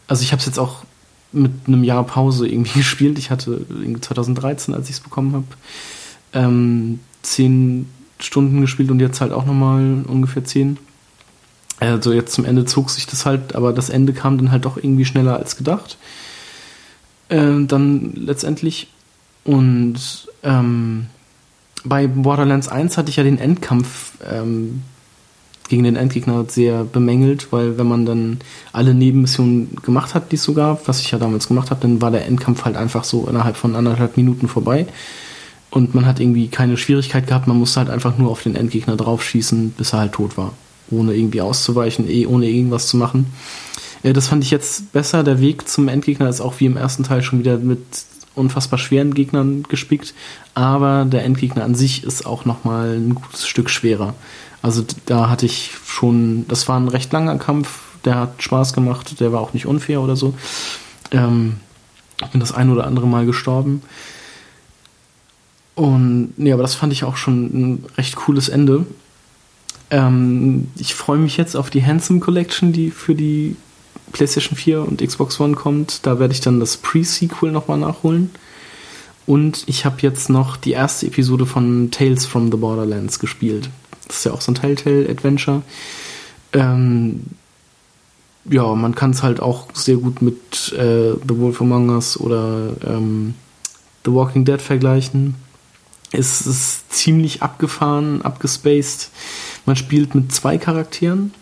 Also 0.07 0.23
ich 0.23 0.31
habe 0.31 0.39
es 0.39 0.45
jetzt 0.45 0.59
auch 0.59 0.83
mit 1.31 1.51
einem 1.67 1.83
Jahr 1.83 2.03
Pause 2.03 2.47
irgendwie 2.47 2.79
gespielt. 2.79 3.17
Ich 3.17 3.31
hatte 3.31 3.65
irgendwie 3.69 4.01
2013, 4.01 4.73
als 4.73 4.89
ich 4.89 4.95
es 4.95 5.01
bekommen 5.01 5.33
habe, 5.33 5.45
ähm, 6.33 6.99
zehn 7.21 7.89
Stunden 8.19 8.61
gespielt 8.61 8.91
und 8.91 8.99
jetzt 8.99 9.21
halt 9.21 9.31
auch 9.31 9.45
nochmal 9.45 10.03
ungefähr 10.07 10.43
zehn. 10.43 10.77
Also 11.79 12.11
jetzt 12.11 12.33
zum 12.33 12.45
Ende 12.45 12.65
zog 12.65 12.89
sich 12.89 13.05
das 13.05 13.25
halt, 13.25 13.55
aber 13.55 13.71
das 13.71 13.89
Ende 13.89 14.13
kam 14.13 14.37
dann 14.37 14.51
halt 14.51 14.65
doch 14.65 14.77
irgendwie 14.77 15.05
schneller 15.05 15.37
als 15.37 15.57
gedacht. 15.57 15.97
Ähm, 17.29 17.67
dann 17.67 18.13
letztendlich. 18.15 18.87
Und 19.43 20.27
ähm, 20.43 21.07
bei 21.83 22.07
Borderlands 22.07 22.67
1 22.67 22.97
hatte 22.97 23.09
ich 23.09 23.17
ja 23.17 23.23
den 23.23 23.37
Endkampf 23.37 24.13
ähm, 24.29 24.81
gegen 25.69 25.83
den 25.83 25.95
Endgegner 25.95 26.45
sehr 26.47 26.83
bemängelt, 26.83 27.51
weil 27.51 27.77
wenn 27.77 27.87
man 27.87 28.05
dann 28.05 28.39
alle 28.73 28.93
Nebenmissionen 28.93 29.75
gemacht 29.83 30.13
hat, 30.13 30.31
die 30.31 30.35
es 30.35 30.43
so 30.43 30.53
gab, 30.53 30.87
was 30.87 31.01
ich 31.01 31.11
ja 31.11 31.19
damals 31.19 31.47
gemacht 31.47 31.71
habe, 31.71 31.81
dann 31.81 32.01
war 32.01 32.11
der 32.11 32.25
Endkampf 32.25 32.65
halt 32.65 32.77
einfach 32.77 33.03
so 33.03 33.27
innerhalb 33.27 33.57
von 33.57 33.75
anderthalb 33.75 34.17
Minuten 34.17 34.47
vorbei. 34.47 34.87
Und 35.69 35.93
man 35.93 36.05
hat 36.05 36.19
irgendwie 36.19 36.47
keine 36.47 36.77
Schwierigkeit 36.77 37.27
gehabt, 37.27 37.47
man 37.47 37.57
musste 37.57 37.79
halt 37.79 37.89
einfach 37.89 38.17
nur 38.17 38.31
auf 38.31 38.43
den 38.43 38.55
Endgegner 38.55 38.95
draufschießen, 38.95 39.71
bis 39.71 39.93
er 39.93 39.99
halt 39.99 40.13
tot 40.13 40.37
war. 40.37 40.53
Ohne 40.89 41.13
irgendwie 41.13 41.41
auszuweichen, 41.41 42.09
eh, 42.09 42.25
ohne 42.25 42.47
irgendwas 42.47 42.87
zu 42.87 42.97
machen. 42.97 43.27
Äh, 44.03 44.13
das 44.13 44.27
fand 44.27 44.43
ich 44.43 44.51
jetzt 44.51 44.93
besser. 44.93 45.23
Der 45.23 45.41
Weg 45.41 45.67
zum 45.67 45.87
Endgegner 45.89 46.29
ist 46.29 46.41
auch 46.41 46.59
wie 46.59 46.65
im 46.65 46.77
ersten 46.77 47.03
Teil 47.03 47.21
schon 47.21 47.39
wieder 47.39 47.57
mit 47.57 47.81
unfassbar 48.37 48.79
schweren 48.79 49.13
Gegnern 49.13 49.63
gespickt, 49.63 50.13
aber 50.53 51.05
der 51.05 51.25
Endgegner 51.25 51.63
an 51.63 51.75
sich 51.75 52.03
ist 52.03 52.25
auch 52.25 52.45
nochmal 52.45 52.95
ein 52.95 53.15
gutes 53.15 53.47
Stück 53.47 53.69
schwerer. 53.69 54.13
Also 54.61 54.83
da 55.05 55.29
hatte 55.29 55.45
ich 55.45 55.71
schon, 55.85 56.47
das 56.47 56.67
war 56.67 56.79
ein 56.79 56.87
recht 56.87 57.11
langer 57.13 57.37
Kampf, 57.37 57.79
der 58.05 58.15
hat 58.15 58.41
Spaß 58.43 58.73
gemacht, 58.73 59.19
der 59.19 59.31
war 59.31 59.41
auch 59.41 59.53
nicht 59.53 59.65
unfair 59.65 60.01
oder 60.01 60.15
so. 60.15 60.33
Ähm, 61.11 61.57
bin 62.31 62.39
das 62.39 62.51
ein 62.51 62.69
oder 62.69 62.85
andere 62.85 63.07
Mal 63.07 63.25
gestorben. 63.25 63.81
Und 65.75 66.33
nee, 66.37 66.51
aber 66.51 66.63
das 66.63 66.75
fand 66.75 66.91
ich 66.91 67.03
auch 67.03 67.17
schon 67.17 67.45
ein 67.45 67.85
recht 67.97 68.15
cooles 68.15 68.49
Ende. 68.49 68.85
Ähm, 69.91 70.69
ich 70.77 70.95
freue 70.95 71.19
mich 71.19 71.37
jetzt 71.37 71.55
auf 71.55 71.69
die 71.69 71.85
Handsome 71.85 72.19
Collection, 72.19 72.73
die 72.73 72.89
für 72.89 73.13
die 73.13 73.55
PlayStation 74.11 74.57
4 74.57 74.81
und 74.81 75.05
Xbox 75.05 75.39
One 75.39 75.55
kommt. 75.55 76.05
Da 76.05 76.19
werde 76.19 76.33
ich 76.33 76.41
dann 76.41 76.59
das 76.59 76.77
Pre-Sequel 76.77 77.51
nochmal 77.51 77.77
nachholen. 77.77 78.31
Und 79.25 79.63
ich 79.67 79.85
habe 79.85 79.97
jetzt 80.01 80.29
noch 80.29 80.57
die 80.57 80.71
erste 80.71 81.07
Episode 81.07 81.45
von 81.45 81.91
Tales 81.91 82.25
from 82.25 82.49
the 82.49 82.57
Borderlands 82.57 83.19
gespielt. 83.19 83.69
Das 84.07 84.17
ist 84.17 84.25
ja 84.25 84.33
auch 84.33 84.41
so 84.41 84.51
ein 84.51 84.55
Telltale-Adventure. 84.55 85.61
Ähm, 86.53 87.21
ja, 88.49 88.73
man 88.75 88.95
kann 88.95 89.11
es 89.11 89.23
halt 89.23 89.41
auch 89.41 89.67
sehr 89.73 89.97
gut 89.97 90.21
mit 90.21 90.73
äh, 90.73 91.13
The 91.27 91.37
Wolf 91.37 91.61
Among 91.61 91.89
Us 91.89 92.19
oder 92.19 92.69
ähm, 92.85 93.35
The 94.05 94.13
Walking 94.13 94.45
Dead 94.45 94.61
vergleichen. 94.61 95.35
Es 96.11 96.47
ist 96.47 96.91
ziemlich 96.93 97.41
abgefahren, 97.41 98.21
abgespaced. 98.21 99.11
Man 99.65 99.75
spielt 99.75 100.15
mit 100.15 100.31
zwei 100.31 100.57
Charakteren. 100.57 101.33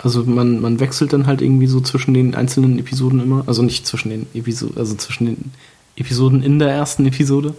Also 0.00 0.22
man, 0.22 0.60
man 0.60 0.78
wechselt 0.78 1.12
dann 1.12 1.26
halt 1.26 1.42
irgendwie 1.42 1.66
so 1.66 1.80
zwischen 1.80 2.14
den 2.14 2.36
einzelnen 2.36 2.78
Episoden 2.78 3.20
immer. 3.20 3.42
Also 3.48 3.62
nicht 3.62 3.86
zwischen 3.86 4.10
den 4.10 4.26
Episoden, 4.32 4.78
also 4.78 4.94
zwischen 4.94 5.26
den 5.26 5.52
Episoden 6.00 6.42
in 6.42 6.58
der 6.58 6.70
ersten 6.70 7.06
Episode. 7.06 7.54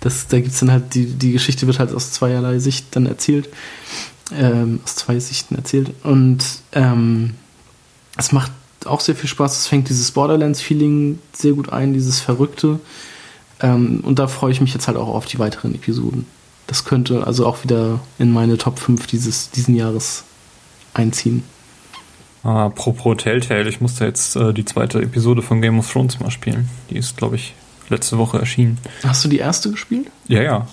Das, 0.00 0.26
da 0.28 0.40
gibt's 0.40 0.60
dann 0.60 0.70
halt, 0.70 0.94
die, 0.94 1.06
die 1.06 1.32
Geschichte 1.32 1.66
wird 1.66 1.78
halt 1.78 1.94
aus 1.94 2.12
zweierlei 2.12 2.58
Sicht 2.58 2.94
dann 2.96 3.06
erzählt. 3.06 3.48
Ähm, 4.34 4.80
aus 4.84 4.96
zwei 4.96 5.18
Sichten 5.20 5.54
erzählt. 5.54 5.92
Und 6.02 6.44
ähm, 6.72 7.34
es 8.16 8.32
macht 8.32 8.52
auch 8.84 9.00
sehr 9.00 9.14
viel 9.14 9.28
Spaß. 9.28 9.60
Es 9.60 9.66
fängt 9.66 9.88
dieses 9.88 10.10
Borderlands-Feeling 10.12 11.18
sehr 11.32 11.52
gut 11.52 11.72
ein, 11.72 11.92
dieses 11.92 12.20
Verrückte. 12.20 12.80
Ähm, 13.60 14.00
und 14.02 14.18
da 14.18 14.26
freue 14.26 14.52
ich 14.52 14.60
mich 14.60 14.74
jetzt 14.74 14.88
halt 14.88 14.96
auch 14.96 15.08
auf 15.08 15.26
die 15.26 15.38
weiteren 15.38 15.74
Episoden. 15.74 16.26
Das 16.66 16.84
könnte 16.84 17.26
also 17.26 17.46
auch 17.46 17.62
wieder 17.62 18.00
in 18.18 18.32
meine 18.32 18.58
Top 18.58 18.78
5 18.78 19.06
dieses, 19.06 19.50
diesen 19.50 19.74
Jahres 19.74 20.24
einziehen. 20.94 21.44
Ah, 22.42 22.66
apropos 22.66 23.16
Telltale, 23.16 23.68
ich 23.68 23.80
musste 23.80 24.04
jetzt 24.04 24.36
äh, 24.36 24.52
die 24.52 24.64
zweite 24.64 25.00
Episode 25.00 25.42
von 25.42 25.60
Game 25.60 25.78
of 25.78 25.90
Thrones 25.90 26.20
mal 26.20 26.30
spielen. 26.30 26.68
Die 26.90 26.96
ist, 26.96 27.16
glaube 27.16 27.36
ich, 27.36 27.54
letzte 27.88 28.18
Woche 28.18 28.38
erschienen. 28.38 28.78
Hast 29.02 29.24
du 29.24 29.28
die 29.28 29.38
erste 29.38 29.70
gespielt? 29.70 30.08
Ja, 30.28 30.42
ja. 30.42 30.66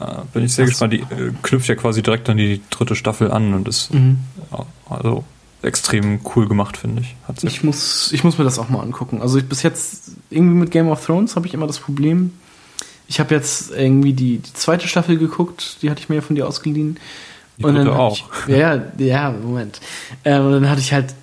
Äh, 0.00 0.22
bin 0.32 0.44
ich 0.44 0.54
sehr 0.54 0.64
Hast 0.64 0.72
gespannt. 0.72 0.92
Die 0.92 1.00
äh, 1.00 1.32
knüpft 1.42 1.68
ja 1.68 1.74
quasi 1.74 2.02
direkt 2.02 2.28
an 2.28 2.36
die 2.36 2.60
dritte 2.70 2.96
Staffel 2.96 3.30
an 3.30 3.54
und 3.54 3.68
ist 3.68 3.92
mhm. 3.94 4.18
also 4.88 5.24
extrem 5.62 6.20
cool 6.34 6.48
gemacht, 6.48 6.76
finde 6.76 7.02
ich. 7.02 7.16
ich, 7.42 7.64
muss, 7.64 8.12
ich 8.12 8.24
muss 8.24 8.38
mir 8.38 8.44
das 8.44 8.58
auch 8.58 8.68
mal 8.68 8.80
angucken. 8.80 9.22
Also 9.22 9.38
ich, 9.38 9.48
bis 9.48 9.62
jetzt 9.62 10.12
irgendwie 10.30 10.56
mit 10.56 10.70
Game 10.70 10.88
of 10.88 11.04
Thrones 11.04 11.36
habe 11.36 11.46
ich 11.46 11.54
immer 11.54 11.66
das 11.66 11.78
Problem. 11.78 12.32
Ich 13.06 13.20
habe 13.20 13.34
jetzt 13.34 13.70
irgendwie 13.70 14.12
die, 14.12 14.38
die 14.38 14.52
zweite 14.52 14.88
Staffel 14.88 15.18
geguckt, 15.18 15.78
die 15.82 15.90
hatte 15.90 16.00
ich 16.00 16.08
mir 16.08 16.16
ja 16.16 16.20
von 16.20 16.36
dir 16.36 16.46
ausgeliehen. 16.46 16.98
Die 17.58 17.64
und 17.64 17.74
dann 17.74 17.88
auch. 17.88 18.18
Ich, 18.46 18.56
ja, 18.56 18.82
ja, 18.98 19.30
Moment. 19.30 19.80
Ähm, 20.24 20.46
und 20.46 20.52
dann 20.52 20.70
hatte 20.70 20.80
ich 20.80 20.92
halt, 20.92 21.14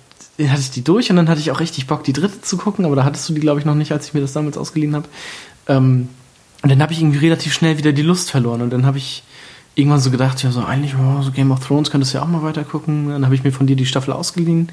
hatte 0.50 0.60
ich 0.60 0.70
die 0.70 0.84
durch 0.84 1.10
und 1.10 1.16
dann 1.16 1.28
hatte 1.28 1.40
ich 1.40 1.50
auch 1.50 1.60
richtig 1.60 1.86
Bock, 1.86 2.04
die 2.04 2.12
dritte 2.12 2.40
zu 2.40 2.56
gucken, 2.56 2.84
aber 2.84 2.96
da 2.96 3.04
hattest 3.04 3.28
du 3.28 3.34
die, 3.34 3.40
glaube 3.40 3.60
ich, 3.60 3.66
noch 3.66 3.74
nicht, 3.74 3.92
als 3.92 4.06
ich 4.06 4.14
mir 4.14 4.20
das 4.20 4.32
damals 4.32 4.56
ausgeliehen 4.56 4.94
habe. 4.94 5.08
Ähm, 5.68 6.08
und 6.62 6.70
dann 6.70 6.80
habe 6.80 6.92
ich 6.92 7.00
irgendwie 7.00 7.18
relativ 7.18 7.52
schnell 7.52 7.78
wieder 7.78 7.92
die 7.92 8.02
Lust 8.02 8.30
verloren 8.30 8.62
und 8.62 8.70
dann 8.70 8.86
habe 8.86 8.98
ich 8.98 9.24
irgendwann 9.74 10.00
so 10.00 10.10
gedacht, 10.10 10.42
ja, 10.42 10.50
so 10.50 10.64
eigentlich, 10.64 10.94
oh, 10.96 11.22
so 11.22 11.30
Game 11.30 11.50
of 11.50 11.66
Thrones 11.66 11.90
könntest 11.90 12.12
du 12.12 12.18
ja 12.18 12.24
auch 12.24 12.28
mal 12.28 12.42
weiter 12.42 12.64
gucken. 12.64 13.08
Dann 13.08 13.24
habe 13.24 13.34
ich 13.34 13.44
mir 13.44 13.52
von 13.52 13.66
dir 13.66 13.76
die 13.76 13.86
Staffel 13.86 14.12
ausgeliehen. 14.12 14.70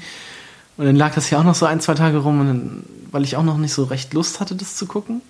Und 0.76 0.86
dann 0.86 0.96
lag 0.96 1.14
das 1.14 1.30
ja 1.30 1.38
auch 1.38 1.44
noch 1.44 1.54
so 1.54 1.66
ein, 1.66 1.80
zwei 1.80 1.94
Tage 1.94 2.18
rum, 2.18 2.38
dann, 2.46 2.84
weil 3.10 3.24
ich 3.24 3.36
auch 3.36 3.42
noch 3.42 3.58
nicht 3.58 3.72
so 3.72 3.84
recht 3.84 4.12
Lust 4.14 4.40
hatte, 4.40 4.54
das 4.54 4.76
zu 4.76 4.86
gucken. 4.86 5.20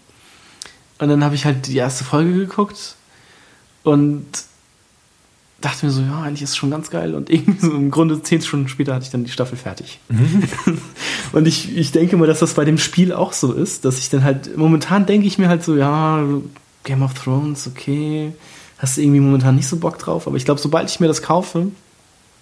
Und 0.99 1.09
dann 1.09 1.25
habe 1.25 1.35
ich 1.35 1.45
halt 1.45 1.67
die 1.67 1.77
erste 1.77 2.05
Folge 2.05 2.33
geguckt 2.33 2.97
und 3.83 4.27
dachte 5.61 5.87
mir 5.87 5.93
so, 5.93 6.03
ja, 6.03 6.23
eigentlich 6.23 6.43
ist 6.43 6.51
es 6.51 6.57
schon 6.57 6.71
ganz 6.71 6.91
geil. 6.91 7.15
Und 7.15 7.31
irgendwie 7.31 7.61
so 7.61 7.73
im 7.73 7.91
Grunde 7.91 8.23
zehn 8.23 8.41
Stunden 8.41 8.69
später 8.69 8.95
hatte 8.95 9.05
ich 9.05 9.11
dann 9.11 9.25
die 9.25 9.31
Staffel 9.31 9.59
fertig. 9.59 10.01
Mhm. 10.09 10.45
und 11.33 11.47
ich, 11.47 11.77
ich 11.77 11.93
denke 11.93 12.17
mal, 12.17 12.27
dass 12.27 12.39
das 12.39 12.55
bei 12.55 12.65
dem 12.65 12.79
Spiel 12.79 13.13
auch 13.13 13.33
so 13.33 13.53
ist, 13.53 13.85
dass 13.85 13.99
ich 13.99 14.09
dann 14.09 14.25
halt, 14.25 14.57
momentan 14.57 15.07
denke 15.07 15.27
ich 15.27 15.39
mir 15.39 15.49
halt 15.49 15.63
so, 15.63 15.77
ja, 15.77 16.25
Game 16.85 17.03
of 17.03 17.15
Thrones, 17.15 17.67
okay, 17.67 18.33
hast 18.79 18.97
du 18.97 19.03
irgendwie 19.03 19.21
momentan 19.21 19.57
nicht 19.57 19.69
so 19.69 19.77
Bock 19.77 19.99
drauf. 19.99 20.27
Aber 20.27 20.37
ich 20.37 20.45
glaube, 20.45 20.61
sobald 20.61 20.89
ich 20.89 21.01
mir 21.01 21.09
das 21.09 21.23
kaufe, 21.23 21.67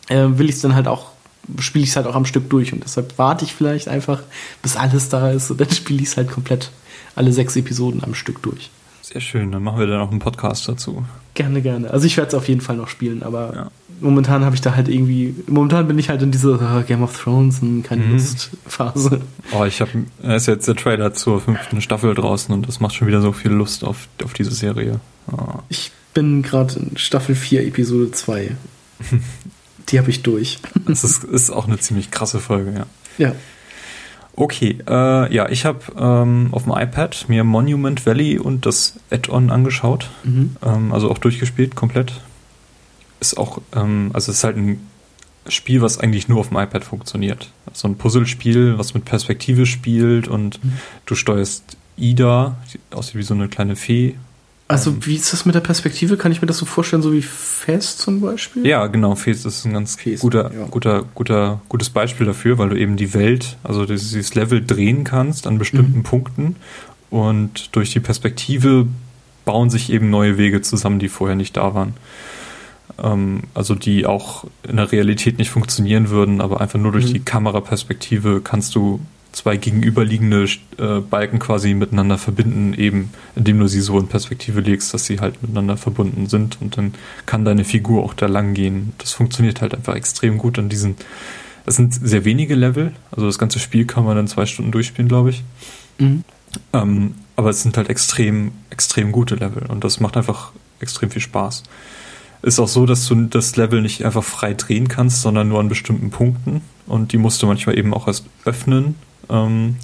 äh, 0.08 0.26
will 0.30 0.48
ich 0.48 0.56
es 0.56 0.60
dann 0.60 0.74
halt 0.74 0.86
auch, 0.86 1.10
spiele 1.58 1.84
ich 1.84 1.90
es 1.90 1.96
halt 1.96 2.06
auch 2.06 2.14
am 2.14 2.24
Stück 2.24 2.48
durch. 2.50 2.72
Und 2.72 2.84
deshalb 2.84 3.18
warte 3.18 3.44
ich 3.44 3.54
vielleicht 3.54 3.88
einfach, 3.88 4.22
bis 4.62 4.76
alles 4.76 5.08
da 5.08 5.30
ist. 5.30 5.50
Und 5.50 5.60
dann 5.60 5.70
spiele 5.72 6.02
ich 6.02 6.08
es 6.08 6.16
halt 6.16 6.30
komplett 6.30 6.70
alle 7.16 7.32
sechs 7.32 7.56
Episoden 7.56 8.04
am 8.04 8.14
Stück 8.14 8.42
durch. 8.42 8.70
Sehr 9.10 9.22
schön, 9.22 9.52
dann 9.52 9.62
machen 9.62 9.78
wir 9.78 9.86
dann 9.86 10.00
auch 10.00 10.10
einen 10.10 10.18
Podcast 10.18 10.68
dazu. 10.68 11.02
Gerne, 11.32 11.62
gerne. 11.62 11.90
Also 11.90 12.06
ich 12.06 12.18
werde 12.18 12.28
es 12.28 12.34
auf 12.34 12.46
jeden 12.46 12.60
Fall 12.60 12.76
noch 12.76 12.88
spielen, 12.88 13.22
aber 13.22 13.54
ja. 13.54 13.70
momentan 14.02 14.44
habe 14.44 14.54
ich 14.54 14.60
da 14.60 14.76
halt 14.76 14.86
irgendwie, 14.86 15.34
momentan 15.46 15.88
bin 15.88 15.98
ich 15.98 16.10
halt 16.10 16.20
in 16.20 16.30
dieser 16.30 16.60
uh, 16.60 16.82
Game 16.86 17.02
of 17.02 17.18
Thrones 17.18 17.60
und 17.60 17.84
keine 17.84 18.02
mhm. 18.02 18.12
Lust-Phase. 18.12 19.22
Oh, 19.52 19.64
ich 19.64 19.80
habe, 19.80 20.04
ist 20.22 20.46
jetzt 20.46 20.68
der 20.68 20.76
Trailer 20.76 21.14
zur 21.14 21.40
fünften 21.40 21.80
Staffel 21.80 22.14
draußen 22.14 22.54
und 22.54 22.68
das 22.68 22.80
macht 22.80 22.96
schon 22.96 23.08
wieder 23.08 23.22
so 23.22 23.32
viel 23.32 23.50
Lust 23.50 23.82
auf, 23.82 24.08
auf 24.22 24.34
diese 24.34 24.50
Serie. 24.50 25.00
Oh. 25.32 25.60
Ich 25.70 25.90
bin 26.12 26.42
gerade 26.42 26.78
in 26.78 26.98
Staffel 26.98 27.34
4, 27.34 27.66
Episode 27.66 28.10
2. 28.10 28.56
Die 29.88 29.98
habe 29.98 30.10
ich 30.10 30.22
durch. 30.22 30.58
Das 30.86 31.02
ist, 31.02 31.24
ist 31.24 31.50
auch 31.50 31.66
eine 31.66 31.78
ziemlich 31.78 32.10
krasse 32.10 32.40
Folge, 32.40 32.74
ja. 32.74 32.86
Ja. 33.16 33.34
Okay, 34.40 34.78
äh, 34.88 35.34
ja, 35.34 35.48
ich 35.48 35.64
habe 35.64 35.80
ähm, 35.98 36.50
auf 36.52 36.62
dem 36.62 36.72
iPad 36.72 37.24
mir 37.26 37.42
Monument 37.42 38.06
Valley 38.06 38.38
und 38.38 38.66
das 38.66 38.94
Add-on 39.10 39.50
angeschaut. 39.50 40.10
Mhm. 40.22 40.54
Ähm, 40.64 40.92
also 40.92 41.10
auch 41.10 41.18
durchgespielt, 41.18 41.74
komplett. 41.74 42.12
Ist 43.18 43.36
auch, 43.36 43.60
ähm, 43.74 44.10
also 44.12 44.30
es 44.30 44.38
ist 44.38 44.44
halt 44.44 44.56
ein 44.56 44.86
Spiel, 45.48 45.82
was 45.82 45.98
eigentlich 45.98 46.28
nur 46.28 46.38
auf 46.38 46.50
dem 46.50 46.56
iPad 46.56 46.84
funktioniert. 46.84 47.50
So 47.72 47.88
ein 47.88 47.98
Puzzlespiel, 47.98 48.78
was 48.78 48.94
mit 48.94 49.04
Perspektive 49.04 49.66
spielt 49.66 50.28
und 50.28 50.62
mhm. 50.62 50.74
du 51.04 51.16
steuerst 51.16 51.76
Ida, 51.96 52.58
aussieht 52.92 53.16
wie 53.16 53.24
so 53.24 53.34
eine 53.34 53.48
kleine 53.48 53.74
Fee 53.74 54.14
also 54.68 55.06
wie 55.06 55.16
ist 55.16 55.32
das 55.32 55.46
mit 55.46 55.54
der 55.54 55.60
Perspektive? 55.60 56.18
Kann 56.18 56.30
ich 56.30 56.42
mir 56.42 56.46
das 56.46 56.58
so 56.58 56.66
vorstellen, 56.66 57.00
so 57.00 57.12
wie 57.14 57.22
Fes 57.22 57.96
zum 57.96 58.20
Beispiel? 58.20 58.66
Ja, 58.66 58.86
genau. 58.86 59.14
Fes 59.14 59.46
ist 59.46 59.64
ein 59.64 59.72
ganz 59.72 59.96
Fes, 59.96 60.20
guter, 60.20 60.52
ja. 60.52 60.66
guter, 60.66 61.04
guter, 61.14 61.62
gutes 61.70 61.88
Beispiel 61.88 62.26
dafür, 62.26 62.58
weil 62.58 62.68
du 62.68 62.76
eben 62.76 62.96
die 62.96 63.14
Welt, 63.14 63.56
also 63.64 63.86
dieses 63.86 64.34
Level 64.34 64.64
drehen 64.64 65.04
kannst 65.04 65.46
an 65.46 65.58
bestimmten 65.58 65.98
mhm. 65.98 66.02
Punkten 66.02 66.56
und 67.08 67.74
durch 67.74 67.92
die 67.92 68.00
Perspektive 68.00 68.86
bauen 69.46 69.70
sich 69.70 69.90
eben 69.90 70.10
neue 70.10 70.36
Wege 70.36 70.60
zusammen, 70.60 70.98
die 70.98 71.08
vorher 71.08 71.34
nicht 71.36 71.56
da 71.56 71.74
waren. 71.74 71.94
Ähm, 73.02 73.44
also 73.54 73.74
die 73.74 74.04
auch 74.04 74.44
in 74.68 74.76
der 74.76 74.92
Realität 74.92 75.38
nicht 75.38 75.50
funktionieren 75.50 76.10
würden, 76.10 76.42
aber 76.42 76.60
einfach 76.60 76.78
nur 76.78 76.92
durch 76.92 77.08
mhm. 77.08 77.14
die 77.14 77.20
Kameraperspektive 77.20 78.42
kannst 78.42 78.74
du 78.74 79.00
zwei 79.32 79.56
gegenüberliegende 79.56 80.46
äh, 80.78 81.00
Balken 81.00 81.38
quasi 81.38 81.74
miteinander 81.74 82.18
verbinden, 82.18 82.74
eben 82.74 83.10
indem 83.36 83.58
du 83.60 83.68
sie 83.68 83.80
so 83.80 83.98
in 83.98 84.08
Perspektive 84.08 84.60
legst, 84.60 84.92
dass 84.94 85.04
sie 85.04 85.20
halt 85.20 85.42
miteinander 85.42 85.76
verbunden 85.76 86.26
sind 86.26 86.60
und 86.60 86.76
dann 86.76 86.94
kann 87.26 87.44
deine 87.44 87.64
Figur 87.64 88.02
auch 88.04 88.14
da 88.14 88.26
lang 88.26 88.54
gehen. 88.54 88.92
Das 88.98 89.12
funktioniert 89.12 89.60
halt 89.60 89.74
einfach 89.74 89.94
extrem 89.94 90.38
gut 90.38 90.58
an 90.58 90.68
diesen. 90.68 90.96
Es 91.66 91.76
sind 91.76 91.94
sehr 91.94 92.24
wenige 92.24 92.54
Level, 92.54 92.92
also 93.10 93.26
das 93.26 93.38
ganze 93.38 93.58
Spiel 93.58 93.84
kann 93.84 94.04
man 94.04 94.16
dann 94.16 94.28
zwei 94.28 94.46
Stunden 94.46 94.72
durchspielen, 94.72 95.08
glaube 95.08 95.30
ich. 95.30 95.44
Mhm. 95.98 96.24
Ähm, 96.72 97.14
aber 97.36 97.50
es 97.50 97.62
sind 97.62 97.76
halt 97.76 97.90
extrem, 97.90 98.52
extrem 98.70 99.12
gute 99.12 99.34
Level 99.34 99.66
und 99.66 99.84
das 99.84 100.00
macht 100.00 100.16
einfach 100.16 100.52
extrem 100.80 101.10
viel 101.10 101.22
Spaß. 101.22 101.64
Ist 102.40 102.60
auch 102.60 102.68
so, 102.68 102.86
dass 102.86 103.06
du 103.06 103.14
das 103.26 103.56
Level 103.56 103.82
nicht 103.82 104.04
einfach 104.04 104.24
frei 104.24 104.54
drehen 104.54 104.88
kannst, 104.88 105.22
sondern 105.22 105.48
nur 105.48 105.58
an 105.58 105.68
bestimmten 105.68 106.10
Punkten. 106.10 106.62
Und 106.86 107.12
die 107.12 107.18
musst 107.18 107.42
du 107.42 107.46
manchmal 107.46 107.76
eben 107.76 107.92
auch 107.92 108.06
erst 108.06 108.26
öffnen 108.44 108.94
ähm, 109.30 109.76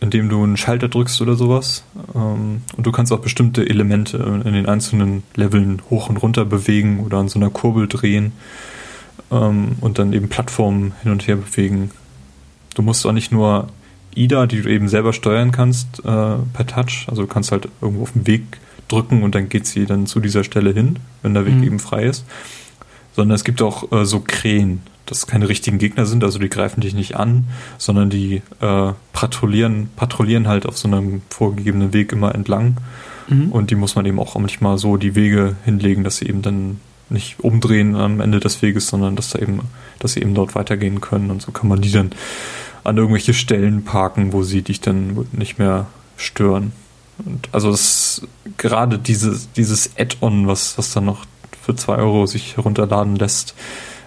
indem 0.00 0.28
du 0.28 0.42
einen 0.42 0.56
Schalter 0.56 0.88
drückst 0.88 1.20
oder 1.22 1.34
sowas. 1.34 1.84
Ähm, 2.14 2.62
und 2.76 2.86
du 2.86 2.92
kannst 2.92 3.12
auch 3.12 3.20
bestimmte 3.20 3.68
Elemente 3.68 4.18
in 4.44 4.52
den 4.52 4.66
einzelnen 4.66 5.22
Leveln 5.34 5.82
hoch 5.90 6.08
und 6.08 6.18
runter 6.18 6.44
bewegen 6.44 7.00
oder 7.00 7.18
an 7.18 7.28
so 7.28 7.38
einer 7.38 7.50
Kurbel 7.50 7.88
drehen 7.88 8.32
ähm, 9.30 9.76
und 9.80 9.98
dann 9.98 10.12
eben 10.12 10.28
Plattformen 10.28 10.92
hin 11.02 11.12
und 11.12 11.26
her 11.26 11.36
bewegen. 11.36 11.90
Du 12.74 12.82
musst 12.82 13.06
auch 13.06 13.12
nicht 13.12 13.32
nur 13.32 13.68
IDA, 14.14 14.46
die 14.46 14.62
du 14.62 14.70
eben 14.70 14.88
selber 14.88 15.12
steuern 15.12 15.50
kannst, 15.52 16.00
äh, 16.00 16.02
per 16.02 16.66
Touch. 16.66 17.06
Also 17.08 17.22
du 17.22 17.28
kannst 17.28 17.52
halt 17.52 17.68
irgendwo 17.80 18.02
auf 18.02 18.12
den 18.12 18.26
Weg 18.26 18.42
drücken 18.88 19.22
und 19.22 19.34
dann 19.34 19.48
geht 19.48 19.66
sie 19.66 19.86
dann 19.86 20.06
zu 20.06 20.20
dieser 20.20 20.44
Stelle 20.44 20.72
hin, 20.72 20.98
wenn 21.22 21.34
der 21.34 21.46
Weg 21.46 21.54
mhm. 21.54 21.64
eben 21.64 21.78
frei 21.78 22.04
ist. 22.04 22.24
Sondern 23.16 23.34
es 23.34 23.42
gibt 23.42 23.60
auch 23.62 23.90
äh, 23.90 24.04
so 24.04 24.20
Krähen 24.20 24.82
das 25.06 25.26
keine 25.26 25.48
richtigen 25.48 25.78
Gegner 25.78 26.04
sind, 26.04 26.24
also 26.24 26.38
die 26.38 26.50
greifen 26.50 26.80
dich 26.80 26.94
nicht 26.94 27.16
an, 27.16 27.46
sondern 27.78 28.10
die 28.10 28.42
äh, 28.60 28.92
patrouillieren, 29.12 29.88
patrouillieren 29.96 30.48
halt 30.48 30.66
auf 30.66 30.76
so 30.76 30.88
einem 30.88 31.22
vorgegebenen 31.30 31.92
Weg 31.92 32.12
immer 32.12 32.34
entlang. 32.34 32.76
Mhm. 33.28 33.52
Und 33.52 33.70
die 33.70 33.76
muss 33.76 33.94
man 33.94 34.04
eben 34.04 34.18
auch 34.18 34.36
manchmal 34.36 34.78
so 34.78 34.96
die 34.96 35.14
Wege 35.14 35.56
hinlegen, 35.64 36.04
dass 36.04 36.18
sie 36.18 36.26
eben 36.26 36.42
dann 36.42 36.80
nicht 37.08 37.40
umdrehen 37.40 37.94
am 37.94 38.20
Ende 38.20 38.40
des 38.40 38.62
Weges, 38.62 38.88
sondern 38.88 39.14
dass 39.14 39.30
da 39.30 39.38
eben, 39.38 39.60
dass 40.00 40.14
sie 40.14 40.20
eben 40.20 40.34
dort 40.34 40.54
weitergehen 40.54 41.00
können. 41.00 41.30
Und 41.30 41.40
so 41.40 41.52
kann 41.52 41.68
man 41.68 41.80
die 41.80 41.92
dann 41.92 42.10
an 42.82 42.96
irgendwelche 42.96 43.34
Stellen 43.34 43.84
parken, 43.84 44.32
wo 44.32 44.42
sie 44.42 44.62
dich 44.62 44.80
dann 44.80 45.26
nicht 45.32 45.58
mehr 45.58 45.86
stören. 46.16 46.72
Und 47.24 47.48
also 47.52 47.70
das 47.70 48.22
gerade 48.58 48.98
dieses, 48.98 49.50
dieses 49.52 49.92
Add-on, 49.96 50.46
was, 50.48 50.76
was 50.78 50.92
dann 50.92 51.04
noch 51.04 51.24
für 51.66 51.74
zwei 51.74 51.96
Euro 51.96 52.26
sich 52.26 52.56
herunterladen 52.56 53.16
lässt, 53.16 53.54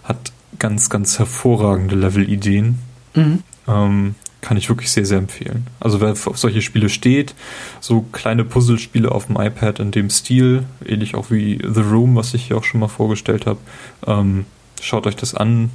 hat 0.04 0.32
ganz, 0.60 0.90
ganz 0.90 1.20
hervorragende 1.20 1.96
Level-Ideen. 1.96 2.80
Mhm. 3.14 3.44
Ähm, 3.68 4.16
kann 4.42 4.56
ich 4.56 4.70
wirklich 4.70 4.90
sehr, 4.92 5.06
sehr 5.06 5.18
empfehlen. 5.18 5.68
Also 5.82 6.00
wer 6.00 6.12
auf 6.12 6.38
solche 6.38 6.62
Spiele 6.62 6.88
steht, 6.88 7.36
so 7.82 8.02
kleine 8.14 8.46
Puzzlespiele 8.46 9.12
auf 9.12 9.26
dem 9.26 9.36
iPad 9.36 9.80
in 9.80 9.92
dem 9.92 10.10
Stil, 10.10 10.64
ähnlich 10.86 11.16
auch 11.16 11.30
wie 11.30 11.60
The 11.62 11.82
Room, 11.82 12.16
was 12.16 12.34
ich 12.34 12.48
hier 12.48 12.58
auch 12.58 12.64
schon 12.64 12.80
mal 12.80 12.88
vorgestellt 12.88 13.46
habe, 13.46 13.60
ähm, 14.08 14.46
schaut 14.82 15.06
euch 15.06 15.18
das 15.18 15.36
an. 15.36 15.72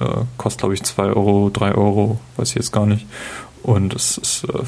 Äh, 0.00 0.06
kostet, 0.36 0.60
glaube 0.60 0.74
ich, 0.74 0.82
2 0.82 1.04
Euro, 1.04 1.50
3 1.52 1.74
Euro, 1.76 2.18
weiß 2.36 2.48
ich 2.50 2.56
jetzt 2.56 2.72
gar 2.72 2.86
nicht. 2.86 3.06
Und 3.62 3.94
es 3.94 4.18
ist 4.18 4.44
äh, 4.44 4.64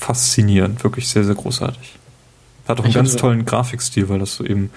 faszinierend, 0.00 0.82
wirklich 0.82 1.08
sehr, 1.08 1.22
sehr 1.22 1.36
großartig. 1.36 1.98
Hat 2.66 2.80
auch 2.80 2.84
einen 2.84 2.90
ich 2.90 2.96
ganz 2.96 3.14
tollen 3.14 3.44
Grafikstil, 3.44 4.08
weil 4.08 4.18
das 4.18 4.34
so 4.34 4.44
eben 4.44 4.70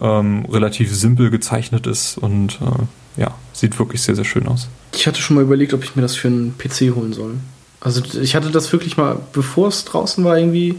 ähm, 0.00 0.44
relativ 0.46 0.94
simpel 0.94 1.30
gezeichnet 1.30 1.86
ist 1.86 2.18
und 2.18 2.58
äh, 2.60 3.20
ja, 3.20 3.34
sieht 3.52 3.78
wirklich 3.78 4.02
sehr, 4.02 4.14
sehr 4.14 4.24
schön 4.24 4.46
aus. 4.46 4.68
Ich 4.92 5.06
hatte 5.06 5.20
schon 5.20 5.36
mal 5.36 5.42
überlegt, 5.42 5.74
ob 5.74 5.82
ich 5.84 5.96
mir 5.96 6.02
das 6.02 6.16
für 6.16 6.28
einen 6.28 6.56
PC 6.58 6.94
holen 6.94 7.12
soll. 7.12 7.34
Also 7.80 8.02
ich 8.20 8.34
hatte 8.34 8.50
das 8.50 8.72
wirklich 8.72 8.96
mal, 8.96 9.20
bevor 9.32 9.68
es 9.68 9.84
draußen 9.84 10.24
war, 10.24 10.38
irgendwie, 10.38 10.76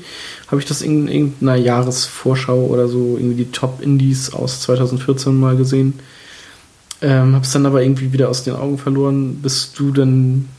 habe 0.47 0.59
ich 0.59 0.67
das 0.67 0.81
in 0.81 1.07
irgendeiner 1.07 1.55
Jahresvorschau 1.55 2.65
oder 2.65 2.87
so, 2.87 3.17
irgendwie 3.17 3.45
die 3.45 3.51
Top-Indies 3.51 4.33
aus 4.33 4.61
2014 4.61 5.35
mal 5.35 5.55
gesehen. 5.55 5.93
Ähm, 7.01 7.35
es 7.35 7.51
dann 7.51 7.65
aber 7.65 7.83
irgendwie 7.83 8.11
wieder 8.11 8.29
aus 8.29 8.43
den 8.43 8.55
Augen 8.55 8.77
verloren, 8.77 9.35
bis 9.35 9.71
du 9.73 9.91
dann 9.91 10.49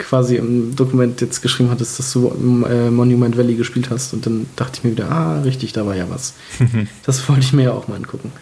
quasi 0.00 0.36
im 0.36 0.74
Dokument 0.74 1.20
jetzt 1.20 1.40
geschrieben 1.42 1.70
hattest, 1.70 1.98
dass 1.98 2.12
du 2.12 2.28
äh, 2.68 2.90
Monument 2.90 3.36
Valley 3.36 3.54
gespielt 3.54 3.90
hast. 3.90 4.12
Und 4.12 4.26
dann 4.26 4.46
dachte 4.56 4.78
ich 4.78 4.84
mir 4.84 4.90
wieder, 4.92 5.10
ah, 5.10 5.40
richtig, 5.42 5.72
da 5.72 5.86
war 5.86 5.94
ja 5.94 6.10
was. 6.10 6.34
das 7.06 7.28
wollte 7.28 7.42
ich 7.42 7.52
mir 7.52 7.64
ja 7.64 7.72
auch 7.72 7.88
mal 7.88 7.96
angucken. 7.96 8.32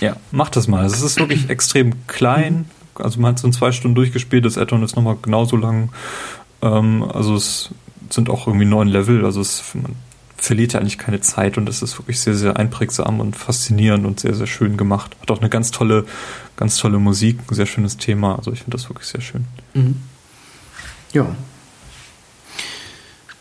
Ja, 0.00 0.16
mach 0.32 0.48
das 0.48 0.66
mal. 0.66 0.84
Es 0.84 1.00
ist 1.00 1.18
wirklich 1.18 1.48
extrem 1.48 2.06
klein. 2.08 2.66
Also 2.94 3.20
man 3.20 3.30
hat 3.30 3.38
es 3.38 3.44
in 3.44 3.52
zwei 3.52 3.72
Stunden 3.72 3.94
durchgespielt, 3.94 4.44
das 4.44 4.58
Add-on 4.58 4.82
ist 4.82 4.96
nochmal 4.96 5.16
genauso 5.22 5.56
lang. 5.56 5.90
Ähm, 6.60 7.04
also 7.04 7.36
es 7.36 7.70
sind 8.10 8.28
auch 8.28 8.46
irgendwie 8.46 8.66
neun 8.66 8.88
Level. 8.88 9.24
Also 9.24 9.40
es, 9.40 9.62
man 9.74 9.94
verliert 10.36 10.72
ja 10.72 10.80
eigentlich 10.80 10.98
keine 10.98 11.20
Zeit 11.20 11.56
und 11.56 11.68
es 11.68 11.82
ist 11.82 11.98
wirklich 11.98 12.20
sehr, 12.20 12.34
sehr 12.34 12.56
einprägsam 12.56 13.20
und 13.20 13.36
faszinierend 13.36 14.04
und 14.04 14.20
sehr, 14.20 14.34
sehr 14.34 14.48
schön 14.48 14.76
gemacht. 14.76 15.16
Hat 15.20 15.30
auch 15.30 15.40
eine 15.40 15.48
ganz 15.48 15.70
tolle, 15.70 16.04
ganz 16.56 16.76
tolle 16.76 16.98
Musik, 16.98 17.38
ein 17.48 17.54
sehr 17.54 17.66
schönes 17.66 17.96
Thema. 17.96 18.36
Also 18.36 18.52
ich 18.52 18.58
finde 18.58 18.76
das 18.76 18.88
wirklich 18.88 19.06
sehr 19.06 19.20
schön. 19.20 19.44
Mhm. 19.74 19.96
Ja. 21.12 21.34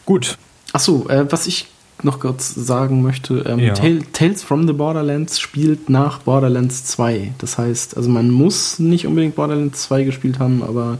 Gut. 0.05 0.37
Achso, 0.73 1.07
äh, 1.09 1.31
was 1.31 1.47
ich 1.47 1.67
noch 2.03 2.19
kurz 2.19 2.53
sagen 2.55 3.01
möchte, 3.01 3.45
ähm, 3.47 3.59
ja. 3.59 3.73
Tales 3.73 4.43
from 4.43 4.67
the 4.67 4.73
Borderlands 4.73 5.39
spielt 5.39 5.89
nach 5.89 6.19
Borderlands 6.19 6.85
2. 6.85 7.33
Das 7.37 7.57
heißt, 7.57 7.97
also 7.97 8.09
man 8.09 8.29
muss 8.29 8.79
nicht 8.79 9.05
unbedingt 9.05 9.35
Borderlands 9.35 9.83
2 9.83 10.03
gespielt 10.03 10.39
haben, 10.39 10.63
aber 10.63 10.97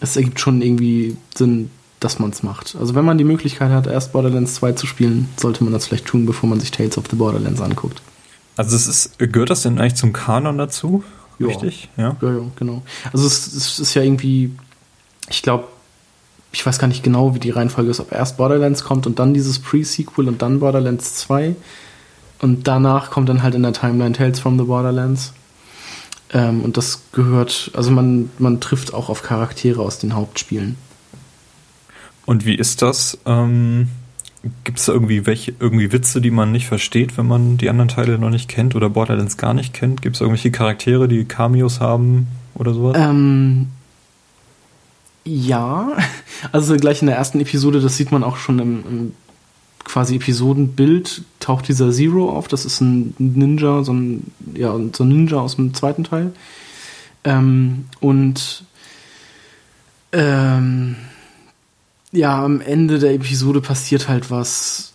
es 0.00 0.16
ergibt 0.16 0.40
schon 0.40 0.62
irgendwie 0.62 1.16
Sinn, 1.34 1.70
dass 2.00 2.18
man 2.18 2.30
es 2.30 2.42
macht. 2.42 2.76
Also 2.78 2.94
wenn 2.94 3.04
man 3.04 3.18
die 3.18 3.24
Möglichkeit 3.24 3.70
hat, 3.70 3.86
erst 3.86 4.12
Borderlands 4.12 4.54
2 4.54 4.72
zu 4.72 4.86
spielen, 4.86 5.28
sollte 5.36 5.64
man 5.64 5.72
das 5.72 5.86
vielleicht 5.86 6.06
tun, 6.06 6.26
bevor 6.26 6.48
man 6.48 6.60
sich 6.60 6.70
Tales 6.70 6.98
of 6.98 7.04
the 7.10 7.16
Borderlands 7.16 7.60
anguckt. 7.60 8.02
Also 8.56 8.76
es 8.76 8.86
ist, 8.86 9.18
gehört 9.18 9.50
das 9.50 9.62
denn 9.62 9.78
eigentlich 9.78 9.94
zum 9.94 10.12
Kanon 10.12 10.58
dazu? 10.58 11.04
Richtig? 11.40 11.88
Ja. 11.96 12.16
ja, 12.20 12.32
ja, 12.32 12.44
genau. 12.56 12.82
Also 13.12 13.26
es, 13.26 13.52
es 13.52 13.78
ist 13.80 13.94
ja 13.94 14.02
irgendwie, 14.02 14.52
ich 15.28 15.42
glaube, 15.42 15.64
ich 16.52 16.64
weiß 16.64 16.78
gar 16.78 16.86
nicht 16.86 17.02
genau, 17.02 17.34
wie 17.34 17.38
die 17.38 17.50
Reihenfolge 17.50 17.90
ist, 17.90 18.00
ob 18.00 18.12
erst 18.12 18.36
Borderlands 18.36 18.84
kommt 18.84 19.06
und 19.06 19.18
dann 19.18 19.34
dieses 19.34 19.58
Pre-Sequel 19.58 20.28
und 20.28 20.42
dann 20.42 20.60
Borderlands 20.60 21.14
2. 21.14 21.56
Und 22.40 22.68
danach 22.68 23.10
kommt 23.10 23.28
dann 23.28 23.42
halt 23.42 23.54
in 23.54 23.62
der 23.62 23.72
Timeline 23.72 24.12
Tales 24.12 24.40
from 24.40 24.58
the 24.58 24.64
Borderlands. 24.64 25.32
Ähm, 26.32 26.62
und 26.62 26.76
das 26.76 27.02
gehört, 27.12 27.70
also 27.74 27.90
man, 27.90 28.30
man 28.38 28.60
trifft 28.60 28.92
auch 28.92 29.08
auf 29.08 29.22
Charaktere 29.22 29.80
aus 29.80 29.98
den 29.98 30.14
Hauptspielen. 30.14 30.76
Und 32.26 32.44
wie 32.44 32.54
ist 32.54 32.82
das? 32.82 33.18
Ähm, 33.26 33.88
Gibt 34.64 34.78
es 34.78 34.86
da 34.86 34.92
irgendwie 34.92 35.24
welche, 35.24 35.54
irgendwie 35.60 35.92
Witze, 35.92 36.20
die 36.20 36.32
man 36.32 36.50
nicht 36.50 36.66
versteht, 36.66 37.16
wenn 37.16 37.26
man 37.26 37.58
die 37.58 37.70
anderen 37.70 37.88
Teile 37.88 38.18
noch 38.18 38.30
nicht 38.30 38.48
kennt 38.48 38.74
oder 38.74 38.90
Borderlands 38.90 39.36
gar 39.36 39.54
nicht 39.54 39.72
kennt? 39.72 40.02
Gibt 40.02 40.16
es 40.16 40.20
irgendwelche 40.20 40.50
Charaktere, 40.50 41.06
die 41.06 41.24
Cameos 41.24 41.80
haben 41.80 42.26
oder 42.54 42.74
sowas? 42.74 42.96
Ähm, 42.98 43.68
ja, 45.24 45.96
also 46.52 46.76
gleich 46.76 47.02
in 47.02 47.06
der 47.06 47.16
ersten 47.16 47.40
Episode, 47.40 47.80
das 47.80 47.96
sieht 47.96 48.12
man 48.12 48.24
auch 48.24 48.36
schon 48.36 48.58
im, 48.58 48.84
im 48.86 49.12
quasi 49.84 50.16
Episodenbild, 50.16 51.22
taucht 51.40 51.68
dieser 51.68 51.92
Zero 51.92 52.30
auf. 52.30 52.48
Das 52.48 52.64
ist 52.64 52.80
ein 52.80 53.14
Ninja, 53.18 53.82
so 53.84 53.92
ein, 53.92 54.32
ja, 54.54 54.74
so 54.92 55.04
ein 55.04 55.08
Ninja 55.08 55.38
aus 55.38 55.56
dem 55.56 55.74
zweiten 55.74 56.04
Teil. 56.04 56.32
Ähm, 57.24 57.86
und 58.00 58.64
ähm, 60.12 60.96
ja, 62.10 62.44
am 62.44 62.60
Ende 62.60 62.98
der 62.98 63.14
Episode 63.14 63.60
passiert 63.60 64.08
halt 64.08 64.30
was, 64.30 64.92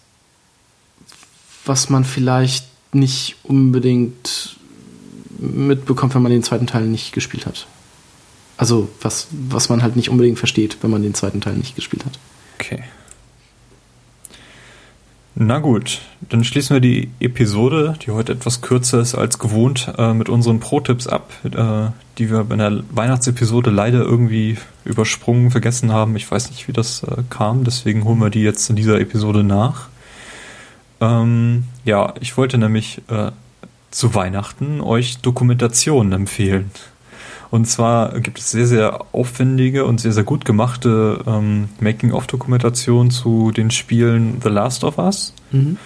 was 1.65 1.89
man 1.89 2.05
vielleicht 2.05 2.67
nicht 2.93 3.35
unbedingt 3.43 4.57
mitbekommt, 5.39 6.15
wenn 6.15 6.21
man 6.21 6.31
den 6.31 6.43
zweiten 6.43 6.67
Teil 6.67 6.85
nicht 6.85 7.13
gespielt 7.13 7.45
hat. 7.45 7.67
Also 8.57 8.89
was, 9.01 9.27
was 9.31 9.69
man 9.69 9.83
halt 9.83 9.95
nicht 9.95 10.09
unbedingt 10.09 10.39
versteht, 10.39 10.77
wenn 10.81 10.91
man 10.91 11.03
den 11.03 11.13
zweiten 11.13 11.41
Teil 11.41 11.53
nicht 11.53 11.75
gespielt 11.75 12.05
hat. 12.05 12.19
Okay. 12.59 12.83
Na 15.39 15.59
gut, 15.59 16.01
dann 16.29 16.43
schließen 16.43 16.73
wir 16.75 16.81
die 16.81 17.11
Episode, 17.19 17.93
die 18.03 18.09
heute 18.09 18.31
etwas 18.31 18.61
kürzer 18.61 19.01
ist 19.01 19.13
als 19.13 19.37
gewohnt, 19.37 19.93
äh, 19.95 20.15
mit 20.15 20.29
unseren 20.29 20.59
Pro-Tipps 20.59 21.05
ab, 21.05 21.31
äh, 21.43 21.91
die 22.17 22.31
wir 22.31 22.47
in 22.49 22.57
der 22.57 22.83
Weihnachtsepisode 22.89 23.69
leider 23.69 23.99
irgendwie 23.99 24.57
übersprungen, 24.83 25.51
vergessen 25.51 25.91
haben. 25.91 26.15
Ich 26.15 26.29
weiß 26.29 26.49
nicht, 26.49 26.67
wie 26.67 26.73
das 26.73 27.03
äh, 27.03 27.21
kam, 27.29 27.63
deswegen 27.63 28.03
holen 28.03 28.17
wir 28.17 28.31
die 28.31 28.41
jetzt 28.41 28.67
in 28.71 28.75
dieser 28.75 28.99
Episode 28.99 29.43
nach. 29.43 29.89
Ähm, 31.01 31.65
ja, 31.85 32.15
ich 32.19 32.35
wollte 32.35 32.57
nämlich 32.57 33.03
äh, 33.07 33.29
zu 33.91 34.15
Weihnachten 34.15 34.81
euch 34.81 35.19
Dokumentationen 35.19 36.13
empfehlen. 36.13 36.71
Und 37.49 37.65
zwar 37.65 38.19
gibt 38.19 38.39
es 38.39 38.51
sehr, 38.51 38.67
sehr 38.67 39.05
aufwendige 39.13 39.85
und 39.85 40.01
sehr, 40.01 40.11
sehr 40.11 40.23
gut 40.23 40.43
gemachte 40.43 41.23
ähm, 41.25 41.69
Making-of-Dokumentationen 41.79 43.09
zu 43.09 43.51
den 43.51 43.71
Spielen 43.71 44.39
The 44.43 44.49
Last 44.49 44.83
of 44.83 44.97
Us. 44.97 45.33
Mhm. 45.51 45.77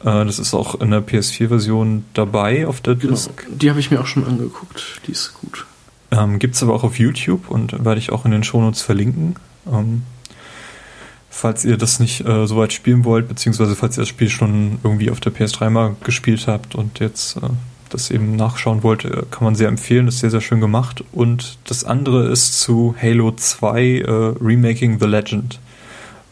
Äh, 0.00 0.24
das 0.24 0.38
ist 0.38 0.54
auch 0.54 0.80
in 0.80 0.90
der 0.90 1.06
PS4-Version 1.06 2.04
dabei 2.14 2.66
auf 2.66 2.80
der 2.80 2.94
genau. 2.94 3.12
Disc. 3.12 3.46
Die 3.50 3.70
habe 3.70 3.80
ich 3.80 3.90
mir 3.90 4.00
auch 4.00 4.06
schon 4.06 4.26
angeguckt. 4.26 5.00
Die 5.06 5.12
ist 5.12 5.34
gut. 5.34 5.66
Ähm, 6.10 6.38
gibt 6.38 6.54
es 6.54 6.62
aber 6.62 6.74
auch 6.74 6.84
auf 6.84 6.98
YouTube 6.98 7.50
und 7.50 7.84
werde 7.84 7.98
ich 7.98 8.12
auch 8.12 8.24
in 8.24 8.30
den 8.30 8.42
Shownotes 8.42 8.82
verlinken. 8.82 9.36
Ähm, 9.70 10.02
falls 11.30 11.64
ihr 11.64 11.76
das 11.76 12.00
nicht 12.00 12.26
äh, 12.26 12.46
so 12.46 12.56
weit 12.56 12.72
spielen 12.72 13.04
wollt, 13.04 13.28
beziehungsweise 13.28 13.76
falls 13.76 13.96
ihr 13.96 14.02
das 14.02 14.08
Spiel 14.08 14.28
schon 14.28 14.78
irgendwie 14.82 15.10
auf 15.10 15.20
der 15.20 15.32
PS3 15.32 15.70
mal 15.70 15.96
gespielt 16.04 16.46
habt 16.46 16.74
und 16.74 17.00
jetzt 17.00 17.36
äh, 17.36 17.40
das 17.90 18.10
eben 18.10 18.36
nachschauen 18.36 18.82
wollte, 18.82 19.26
kann 19.30 19.44
man 19.44 19.54
sehr 19.54 19.68
empfehlen, 19.68 20.08
ist 20.08 20.20
sehr, 20.20 20.30
sehr 20.30 20.40
schön 20.40 20.60
gemacht. 20.60 21.04
Und 21.12 21.58
das 21.64 21.84
andere 21.84 22.28
ist 22.28 22.60
zu 22.60 22.94
Halo 23.00 23.32
2 23.32 23.82
äh, 23.82 24.10
Remaking 24.40 24.98
the 25.00 25.06
Legend, 25.06 25.60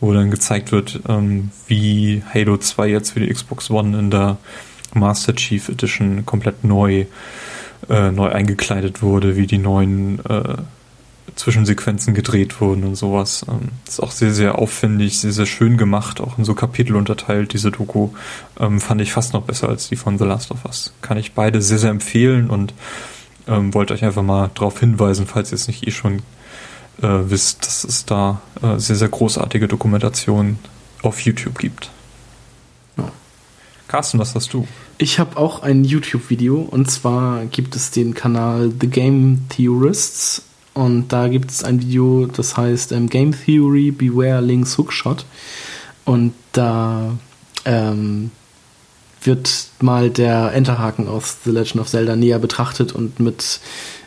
wo 0.00 0.12
dann 0.12 0.30
gezeigt 0.30 0.72
wird, 0.72 1.00
ähm, 1.08 1.50
wie 1.66 2.22
Halo 2.32 2.56
2 2.56 2.88
jetzt 2.88 3.10
für 3.10 3.20
die 3.20 3.32
Xbox 3.32 3.70
One 3.70 3.98
in 3.98 4.10
der 4.10 4.36
Master 4.94 5.34
Chief 5.34 5.68
Edition 5.68 6.24
komplett 6.26 6.64
neu, 6.64 7.06
äh, 7.88 8.10
neu 8.10 8.28
eingekleidet 8.28 9.02
wurde, 9.02 9.36
wie 9.36 9.46
die 9.46 9.58
neuen 9.58 10.24
äh, 10.26 10.56
Zwischensequenzen 11.34 12.14
gedreht 12.14 12.60
wurden 12.60 12.84
und 12.84 12.94
sowas. 12.94 13.44
Ähm, 13.48 13.70
ist 13.86 14.02
auch 14.02 14.10
sehr, 14.10 14.32
sehr 14.32 14.58
aufwendig, 14.58 15.18
sehr, 15.18 15.32
sehr 15.32 15.46
schön 15.46 15.76
gemacht, 15.76 16.20
auch 16.20 16.38
in 16.38 16.44
so 16.44 16.54
Kapitel 16.54 16.96
unterteilt, 16.96 17.52
diese 17.52 17.70
Doku. 17.70 18.10
Ähm, 18.58 18.80
fand 18.80 19.00
ich 19.00 19.12
fast 19.12 19.32
noch 19.32 19.42
besser 19.42 19.68
als 19.68 19.88
die 19.88 19.96
von 19.96 20.18
The 20.18 20.24
Last 20.24 20.50
of 20.50 20.64
Us. 20.64 20.92
Kann 21.02 21.18
ich 21.18 21.32
beide 21.32 21.60
sehr, 21.60 21.78
sehr 21.78 21.90
empfehlen 21.90 22.48
und 22.48 22.72
ähm, 23.48 23.74
wollte 23.74 23.94
euch 23.94 24.04
einfach 24.04 24.22
mal 24.22 24.50
darauf 24.54 24.80
hinweisen, 24.80 25.26
falls 25.26 25.52
ihr 25.52 25.56
es 25.56 25.68
nicht 25.68 25.86
eh 25.86 25.90
schon 25.90 26.18
äh, 27.02 27.08
wisst, 27.30 27.66
dass 27.66 27.84
es 27.84 28.06
da 28.06 28.40
äh, 28.62 28.78
sehr, 28.78 28.96
sehr 28.96 29.08
großartige 29.08 29.68
Dokumentationen 29.68 30.58
auf 31.02 31.20
YouTube 31.20 31.58
gibt. 31.58 31.90
Ja. 32.96 33.10
Carsten, 33.88 34.18
was 34.18 34.34
hast 34.34 34.52
du? 34.52 34.66
Ich 34.98 35.18
habe 35.18 35.36
auch 35.36 35.62
ein 35.62 35.84
YouTube-Video 35.84 36.56
und 36.60 36.90
zwar 36.90 37.44
gibt 37.46 37.76
es 37.76 37.90
den 37.90 38.14
Kanal 38.14 38.72
The 38.80 38.88
Game 38.88 39.46
Theorists 39.50 40.42
und 40.76 41.08
da 41.08 41.28
gibt 41.28 41.50
es 41.50 41.64
ein 41.64 41.80
Video, 41.80 42.26
das 42.26 42.58
heißt 42.58 42.92
ähm, 42.92 43.08
Game 43.08 43.32
Theory 43.32 43.92
Beware 43.92 44.42
Link's 44.42 44.76
Hookshot. 44.76 45.24
Und 46.04 46.34
da 46.52 47.16
ähm, 47.64 48.30
wird 49.22 49.68
mal 49.80 50.10
der 50.10 50.52
Enterhaken 50.52 51.08
aus 51.08 51.38
The 51.44 51.50
Legend 51.50 51.80
of 51.80 51.88
Zelda 51.88 52.14
näher 52.14 52.38
betrachtet 52.38 52.92
und 52.92 53.20
mit 53.20 53.60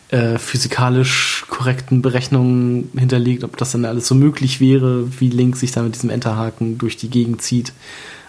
äh, 0.09 0.37
physikalisch 0.37 1.45
korrekten 1.49 2.03
Berechnungen 2.03 2.91
hinterlegt, 2.95 3.43
ob 3.43 3.57
das 3.57 3.71
dann 3.71 3.85
alles 3.85 4.07
so 4.07 4.13
möglich 4.13 4.61
wäre, 4.61 5.19
wie 5.19 5.29
Link 5.29 5.57
sich 5.57 5.71
da 5.71 5.81
mit 5.81 5.95
diesem 5.95 6.11
Enterhaken 6.11 6.77
durch 6.77 6.97
die 6.97 7.09
Gegend 7.09 7.41
zieht. 7.41 7.73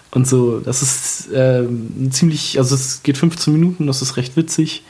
Und 0.09 0.27
so, 0.27 0.61
das 0.61 0.81
ist 0.81 1.31
äh, 1.31 1.67
ziemlich, 2.09 2.57
also 2.57 2.73
es 2.73 3.03
geht 3.03 3.19
15 3.19 3.53
Minuten, 3.53 3.85
das 3.85 4.01
ist 4.01 4.17
recht 4.17 4.35
witzig. 4.35 4.83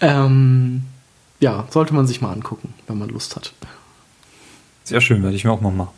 Ähm, 0.00 0.82
ja, 1.40 1.66
sollte 1.70 1.94
man 1.94 2.06
sich 2.06 2.20
mal 2.20 2.32
angucken, 2.32 2.74
wenn 2.86 2.98
man 2.98 3.08
Lust 3.08 3.36
hat. 3.36 3.52
Sehr 4.84 5.00
schön, 5.00 5.22
werde 5.22 5.34
ich 5.34 5.44
mir 5.44 5.50
auch 5.50 5.60
mal, 5.60 5.88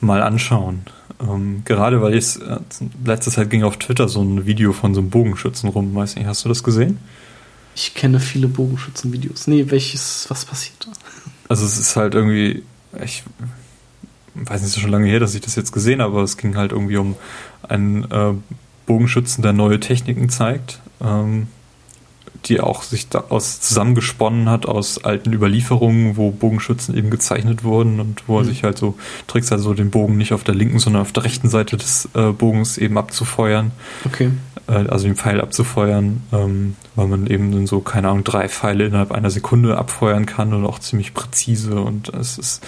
mal 0.00 0.22
anschauen. 0.22 0.82
Ähm, 1.20 1.62
gerade 1.64 2.00
weil 2.00 2.14
ich 2.14 2.40
äh, 2.40 2.58
letzte 3.04 3.30
Zeit 3.30 3.50
ging 3.50 3.62
auf 3.62 3.76
Twitter 3.76 4.08
so 4.08 4.22
ein 4.22 4.46
Video 4.46 4.72
von 4.72 4.94
so 4.94 5.00
einem 5.00 5.10
Bogenschützen 5.10 5.68
rum. 5.68 5.94
Weiß 5.94 6.16
nicht, 6.16 6.26
hast 6.26 6.44
du 6.44 6.48
das 6.48 6.62
gesehen? 6.62 6.98
Ich 7.74 7.94
kenne 7.94 8.20
viele 8.20 8.48
Bogenschützen-Videos. 8.48 9.46
Nee, 9.46 9.66
welches, 9.70 10.26
was 10.28 10.44
passiert 10.44 10.76
da? 10.80 10.92
Also 11.48 11.64
es 11.64 11.78
ist 11.78 11.96
halt 11.96 12.14
irgendwie, 12.14 12.62
ich 13.04 13.22
weiß 14.34 14.60
nicht, 14.60 14.70
es 14.70 14.76
ist 14.76 14.80
schon 14.80 14.90
lange 14.90 15.06
her, 15.06 15.20
dass 15.20 15.34
ich 15.34 15.40
das 15.40 15.54
jetzt 15.54 15.72
gesehen 15.72 16.00
habe, 16.00 16.14
aber 16.14 16.22
es 16.22 16.36
ging 16.36 16.56
halt 16.56 16.72
irgendwie 16.72 16.96
um 16.96 17.16
einen 17.68 18.10
äh, 18.10 18.34
Bogenschützen, 18.86 19.42
der 19.42 19.52
neue 19.52 19.80
Techniken 19.80 20.28
zeigt. 20.28 20.80
Ähm, 21.02 21.48
die 22.44 22.60
auch 22.60 22.82
sich 22.82 23.08
aus 23.28 23.60
zusammengesponnen 23.60 24.48
hat 24.48 24.66
aus 24.66 25.04
alten 25.04 25.32
Überlieferungen, 25.32 26.16
wo 26.16 26.30
Bogenschützen 26.30 26.96
eben 26.96 27.10
gezeichnet 27.10 27.64
wurden 27.64 28.00
und 28.00 28.24
wo 28.26 28.38
er 28.38 28.44
mhm. 28.44 28.48
sich 28.48 28.64
halt 28.64 28.78
so 28.78 28.96
Tricks 29.26 29.52
also 29.52 29.74
den 29.74 29.90
Bogen 29.90 30.16
nicht 30.16 30.32
auf 30.32 30.44
der 30.44 30.54
linken, 30.54 30.78
sondern 30.78 31.02
auf 31.02 31.12
der 31.12 31.24
rechten 31.24 31.48
Seite 31.48 31.76
des 31.76 32.08
äh, 32.14 32.32
Bogens 32.32 32.78
eben 32.78 32.98
abzufeuern. 32.98 33.70
Okay. 34.04 34.30
Äh, 34.68 34.72
also 34.88 35.06
den 35.06 35.16
Pfeil 35.16 35.40
abzufeuern, 35.40 36.22
ähm, 36.32 36.76
weil 36.94 37.06
man 37.06 37.26
eben 37.26 37.66
so, 37.66 37.80
keine 37.80 38.08
Ahnung, 38.08 38.24
drei 38.24 38.48
Pfeile 38.48 38.86
innerhalb 38.86 39.12
einer 39.12 39.30
Sekunde 39.30 39.78
abfeuern 39.78 40.26
kann 40.26 40.52
und 40.52 40.64
auch 40.66 40.78
ziemlich 40.78 41.14
präzise 41.14 41.80
und 41.80 42.08
es 42.10 42.38
ist 42.38 42.64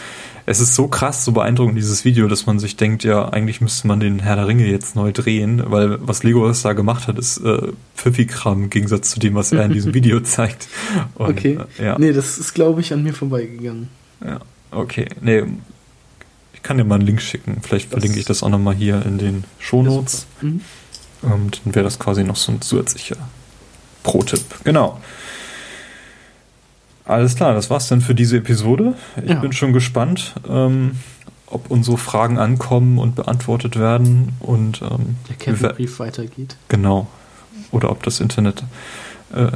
es 0.46 0.60
ist 0.60 0.74
so 0.74 0.88
krass, 0.88 1.24
so 1.24 1.32
beeindruckend, 1.32 1.78
dieses 1.78 2.04
Video, 2.04 2.28
dass 2.28 2.46
man 2.46 2.58
sich 2.58 2.76
denkt, 2.76 3.02
ja, 3.02 3.28
eigentlich 3.28 3.60
müsste 3.60 3.86
man 3.86 4.00
den 4.00 4.18
Herr 4.18 4.36
der 4.36 4.46
Ringe 4.46 4.66
jetzt 4.66 4.94
neu 4.94 5.10
drehen, 5.10 5.62
weil 5.66 5.98
was 6.06 6.22
Legolas 6.22 6.62
da 6.62 6.74
gemacht 6.74 7.08
hat, 7.08 7.18
ist 7.18 7.38
äh, 7.38 7.72
Pfiffi-Kram 7.96 8.64
im 8.64 8.70
Gegensatz 8.70 9.10
zu 9.10 9.20
dem, 9.20 9.34
was 9.34 9.52
er 9.52 9.64
in 9.64 9.72
diesem 9.72 9.94
Video 9.94 10.20
zeigt. 10.20 10.68
Und, 11.14 11.30
okay. 11.30 11.58
Äh, 11.78 11.84
ja. 11.84 11.98
Nee, 11.98 12.12
das 12.12 12.38
ist, 12.38 12.52
glaube 12.52 12.82
ich, 12.82 12.92
an 12.92 13.02
mir 13.02 13.14
vorbeigegangen. 13.14 13.88
Ja, 14.22 14.40
okay. 14.70 15.06
Nee, 15.22 15.44
ich 16.52 16.62
kann 16.62 16.76
dir 16.76 16.84
mal 16.84 16.96
einen 16.96 17.06
Link 17.06 17.22
schicken. 17.22 17.58
Vielleicht 17.62 17.86
das 17.86 18.00
verlinke 18.00 18.18
ich 18.18 18.26
das 18.26 18.42
auch 18.42 18.50
nochmal 18.50 18.74
hier 18.74 19.04
in 19.06 19.16
den 19.16 19.44
Shownotes. 19.58 20.26
Mhm. 20.42 20.60
ähm, 21.22 21.50
dann 21.64 21.74
wäre 21.74 21.84
das 21.84 21.98
quasi 21.98 22.22
noch 22.22 22.36
so 22.36 22.52
ein 22.52 22.60
zusätzlicher 22.60 23.16
Pro-Tipp. 24.02 24.42
Genau. 24.64 25.00
Alles 27.04 27.36
klar, 27.36 27.54
das 27.54 27.70
war's 27.70 27.88
dann 27.88 28.00
für 28.00 28.14
diese 28.14 28.38
Episode. 28.38 28.94
Ich 29.22 29.30
ja. 29.30 29.40
bin 29.40 29.52
schon 29.52 29.72
gespannt, 29.72 30.34
ähm, 30.48 30.92
ob 31.46 31.70
unsere 31.70 31.98
Fragen 31.98 32.38
ankommen 32.38 32.98
und 32.98 33.14
beantwortet 33.14 33.78
werden 33.78 34.32
und 34.40 34.80
ähm, 34.82 35.16
der 35.28 35.36
Kettenbrief 35.36 35.98
weitergeht. 35.98 36.56
Genau. 36.68 37.06
Oder 37.70 37.90
ob 37.90 38.02
das 38.02 38.20
Internet 38.20 38.64
äh, 39.34 39.48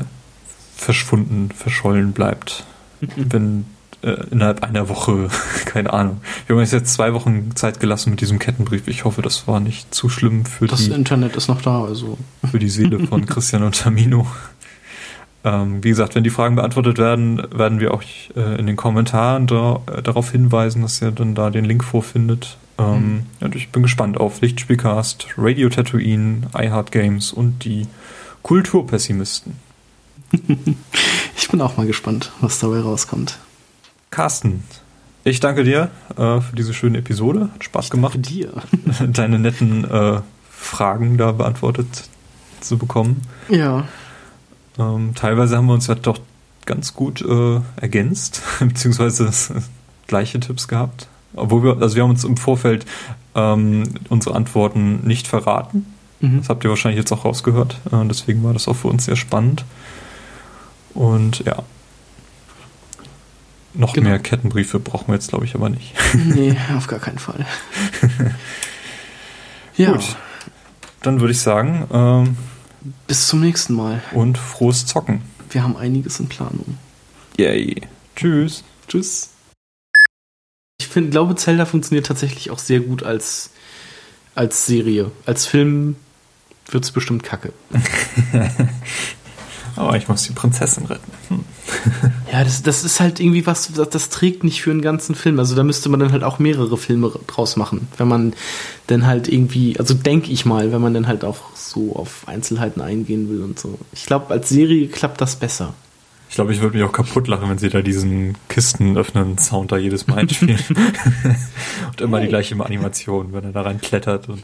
verschwunden, 0.76 1.50
verschollen 1.50 2.12
bleibt. 2.12 2.64
wenn 3.16 3.64
äh, 4.02 4.16
innerhalb 4.30 4.62
einer 4.62 4.88
Woche, 4.88 5.28
keine 5.64 5.92
Ahnung. 5.92 6.20
Wir 6.46 6.54
haben 6.54 6.60
uns 6.60 6.72
jetzt 6.72 6.94
zwei 6.94 7.14
Wochen 7.14 7.54
Zeit 7.56 7.80
gelassen 7.80 8.10
mit 8.10 8.20
diesem 8.20 8.38
Kettenbrief. 8.38 8.86
Ich 8.88 9.04
hoffe, 9.04 9.22
das 9.22 9.48
war 9.48 9.60
nicht 9.60 9.94
zu 9.94 10.08
schlimm 10.08 10.44
für 10.44 10.66
das 10.66 10.80
die. 10.80 10.88
Das 10.88 10.98
Internet 10.98 11.36
ist 11.36 11.48
noch 11.48 11.62
da, 11.62 11.84
also. 11.84 12.18
Für 12.50 12.58
die 12.58 12.68
Seele 12.68 13.06
von 13.06 13.26
Christian 13.26 13.62
und 13.62 13.78
Tamino. 13.78 14.26
Ähm, 15.44 15.84
wie 15.84 15.90
gesagt, 15.90 16.14
wenn 16.14 16.24
die 16.24 16.30
Fragen 16.30 16.56
beantwortet 16.56 16.98
werden, 16.98 17.42
werden 17.54 17.80
wir 17.80 17.94
auch 17.94 18.02
äh, 18.36 18.58
in 18.58 18.66
den 18.66 18.76
Kommentaren 18.76 19.46
da, 19.46 19.80
äh, 19.86 20.02
darauf 20.02 20.32
hinweisen, 20.32 20.82
dass 20.82 21.00
ihr 21.00 21.12
dann 21.12 21.34
da 21.34 21.50
den 21.50 21.64
Link 21.64 21.84
vorfindet. 21.84 22.58
Ähm, 22.76 22.94
mhm. 22.94 23.26
Und 23.40 23.54
ich 23.54 23.70
bin 23.70 23.82
gespannt 23.82 24.18
auf 24.18 24.40
Lichtspielcast, 24.40 25.28
Radio 25.36 25.68
Tatooine, 25.68 26.42
iHeart 26.54 26.90
Games 26.90 27.32
und 27.32 27.64
die 27.64 27.86
Kulturpessimisten. 28.42 29.54
ich 31.36 31.48
bin 31.48 31.60
auch 31.60 31.76
mal 31.76 31.86
gespannt, 31.86 32.32
was 32.40 32.58
dabei 32.58 32.80
rauskommt. 32.80 33.38
Carsten, 34.10 34.64
ich 35.24 35.40
danke 35.40 35.64
dir 35.64 35.90
äh, 36.16 36.40
für 36.40 36.56
diese 36.56 36.74
schöne 36.74 36.98
Episode. 36.98 37.50
Hat 37.54 37.64
Spaß 37.64 37.86
ich 37.86 37.90
gemacht, 37.90 38.28
dir. 38.28 38.52
deine 39.08 39.38
netten 39.38 39.84
äh, 39.84 40.20
Fragen 40.50 41.16
da 41.16 41.32
beantwortet 41.32 42.08
zu 42.60 42.78
bekommen. 42.78 43.22
Ja. 43.48 43.86
Ähm, 44.78 45.14
teilweise 45.14 45.56
haben 45.56 45.66
wir 45.66 45.74
uns 45.74 45.86
ja 45.86 45.94
doch 45.94 46.18
ganz 46.66 46.94
gut 46.94 47.22
äh, 47.22 47.60
ergänzt, 47.80 48.42
beziehungsweise 48.60 49.30
gleiche 50.06 50.40
Tipps 50.40 50.68
gehabt. 50.68 51.08
Obwohl 51.34 51.62
wir, 51.62 51.82
also 51.82 51.96
wir 51.96 52.02
haben 52.02 52.10
uns 52.10 52.24
im 52.24 52.36
Vorfeld 52.36 52.86
ähm, 53.34 53.84
unsere 54.08 54.34
Antworten 54.34 55.06
nicht 55.06 55.28
verraten. 55.28 55.86
Mhm. 56.20 56.38
Das 56.38 56.48
habt 56.48 56.64
ihr 56.64 56.70
wahrscheinlich 56.70 56.98
jetzt 56.98 57.12
auch 57.12 57.24
rausgehört. 57.24 57.80
Äh, 57.92 58.04
deswegen 58.06 58.42
war 58.44 58.52
das 58.52 58.68
auch 58.68 58.74
für 58.74 58.88
uns 58.88 59.04
sehr 59.04 59.16
spannend. 59.16 59.64
Und 60.94 61.44
ja. 61.44 61.62
Noch 63.74 63.92
genau. 63.92 64.08
mehr 64.08 64.18
Kettenbriefe 64.18 64.80
brauchen 64.80 65.08
wir 65.08 65.14
jetzt, 65.14 65.28
glaube 65.28 65.44
ich, 65.44 65.54
aber 65.54 65.68
nicht. 65.68 65.94
Nee, 66.14 66.56
auf 66.76 66.86
gar 66.86 66.98
keinen 66.98 67.18
Fall. 67.18 67.46
ja. 69.76 69.92
Gut. 69.92 70.16
Dann 71.02 71.20
würde 71.20 71.32
ich 71.32 71.40
sagen, 71.40 71.86
ähm, 71.92 72.36
bis 73.06 73.28
zum 73.28 73.40
nächsten 73.40 73.74
Mal. 73.74 74.02
Und 74.12 74.38
frohes 74.38 74.86
Zocken. 74.86 75.22
Wir 75.50 75.62
haben 75.62 75.76
einiges 75.76 76.20
in 76.20 76.28
Planung. 76.28 76.78
Yay. 77.36 77.82
Tschüss. 78.16 78.64
Tschüss. 78.88 79.30
Ich 80.80 80.86
finde, 80.86 81.10
glaube, 81.10 81.36
Zelda 81.36 81.66
funktioniert 81.66 82.06
tatsächlich 82.06 82.50
auch 82.50 82.58
sehr 82.58 82.80
gut 82.80 83.02
als, 83.02 83.50
als 84.34 84.66
Serie. 84.66 85.10
Als 85.26 85.46
Film 85.46 85.96
wird 86.70 86.84
es 86.84 86.90
bestimmt 86.90 87.22
kacke. 87.22 87.52
Aber 89.76 89.96
ich 89.96 90.08
muss 90.08 90.24
die 90.24 90.32
Prinzessin 90.32 90.86
retten. 90.86 91.12
Hm. 91.28 91.44
ja, 92.32 92.42
das, 92.42 92.62
das 92.62 92.84
ist 92.84 92.98
halt 92.98 93.20
irgendwie 93.20 93.46
was, 93.46 93.72
das, 93.72 93.90
das, 93.90 94.08
trägt 94.08 94.42
nicht 94.42 94.62
für 94.62 94.70
einen 94.70 94.82
ganzen 94.82 95.14
Film. 95.14 95.38
Also 95.38 95.54
da 95.54 95.62
müsste 95.62 95.88
man 95.88 96.00
dann 96.00 96.12
halt 96.12 96.24
auch 96.24 96.38
mehrere 96.38 96.76
Filme 96.76 97.12
draus 97.26 97.56
machen. 97.56 97.88
Wenn 97.96 98.08
man 98.08 98.32
dann 98.88 99.06
halt 99.06 99.28
irgendwie, 99.28 99.78
also 99.78 99.94
denke 99.94 100.32
ich 100.32 100.44
mal, 100.44 100.72
wenn 100.72 100.80
man 100.80 100.94
dann 100.94 101.06
halt 101.06 101.24
auch 101.24 101.38
so 101.78 101.94
auf 101.94 102.26
Einzelheiten 102.26 102.80
eingehen 102.80 103.28
will 103.30 103.42
und 103.42 103.58
so. 103.58 103.78
Ich 103.92 104.06
glaube, 104.06 104.32
als 104.32 104.48
Serie 104.48 104.88
klappt 104.88 105.20
das 105.20 105.36
besser. 105.36 105.74
Ich 106.28 106.34
glaube, 106.34 106.52
ich 106.52 106.60
würde 106.60 106.76
mich 106.76 106.86
auch 106.86 106.92
kaputt 106.92 107.26
lachen, 107.26 107.48
wenn 107.48 107.56
sie 107.56 107.70
da 107.70 107.80
diesen 107.80 108.36
Kisten 108.48 108.98
öffnen 108.98 109.38
Sound 109.38 109.72
da 109.72 109.78
jedes 109.78 110.06
Mal 110.06 110.18
einspielen. 110.18 110.58
und 111.86 112.00
immer 112.00 112.18
hey. 112.18 112.26
die 112.26 112.28
gleiche 112.28 112.54
Animation, 112.62 113.32
wenn 113.32 113.44
er 113.44 113.52
da 113.52 113.62
rein 113.62 113.80
klettert 113.80 114.28
und. 114.28 114.42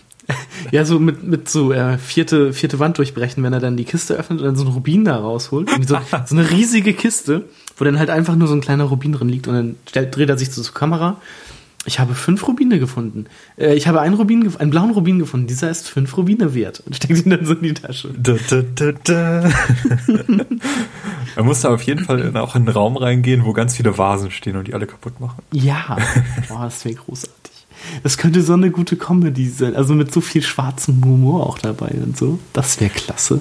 Ja, 0.71 0.87
so 0.87 0.99
mit, 0.99 1.23
mit 1.23 1.51
so 1.51 1.73
äh, 1.73 1.99
vierte, 1.99 2.55
vierte 2.55 2.79
Wand 2.79 2.97
durchbrechen, 2.97 3.43
wenn 3.43 3.53
er 3.53 3.61
dann 3.61 3.77
die 3.77 3.85
Kiste 3.85 4.15
öffnet 4.15 4.39
und 4.41 4.47
dann 4.47 4.57
so 4.57 4.65
ein 4.65 4.73
Rubin 4.73 5.05
da 5.05 5.19
rausholt. 5.19 5.69
So, 5.87 5.99
so 6.27 6.35
eine 6.35 6.51
riesige 6.51 6.95
Kiste, 6.95 7.45
wo 7.77 7.85
dann 7.85 7.99
halt 7.99 8.09
einfach 8.09 8.35
nur 8.35 8.49
so 8.49 8.55
ein 8.55 8.63
kleiner 8.63 8.85
Rubin 8.85 9.13
drin 9.13 9.29
liegt 9.29 9.47
und 9.47 9.55
dann 9.55 9.77
stellt, 9.87 10.17
dreht 10.17 10.31
er 10.31 10.39
sich 10.39 10.51
so 10.51 10.63
zur 10.63 10.73
Kamera 10.73 11.21
ich 11.87 11.99
habe 11.99 12.15
fünf 12.15 12.47
Rubine 12.47 12.79
gefunden. 12.79 13.27
Äh, 13.57 13.75
ich 13.75 13.87
habe 13.87 14.01
einen 14.01 14.15
Rubin, 14.15 14.55
einen 14.57 14.71
blauen 14.71 14.91
Rubin 14.91 15.19
gefunden. 15.19 15.47
Dieser 15.47 15.71
ist 15.71 15.89
fünf 15.89 16.17
Rubine 16.17 16.55
wert. 16.55 16.83
Und 16.87 16.97
steckt 16.97 17.25
ihn 17.25 17.31
dann 17.31 17.45
so 17.45 17.55
in 17.55 17.63
die 17.63 17.75
Tasche. 17.75 18.11
Da, 18.17 18.35
da, 18.49 18.63
da, 18.75 18.93
da. 19.05 19.51
Man 21.37 21.47
muss 21.47 21.61
da 21.61 21.73
auf 21.73 21.83
jeden 21.83 22.05
Fall 22.05 22.37
auch 22.37 22.55
in 22.55 22.63
einen 22.63 22.69
Raum 22.69 22.97
reingehen, 22.97 23.45
wo 23.45 23.53
ganz 23.53 23.77
viele 23.77 23.97
Vasen 23.99 24.31
stehen 24.31 24.57
und 24.57 24.69
die 24.69 24.75
alle 24.75 24.87
kaputt 24.87 25.21
machen. 25.21 25.43
Ja. 25.53 25.97
Boah, 26.49 26.65
das 26.65 26.85
wäre 26.85 26.95
großartig. 26.95 27.53
Das 28.03 28.17
könnte 28.19 28.43
so 28.43 28.55
eine 28.55 28.71
gute 28.71 28.97
Comedy 28.97 29.49
sein. 29.49 29.77
Also 29.77 29.95
mit 29.95 30.13
so 30.13 30.21
viel 30.21 30.43
schwarzem 30.43 31.05
Humor 31.05 31.47
auch 31.47 31.59
dabei 31.59 31.91
und 32.03 32.17
so. 32.17 32.39
Das 32.53 32.81
wäre 32.81 32.91
klasse. 32.91 33.41